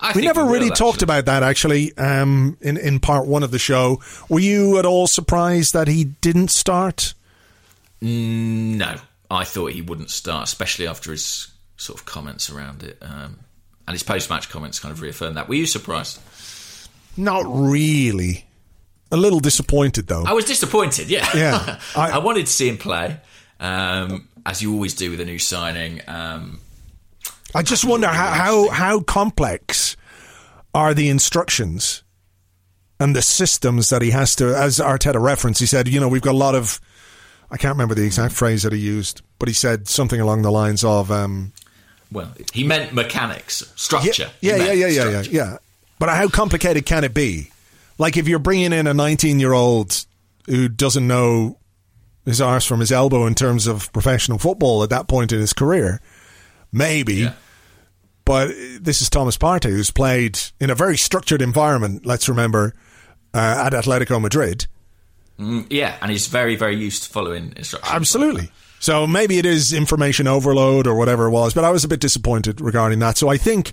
I 0.01 0.13
We 0.15 0.23
never 0.23 0.45
will, 0.45 0.53
really 0.53 0.71
talked 0.71 1.03
about 1.03 1.25
that 1.25 1.43
actually 1.43 1.97
um, 1.97 2.59
in 2.61 2.77
in 2.77 3.01
part 3.01 3.27
one 3.27 3.43
of 3.43 3.51
the 3.51 3.59
show. 3.59 4.01
Were 4.29 4.41
you 4.41 4.79
at 4.79 4.85
all 4.85 5.07
surprised 5.07 5.73
that 5.73 5.89
he 5.89 6.05
didn't 6.05 6.51
start? 6.51 7.15
No, 8.01 8.97
I 9.31 9.45
thought 9.45 9.73
he 9.73 9.83
wouldn't 9.83 10.11
start, 10.11 10.45
especially 10.45 10.87
after 10.87 11.11
his 11.11 11.49
sort 11.77 11.99
of 11.99 12.07
comments 12.07 12.51
around 12.51 12.83
it, 12.83 12.99
um, 13.03 13.39
and 13.87 13.95
his 13.95 14.03
post-match 14.03 14.49
comments 14.49 14.79
kind 14.79 14.93
of 14.93 15.01
reaffirmed 15.03 15.37
that. 15.37 15.49
Were 15.49 15.55
you 15.55 15.67
surprised? 15.67 16.21
Not 17.17 17.45
really. 17.47 18.45
A 19.13 19.17
little 19.17 19.41
disappointed 19.41 20.09
though. 20.09 20.25
I 20.25 20.33
was 20.33 20.45
disappointed. 20.45 21.09
Yeah, 21.09 21.29
Yeah, 21.35 21.81
I- 21.97 22.11
I, 22.13 22.19
wanted 22.19 22.47
to 22.47 22.53
see 22.53 22.69
him 22.69 22.77
play, 22.77 23.19
um, 23.61 24.29
as 24.45 24.61
you 24.63 24.73
always 24.73 24.95
do 24.95 25.11
with 25.11 25.21
a 25.21 25.25
new 25.25 25.39
signing. 25.39 26.01
Um, 26.09 26.61
I 27.55 27.63
just 27.63 27.85
wonder 27.85 28.09
how, 28.09 28.31
how 28.33 28.69
how 28.71 29.01
complex 29.01 29.97
are 30.75 30.93
the 30.93 31.09
instructions 31.09 32.03
and 32.99 33.15
the 33.15 33.23
systems 33.23 33.89
that 33.91 34.03
he 34.03 34.11
has 34.11 34.35
to. 34.37 34.55
As 34.55 34.79
Arteta 34.79 35.21
referenced, 35.23 35.61
he 35.61 35.67
said, 35.67 35.89
you 35.89 36.01
know, 36.01 36.09
we've 36.09 36.23
got 36.23 36.35
a 36.35 36.39
lot 36.39 36.55
of. 36.55 36.81
I 37.51 37.57
can't 37.57 37.75
remember 37.75 37.95
the 37.95 38.05
exact 38.05 38.35
phrase 38.35 38.63
that 38.65 38.73
he 38.73 38.79
used, 38.79 39.23
but 39.39 39.49
he 39.49 39.55
said 39.55 39.89
something 39.89 40.21
along 40.21 40.43
the 40.43 40.51
lines 40.51 40.83
of, 40.83 41.11
um, 41.11 41.53
well, 42.11 42.33
he 42.53 42.65
meant 42.65 42.93
mechanics, 42.93 43.73
structure. 43.77 44.31
Yeah, 44.41 44.57
yeah, 44.57 44.73
yeah, 44.73 44.87
yeah, 44.87 45.11
yeah, 45.11 45.23
yeah. 45.23 45.59
But 45.99 46.09
how 46.11 46.29
complicated 46.29 46.87
can 46.87 47.05
it 47.05 47.15
be? 47.15 47.51
Like 47.99 48.17
if 48.17 48.29
you're 48.29 48.39
bringing 48.39 48.73
in 48.73 48.87
a 48.87 48.95
19 48.95 49.41
year 49.41 49.53
old 49.53 50.05
who 50.47 50.69
doesn't 50.69 51.07
know 51.07 51.59
his 52.25 52.41
arse 52.41 52.67
from 52.67 52.81
his 52.81 52.93
elbow 52.93 53.27
in 53.27 53.35
terms 53.35 53.67
of 53.67 53.93
professional 53.93 54.39
football 54.39 54.83
at 54.83 54.91
that 54.91 55.09
point 55.09 55.33
in 55.33 55.41
his 55.41 55.53
career, 55.53 56.01
maybe. 56.73 57.15
Yeah. 57.15 57.33
But 58.25 58.49
this 58.81 59.01
is 59.01 59.09
Thomas 59.09 59.39
Partey, 59.39 59.71
who's 59.71 59.93
played 59.93 60.39
in 60.59 60.69
a 60.69 60.75
very 60.75 60.97
structured 60.97 61.41
environment. 61.41 62.05
Let's 62.05 62.29
remember 62.29 62.75
uh, 63.33 63.63
at 63.67 63.73
Atletico 63.73 64.21
Madrid. 64.21 64.67
Mm, 65.39 65.67
yeah, 65.71 65.97
and 66.01 66.11
he's 66.11 66.29
very, 66.29 66.57
very 66.57 66.77
used 66.77 67.05
to 67.05 67.11
following 67.11 67.53
instructions. 67.57 67.95
Absolutely. 67.95 68.51
So 68.79 69.07
maybe 69.07 69.39
it 69.39 69.47
is 69.47 69.73
information 69.73 70.27
overload 70.27 70.87
or 70.87 70.95
whatever 70.97 71.27
it 71.27 71.31
was, 71.31 71.55
but 71.55 71.65
I 71.65 71.71
was 71.71 71.85
a 71.85 71.89
bit 71.89 72.01
disappointed 72.01 72.61
regarding 72.61 72.99
that. 73.01 73.17
So 73.19 73.29
I 73.29 73.37
think 73.37 73.73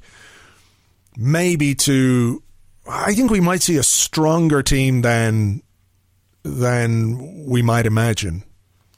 maybe 1.15 1.76
to 1.76 2.41
I 2.88 3.14
think 3.14 3.31
we 3.31 3.40
might 3.40 3.61
see 3.61 3.77
a 3.77 3.84
stronger 3.84 4.64
team 4.64 5.02
than 5.02 5.61
than 6.44 7.45
we 7.48 7.61
might 7.61 7.85
imagine. 7.85 8.44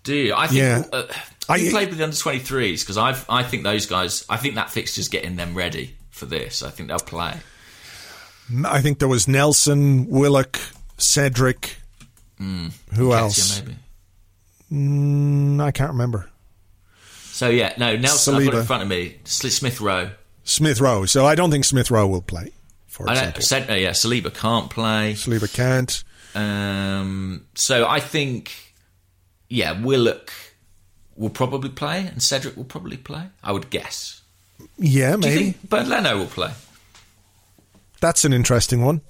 Do 0.04 0.16
you? 0.16 0.34
I 0.34 0.48
think. 0.48 0.60
Yeah. 0.60 0.84
Uh, 0.92 1.06
I- 1.48 1.70
played 1.70 1.90
with 1.90 1.98
the 2.00 2.04
under 2.04 2.16
23s 2.16 2.82
because 2.82 2.98
I 2.98 3.16
I 3.30 3.44
think 3.44 3.64
those 3.64 3.86
guys. 3.86 4.26
I 4.30 4.38
think 4.38 4.56
that 4.56 4.70
fixture's 4.70 5.08
getting 5.10 5.36
them 5.36 5.56
ready 5.56 5.96
for 6.10 6.26
this. 6.26 6.64
I 6.64 6.70
think 6.70 6.90
they'll 6.90 7.00
play. 7.00 7.36
I 8.64 8.82
think 8.82 9.00
there 9.00 9.08
was 9.08 9.28
Nelson, 9.28 10.08
Willock, 10.08 10.60
Cedric. 10.98 11.78
Hmm. 12.38 12.68
Who 12.96 13.10
Nketiah, 13.10 13.18
else? 13.20 13.62
Maybe. 13.62 13.78
Mm, 14.72 15.62
I 15.62 15.72
can't 15.72 15.92
remember. 15.92 16.30
So 17.32 17.50
yeah, 17.50 17.74
no. 17.78 17.96
Nelson, 17.96 18.36
I've 18.36 18.46
got 18.46 18.54
it 18.54 18.58
in 18.60 18.66
front 18.66 18.84
of 18.84 18.90
me. 18.90 19.18
Smith 19.26 19.80
Rowe. 19.82 20.12
Smith 20.44 20.80
Rowe. 20.80 21.06
So 21.06 21.26
I 21.26 21.36
don't 21.36 21.52
think 21.52 21.66
Smith 21.66 21.92
Rowe 21.92 22.08
will 22.08 22.22
play. 22.22 22.52
For 22.88 23.10
I 23.10 23.14
example, 23.14 23.42
Said, 23.42 23.70
uh, 23.70 23.74
yeah, 23.74 23.90
Saliba 23.90 24.34
can't 24.34 24.70
play. 24.70 25.14
Saliba 25.14 25.54
can't. 25.54 26.04
Um, 26.34 27.46
so 27.56 27.88
I 27.88 28.00
think, 28.00 28.74
yeah, 29.50 29.82
Willock 29.82 30.32
will 31.18 31.30
probably 31.30 31.70
play, 31.70 32.08
and 32.08 32.22
Cedric 32.24 32.56
will 32.56 32.64
probably 32.64 32.98
play. 32.98 33.24
I 33.44 33.52
would 33.52 33.70
guess. 33.70 34.22
Yeah, 34.78 35.16
Do 35.18 35.28
you 35.28 35.36
maybe 35.36 35.44
think? 35.52 35.70
But 35.70 35.88
Leno 35.88 36.18
will 36.20 36.26
play. 36.28 36.52
that's 38.00 38.24
an 38.24 38.32
interesting 38.34 38.84
one. 38.84 39.02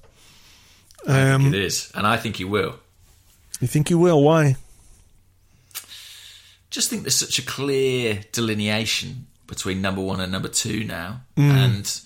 Um, 1.05 1.47
it 1.53 1.55
is, 1.55 1.91
and 1.93 2.07
I 2.07 2.17
think 2.17 2.37
he 2.37 2.43
will. 2.43 2.79
You 3.61 3.67
think 3.67 3.89
you 3.89 3.97
will? 3.97 4.21
Why? 4.23 4.55
Just 6.69 6.89
think 6.89 7.03
there's 7.03 7.15
such 7.15 7.39
a 7.39 7.41
clear 7.41 8.21
delineation 8.31 9.27
between 9.47 9.81
number 9.81 10.01
one 10.01 10.19
and 10.19 10.31
number 10.31 10.49
two 10.49 10.83
now, 10.83 11.21
Mm. 11.37 11.51
and 11.51 12.01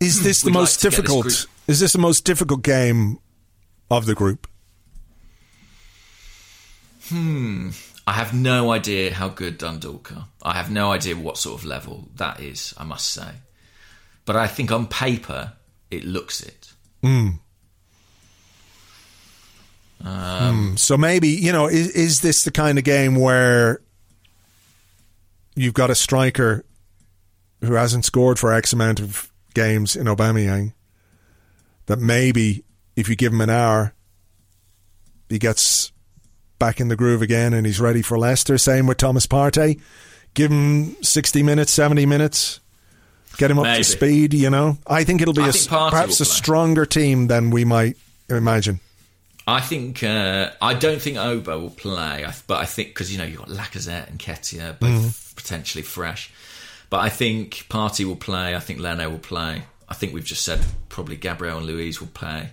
Is 0.00 0.22
this 0.22 0.42
the 0.42 0.46
We'd 0.46 0.54
like 0.54 0.60
most 0.62 0.80
this 0.82 0.94
difficult? 0.94 1.22
group- 1.24 1.48
Is 1.66 1.80
this 1.80 1.92
the 1.92 1.98
most 1.98 2.24
difficult 2.24 2.62
game 2.62 3.18
of 3.90 4.06
the 4.06 4.14
group? 4.14 4.46
Hmm. 7.08 7.70
I 8.06 8.12
have 8.12 8.32
no 8.34 8.70
idea 8.72 9.12
how 9.14 9.28
good 9.28 9.58
Dundalk 9.58 10.12
are. 10.12 10.28
I 10.42 10.54
have 10.54 10.70
no 10.70 10.92
idea 10.92 11.16
what 11.16 11.38
sort 11.38 11.58
of 11.60 11.64
level 11.66 12.08
that 12.16 12.40
is. 12.40 12.72
I 12.78 12.84
must 12.84 13.08
say, 13.10 13.30
but 14.24 14.36
I 14.36 14.46
think 14.46 14.70
on 14.70 14.86
paper 14.86 15.54
it 15.90 16.04
looks 16.04 16.40
it. 16.40 16.72
Hmm. 20.02 20.76
So 20.76 20.96
maybe 20.96 21.28
you 21.28 21.52
know, 21.52 21.66
is 21.66 21.88
is 21.90 22.20
this 22.20 22.42
the 22.44 22.50
kind 22.50 22.78
of 22.78 22.84
game 22.84 23.16
where 23.16 23.80
you've 25.54 25.74
got 25.74 25.90
a 25.90 25.94
striker 25.94 26.64
who 27.62 27.74
hasn't 27.74 28.04
scored 28.04 28.38
for 28.38 28.52
X 28.52 28.72
amount 28.72 29.00
of 29.00 29.30
games 29.54 29.96
in 29.96 30.06
Aubameyang 30.06 30.74
that 31.86 31.98
maybe 31.98 32.64
if 32.94 33.08
you 33.08 33.16
give 33.16 33.32
him 33.32 33.40
an 33.40 33.50
hour, 33.50 33.94
he 35.28 35.38
gets 35.38 35.92
back 36.58 36.80
in 36.80 36.88
the 36.88 36.96
groove 36.96 37.22
again 37.22 37.52
and 37.52 37.66
he's 37.66 37.80
ready 37.80 38.02
for 38.02 38.18
Leicester. 38.18 38.58
Same 38.58 38.86
with 38.86 38.98
Thomas 38.98 39.26
Partey. 39.26 39.80
Give 40.34 40.50
him 40.50 41.02
sixty 41.02 41.42
minutes, 41.42 41.72
seventy 41.72 42.06
minutes. 42.06 42.60
Get 43.38 43.50
him 43.50 43.58
up 43.58 43.64
Maybe. 43.64 43.78
to 43.78 43.84
speed, 43.84 44.34
you 44.34 44.48
know. 44.48 44.78
I 44.86 45.04
think 45.04 45.20
it'll 45.20 45.34
be 45.34 45.42
a, 45.42 45.52
perhaps 45.68 46.20
a 46.20 46.24
stronger 46.24 46.86
team 46.86 47.26
than 47.26 47.50
we 47.50 47.66
might 47.66 47.96
imagine. 48.30 48.80
I 49.46 49.60
think 49.60 50.02
uh, 50.02 50.50
I 50.60 50.74
don't 50.74 51.00
think 51.00 51.18
Oba 51.18 51.58
will 51.58 51.70
play, 51.70 52.26
but 52.46 52.58
I 52.58 52.64
think 52.64 52.88
because 52.88 53.12
you 53.12 53.18
know 53.18 53.24
you've 53.24 53.38
got 53.38 53.48
Lacazette 53.48 54.08
and 54.08 54.18
Nketiah 54.18 54.78
both 54.80 55.34
potentially 55.36 55.82
fresh, 55.82 56.32
but 56.90 56.98
I 56.98 57.08
think 57.08 57.66
Partey 57.68 58.04
will 58.04 58.16
play. 58.16 58.56
I 58.56 58.60
think 58.60 58.80
Leno 58.80 59.08
will 59.08 59.18
play. 59.18 59.62
I 59.88 59.94
think 59.94 60.12
we've 60.14 60.24
just 60.24 60.44
said 60.44 60.64
probably 60.88 61.16
Gabriel 61.16 61.58
and 61.58 61.66
Luiz 61.66 62.00
will 62.00 62.08
play. 62.08 62.50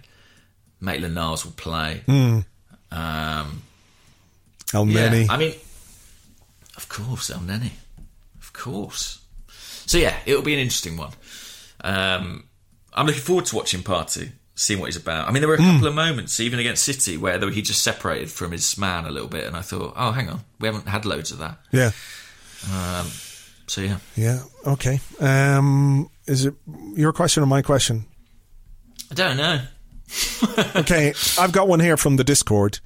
Maitland 0.79 1.15
Niles 1.15 1.45
will 1.45 1.53
play. 1.53 2.01
Um, 2.91 3.63
El 4.73 4.87
yeah, 4.87 5.25
I 5.29 5.37
mean, 5.37 5.53
of 6.77 6.87
course, 6.89 7.31
Elneny, 7.31 7.71
of 8.39 8.53
course. 8.53 9.19
So 9.47 9.97
yeah, 9.97 10.15
it'll 10.25 10.41
be 10.43 10.53
an 10.53 10.59
interesting 10.59 10.97
one. 10.97 11.11
Um, 11.83 12.43
I'm 12.93 13.07
looking 13.07 13.21
forward 13.21 13.45
to 13.45 13.55
watching 13.55 13.81
Partey, 13.81 14.31
seeing 14.55 14.79
what 14.79 14.85
he's 14.87 14.95
about. 15.01 15.27
I 15.27 15.31
mean, 15.31 15.41
there 15.41 15.47
were 15.49 15.55
a 15.55 15.57
couple 15.57 15.87
of 15.87 15.95
moments, 15.95 16.39
even 16.39 16.59
against 16.59 16.83
City, 16.83 17.17
where 17.17 17.39
he 17.49 17.61
just 17.61 17.81
separated 17.81 18.29
from 18.31 18.51
his 18.51 18.77
man 18.77 19.05
a 19.05 19.11
little 19.11 19.27
bit, 19.29 19.45
and 19.45 19.55
I 19.57 19.61
thought, 19.61 19.93
oh, 19.95 20.11
hang 20.11 20.29
on, 20.29 20.41
we 20.59 20.67
haven't 20.67 20.87
had 20.87 21.05
loads 21.05 21.31
of 21.31 21.39
that. 21.39 21.57
yeah. 21.71 21.91
So 23.67 23.81
yeah, 23.81 23.97
Yeah. 24.15 24.43
Okay. 24.67 24.99
Um, 25.19 26.09
is 26.27 26.45
it 26.45 26.53
your 26.95 27.13
question 27.13 27.41
or 27.43 27.45
my 27.45 27.61
question? 27.61 28.05
I 29.11 29.15
don't 29.15 29.37
know. 29.37 29.61
Okay, 30.75 31.13
I've 31.39 31.51
got 31.51 31.67
one 31.67 31.79
here 31.79 31.97
from 31.97 32.17
the 32.17 32.23
Discord, 32.23 32.79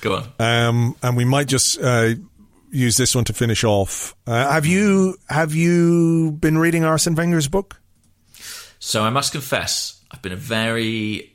Go 0.00 0.16
on. 0.16 0.28
um, 0.40 0.96
and 1.02 1.16
we 1.16 1.24
might 1.24 1.46
just 1.46 1.78
uh, 1.80 2.14
use 2.70 2.96
this 2.96 3.14
one 3.14 3.24
to 3.24 3.32
finish 3.32 3.62
off. 3.62 4.14
Uh, 4.26 4.50
have 4.50 4.66
you 4.66 5.16
have 5.28 5.54
you 5.54 6.32
been 6.32 6.58
reading 6.58 6.82
Arsene 6.84 7.14
Wenger's 7.14 7.46
book? 7.48 7.80
So 8.80 9.02
I 9.04 9.10
must 9.10 9.32
confess, 9.32 9.95
been 10.28 10.32
a 10.32 10.36
very 10.36 11.32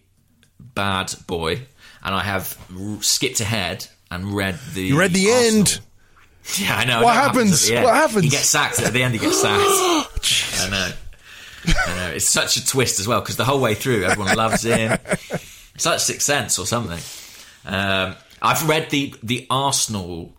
bad 0.59 1.13
boy, 1.27 1.61
and 2.03 2.13
I 2.15 2.21
have 2.23 2.57
r- 2.77 3.01
skipped 3.01 3.39
ahead 3.39 3.87
and 4.09 4.33
read 4.35 4.59
the. 4.73 4.81
You 4.83 4.99
read 4.99 5.13
the 5.13 5.31
Arsenal- 5.31 5.59
end. 5.59 5.79
Yeah, 6.57 6.75
I 6.75 6.85
know. 6.85 7.03
What 7.03 7.13
happens? 7.15 7.69
at. 7.69 7.83
What 7.83 7.93
happens? 7.93 8.23
He 8.23 8.29
gets 8.29 8.49
sacked 8.49 8.81
at 8.81 8.91
the 8.93 9.03
end. 9.03 9.13
He 9.13 9.19
gets 9.19 9.39
sacked. 9.41 9.61
I 10.61 10.69
know. 10.69 10.91
I 11.85 11.95
know. 11.95 12.11
It's 12.15 12.29
such 12.29 12.57
a 12.57 12.65
twist 12.65 12.99
as 12.99 13.07
well 13.07 13.21
because 13.21 13.37
the 13.37 13.45
whole 13.45 13.61
way 13.61 13.75
through, 13.75 14.03
everyone 14.03 14.35
loves 14.35 14.63
him. 14.63 14.97
It's 15.75 15.85
like 15.85 15.99
Sixth 15.99 16.25
Sense 16.25 16.57
or 16.59 16.65
something. 16.65 16.99
Um, 17.65 18.15
I've 18.41 18.67
read 18.67 18.89
the 18.89 19.13
the 19.23 19.47
Arsenal 19.49 20.35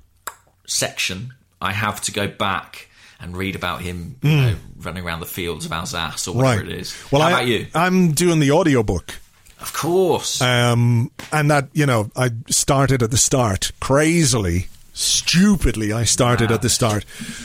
section. 0.67 1.33
I 1.61 1.73
have 1.73 2.01
to 2.03 2.13
go 2.13 2.27
back 2.29 2.89
and 3.23 3.37
read 3.37 3.55
about 3.57 3.81
him 3.81 4.17
you 4.23 4.31
know, 4.37 4.57
running 4.81 5.05
around 5.05 5.21
the 5.21 5.27
fields 5.27 5.65
of 5.65 5.73
Alsace 5.73 6.27
or 6.29 6.35
whatever 6.35 6.63
Hmm. 6.63 6.67
Right. 6.69 6.77
it 6.77 6.81
is. 6.83 6.95
Well, 7.11 7.23
How 7.23 7.29
I, 7.29 7.31
about 7.31 7.47
you? 7.47 7.67
I'm 7.75 8.13
doing 8.13 8.41
the 8.41 8.51
audiobook. 8.51 9.15
Of 9.61 9.73
course. 9.73 10.43
Um, 10.43 11.11
and 11.33 11.49
that, 11.51 11.69
you 11.73 11.87
know, 11.87 12.11
I 12.17 12.31
started 12.49 13.01
at 13.03 13.13
the 13.13 13.17
start 13.17 13.71
crazily, 13.81 14.67
stupidly. 14.93 15.93
I 15.93 16.03
started 16.05 16.51
at 16.51 16.63
the 16.63 16.69
start. 16.69 17.05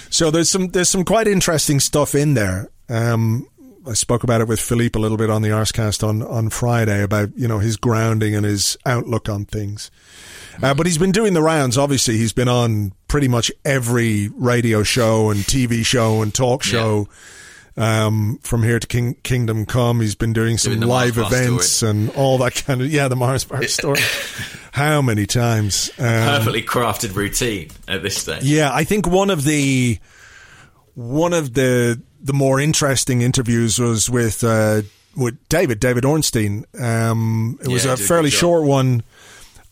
So 0.09 0.31
there's 0.31 0.49
some, 0.49 0.69
there's 0.69 0.89
some 0.89 1.05
quite 1.05 1.27
interesting 1.27 1.79
stuff 1.79 2.15
in 2.15 2.33
there. 2.33 2.69
Um, 2.89 3.47
I 3.87 3.93
spoke 3.93 4.23
about 4.23 4.41
it 4.41 4.47
with 4.47 4.59
Philippe 4.59 4.97
a 4.97 5.01
little 5.01 5.17
bit 5.17 5.29
on 5.29 5.41
the 5.41 5.49
Arscast 5.49 6.07
on, 6.07 6.21
on 6.21 6.49
Friday 6.49 7.01
about, 7.01 7.29
you 7.37 7.47
know, 7.47 7.59
his 7.59 7.77
grounding 7.77 8.35
and 8.35 8.45
his 8.45 8.77
outlook 8.85 9.29
on 9.29 9.45
things. 9.45 9.89
Uh, 10.61 10.73
but 10.73 10.85
he's 10.85 10.97
been 10.97 11.11
doing 11.11 11.33
the 11.33 11.41
rounds. 11.41 11.77
Obviously, 11.77 12.17
he's 12.17 12.33
been 12.33 12.47
on 12.47 12.93
pretty 13.07 13.27
much 13.27 13.51
every 13.63 14.29
radio 14.35 14.83
show 14.83 15.29
and 15.29 15.41
TV 15.41 15.85
show 15.85 16.21
and 16.21 16.33
talk 16.33 16.63
show 16.63 17.07
um, 17.77 18.39
from 18.41 18.63
here 18.63 18.79
to 18.79 18.87
King, 18.87 19.15
Kingdom 19.23 19.65
Come. 19.65 20.01
He's 20.01 20.15
been 20.15 20.33
doing 20.33 20.57
some 20.57 20.73
Doing 20.73 20.87
live 20.87 21.17
events 21.17 21.83
and 21.83 22.09
all 22.11 22.39
that 22.39 22.55
kind 22.65 22.81
of 22.81 22.91
yeah, 22.91 23.07
the 23.07 23.15
Mars 23.15 23.43
bar 23.43 23.63
story. 23.67 24.01
How 24.71 25.01
many 25.01 25.25
times? 25.25 25.91
Um, 25.97 26.05
Perfectly 26.05 26.63
crafted 26.63 27.15
routine 27.15 27.69
at 27.87 28.01
this 28.01 28.17
stage. 28.17 28.43
yeah, 28.43 28.73
I 28.73 28.83
think 28.83 29.07
one 29.07 29.29
of 29.29 29.43
the 29.43 29.99
one 30.95 31.33
of 31.33 31.53
the 31.53 32.01
the 32.21 32.33
more 32.33 32.59
interesting 32.59 33.21
interviews 33.21 33.79
was 33.79 34.09
with 34.09 34.43
uh, 34.43 34.81
with 35.15 35.37
David 35.49 35.79
David 35.79 36.03
Ornstein. 36.05 36.65
Um, 36.79 37.57
it 37.61 37.67
was 37.67 37.85
Yeah, 37.85 37.93
a 37.93 37.95
he 37.95 37.97
did 37.97 38.05
a 38.05 38.07
fairly 38.07 38.29
short 38.29 38.63
one, 38.65 39.03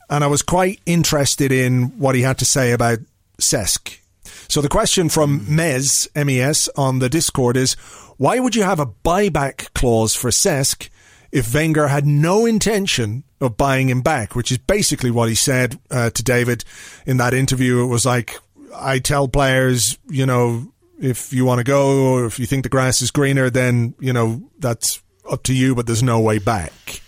and 0.10 0.24
I 0.24 0.28
was 0.28 0.42
quite 0.42 0.80
interested 0.86 1.52
in 1.52 1.98
what 2.00 2.16
he 2.16 2.22
had 2.22 2.38
to 2.40 2.46
say 2.46 2.72
about 2.72 3.00
Cesc. 3.40 4.00
So 4.48 4.62
the 4.62 4.70
question 4.70 5.10
from 5.10 5.40
Hmm. 5.40 5.56
Mes 5.56 6.08
Mes 6.16 6.70
on 6.76 7.00
the 7.00 7.10
Discord 7.10 7.58
is: 7.58 7.74
Why 8.18 8.40
would 8.40 8.56
you 8.56 8.64
have 8.64 8.80
a 8.80 8.86
buyback 8.88 9.74
clause 9.74 10.16
for 10.16 10.30
Cesc 10.30 10.90
if 11.32 11.54
Wenger 11.54 11.88
had 11.88 12.06
no 12.06 12.46
intention 12.46 13.24
of 13.42 13.58
buying 13.58 13.90
him 13.90 14.02
back? 14.02 14.36
Which 14.36 14.52
is 14.52 14.58
basically 14.58 15.12
what 15.12 15.30
he 15.30 15.36
said 15.36 15.80
uh, 15.92 16.10
to 16.12 16.24
David 16.24 16.64
in 17.06 17.18
that 17.18 17.34
interview. 17.34 17.84
It 17.84 17.88
was 17.88 18.06
like, 18.06 18.38
I 18.74 19.00
tell 19.00 19.28
players, 19.28 19.98
you 20.10 20.26
know, 20.26 20.72
if 21.00 21.34
you 21.34 21.46
want 21.46 21.60
to 21.60 21.64
go 21.64 22.14
or 22.14 22.26
if 22.26 22.40
you 22.40 22.46
think 22.46 22.64
the 22.64 22.70
grass 22.70 23.02
is 23.02 23.12
greener, 23.12 23.50
then 23.50 23.94
you 24.00 24.14
know 24.14 24.42
that's 24.60 25.02
up 25.30 25.44
to 25.44 25.54
you, 25.54 25.76
but 25.76 25.88
there's 25.88 26.04
no 26.04 26.20
way 26.20 26.38
back. 26.40 27.02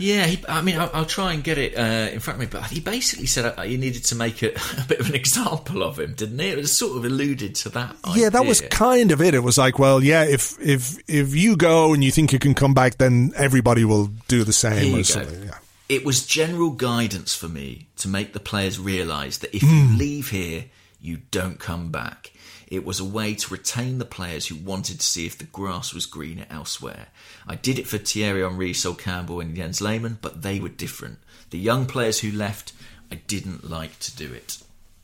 Yeah, 0.00 0.26
he, 0.26 0.44
I 0.48 0.62
mean, 0.62 0.78
I'll, 0.78 0.90
I'll 0.94 1.04
try 1.04 1.32
and 1.32 1.42
get 1.42 1.58
it 1.58 1.76
uh, 1.76 2.12
in 2.12 2.20
front 2.20 2.40
of 2.40 2.40
me, 2.40 2.46
but 2.60 2.70
he 2.70 2.78
basically 2.78 3.26
said 3.26 3.58
uh, 3.58 3.62
you 3.62 3.76
needed 3.78 4.04
to 4.04 4.14
make 4.14 4.42
a, 4.44 4.50
a 4.78 4.84
bit 4.86 5.00
of 5.00 5.08
an 5.08 5.16
example 5.16 5.82
of 5.82 5.98
him, 5.98 6.14
didn't 6.14 6.38
he? 6.38 6.50
It 6.50 6.56
was 6.56 6.78
sort 6.78 6.96
of 6.96 7.04
alluded 7.04 7.56
to 7.56 7.68
that. 7.70 7.96
Yeah, 8.14 8.28
that 8.30 8.46
was 8.46 8.60
kind 8.60 9.10
of 9.10 9.20
it. 9.20 9.34
It 9.34 9.40
was 9.42 9.58
like, 9.58 9.78
well, 9.80 10.00
yeah, 10.02 10.22
if 10.22 10.56
if 10.60 10.98
if 11.08 11.34
you 11.34 11.56
go 11.56 11.92
and 11.94 12.04
you 12.04 12.12
think 12.12 12.32
you 12.32 12.38
can 12.38 12.54
come 12.54 12.74
back, 12.74 12.98
then 12.98 13.32
everybody 13.34 13.84
will 13.84 14.06
do 14.28 14.44
the 14.44 14.52
same. 14.52 14.94
Or 14.94 14.98
go. 14.98 15.02
something. 15.02 15.42
Yeah. 15.44 15.58
It 15.88 16.04
was 16.04 16.24
general 16.24 16.70
guidance 16.70 17.34
for 17.34 17.48
me 17.48 17.88
to 17.96 18.06
make 18.08 18.34
the 18.34 18.40
players 18.40 18.78
realise 18.78 19.38
that 19.38 19.52
if 19.56 19.62
Hmm. 19.62 19.68
you 19.94 19.96
leave 19.98 20.30
here, 20.30 20.66
you 21.00 21.22
don't 21.32 21.58
come 21.58 21.90
back. 21.90 22.30
It 22.70 22.84
was 22.84 23.00
a 23.00 23.04
way 23.04 23.34
to 23.34 23.52
retain 23.52 23.98
the 23.98 24.04
players 24.04 24.46
who 24.46 24.54
wanted 24.56 25.00
to 25.00 25.06
see 25.06 25.24
if 25.24 25.38
the 25.38 25.44
grass 25.44 25.94
was 25.94 26.04
greener 26.06 26.44
elsewhere. 26.50 27.06
I 27.46 27.54
did 27.54 27.78
it 27.78 27.86
for 27.86 27.96
Thierry 27.98 28.42
Henry, 28.42 28.74
Sol 28.74 28.94
Campbell, 28.94 29.40
and 29.40 29.56
Jens 29.56 29.80
Lehmann, 29.80 30.18
but 30.20 30.42
they 30.42 30.60
were 30.60 30.68
different. 30.68 31.18
The 31.50 31.58
young 31.58 31.86
players 31.86 32.20
who 32.20 32.30
left, 32.30 32.72
I 33.10 33.14
didn't 33.16 33.68
like 33.70 33.98
to 34.00 34.14
do 34.14 34.32
it. 34.34 34.58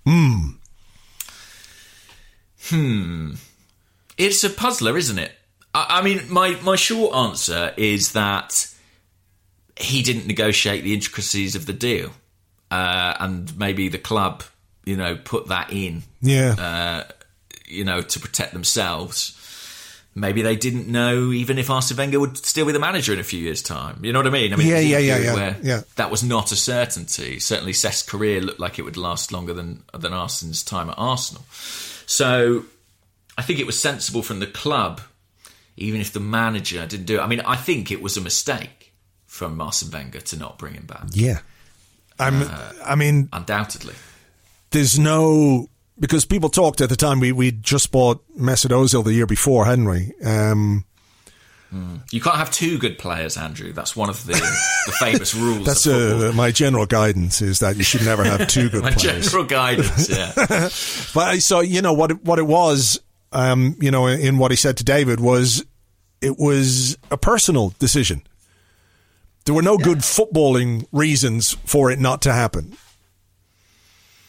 Hmm. 0.06 0.48
Hmm. 2.68 3.32
It's 4.16 4.44
a 4.44 4.50
puzzler, 4.50 4.96
isn't 4.96 5.18
it? 5.18 5.32
I, 5.74 5.86
I 6.00 6.02
mean, 6.02 6.22
my, 6.30 6.58
my 6.62 6.76
short 6.76 7.14
answer 7.14 7.72
is 7.76 8.12
that 8.12 8.52
he 9.78 10.02
didn't 10.02 10.26
negotiate 10.26 10.84
the 10.84 10.94
intricacies 10.94 11.54
of 11.56 11.66
the 11.66 11.72
deal. 11.72 12.10
Uh, 12.70 13.14
and 13.20 13.56
maybe 13.58 13.88
the 13.88 13.98
club, 13.98 14.42
you 14.84 14.96
know, 14.96 15.16
put 15.16 15.48
that 15.48 15.72
in, 15.72 16.02
Yeah. 16.20 16.54
uh, 16.58 17.12
you 17.66 17.84
know, 17.84 18.02
to 18.02 18.20
protect 18.20 18.52
themselves. 18.52 19.40
Maybe 20.16 20.42
they 20.42 20.54
didn't 20.54 20.86
know 20.86 21.32
even 21.32 21.58
if 21.58 21.68
Arsene 21.70 21.96
Wenger 21.96 22.20
would 22.20 22.36
still 22.38 22.66
be 22.66 22.72
the 22.72 22.78
manager 22.78 23.12
in 23.12 23.18
a 23.18 23.24
few 23.24 23.40
years' 23.40 23.62
time. 23.62 24.04
You 24.04 24.12
know 24.12 24.20
what 24.20 24.28
I 24.28 24.30
mean? 24.30 24.52
I 24.52 24.56
mean, 24.56 24.68
Yeah, 24.68 24.74
it 24.76 24.84
was 24.84 24.86
a 24.86 24.88
yeah, 24.88 24.98
yeah, 24.98 25.18
yeah, 25.18 25.34
where 25.34 25.56
yeah. 25.62 25.80
That 25.96 26.10
was 26.10 26.22
not 26.22 26.52
a 26.52 26.56
certainty. 26.56 27.40
Certainly, 27.40 27.72
Cesc's 27.72 28.02
career 28.04 28.40
looked 28.40 28.60
like 28.60 28.78
it 28.78 28.82
would 28.82 28.96
last 28.96 29.32
longer 29.32 29.52
than 29.52 29.82
than 29.92 30.12
Arsene's 30.12 30.62
time 30.62 30.88
at 30.88 30.94
Arsenal. 30.98 31.44
So, 32.06 32.64
I 33.36 33.42
think 33.42 33.58
it 33.58 33.66
was 33.66 33.76
sensible 33.80 34.22
from 34.22 34.38
the 34.38 34.46
club, 34.46 35.00
even 35.76 36.00
if 36.00 36.12
the 36.12 36.20
manager 36.20 36.86
didn't 36.86 37.06
do 37.06 37.16
it. 37.18 37.20
I 37.20 37.26
mean, 37.26 37.40
I 37.40 37.56
think 37.56 37.90
it 37.90 38.00
was 38.00 38.16
a 38.16 38.20
mistake 38.20 38.92
from 39.26 39.60
Arsene 39.60 39.90
Wenger 39.90 40.20
to 40.20 40.36
not 40.38 40.58
bring 40.58 40.74
him 40.74 40.86
back. 40.86 41.06
yeah. 41.10 41.40
I'm. 42.20 42.42
Uh, 42.42 42.72
I 42.84 42.94
mean, 42.94 43.28
Undoubtedly. 43.32 43.94
there's 44.70 44.96
no 44.96 45.68
because 45.98 46.24
people 46.24 46.48
talked 46.48 46.80
at 46.80 46.88
the 46.88 46.96
time. 46.96 47.20
We 47.20 47.32
we 47.32 47.52
just 47.52 47.90
bought 47.92 48.22
Mesut 48.38 48.70
Ozil 48.70 49.04
the 49.04 49.12
year 49.14 49.26
before, 49.26 49.64
hadn't 49.64 49.88
we? 49.88 50.12
Um, 50.24 50.84
You 52.10 52.20
can't 52.20 52.36
have 52.36 52.50
two 52.52 52.78
good 52.78 52.98
players, 52.98 53.36
Andrew. 53.36 53.72
That's 53.72 53.96
one 53.96 54.08
of 54.08 54.24
the, 54.26 54.32
the 54.34 54.92
famous 54.92 55.34
rules. 55.44 55.66
that's 55.66 55.86
of 55.86 56.22
uh, 56.22 56.32
my 56.32 56.52
general 56.52 56.86
guidance 56.86 57.42
is 57.42 57.58
that 57.58 57.76
you 57.76 57.82
should 57.82 58.04
never 58.04 58.22
have 58.24 58.46
two 58.48 58.68
good 58.70 58.82
players. 58.82 58.96
My 59.04 59.10
players. 59.10 59.26
general 59.26 59.44
guidance, 59.44 60.08
yeah. 60.10 60.32
But 61.14 61.28
I 61.34 61.38
saw, 61.38 61.60
you 61.60 61.82
know, 61.82 61.92
what 61.92 62.12
it, 62.12 62.24
what 62.24 62.38
it 62.38 62.46
was, 62.46 63.00
um, 63.32 63.74
you 63.80 63.90
know, 63.90 64.06
in 64.06 64.38
what 64.38 64.52
he 64.52 64.56
said 64.56 64.76
to 64.76 64.84
David 64.84 65.18
was, 65.18 65.64
it 66.20 66.38
was 66.38 66.96
a 67.10 67.16
personal 67.16 67.74
decision. 67.80 68.22
There 69.44 69.54
were 69.54 69.62
no 69.62 69.76
good 69.76 69.98
footballing 69.98 70.86
reasons 70.92 71.54
for 71.66 71.90
it 71.90 71.98
not 71.98 72.22
to 72.22 72.32
happen. 72.32 72.76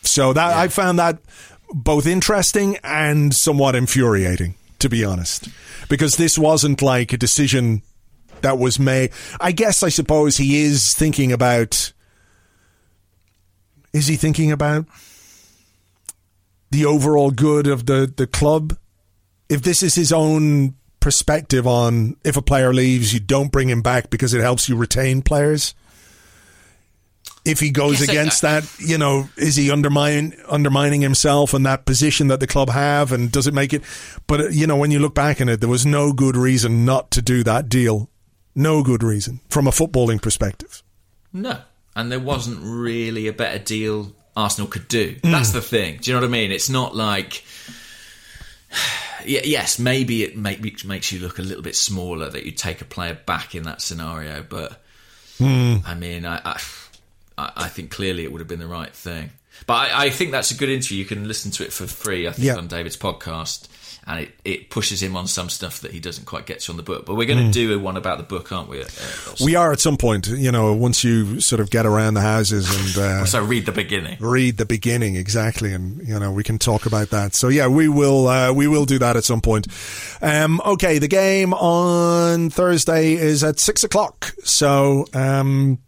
So 0.02 0.34
that 0.34 0.58
I 0.58 0.68
found 0.68 1.00
that 1.00 1.20
both 1.74 2.06
interesting 2.06 2.78
and 2.84 3.34
somewhat 3.34 3.76
infuriating, 3.76 4.56
to 4.80 4.90
be 4.90 5.04
honest, 5.04 5.50
because 5.90 6.16
this 6.16 6.38
wasn't 6.38 6.82
like 6.82 7.14
a 7.14 7.18
decision 7.18 7.82
that 8.42 8.58
was 8.58 8.80
made. 8.80 9.12
I 9.40 9.52
guess 9.52 9.84
I 9.84 9.90
suppose 9.90 10.38
he 10.38 10.62
is 10.62 10.94
thinking 10.94 11.32
about. 11.32 11.92
Is 13.94 14.08
he 14.08 14.18
thinking 14.18 14.52
about 14.52 14.86
the 16.76 16.86
overall 16.86 17.32
good 17.32 17.68
of 17.68 17.86
the, 17.86 18.12
the 18.16 18.28
club. 18.28 18.78
If 19.50 19.62
this 19.62 19.82
is 19.82 19.96
his 19.96 20.12
own 20.12 20.76
perspective 21.00 21.66
on 21.66 22.18
if 22.24 22.36
a 22.36 22.42
player 22.42 22.74
leaves, 22.74 23.14
you 23.14 23.20
don't 23.20 23.52
bring 23.52 23.70
him 23.70 23.82
back 23.82 24.10
because 24.10 24.34
it 24.34 24.42
helps 24.42 24.68
you 24.68 24.76
retain 24.76 25.22
players. 25.22 25.74
If 27.46 27.60
he 27.60 27.70
goes 27.70 28.00
Yes, 28.00 28.10
against 28.10 28.42
that, 28.42 28.68
you 28.80 28.98
know, 28.98 29.30
is 29.38 29.56
he 29.56 29.70
undermine, 29.70 30.34
undermining 30.50 31.02
himself 31.02 31.54
and 31.54 31.66
that 31.66 31.86
position 31.86 32.28
that 32.30 32.40
the 32.40 32.48
club 32.48 32.70
have, 32.70 33.12
and 33.12 33.32
does 33.32 33.46
it 33.46 33.54
make 33.54 33.72
it? 33.72 33.84
But 34.28 34.42
uh, 34.42 34.48
you 34.50 34.66
know, 34.66 34.76
when 34.76 34.92
you 34.92 35.00
look 35.00 35.14
back 35.14 35.40
on 35.42 35.50
it, 35.50 35.60
there 35.60 35.70
was 35.70 35.86
no 35.86 36.12
good 36.12 36.36
reason 36.36 36.86
not 36.86 37.12
to 37.12 37.22
do 37.22 37.44
that 37.44 37.70
deal. 37.70 38.10
No 38.56 38.84
good 38.84 39.04
reason 39.04 39.42
from 39.50 39.68
a 39.68 39.72
footballing 39.72 40.22
perspective. 40.22 40.82
No. 41.34 41.60
And 41.96 42.12
there 42.12 42.20
wasn't 42.20 42.60
really 42.62 43.28
a 43.28 43.34
better 43.34 43.60
deal 43.60 44.14
Arsenal 44.36 44.70
could 44.70 44.88
do. 44.88 45.16
Mm. 45.16 45.32
That's 45.32 45.52
the 45.52 45.62
thing. 45.62 46.00
Do 46.02 46.12
you 46.12 46.16
know 46.16 46.22
what 46.22 46.28
I 46.28 46.32
mean? 46.32 46.52
It's 46.52 46.70
not 46.70 46.96
like. 46.96 47.44
Yes, 49.28 49.80
maybe 49.80 50.22
it 50.22 50.38
make, 50.38 50.86
makes 50.86 51.12
you 51.12 51.20
look 51.20 51.40
a 51.40 51.42
little 51.42 51.64
bit 51.64 51.76
smaller 51.76 52.30
that 52.30 52.46
you 52.46 52.52
take 52.52 52.82
a 52.82 52.86
player 52.86 53.18
back 53.26 53.56
in 53.56 53.64
that 53.64 53.82
scenario, 53.82 54.44
but 54.48 54.80
Hmm. 55.38 55.78
I 55.86 55.96
mean, 55.96 56.26
I, 56.26 56.40
I, 56.46 56.62
I 57.38 57.52
I 57.56 57.68
think 57.70 57.92
clearly 57.92 58.24
it 58.24 58.32
would 58.32 58.40
have 58.42 58.48
been 58.48 58.60
the 58.60 58.68
right 58.68 58.94
thing. 58.94 59.32
But 59.68 59.74
I, 59.94 60.06
I 60.06 60.10
think 60.10 60.32
that's 60.32 60.52
a 60.52 60.56
good 60.56 60.70
interview. 60.70 60.98
You 60.98 61.06
can 61.06 61.28
listen 61.30 61.50
to 61.52 61.64
it 61.64 61.72
for 61.72 61.88
free, 61.88 62.28
I 62.28 62.32
think, 62.32 62.46
Yeah. 62.46 62.56
on 62.58 62.68
David's 62.68 62.98
podcast, 62.98 63.70
and 64.06 64.20
it, 64.20 64.32
it 64.44 64.70
pushes 64.70 65.02
him 65.02 65.16
on 65.16 65.28
some 65.28 65.48
stuff 65.48 65.80
that 65.80 65.92
he 65.94 66.02
doesn't 66.02 66.26
quite 66.26 66.46
get 66.46 66.60
to 66.60 66.72
on 66.74 66.76
the 66.78 66.84
book. 66.84 67.06
But 67.06 67.16
we're 67.16 67.26
going 67.26 67.46
to 67.48 67.52
do 67.54 67.74
a 67.74 67.80
one 67.80 67.96
about 67.96 68.18
the 68.18 68.26
book, 68.26 68.52
aren't 68.52 68.68
we? 68.68 68.82
Uh. 68.82 68.88
We 69.46 69.56
are 69.56 69.72
at 69.72 69.80
some 69.80 69.96
point, 69.96 70.28
you 70.28 70.52
know, 70.52 70.74
once 70.74 71.06
you 71.06 71.40
sort 71.40 71.62
of 71.62 71.70
get 71.70 71.86
around 71.86 72.16
the 72.16 72.22
houses 72.22 72.70
and 72.70 73.02
uh, 73.06 73.26
so 73.36 73.42
read 73.46 73.66
the 73.66 73.72
beginning. 73.72 74.18
read 74.20 74.58
the 74.58 74.66
beginning 74.66 75.16
exactly, 75.16 75.72
and 75.74 76.06
you 76.06 76.20
know 76.20 76.34
we 76.34 76.44
can 76.44 76.60
talk 76.60 76.86
about 76.86 77.12
that. 77.12 77.34
So 77.34 77.48
yeah, 77.48 77.68
we 77.68 77.88
will 77.88 78.28
uh, 78.28 78.52
we 78.52 78.68
will 78.68 78.84
do 78.86 79.00
that 79.00 79.16
at 79.16 79.24
some 79.24 79.40
point. 79.40 79.68
Um, 80.22 80.60
okay, 80.66 81.00
the 81.00 81.08
game 81.08 81.54
on 81.54 82.50
Thursday 82.50 83.14
is 83.14 83.42
at 83.42 83.58
six 83.62 83.86
o'clock, 83.86 84.34
so 84.44 85.06
um, 85.14 85.80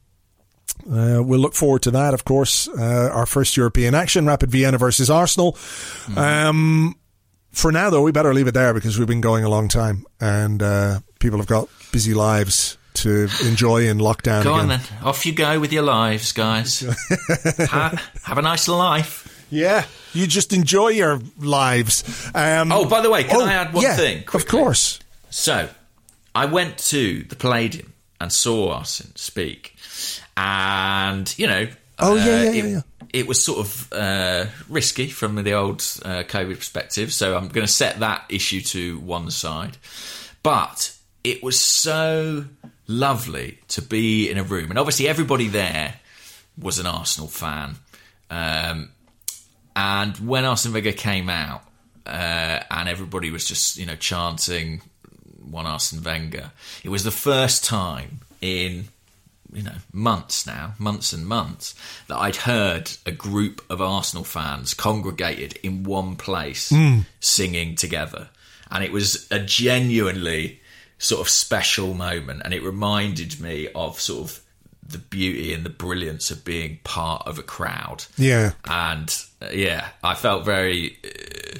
uh, 0.85 1.21
we'll 1.23 1.39
look 1.39 1.53
forward 1.55 1.81
to 1.83 1.91
that. 1.91 2.13
Of 2.13 2.25
course, 2.25 2.67
uh, 2.67 3.09
our 3.13 3.25
first 3.25 3.57
European 3.57 3.95
action, 3.95 4.25
Rapid 4.25 4.51
Vienna 4.51 4.77
versus 4.77 5.09
Arsenal. 5.09 5.57
Um, 6.15 6.95
for 7.51 7.71
now, 7.71 7.89
though, 7.89 8.01
we 8.03 8.11
better 8.11 8.33
leave 8.33 8.47
it 8.47 8.53
there 8.53 8.73
because 8.73 8.97
we've 8.99 9.07
been 9.07 9.21
going 9.21 9.43
a 9.43 9.49
long 9.49 9.67
time, 9.67 10.05
and 10.21 10.61
uh, 10.61 10.99
people 11.19 11.39
have 11.39 11.47
got 11.47 11.67
busy 11.91 12.13
lives 12.13 12.77
to 12.95 13.27
enjoy 13.45 13.87
in 13.87 13.97
lockdown. 13.99 14.43
Go 14.43 14.53
again. 14.55 14.59
on 14.61 14.67
then. 14.69 14.81
Off 15.03 15.25
you 15.25 15.33
go 15.33 15.59
with 15.59 15.71
your 15.73 15.83
lives, 15.83 16.31
guys. 16.31 16.81
ha- 17.69 18.01
have 18.23 18.37
a 18.37 18.41
nice 18.41 18.67
life. 18.67 19.45
Yeah, 19.49 19.85
you 20.13 20.27
just 20.27 20.51
enjoy 20.51 20.89
your 20.89 21.21
lives. 21.39 22.29
Um, 22.35 22.71
Oh, 22.71 22.85
by 22.87 23.01
the 23.01 23.09
way, 23.09 23.23
can 23.23 23.41
I 23.41 23.53
add 23.53 23.73
one 23.73 23.83
yeah, 23.83 23.95
thing? 23.95 24.23
Of 24.33 24.45
course. 24.47 24.99
So, 25.29 25.69
I 26.35 26.45
went 26.45 26.77
to 26.89 27.23
the 27.23 27.35
Palladium 27.35 27.93
and 28.19 28.31
saw 28.33 28.73
Arsene 28.73 29.15
speak. 29.15 29.75
And, 30.37 31.37
you 31.37 31.47
know. 31.47 31.67
Oh, 31.99 32.15
yeah, 32.15 32.21
uh, 32.21 32.25
yeah, 32.25 32.41
it, 32.43 32.55
yeah, 32.55 32.65
yeah. 32.65 32.81
It 33.11 33.27
was 33.27 33.43
sort 33.43 33.59
of 33.59 33.91
uh, 33.91 34.45
risky 34.69 35.07
from 35.07 35.35
the 35.43 35.53
old 35.53 35.79
uh, 36.05 36.23
COVID 36.23 36.57
perspective. 36.57 37.11
So, 37.11 37.35
I'm 37.35 37.49
going 37.49 37.65
to 37.65 37.71
set 37.71 37.99
that 37.99 38.25
issue 38.29 38.61
to 38.61 38.99
one 38.99 39.31
side. 39.31 39.77
But 40.43 40.95
it 41.23 41.43
was 41.43 41.65
so 41.65 42.45
lovely 42.87 43.59
to 43.69 43.81
be 43.81 44.29
in 44.29 44.37
a 44.37 44.43
room. 44.43 44.69
And 44.69 44.79
obviously, 44.79 45.09
everybody 45.09 45.47
there 45.47 45.95
was 46.57 46.79
an 46.79 46.85
Arsenal 46.85 47.27
fan. 47.27 47.75
Um, 48.29 48.89
and 49.75 50.17
when 50.17 50.45
Arsene 50.45 50.73
Wenger 50.73 50.91
came 50.91 51.29
out, 51.29 51.63
uh, 52.05 52.63
and 52.71 52.87
everybody 52.87 53.31
was 53.31 53.45
just 53.45 53.77
you 53.77 53.85
know 53.85 53.95
chanting 53.95 54.81
one 55.43 55.65
Arsene 55.65 56.01
Wenger, 56.01 56.51
it 56.83 56.89
was 56.89 57.03
the 57.03 57.11
first 57.11 57.63
time 57.63 58.21
in 58.41 58.87
you 59.53 59.63
know 59.63 59.75
months 59.93 60.45
now, 60.45 60.73
months 60.79 61.13
and 61.13 61.25
months, 61.25 61.73
that 62.07 62.17
I'd 62.17 62.35
heard 62.37 62.91
a 63.05 63.11
group 63.11 63.61
of 63.69 63.81
Arsenal 63.81 64.23
fans 64.23 64.73
congregated 64.73 65.57
in 65.63 65.83
one 65.83 66.15
place 66.15 66.71
singing 67.19 67.75
together, 67.75 68.29
and 68.71 68.83
it 68.83 68.91
was 68.91 69.27
a 69.31 69.39
genuinely 69.39 70.59
sort 70.99 71.21
of 71.21 71.29
special 71.29 71.93
moment, 71.93 72.41
and 72.43 72.53
it 72.53 72.63
reminded 72.63 73.39
me 73.39 73.67
of 73.75 73.99
sort 73.99 74.29
of 74.29 74.39
the 74.89 74.97
beauty 74.97 75.53
and 75.53 75.65
the 75.65 75.69
brilliance 75.69 76.31
of 76.31 76.45
being 76.45 76.79
part 76.85 77.21
of 77.27 77.37
a 77.37 77.43
crowd 77.43 78.05
Yeah. 78.17 78.53
and 78.65 79.13
uh, 79.41 79.49
yeah, 79.51 79.89
I 80.01 80.15
felt 80.15 80.45
very 80.45 80.97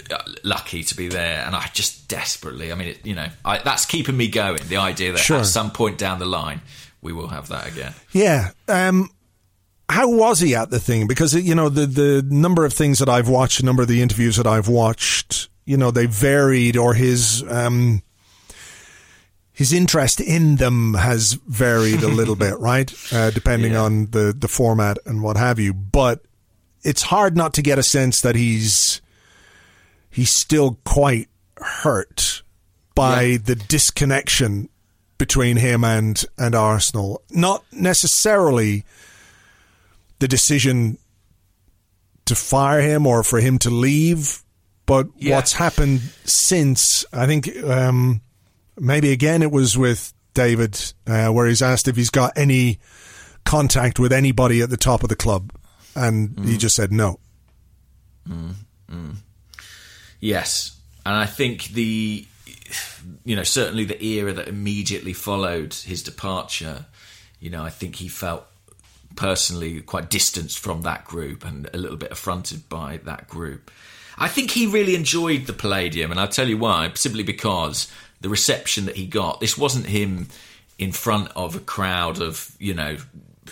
uh, 0.10 0.18
lucky 0.44 0.82
to 0.84 0.96
be 0.96 1.10
there, 1.10 1.44
and 1.46 1.54
I 1.56 1.68
just 1.74 2.08
desperately. 2.08 2.72
I 2.72 2.76
mean, 2.76 2.88
it, 2.90 3.06
you 3.06 3.16
know, 3.16 3.28
I, 3.44 3.58
that's 3.60 3.86
keeping 3.86 4.16
me 4.18 4.30
going. 4.30 4.62
The 4.68 4.78
idea 4.78 5.12
that 5.12 5.20
Sure. 5.20 5.40
at 5.40 5.46
some 5.46 5.72
point 5.72 5.98
down 5.98 6.20
the 6.20 6.26
line 6.26 6.62
we 7.02 7.14
will 7.14 7.28
have 7.30 7.48
that 7.50 7.68
again. 7.68 7.94
Yeah. 8.12 8.52
Um, 8.68 9.10
how 9.90 10.10
was 10.10 10.40
he 10.40 10.54
at 10.56 10.70
the 10.70 10.80
thing? 10.80 11.08
Because 11.08 11.34
you 11.34 11.56
know 11.56 11.70
the 11.70 11.86
the 11.86 12.26
number 12.30 12.66
of 12.66 12.74
things 12.74 13.00
that 13.00 13.08
I've 13.10 13.30
watched, 13.30 13.62
a 13.62 13.66
number 13.66 13.84
of 13.84 13.88
the 13.88 14.02
interviews 14.02 14.36
that 14.38 14.48
I've 14.48 14.68
watched, 14.68 15.50
you 15.66 15.78
know, 15.78 15.92
they 15.92 16.06
varied, 16.08 16.76
or 16.76 16.94
his 16.94 17.44
um, 17.50 18.02
his 19.54 19.72
interest 19.74 20.20
in 20.20 20.58
them 20.58 20.94
has 20.96 21.34
varied 21.48 22.04
a 22.04 22.08
little 22.10 22.36
bit, 22.46 22.60
right? 22.60 22.94
Uh, 23.14 23.32
depending 23.32 23.74
Yeah. 23.74 23.84
on 23.84 24.08
the 24.12 24.36
the 24.38 24.48
format 24.50 24.98
and 25.06 25.24
what 25.24 25.38
have 25.38 25.58
you. 25.60 25.74
But 25.74 26.24
it's 26.84 27.04
hard 27.04 27.36
not 27.38 27.54
to 27.56 27.62
get 27.62 27.80
a 27.80 27.84
sense 27.84 28.22
that 28.22 28.36
he's 28.36 29.02
he's 30.10 30.36
still 30.36 30.80
quite 30.84 31.30
hurt 31.58 32.44
by 32.94 33.22
Yeah. 33.22 33.38
the 33.46 33.56
disconnection 33.56 34.70
between 35.18 35.58
him 35.58 35.84
and 35.84 36.24
and 36.38 36.54
Arsenal. 36.56 37.22
Not 37.32 37.64
necessarily 37.72 38.84
the 40.20 40.28
decision 40.28 40.98
to 42.26 42.36
fire 42.36 42.82
him 42.82 43.06
or 43.08 43.24
for 43.24 43.40
him 43.40 43.58
to 43.60 43.70
leave. 43.70 44.44
But 44.86 45.08
Yeah. 45.18 45.36
what's 45.36 45.54
happened 45.54 46.02
since, 46.26 47.06
I 47.12 47.26
think 47.26 47.50
um, 47.64 48.22
maybe 48.80 49.12
again 49.12 49.42
it 49.42 49.52
was 49.52 49.78
with 49.78 50.14
David, 50.34 50.80
uh, 51.08 51.28
where 51.30 51.48
he's 51.48 51.62
asked 51.62 51.88
if 51.88 51.96
he's 51.96 52.10
got 52.10 52.38
any 52.38 52.80
contact 53.44 54.00
with 54.00 54.14
anybody 54.14 54.62
at 54.62 54.70
the 54.70 54.78
top 54.78 55.04
of 55.04 55.10
the 55.10 55.16
club, 55.16 55.52
and 55.96 56.30
Mm. 56.30 56.48
he 56.48 56.58
just 56.58 56.76
said 56.76 56.92
no. 56.92 57.20
Yes, 60.20 60.76
and 61.06 61.16
I 61.16 61.26
think 61.26 61.66
the, 61.70 62.26
you 63.24 63.36
know, 63.36 63.44
certainly 63.44 63.86
the 63.86 64.04
era 64.04 64.34
that 64.34 64.48
immediately 64.48 65.14
followed 65.14 65.74
his 65.74 66.04
departure, 66.04 66.86
you 67.40 67.50
know, 67.50 67.64
I 67.64 67.70
think 67.70 67.96
he 67.98 68.08
felt 68.08 68.46
personally 69.16 69.82
quite 69.82 70.10
distanced 70.10 70.60
from 70.60 70.82
that 70.84 71.06
group 71.06 71.44
and 71.46 71.70
a 71.74 71.78
little 71.78 71.98
bit 71.98 72.12
affronted 72.12 72.70
by 72.70 72.98
that 73.04 73.28
group. 73.28 73.72
I 74.18 74.28
think 74.28 74.52
he 74.52 74.66
really 74.66 74.96
enjoyed 74.96 75.46
the 75.46 75.54
Palladium, 75.54 76.12
and 76.12 76.20
I'll 76.20 76.28
tell 76.28 76.48
you 76.48 76.58
why. 76.58 76.92
Simply 76.96 77.24
because 77.24 77.92
the 78.22 78.30
reception 78.30 78.86
that 78.86 78.96
he 78.96 79.06
got. 79.06 79.40
This 79.40 79.58
wasn't 79.58 79.86
him 79.86 80.28
in 80.78 80.92
front 80.92 81.32
of 81.36 81.56
a 81.56 81.60
crowd 81.60 82.22
of, 82.22 82.52
you 82.60 82.74
know, 82.74 82.98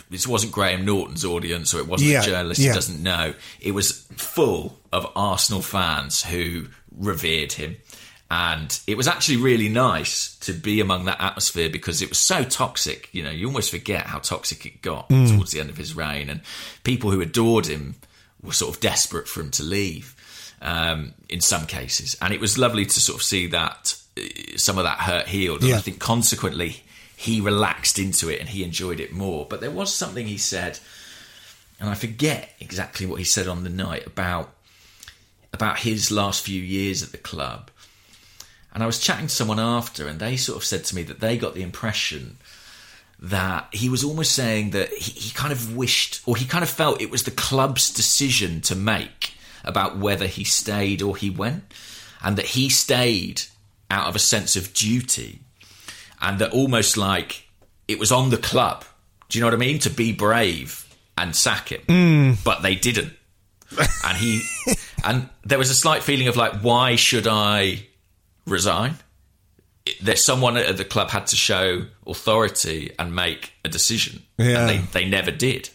this 0.10 0.28
wasn't 0.28 0.52
Graham 0.52 0.86
Norton's 0.86 1.24
audience, 1.24 1.74
or 1.74 1.80
it 1.80 1.88
wasn't 1.88 2.12
Yeah, 2.12 2.22
a 2.22 2.26
journalist 2.26 2.62
yeah. 2.62 2.70
who 2.70 2.76
doesn't 2.76 3.02
know. 3.02 3.34
It 3.62 3.72
was 3.72 4.06
full 4.16 4.80
of 4.92 5.12
Arsenal 5.16 5.62
fans 5.62 6.24
who 6.24 6.68
revered 6.98 7.54
him. 7.54 7.78
And 8.32 8.80
it 8.88 8.98
was 8.98 9.08
actually 9.08 9.38
really 9.38 9.70
nice 9.70 10.36
to 10.40 10.52
be 10.54 10.80
among 10.82 11.06
that 11.06 11.22
atmosphere 11.22 11.70
because 11.70 12.02
it 12.02 12.10
was 12.10 12.18
so 12.18 12.44
toxic. 12.44 13.10
You 13.14 13.24
know, 13.24 13.30
you 13.30 13.46
almost 13.48 13.70
forget 13.70 14.08
how 14.08 14.18
toxic 14.20 14.66
it 14.66 14.82
got 14.82 15.10
towards 15.10 15.52
the 15.52 15.60
end 15.60 15.70
of 15.70 15.78
his 15.78 15.96
reign. 15.96 16.30
And 16.30 16.42
people 16.84 17.12
who 17.12 17.22
adored 17.22 17.68
him 17.68 17.96
were 18.42 18.52
sort 18.54 18.76
of 18.76 18.82
desperate 18.82 19.28
for 19.28 19.42
him 19.42 19.52
to 19.52 19.64
leave 19.64 20.16
um, 20.62 21.14
in 21.30 21.40
some 21.40 21.68
cases. 21.68 22.18
And 22.20 22.34
it 22.34 22.40
was 22.40 22.58
lovely 22.58 22.86
to 22.86 23.00
sort 23.00 23.18
of 23.20 23.24
see 23.24 23.46
that 23.48 23.96
uh, 24.18 24.22
some 24.58 24.80
of 24.80 24.86
that 24.86 25.00
hurt 25.00 25.28
healed. 25.28 25.62
And 25.62 25.70
Yeah. 25.70 25.78
I 25.78 25.82
think 25.82 26.00
consequently, 26.00 26.82
he 27.16 27.42
relaxed 27.42 28.00
into 28.00 28.30
it 28.30 28.40
and 28.40 28.50
he 28.50 28.64
enjoyed 28.64 29.00
it 29.00 29.14
more. 29.14 29.46
But 29.48 29.62
there 29.62 29.72
was 29.72 29.94
something 29.94 30.26
he 30.26 30.38
said, 30.38 30.80
and 31.80 31.90
I 31.90 31.94
forget 31.94 32.50
exactly 32.60 33.06
what 33.06 33.20
he 33.20 33.24
said 33.26 33.48
on 33.48 33.64
the 33.64 33.70
night 33.70 34.08
about 34.08 34.52
about 35.54 35.80
his 35.80 36.12
last 36.12 36.44
few 36.44 36.62
years 36.62 37.02
at 37.02 37.12
the 37.12 37.18
club. 37.18 37.72
And 38.76 38.84
I 38.84 38.86
was 38.86 39.00
chatting 39.00 39.28
to 39.28 39.34
someone 39.34 39.60
after, 39.60 40.08
and 40.08 40.20
they 40.20 40.36
sort 40.36 40.58
of 40.58 40.66
said 40.66 40.84
to 40.86 40.96
me 40.96 41.02
that 41.04 41.22
they 41.22 41.38
got 41.38 41.56
the 41.56 41.64
impression 41.64 42.38
that 43.18 43.70
he 43.72 43.88
was 43.88 44.04
almost 44.04 44.34
saying 44.34 44.72
that 44.72 44.90
he, 44.94 45.12
he 45.14 45.34
kind 45.34 45.54
of 45.54 45.76
wished, 45.76 46.22
or 46.26 46.36
he 46.36 46.46
kind 46.46 46.64
of 46.64 46.70
felt 46.70 47.02
it 47.02 47.10
was 47.10 47.24
the 47.24 47.32
club's 47.32 47.90
decision 47.90 48.60
to 48.62 48.76
make 48.76 49.34
about 49.64 49.98
whether 49.98 50.28
he 50.28 50.44
stayed 50.44 51.02
or 51.02 51.16
he 51.16 51.30
went, 51.30 51.64
and 52.22 52.38
that 52.38 52.48
he 52.48 52.70
stayed 52.70 53.42
out 53.90 54.08
of 54.08 54.16
a 54.16 54.20
sense 54.20 54.58
of 54.58 54.74
duty, 54.74 55.40
and 56.22 56.38
that 56.40 56.52
almost 56.52 56.98
like 56.98 57.48
it 57.88 57.98
was 57.98 58.12
on 58.12 58.30
the 58.30 58.38
club. 58.38 58.84
Do 59.30 59.40
you 59.40 59.42
know 59.42 59.48
what 59.48 59.56
I 59.56 59.58
mean? 59.58 59.80
To 59.80 59.90
be 59.90 60.12
brave 60.12 60.94
and 61.18 61.34
sack 61.34 61.70
him, 61.70 61.82
hmm. 61.88 62.34
but 62.44 62.62
they 62.62 62.76
didn't 62.76 63.14
and 64.06 64.18
he 64.18 64.42
and 65.04 65.30
there 65.44 65.58
was 65.58 65.70
a 65.70 65.76
slight 65.76 66.04
feeling 66.04 66.28
of 66.28 66.36
like 66.36 66.54
why 66.62 66.96
should 66.96 67.28
i 67.28 67.86
resign 68.46 68.96
there's 70.02 70.26
someone 70.26 70.58
at 70.58 70.78
the 70.78 70.86
club 70.86 71.10
had 71.12 71.28
to 71.28 71.36
show 71.36 71.86
authority 72.08 72.92
and 72.98 73.14
make 73.16 73.54
a 73.64 73.70
decision 73.70 74.24
Yeah. 74.38 74.68
and 74.68 74.70
they, 74.92 75.02
they 75.04 75.10
never 75.10 75.32
did 75.32 75.70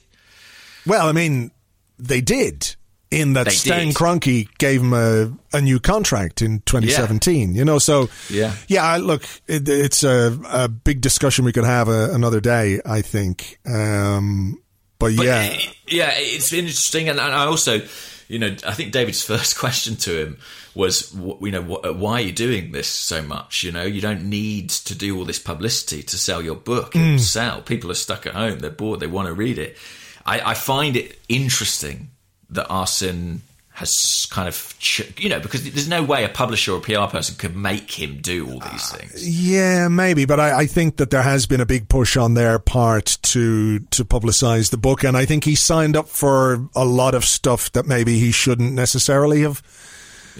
Well, 0.86 1.06
I 1.08 1.12
mean, 1.12 1.50
they 1.98 2.20
did. 2.20 2.74
In 3.12 3.32
that 3.34 3.46
They 3.46 3.50
Stan 3.52 3.86
did. 3.88 3.96
Kroenke 3.96 4.48
gave 4.58 4.80
him 4.82 4.92
a, 4.92 5.32
a 5.52 5.60
new 5.60 5.80
contract 5.80 6.42
in 6.42 6.60
2017. 6.60 7.56
You 7.56 7.64
know, 7.64 7.78
so 7.80 8.08
Yeah. 8.30 8.54
yeah. 8.68 8.96
Look, 8.98 9.24
it, 9.48 9.68
it's 9.68 10.04
a, 10.04 10.38
a 10.48 10.68
big 10.68 11.00
discussion 11.00 11.44
we 11.44 11.52
could 11.52 11.64
have 11.64 11.88
a, 11.88 12.14
another 12.14 12.40
day. 12.40 12.80
I 12.86 13.02
think, 13.02 13.58
um, 13.66 14.62
but, 15.00 15.16
But 15.16 15.26
yeah, 15.26 15.42
it- 15.42 15.74
yeah, 15.88 16.12
it's 16.14 16.52
interesting, 16.52 17.08
and, 17.08 17.18
and 17.18 17.34
I 17.34 17.46
also, 17.46 17.80
you 18.28 18.38
know, 18.38 18.54
I 18.66 18.74
think 18.74 18.92
David's 18.92 19.22
first 19.32 19.58
question 19.58 19.96
to 19.96 20.16
him 20.26 20.38
was, 20.74 21.14
you 21.14 21.50
know, 21.50 21.62
wh- 21.62 22.00
why 22.00 22.12
are 22.14 22.20
you 22.20 22.32
doing 22.32 22.72
this 22.72 22.88
so 22.88 23.22
much? 23.22 23.62
You 23.62 23.72
know, 23.72 23.82
you 23.82 24.00
don't 24.00 24.28
need 24.28 24.70
to 24.70 24.94
do 24.94 25.16
all 25.16 25.24
this 25.24 25.38
publicity 25.38 26.02
to 26.04 26.18
sell 26.18 26.42
your 26.42 26.56
book. 26.56 26.94
Will 26.94 27.12
hmm. 27.12 27.18
sell. 27.18 27.62
People 27.62 27.90
are 27.90 27.94
stuck 27.94 28.26
at 28.26 28.34
home; 28.34 28.60
they're 28.60 28.70
bored. 28.70 29.00
They 29.00 29.06
want 29.06 29.28
to 29.28 29.34
read 29.34 29.58
it. 29.58 29.76
I, 30.24 30.50
I 30.50 30.54
find 30.54 30.96
it 30.96 31.18
interesting 31.28 32.10
that 32.50 32.68
Arsene 32.68 33.42
has 33.80 34.26
kind 34.30 34.46
of, 34.46 34.74
ch- 34.78 35.10
you 35.18 35.30
know, 35.30 35.40
because 35.40 35.64
there's 35.72 35.88
no 35.88 36.02
way 36.02 36.22
a 36.24 36.28
publisher 36.28 36.72
or 36.72 36.78
a 36.78 36.80
PR 36.80 37.10
person 37.10 37.34
could 37.36 37.56
make 37.56 37.90
him 37.90 38.18
do 38.20 38.46
all 38.46 38.62
uh, 38.62 38.70
these 38.70 38.90
things. 38.90 39.28
Yeah, 39.28 39.88
maybe, 39.88 40.26
but 40.26 40.38
I, 40.38 40.60
I 40.60 40.66
think 40.66 40.98
that 40.98 41.10
there 41.10 41.22
has 41.22 41.46
been 41.46 41.62
a 41.62 41.66
big 41.66 41.88
push 41.88 42.16
on 42.16 42.34
their 42.34 42.58
part 42.58 43.16
to 43.22 43.78
to 43.78 44.04
publicize 44.04 44.70
the 44.70 44.76
book, 44.76 45.02
and 45.02 45.16
I 45.16 45.24
think 45.24 45.44
he 45.44 45.54
signed 45.54 45.96
up 45.96 46.08
for 46.08 46.68
a 46.76 46.84
lot 46.84 47.14
of 47.14 47.24
stuff 47.24 47.72
that 47.72 47.86
maybe 47.86 48.18
he 48.18 48.32
shouldn't 48.32 48.72
necessarily 48.72 49.42
have 49.42 49.62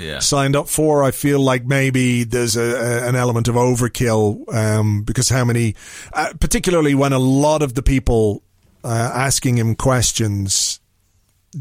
Yeah, 0.00 0.18
signed 0.20 0.56
up 0.56 0.68
for. 0.68 1.04
I 1.04 1.10
feel 1.10 1.40
like 1.40 1.64
maybe 1.64 2.24
there's 2.24 2.56
a, 2.56 2.62
a, 3.04 3.08
an 3.08 3.16
element 3.16 3.48
of 3.48 3.54
overkill 3.54 4.52
um, 4.54 5.02
because 5.02 5.28
how 5.28 5.44
many, 5.44 5.74
uh, 6.12 6.32
particularly 6.40 6.94
when 6.94 7.12
a 7.12 7.18
lot 7.18 7.62
of 7.62 7.74
the 7.74 7.82
people 7.82 8.42
uh, 8.82 8.88
asking 9.14 9.58
him 9.58 9.74
questions 9.74 10.80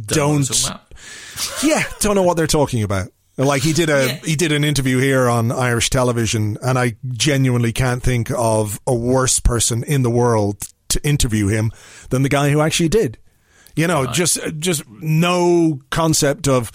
Don't 0.07 0.17
know 0.17 0.55
what 0.55 0.71
I'm 0.71 0.79
don't 0.79 1.63
yeah, 1.63 1.83
don't 1.99 2.15
know 2.15 2.23
what 2.23 2.37
they're 2.37 2.47
talking 2.47 2.83
about. 2.83 3.09
Like 3.37 3.61
he 3.61 3.71
did 3.73 3.89
a 3.89 4.05
Yeah. 4.07 4.15
he 4.25 4.35
did 4.35 4.51
an 4.51 4.63
interview 4.65 4.99
here 4.99 5.29
on 5.29 5.51
Irish 5.51 5.89
television, 5.89 6.57
and 6.61 6.77
I 6.77 6.95
genuinely 7.13 7.71
can't 7.71 8.03
think 8.03 8.29
of 8.31 8.79
a 8.85 8.93
worse 8.93 9.39
person 9.39 9.83
in 9.83 10.01
the 10.03 10.09
world 10.09 10.57
to 10.89 11.01
interview 11.07 11.47
him 11.47 11.71
than 12.09 12.23
the 12.23 12.29
guy 12.29 12.49
who 12.49 12.59
actually 12.59 12.89
did. 12.89 13.17
You 13.75 13.87
know, 13.87 14.07
just 14.07 14.39
just 14.57 14.83
no 14.89 15.79
concept 15.89 16.49
of 16.49 16.69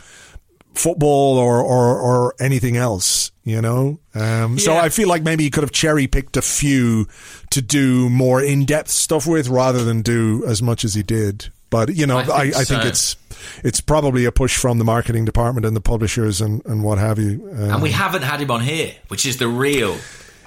football 0.75 1.37
or 1.39 1.61
or, 1.61 1.99
or 1.99 2.35
anything 2.41 2.77
else. 2.77 3.31
You 3.47 3.61
know, 3.61 3.99
um, 4.15 4.59
so 4.59 4.73
Yeah. 4.73 4.81
I 4.81 4.89
feel 4.89 5.07
like 5.07 5.23
maybe 5.23 5.45
he 5.45 5.51
could 5.51 5.65
have 5.65 5.71
cherry 5.73 6.07
picked 6.07 6.37
a 6.39 6.43
few 6.43 7.07
to 7.51 7.61
do 7.61 8.09
more 8.09 8.41
in 8.43 8.65
depth 8.65 8.91
stuff 8.91 9.27
with, 9.27 9.49
rather 9.49 9.85
than 9.85 10.01
do 10.01 10.43
as 10.47 10.63
much 10.63 10.83
as 10.83 10.95
he 10.95 11.03
did. 11.03 11.51
But 11.69 11.95
you 11.95 12.07
know, 12.07 12.19
I 12.19 12.21
I, 12.21 12.25
think 12.25 12.57
I 12.57 12.65
think 12.65 12.83
so. 12.83 12.89
it's 12.89 13.17
it's 13.63 13.81
probably 13.83 14.25
a 14.25 14.33
push 14.33 14.57
from 14.57 14.79
the 14.79 14.85
marketing 14.85 15.27
department 15.27 15.67
and 15.67 15.77
the 15.77 15.81
publishers 15.83 16.41
and, 16.41 16.65
and 16.65 16.83
what 16.83 16.97
have 16.99 17.19
you. 17.19 17.47
Um, 17.53 17.71
And 17.73 17.83
we 17.83 17.91
haven't 17.91 18.23
had 18.23 18.41
him 18.41 18.51
on 18.51 18.63
here, 18.63 18.93
which 19.09 19.27
is 19.27 19.37
the 19.37 19.49
real. 19.49 19.97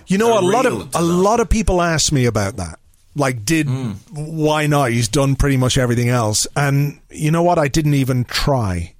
you 0.08 0.18
know, 0.18 0.40
a 0.40 0.42
lot 0.42 0.66
of 0.66 0.90
a 0.96 1.02
lot 1.04 1.40
of 1.40 1.50
people 1.50 1.82
ask 1.84 2.12
me 2.12 2.26
about 2.26 2.58
that. 2.58 2.80
Like, 3.16 3.46
did 3.46 3.68
Hmm. 3.68 3.92
why 4.12 4.66
not? 4.68 4.90
He's 4.92 5.08
done 5.08 5.36
pretty 5.36 5.58
much 5.58 5.78
everything 5.78 6.10
else, 6.10 6.48
and 6.56 7.00
you 7.12 7.30
know 7.30 7.44
what? 7.44 7.60
I 7.60 7.68
didn't 7.68 7.94
even 7.96 8.24
try. 8.26 8.94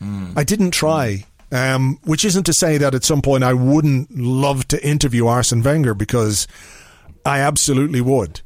I 0.00 0.44
didn't 0.44 0.72
try. 0.72 1.24
Um, 1.52 2.00
which 2.04 2.24
isn't 2.24 2.44
to 2.44 2.52
say 2.52 2.76
that 2.76 2.94
at 2.94 3.04
some 3.04 3.22
point 3.22 3.44
I 3.44 3.54
wouldn't 3.54 4.10
love 4.10 4.66
to 4.68 4.84
interview 4.84 5.28
Arsene 5.28 5.62
Wenger 5.62 5.94
because 5.94 6.48
I 7.24 7.38
absolutely 7.38 8.00
would. 8.00 8.40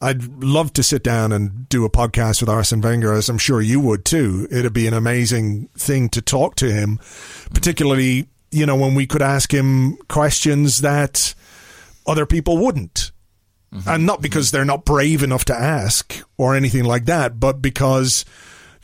I'd 0.00 0.42
love 0.42 0.72
to 0.74 0.82
sit 0.82 1.02
down 1.02 1.32
and 1.32 1.68
do 1.68 1.84
a 1.84 1.90
podcast 1.90 2.40
with 2.40 2.48
Arsene 2.48 2.80
Wenger, 2.80 3.12
as 3.12 3.28
I'm 3.28 3.36
sure 3.38 3.60
you 3.60 3.80
would 3.80 4.04
too. 4.04 4.48
It'd 4.50 4.72
be 4.72 4.86
an 4.86 4.94
amazing 4.94 5.68
thing 5.76 6.08
to 6.10 6.22
talk 6.22 6.54
to 6.56 6.70
him, 6.72 7.00
particularly, 7.52 8.28
you 8.50 8.64
know, 8.64 8.76
when 8.76 8.94
we 8.94 9.06
could 9.06 9.22
ask 9.22 9.52
him 9.52 9.96
questions 10.08 10.78
that 10.78 11.34
other 12.06 12.26
people 12.26 12.56
wouldn't. 12.58 13.10
And 13.86 14.06
not 14.06 14.22
because 14.22 14.50
they're 14.50 14.64
not 14.64 14.86
brave 14.86 15.22
enough 15.22 15.44
to 15.46 15.54
ask 15.54 16.22
or 16.38 16.56
anything 16.56 16.84
like 16.84 17.04
that, 17.04 17.38
but 17.38 17.60
because, 17.60 18.24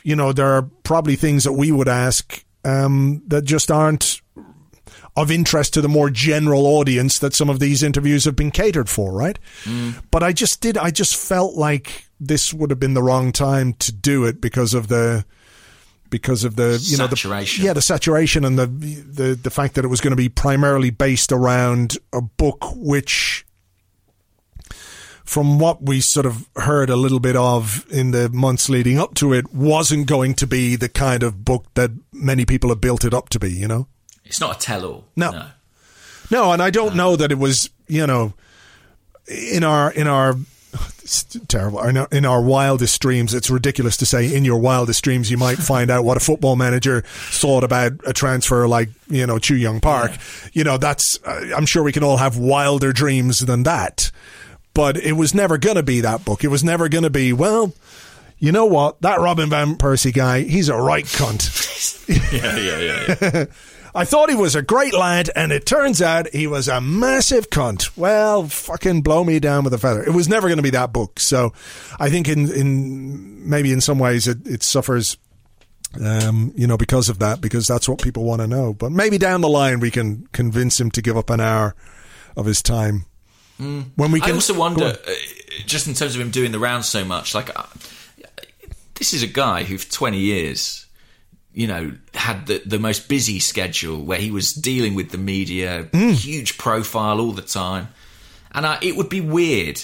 you 0.05 0.15
know, 0.15 0.31
there 0.31 0.53
are 0.53 0.61
probably 0.83 1.15
things 1.15 1.45
that 1.45 1.53
we 1.53 1.71
would 1.71 1.87
ask 1.87 2.45
um, 2.63 3.23
that 3.25 3.43
just 3.43 3.71
aren't 3.71 4.21
of 5.17 5.31
interest 5.31 5.73
to 5.73 5.81
the 5.81 5.89
more 5.89 6.11
general 6.11 6.67
audience 6.67 7.17
that 7.17 7.33
some 7.33 7.49
of 7.49 7.59
these 7.59 7.81
interviews 7.81 8.25
have 8.25 8.35
been 8.35 8.51
catered 8.51 8.87
for, 8.87 9.11
right? 9.11 9.39
But 10.11 10.21
I 10.21 10.31
just 10.31 10.61
did, 10.61 10.77
I 10.77 10.91
just 10.91 11.15
felt 11.15 11.55
like 11.55 12.05
this 12.19 12.53
would 12.53 12.69
have 12.69 12.79
been 12.79 12.93
the 12.93 13.01
wrong 13.01 13.31
time 13.31 13.73
to 13.73 13.91
do 13.91 14.25
it 14.25 14.39
because 14.41 14.75
of 14.75 14.89
the, 14.89 15.25
because 16.11 16.43
of 16.43 16.55
the, 16.55 16.79
you 16.85 16.97
know, 16.97 17.07
the, 17.07 17.15
Saturation. 17.15 17.65
yeah, 17.65 17.73
the 17.73 17.81
saturation 17.81 18.45
and 18.45 18.59
the, 18.59 18.67
the, 18.67 19.33
the 19.41 19.49
fact 19.49 19.73
that 19.73 19.85
it 19.85 19.87
was 19.87 20.01
going 20.01 20.11
to 20.11 20.17
be 20.17 20.29
primarily 20.29 20.91
based 20.91 21.31
around 21.31 21.97
a 22.13 22.21
book 22.21 22.75
which, 22.75 23.44
from 25.25 25.59
what 25.59 25.81
we 25.81 25.99
sort 26.01 26.25
of 26.25 26.47
heard 26.55 26.89
a 26.89 26.95
little 26.95 27.19
bit 27.19 27.35
of 27.35 27.85
in 27.91 28.11
the 28.11 28.29
months 28.29 28.69
leading 28.69 28.97
up 28.99 29.15
to 29.15 29.33
it, 29.33 29.53
wasn't 29.53 30.07
going 30.07 30.35
to 30.35 30.47
be 30.47 30.75
the 30.75 30.89
kind 30.89 31.23
of 31.23 31.43
book 31.43 31.65
that 31.73 31.91
many 32.13 32.45
people 32.45 32.69
have 32.69 32.79
built 32.79 33.03
it 33.03 33.13
up 33.13 33.29
to 33.29 33.39
be, 33.39 33.51
you 33.51 33.67
know? 33.67 33.87
It's 34.23 34.39
not 34.39 34.55
a 34.55 34.59
tell-all. 34.59 35.05
No. 35.15 35.31
no. 35.31 35.47
No, 36.31 36.51
and 36.51 36.61
I 36.61 36.69
don't 36.69 36.95
know 36.95 37.15
that 37.15 37.31
it 37.31 37.37
was, 37.37 37.69
you 37.87 38.07
know, 38.07 38.33
in 39.27 39.63
our 39.63 39.91
in 39.91 40.07
our 40.07 40.35
terrible. 41.47 41.81
In 41.83 41.97
our, 41.97 42.07
in 42.11 42.25
our 42.25 42.41
wildest 42.41 42.99
dreams, 43.01 43.33
it's 43.33 43.49
ridiculous 43.49 43.97
to 43.97 44.05
say 44.05 44.33
in 44.33 44.43
your 44.43 44.57
wildest 44.57 45.03
dreams 45.03 45.29
you 45.29 45.37
might 45.37 45.57
find 45.57 45.91
out 45.91 46.03
what 46.03 46.17
a 46.17 46.19
football 46.19 46.55
manager 46.55 47.01
thought 47.01 47.63
about 47.63 47.93
a 48.05 48.13
transfer 48.13 48.67
like 48.67 48.89
you 49.07 49.25
know 49.25 49.39
Chu 49.39 49.55
Young 49.55 49.79
Park. 49.79 50.11
Yeah. 50.11 50.49
You 50.53 50.63
know 50.63 50.77
that's 50.77 51.19
uh, 51.23 51.51
I'm 51.55 51.65
sure 51.65 51.83
we 51.83 51.91
can 51.91 52.03
all 52.03 52.17
have 52.17 52.37
wilder 52.37 52.91
dreams 52.91 53.39
than 53.39 53.63
that, 53.63 54.11
but 54.75 54.97
it 54.97 55.13
was 55.13 55.33
never 55.33 55.57
going 55.57 55.77
to 55.77 55.83
be 55.83 56.01
that 56.01 56.23
book. 56.23 56.43
It 56.43 56.49
was 56.49 56.63
never 56.63 56.87
going 56.87 57.05
to 57.05 57.09
be 57.09 57.33
well. 57.33 57.73
You 58.37 58.51
know 58.51 58.65
what? 58.65 59.01
That 59.01 59.19
Robin 59.19 59.49
van 59.49 59.75
Persie 59.77 60.13
guy, 60.13 60.41
he's 60.41 60.69
a 60.69 60.75
right 60.75 61.05
cunt. 61.05 62.05
yeah, 62.31 62.57
yeah, 62.57 62.79
yeah. 62.79 63.29
yeah. 63.33 63.45
I 63.95 64.03
thought 64.03 64.29
he 64.29 64.35
was 64.35 64.55
a 64.55 64.61
great 64.61 64.93
lad, 64.93 65.29
and 65.37 65.53
it 65.53 65.65
turns 65.65 66.01
out 66.01 66.27
he 66.33 66.47
was 66.47 66.67
a 66.67 66.81
massive 66.81 67.49
cunt. 67.49 67.95
Well, 67.95 68.45
fucking 68.45 69.03
blow 69.03 69.23
me 69.23 69.39
down 69.39 69.63
with 69.63 69.73
a 69.73 69.77
feather. 69.77 70.03
It 70.03 70.11
was 70.11 70.27
never 70.27 70.49
going 70.49 70.57
to 70.57 70.63
be 70.63 70.71
that 70.71 70.91
book. 70.91 71.17
So 71.17 71.53
I 71.97 72.09
think 72.09 72.27
in, 72.27 72.51
in 72.51 73.49
maybe 73.49 73.71
in 73.71 73.79
some 73.79 73.97
ways 73.97 74.27
it, 74.27 74.45
it 74.45 74.63
suffers 74.63 75.17
um, 76.03 76.51
you 76.57 76.67
know, 76.67 76.77
because 76.77 77.09
of 77.09 77.19
that, 77.19 77.41
because 77.41 77.67
that's 77.67 77.87
what 77.87 78.01
people 78.01 78.25
want 78.25 78.41
to 78.41 78.47
know. 78.47 78.73
But 78.73 78.91
maybe 78.91 79.17
down 79.17 79.41
the 79.41 79.49
line 79.49 79.79
we 79.79 79.91
can 79.91 80.27
convince 80.33 80.79
him 80.79 80.91
to 80.91 81.01
give 81.01 81.17
up 81.17 81.29
an 81.29 81.39
hour 81.39 81.75
of 82.35 82.45
his 82.45 82.61
time. 82.61 83.05
Mm. 83.59 83.85
When 83.95 84.11
we 84.11 84.19
can, 84.19 84.31
I 84.31 84.33
also 84.33 84.57
wonder, 84.57 84.97
uh, 85.07 85.11
just 85.65 85.87
in 85.87 85.93
terms 85.93 86.15
of 86.15 86.21
him 86.21 86.31
doing 86.31 86.51
the 86.51 86.59
rounds 86.59 86.89
so 86.89 87.05
much, 87.05 87.33
like 87.33 87.57
uh, 87.57 87.63
this 88.95 89.13
is 89.13 89.23
a 89.23 89.27
guy 89.27 89.63
who 89.63 89.77
for 89.77 89.91
twenty 89.91 90.19
years 90.19 90.85
you 91.55 91.67
know, 91.67 91.93
had 92.13 92.47
the, 92.47 92.61
the 92.65 92.77
most 92.77 93.07
busy 93.07 93.39
schedule 93.39 94.03
where 94.03 94.19
he 94.19 94.29
was 94.29 94.51
dealing 94.51 94.93
with 94.93 95.11
the 95.11 95.17
media, 95.17 95.85
mm. 95.85 96.11
huge 96.11 96.57
profile 96.57 97.21
all 97.21 97.31
the 97.31 97.41
time. 97.41 97.87
And 98.51 98.65
I, 98.65 98.77
it 98.81 98.97
would 98.97 99.07
be 99.07 99.21
weird 99.21 99.81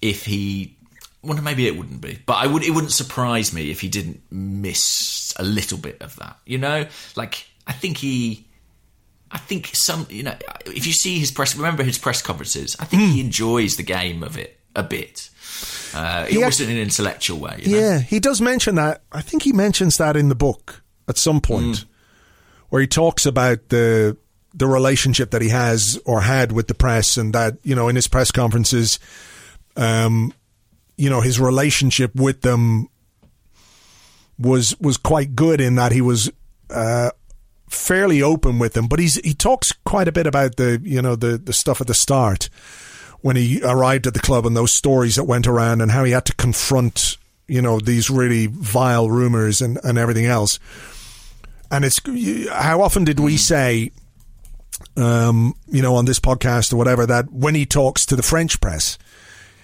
if 0.00 0.24
he, 0.24 0.76
well, 1.22 1.42
maybe 1.42 1.66
it 1.66 1.76
wouldn't 1.76 2.00
be, 2.00 2.20
but 2.24 2.34
I 2.34 2.46
would, 2.46 2.62
it 2.62 2.70
wouldn't 2.70 2.92
surprise 2.92 3.52
me 3.52 3.72
if 3.72 3.80
he 3.80 3.88
didn't 3.88 4.22
miss 4.30 5.34
a 5.36 5.42
little 5.42 5.76
bit 5.76 6.00
of 6.02 6.14
that, 6.16 6.38
you 6.46 6.58
know? 6.58 6.86
Like, 7.16 7.48
I 7.66 7.72
think 7.72 7.96
he, 7.96 8.46
I 9.30 9.38
think 9.38 9.70
some, 9.72 10.06
you 10.10 10.22
know, 10.22 10.34
if 10.66 10.86
you 10.86 10.92
see 10.92 11.18
his 11.18 11.30
press, 11.30 11.54
remember 11.54 11.82
his 11.82 11.98
press 11.98 12.22
conferences, 12.22 12.76
I 12.80 12.84
think 12.84 13.02
mm. 13.02 13.12
he 13.12 13.20
enjoys 13.20 13.76
the 13.76 13.82
game 13.82 14.22
of 14.22 14.38
it 14.38 14.58
a 14.74 14.82
bit. 14.82 15.30
Uh, 15.94 16.26
it 16.28 16.38
wasn't 16.38 16.70
in 16.70 16.76
an 16.76 16.82
intellectual 16.82 17.38
way. 17.38 17.60
You 17.62 17.72
know? 17.72 17.78
Yeah, 17.78 17.98
he 17.98 18.20
does 18.20 18.40
mention 18.40 18.76
that. 18.76 19.02
I 19.12 19.20
think 19.20 19.42
he 19.42 19.52
mentions 19.52 19.96
that 19.96 20.16
in 20.16 20.28
the 20.28 20.34
book 20.34 20.82
at 21.08 21.18
some 21.18 21.40
point 21.40 21.66
mm. 21.66 21.84
where 22.68 22.80
he 22.80 22.86
talks 22.86 23.26
about 23.26 23.68
the 23.68 24.16
the 24.54 24.66
relationship 24.66 25.30
that 25.30 25.42
he 25.42 25.50
has 25.50 26.00
or 26.04 26.20
had 26.20 26.52
with 26.52 26.68
the 26.68 26.74
press 26.74 27.16
and 27.16 27.34
that 27.34 27.58
you 27.62 27.74
know 27.74 27.88
in 27.88 27.96
his 27.96 28.08
press 28.08 28.30
conferences 28.30 28.98
um 29.76 30.32
you 30.96 31.10
know 31.10 31.20
his 31.20 31.38
relationship 31.38 32.14
with 32.14 32.40
them 32.40 32.88
was 34.38 34.78
was 34.80 34.96
quite 34.96 35.36
good 35.36 35.60
in 35.60 35.74
that 35.74 35.92
he 35.92 36.00
was 36.00 36.30
uh 36.70 37.10
fairly 37.70 38.22
open 38.22 38.58
with 38.58 38.72
them 38.72 38.86
but 38.86 38.98
he's 38.98 39.16
he 39.24 39.34
talks 39.34 39.72
quite 39.84 40.08
a 40.08 40.12
bit 40.12 40.26
about 40.26 40.56
the 40.56 40.80
you 40.82 41.00
know 41.00 41.16
the 41.16 41.38
the 41.38 41.52
stuff 41.52 41.80
at 41.80 41.86
the 41.86 41.94
start 41.94 42.48
when 43.20 43.36
he 43.36 43.60
arrived 43.62 44.06
at 44.06 44.14
the 44.14 44.20
club 44.20 44.46
and 44.46 44.56
those 44.56 44.76
stories 44.76 45.16
that 45.16 45.24
went 45.24 45.46
around 45.46 45.80
and 45.80 45.90
how 45.90 46.04
he 46.04 46.12
had 46.12 46.24
to 46.24 46.34
confront 46.34 47.16
you 47.46 47.62
know 47.62 47.78
these 47.80 48.10
really 48.10 48.46
vile 48.46 49.10
rumors 49.10 49.60
and 49.60 49.78
and 49.82 49.98
everything 49.98 50.26
else 50.26 50.58
and 51.70 51.84
it's 51.84 52.00
how 52.50 52.80
often 52.80 53.04
did 53.04 53.20
we 53.20 53.36
say, 53.36 53.90
um, 54.96 55.54
you 55.66 55.82
know, 55.82 55.96
on 55.96 56.06
this 56.06 56.18
podcast 56.20 56.72
or 56.72 56.76
whatever, 56.76 57.06
that 57.06 57.30
when 57.30 57.54
he 57.54 57.66
talks 57.66 58.06
to 58.06 58.16
the 58.16 58.22
French 58.22 58.60
press, 58.60 58.98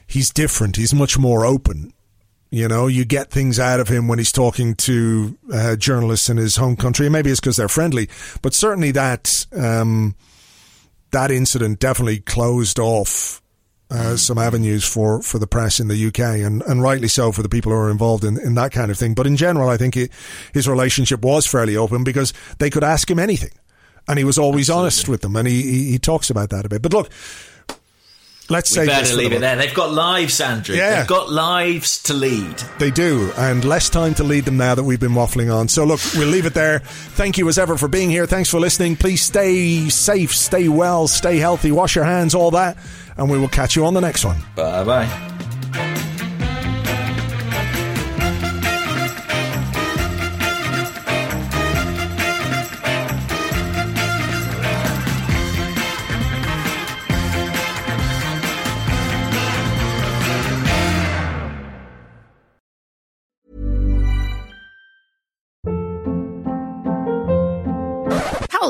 he's 0.07 0.31
different. 0.31 0.77
He's 0.77 0.95
much 0.95 1.19
more 1.19 1.47
open. 1.47 1.93
You 2.55 2.69
know, 2.69 2.87
you 2.87 3.05
get 3.05 3.33
things 3.33 3.59
out 3.59 3.81
of 3.81 3.89
him 3.89 4.07
when 4.07 4.21
he's 4.21 4.31
talking 4.31 4.77
to 4.77 5.37
uh, 5.53 5.75
journalists 5.75 6.29
in 6.29 6.37
his 6.37 6.55
home 6.55 6.77
country. 6.77 7.09
Maybe 7.09 7.31
it's 7.31 7.41
because 7.41 7.57
they're 7.57 7.69
friendly, 7.69 8.09
but 8.43 8.55
certainly 8.55 8.93
that 8.93 9.29
um, 9.57 10.15
that 11.11 11.33
incident 11.33 11.81
definitely 11.81 12.21
closed 12.21 12.79
off 12.79 13.43
uh, 13.91 14.17
some 14.17 14.39
avenues 14.39 14.85
for, 14.85 15.21
for 15.21 15.41
the 15.41 15.49
press 15.49 15.81
in 15.81 15.89
the 15.89 16.07
UK, 16.07 16.21
and, 16.47 16.63
and 16.63 16.81
rightly 16.81 17.09
so 17.09 17.33
for 17.33 17.43
the 17.43 17.49
people 17.49 17.73
who 17.73 17.79
are 17.79 17.91
involved 17.91 18.23
in, 18.23 18.39
in 18.39 18.55
that 18.55 18.71
kind 18.71 18.93
of 18.93 18.97
thing. 18.97 19.15
But 19.15 19.27
in 19.27 19.37
general, 19.37 19.69
I 19.69 19.77
think 19.77 19.97
his 20.53 20.69
relationship 20.69 21.23
was 21.23 21.49
fairly 21.49 21.77
open 21.77 22.05
because 22.05 22.33
they 22.61 22.71
could 22.71 22.85
ask 22.85 23.11
him 23.11 23.19
anything, 23.19 23.51
and 24.07 24.17
he 24.17 24.25
was 24.25 24.39
always 24.39 24.71
Absolutely. 24.71 24.83
honest 24.83 25.09
with 25.09 25.21
them, 25.23 25.35
and 25.35 25.49
he, 25.49 25.63
he, 25.63 25.91
he 25.91 25.99
talks 25.99 26.31
about 26.31 26.51
that 26.51 26.65
a 26.65 26.69
bit. 26.69 26.83
But 26.83 26.93
look, 26.93 27.11
Let's 28.51 28.71
we 28.71 28.75
say 28.77 28.87
better 28.87 29.15
leave 29.15 29.33
it 29.33 29.41
there. 29.41 29.57
They've 29.57 29.73
got 29.73 29.93
lives, 29.93 30.41
Andrew. 30.41 30.77
Yeah. 30.77 30.99
They've 30.99 31.09
got 31.09 31.31
lives 31.31 32.03
to 32.05 32.15
lead. 32.15 32.59
They 32.79 32.91
do, 32.91 33.33
and 33.37 33.65
less 33.65 33.89
time 33.89 34.15
to 34.15 34.25
lead 34.25 34.45
them 34.45 34.59
now 34.59 34.75
that 34.75 34.85
we've 34.85 35.01
been 35.01 35.13
waffling 35.13 35.55
on. 35.55 35.69
So 35.69 35.85
look, 35.85 36.01
we'll 36.15 36.29
leave 36.29 36.45
it 36.45 36.55
there. 36.55 36.81
Thank 36.81 37.39
you 37.39 37.49
as 37.49 37.59
ever 37.59 37.79
for 37.79 37.89
being 37.89 38.11
here. 38.11 38.27
Thanks 38.27 38.51
for 38.51 38.61
listening. 38.61 38.97
Please 38.97 39.23
stay 39.23 39.89
safe, 39.89 40.35
stay 40.35 40.69
well, 40.69 41.09
stay 41.09 41.39
healthy, 41.39 41.73
wash 41.73 41.95
your 41.95 42.05
hands, 42.05 42.35
all 42.35 42.51
that 42.51 42.77
and 43.17 43.31
we 43.31 43.39
will 43.39 43.49
catch 43.49 43.77
you 43.77 43.85
on 43.87 43.95
the 43.95 44.01
next 44.01 44.25
one. 44.25 44.39
Bye 44.57 44.85
bye. 44.85 46.01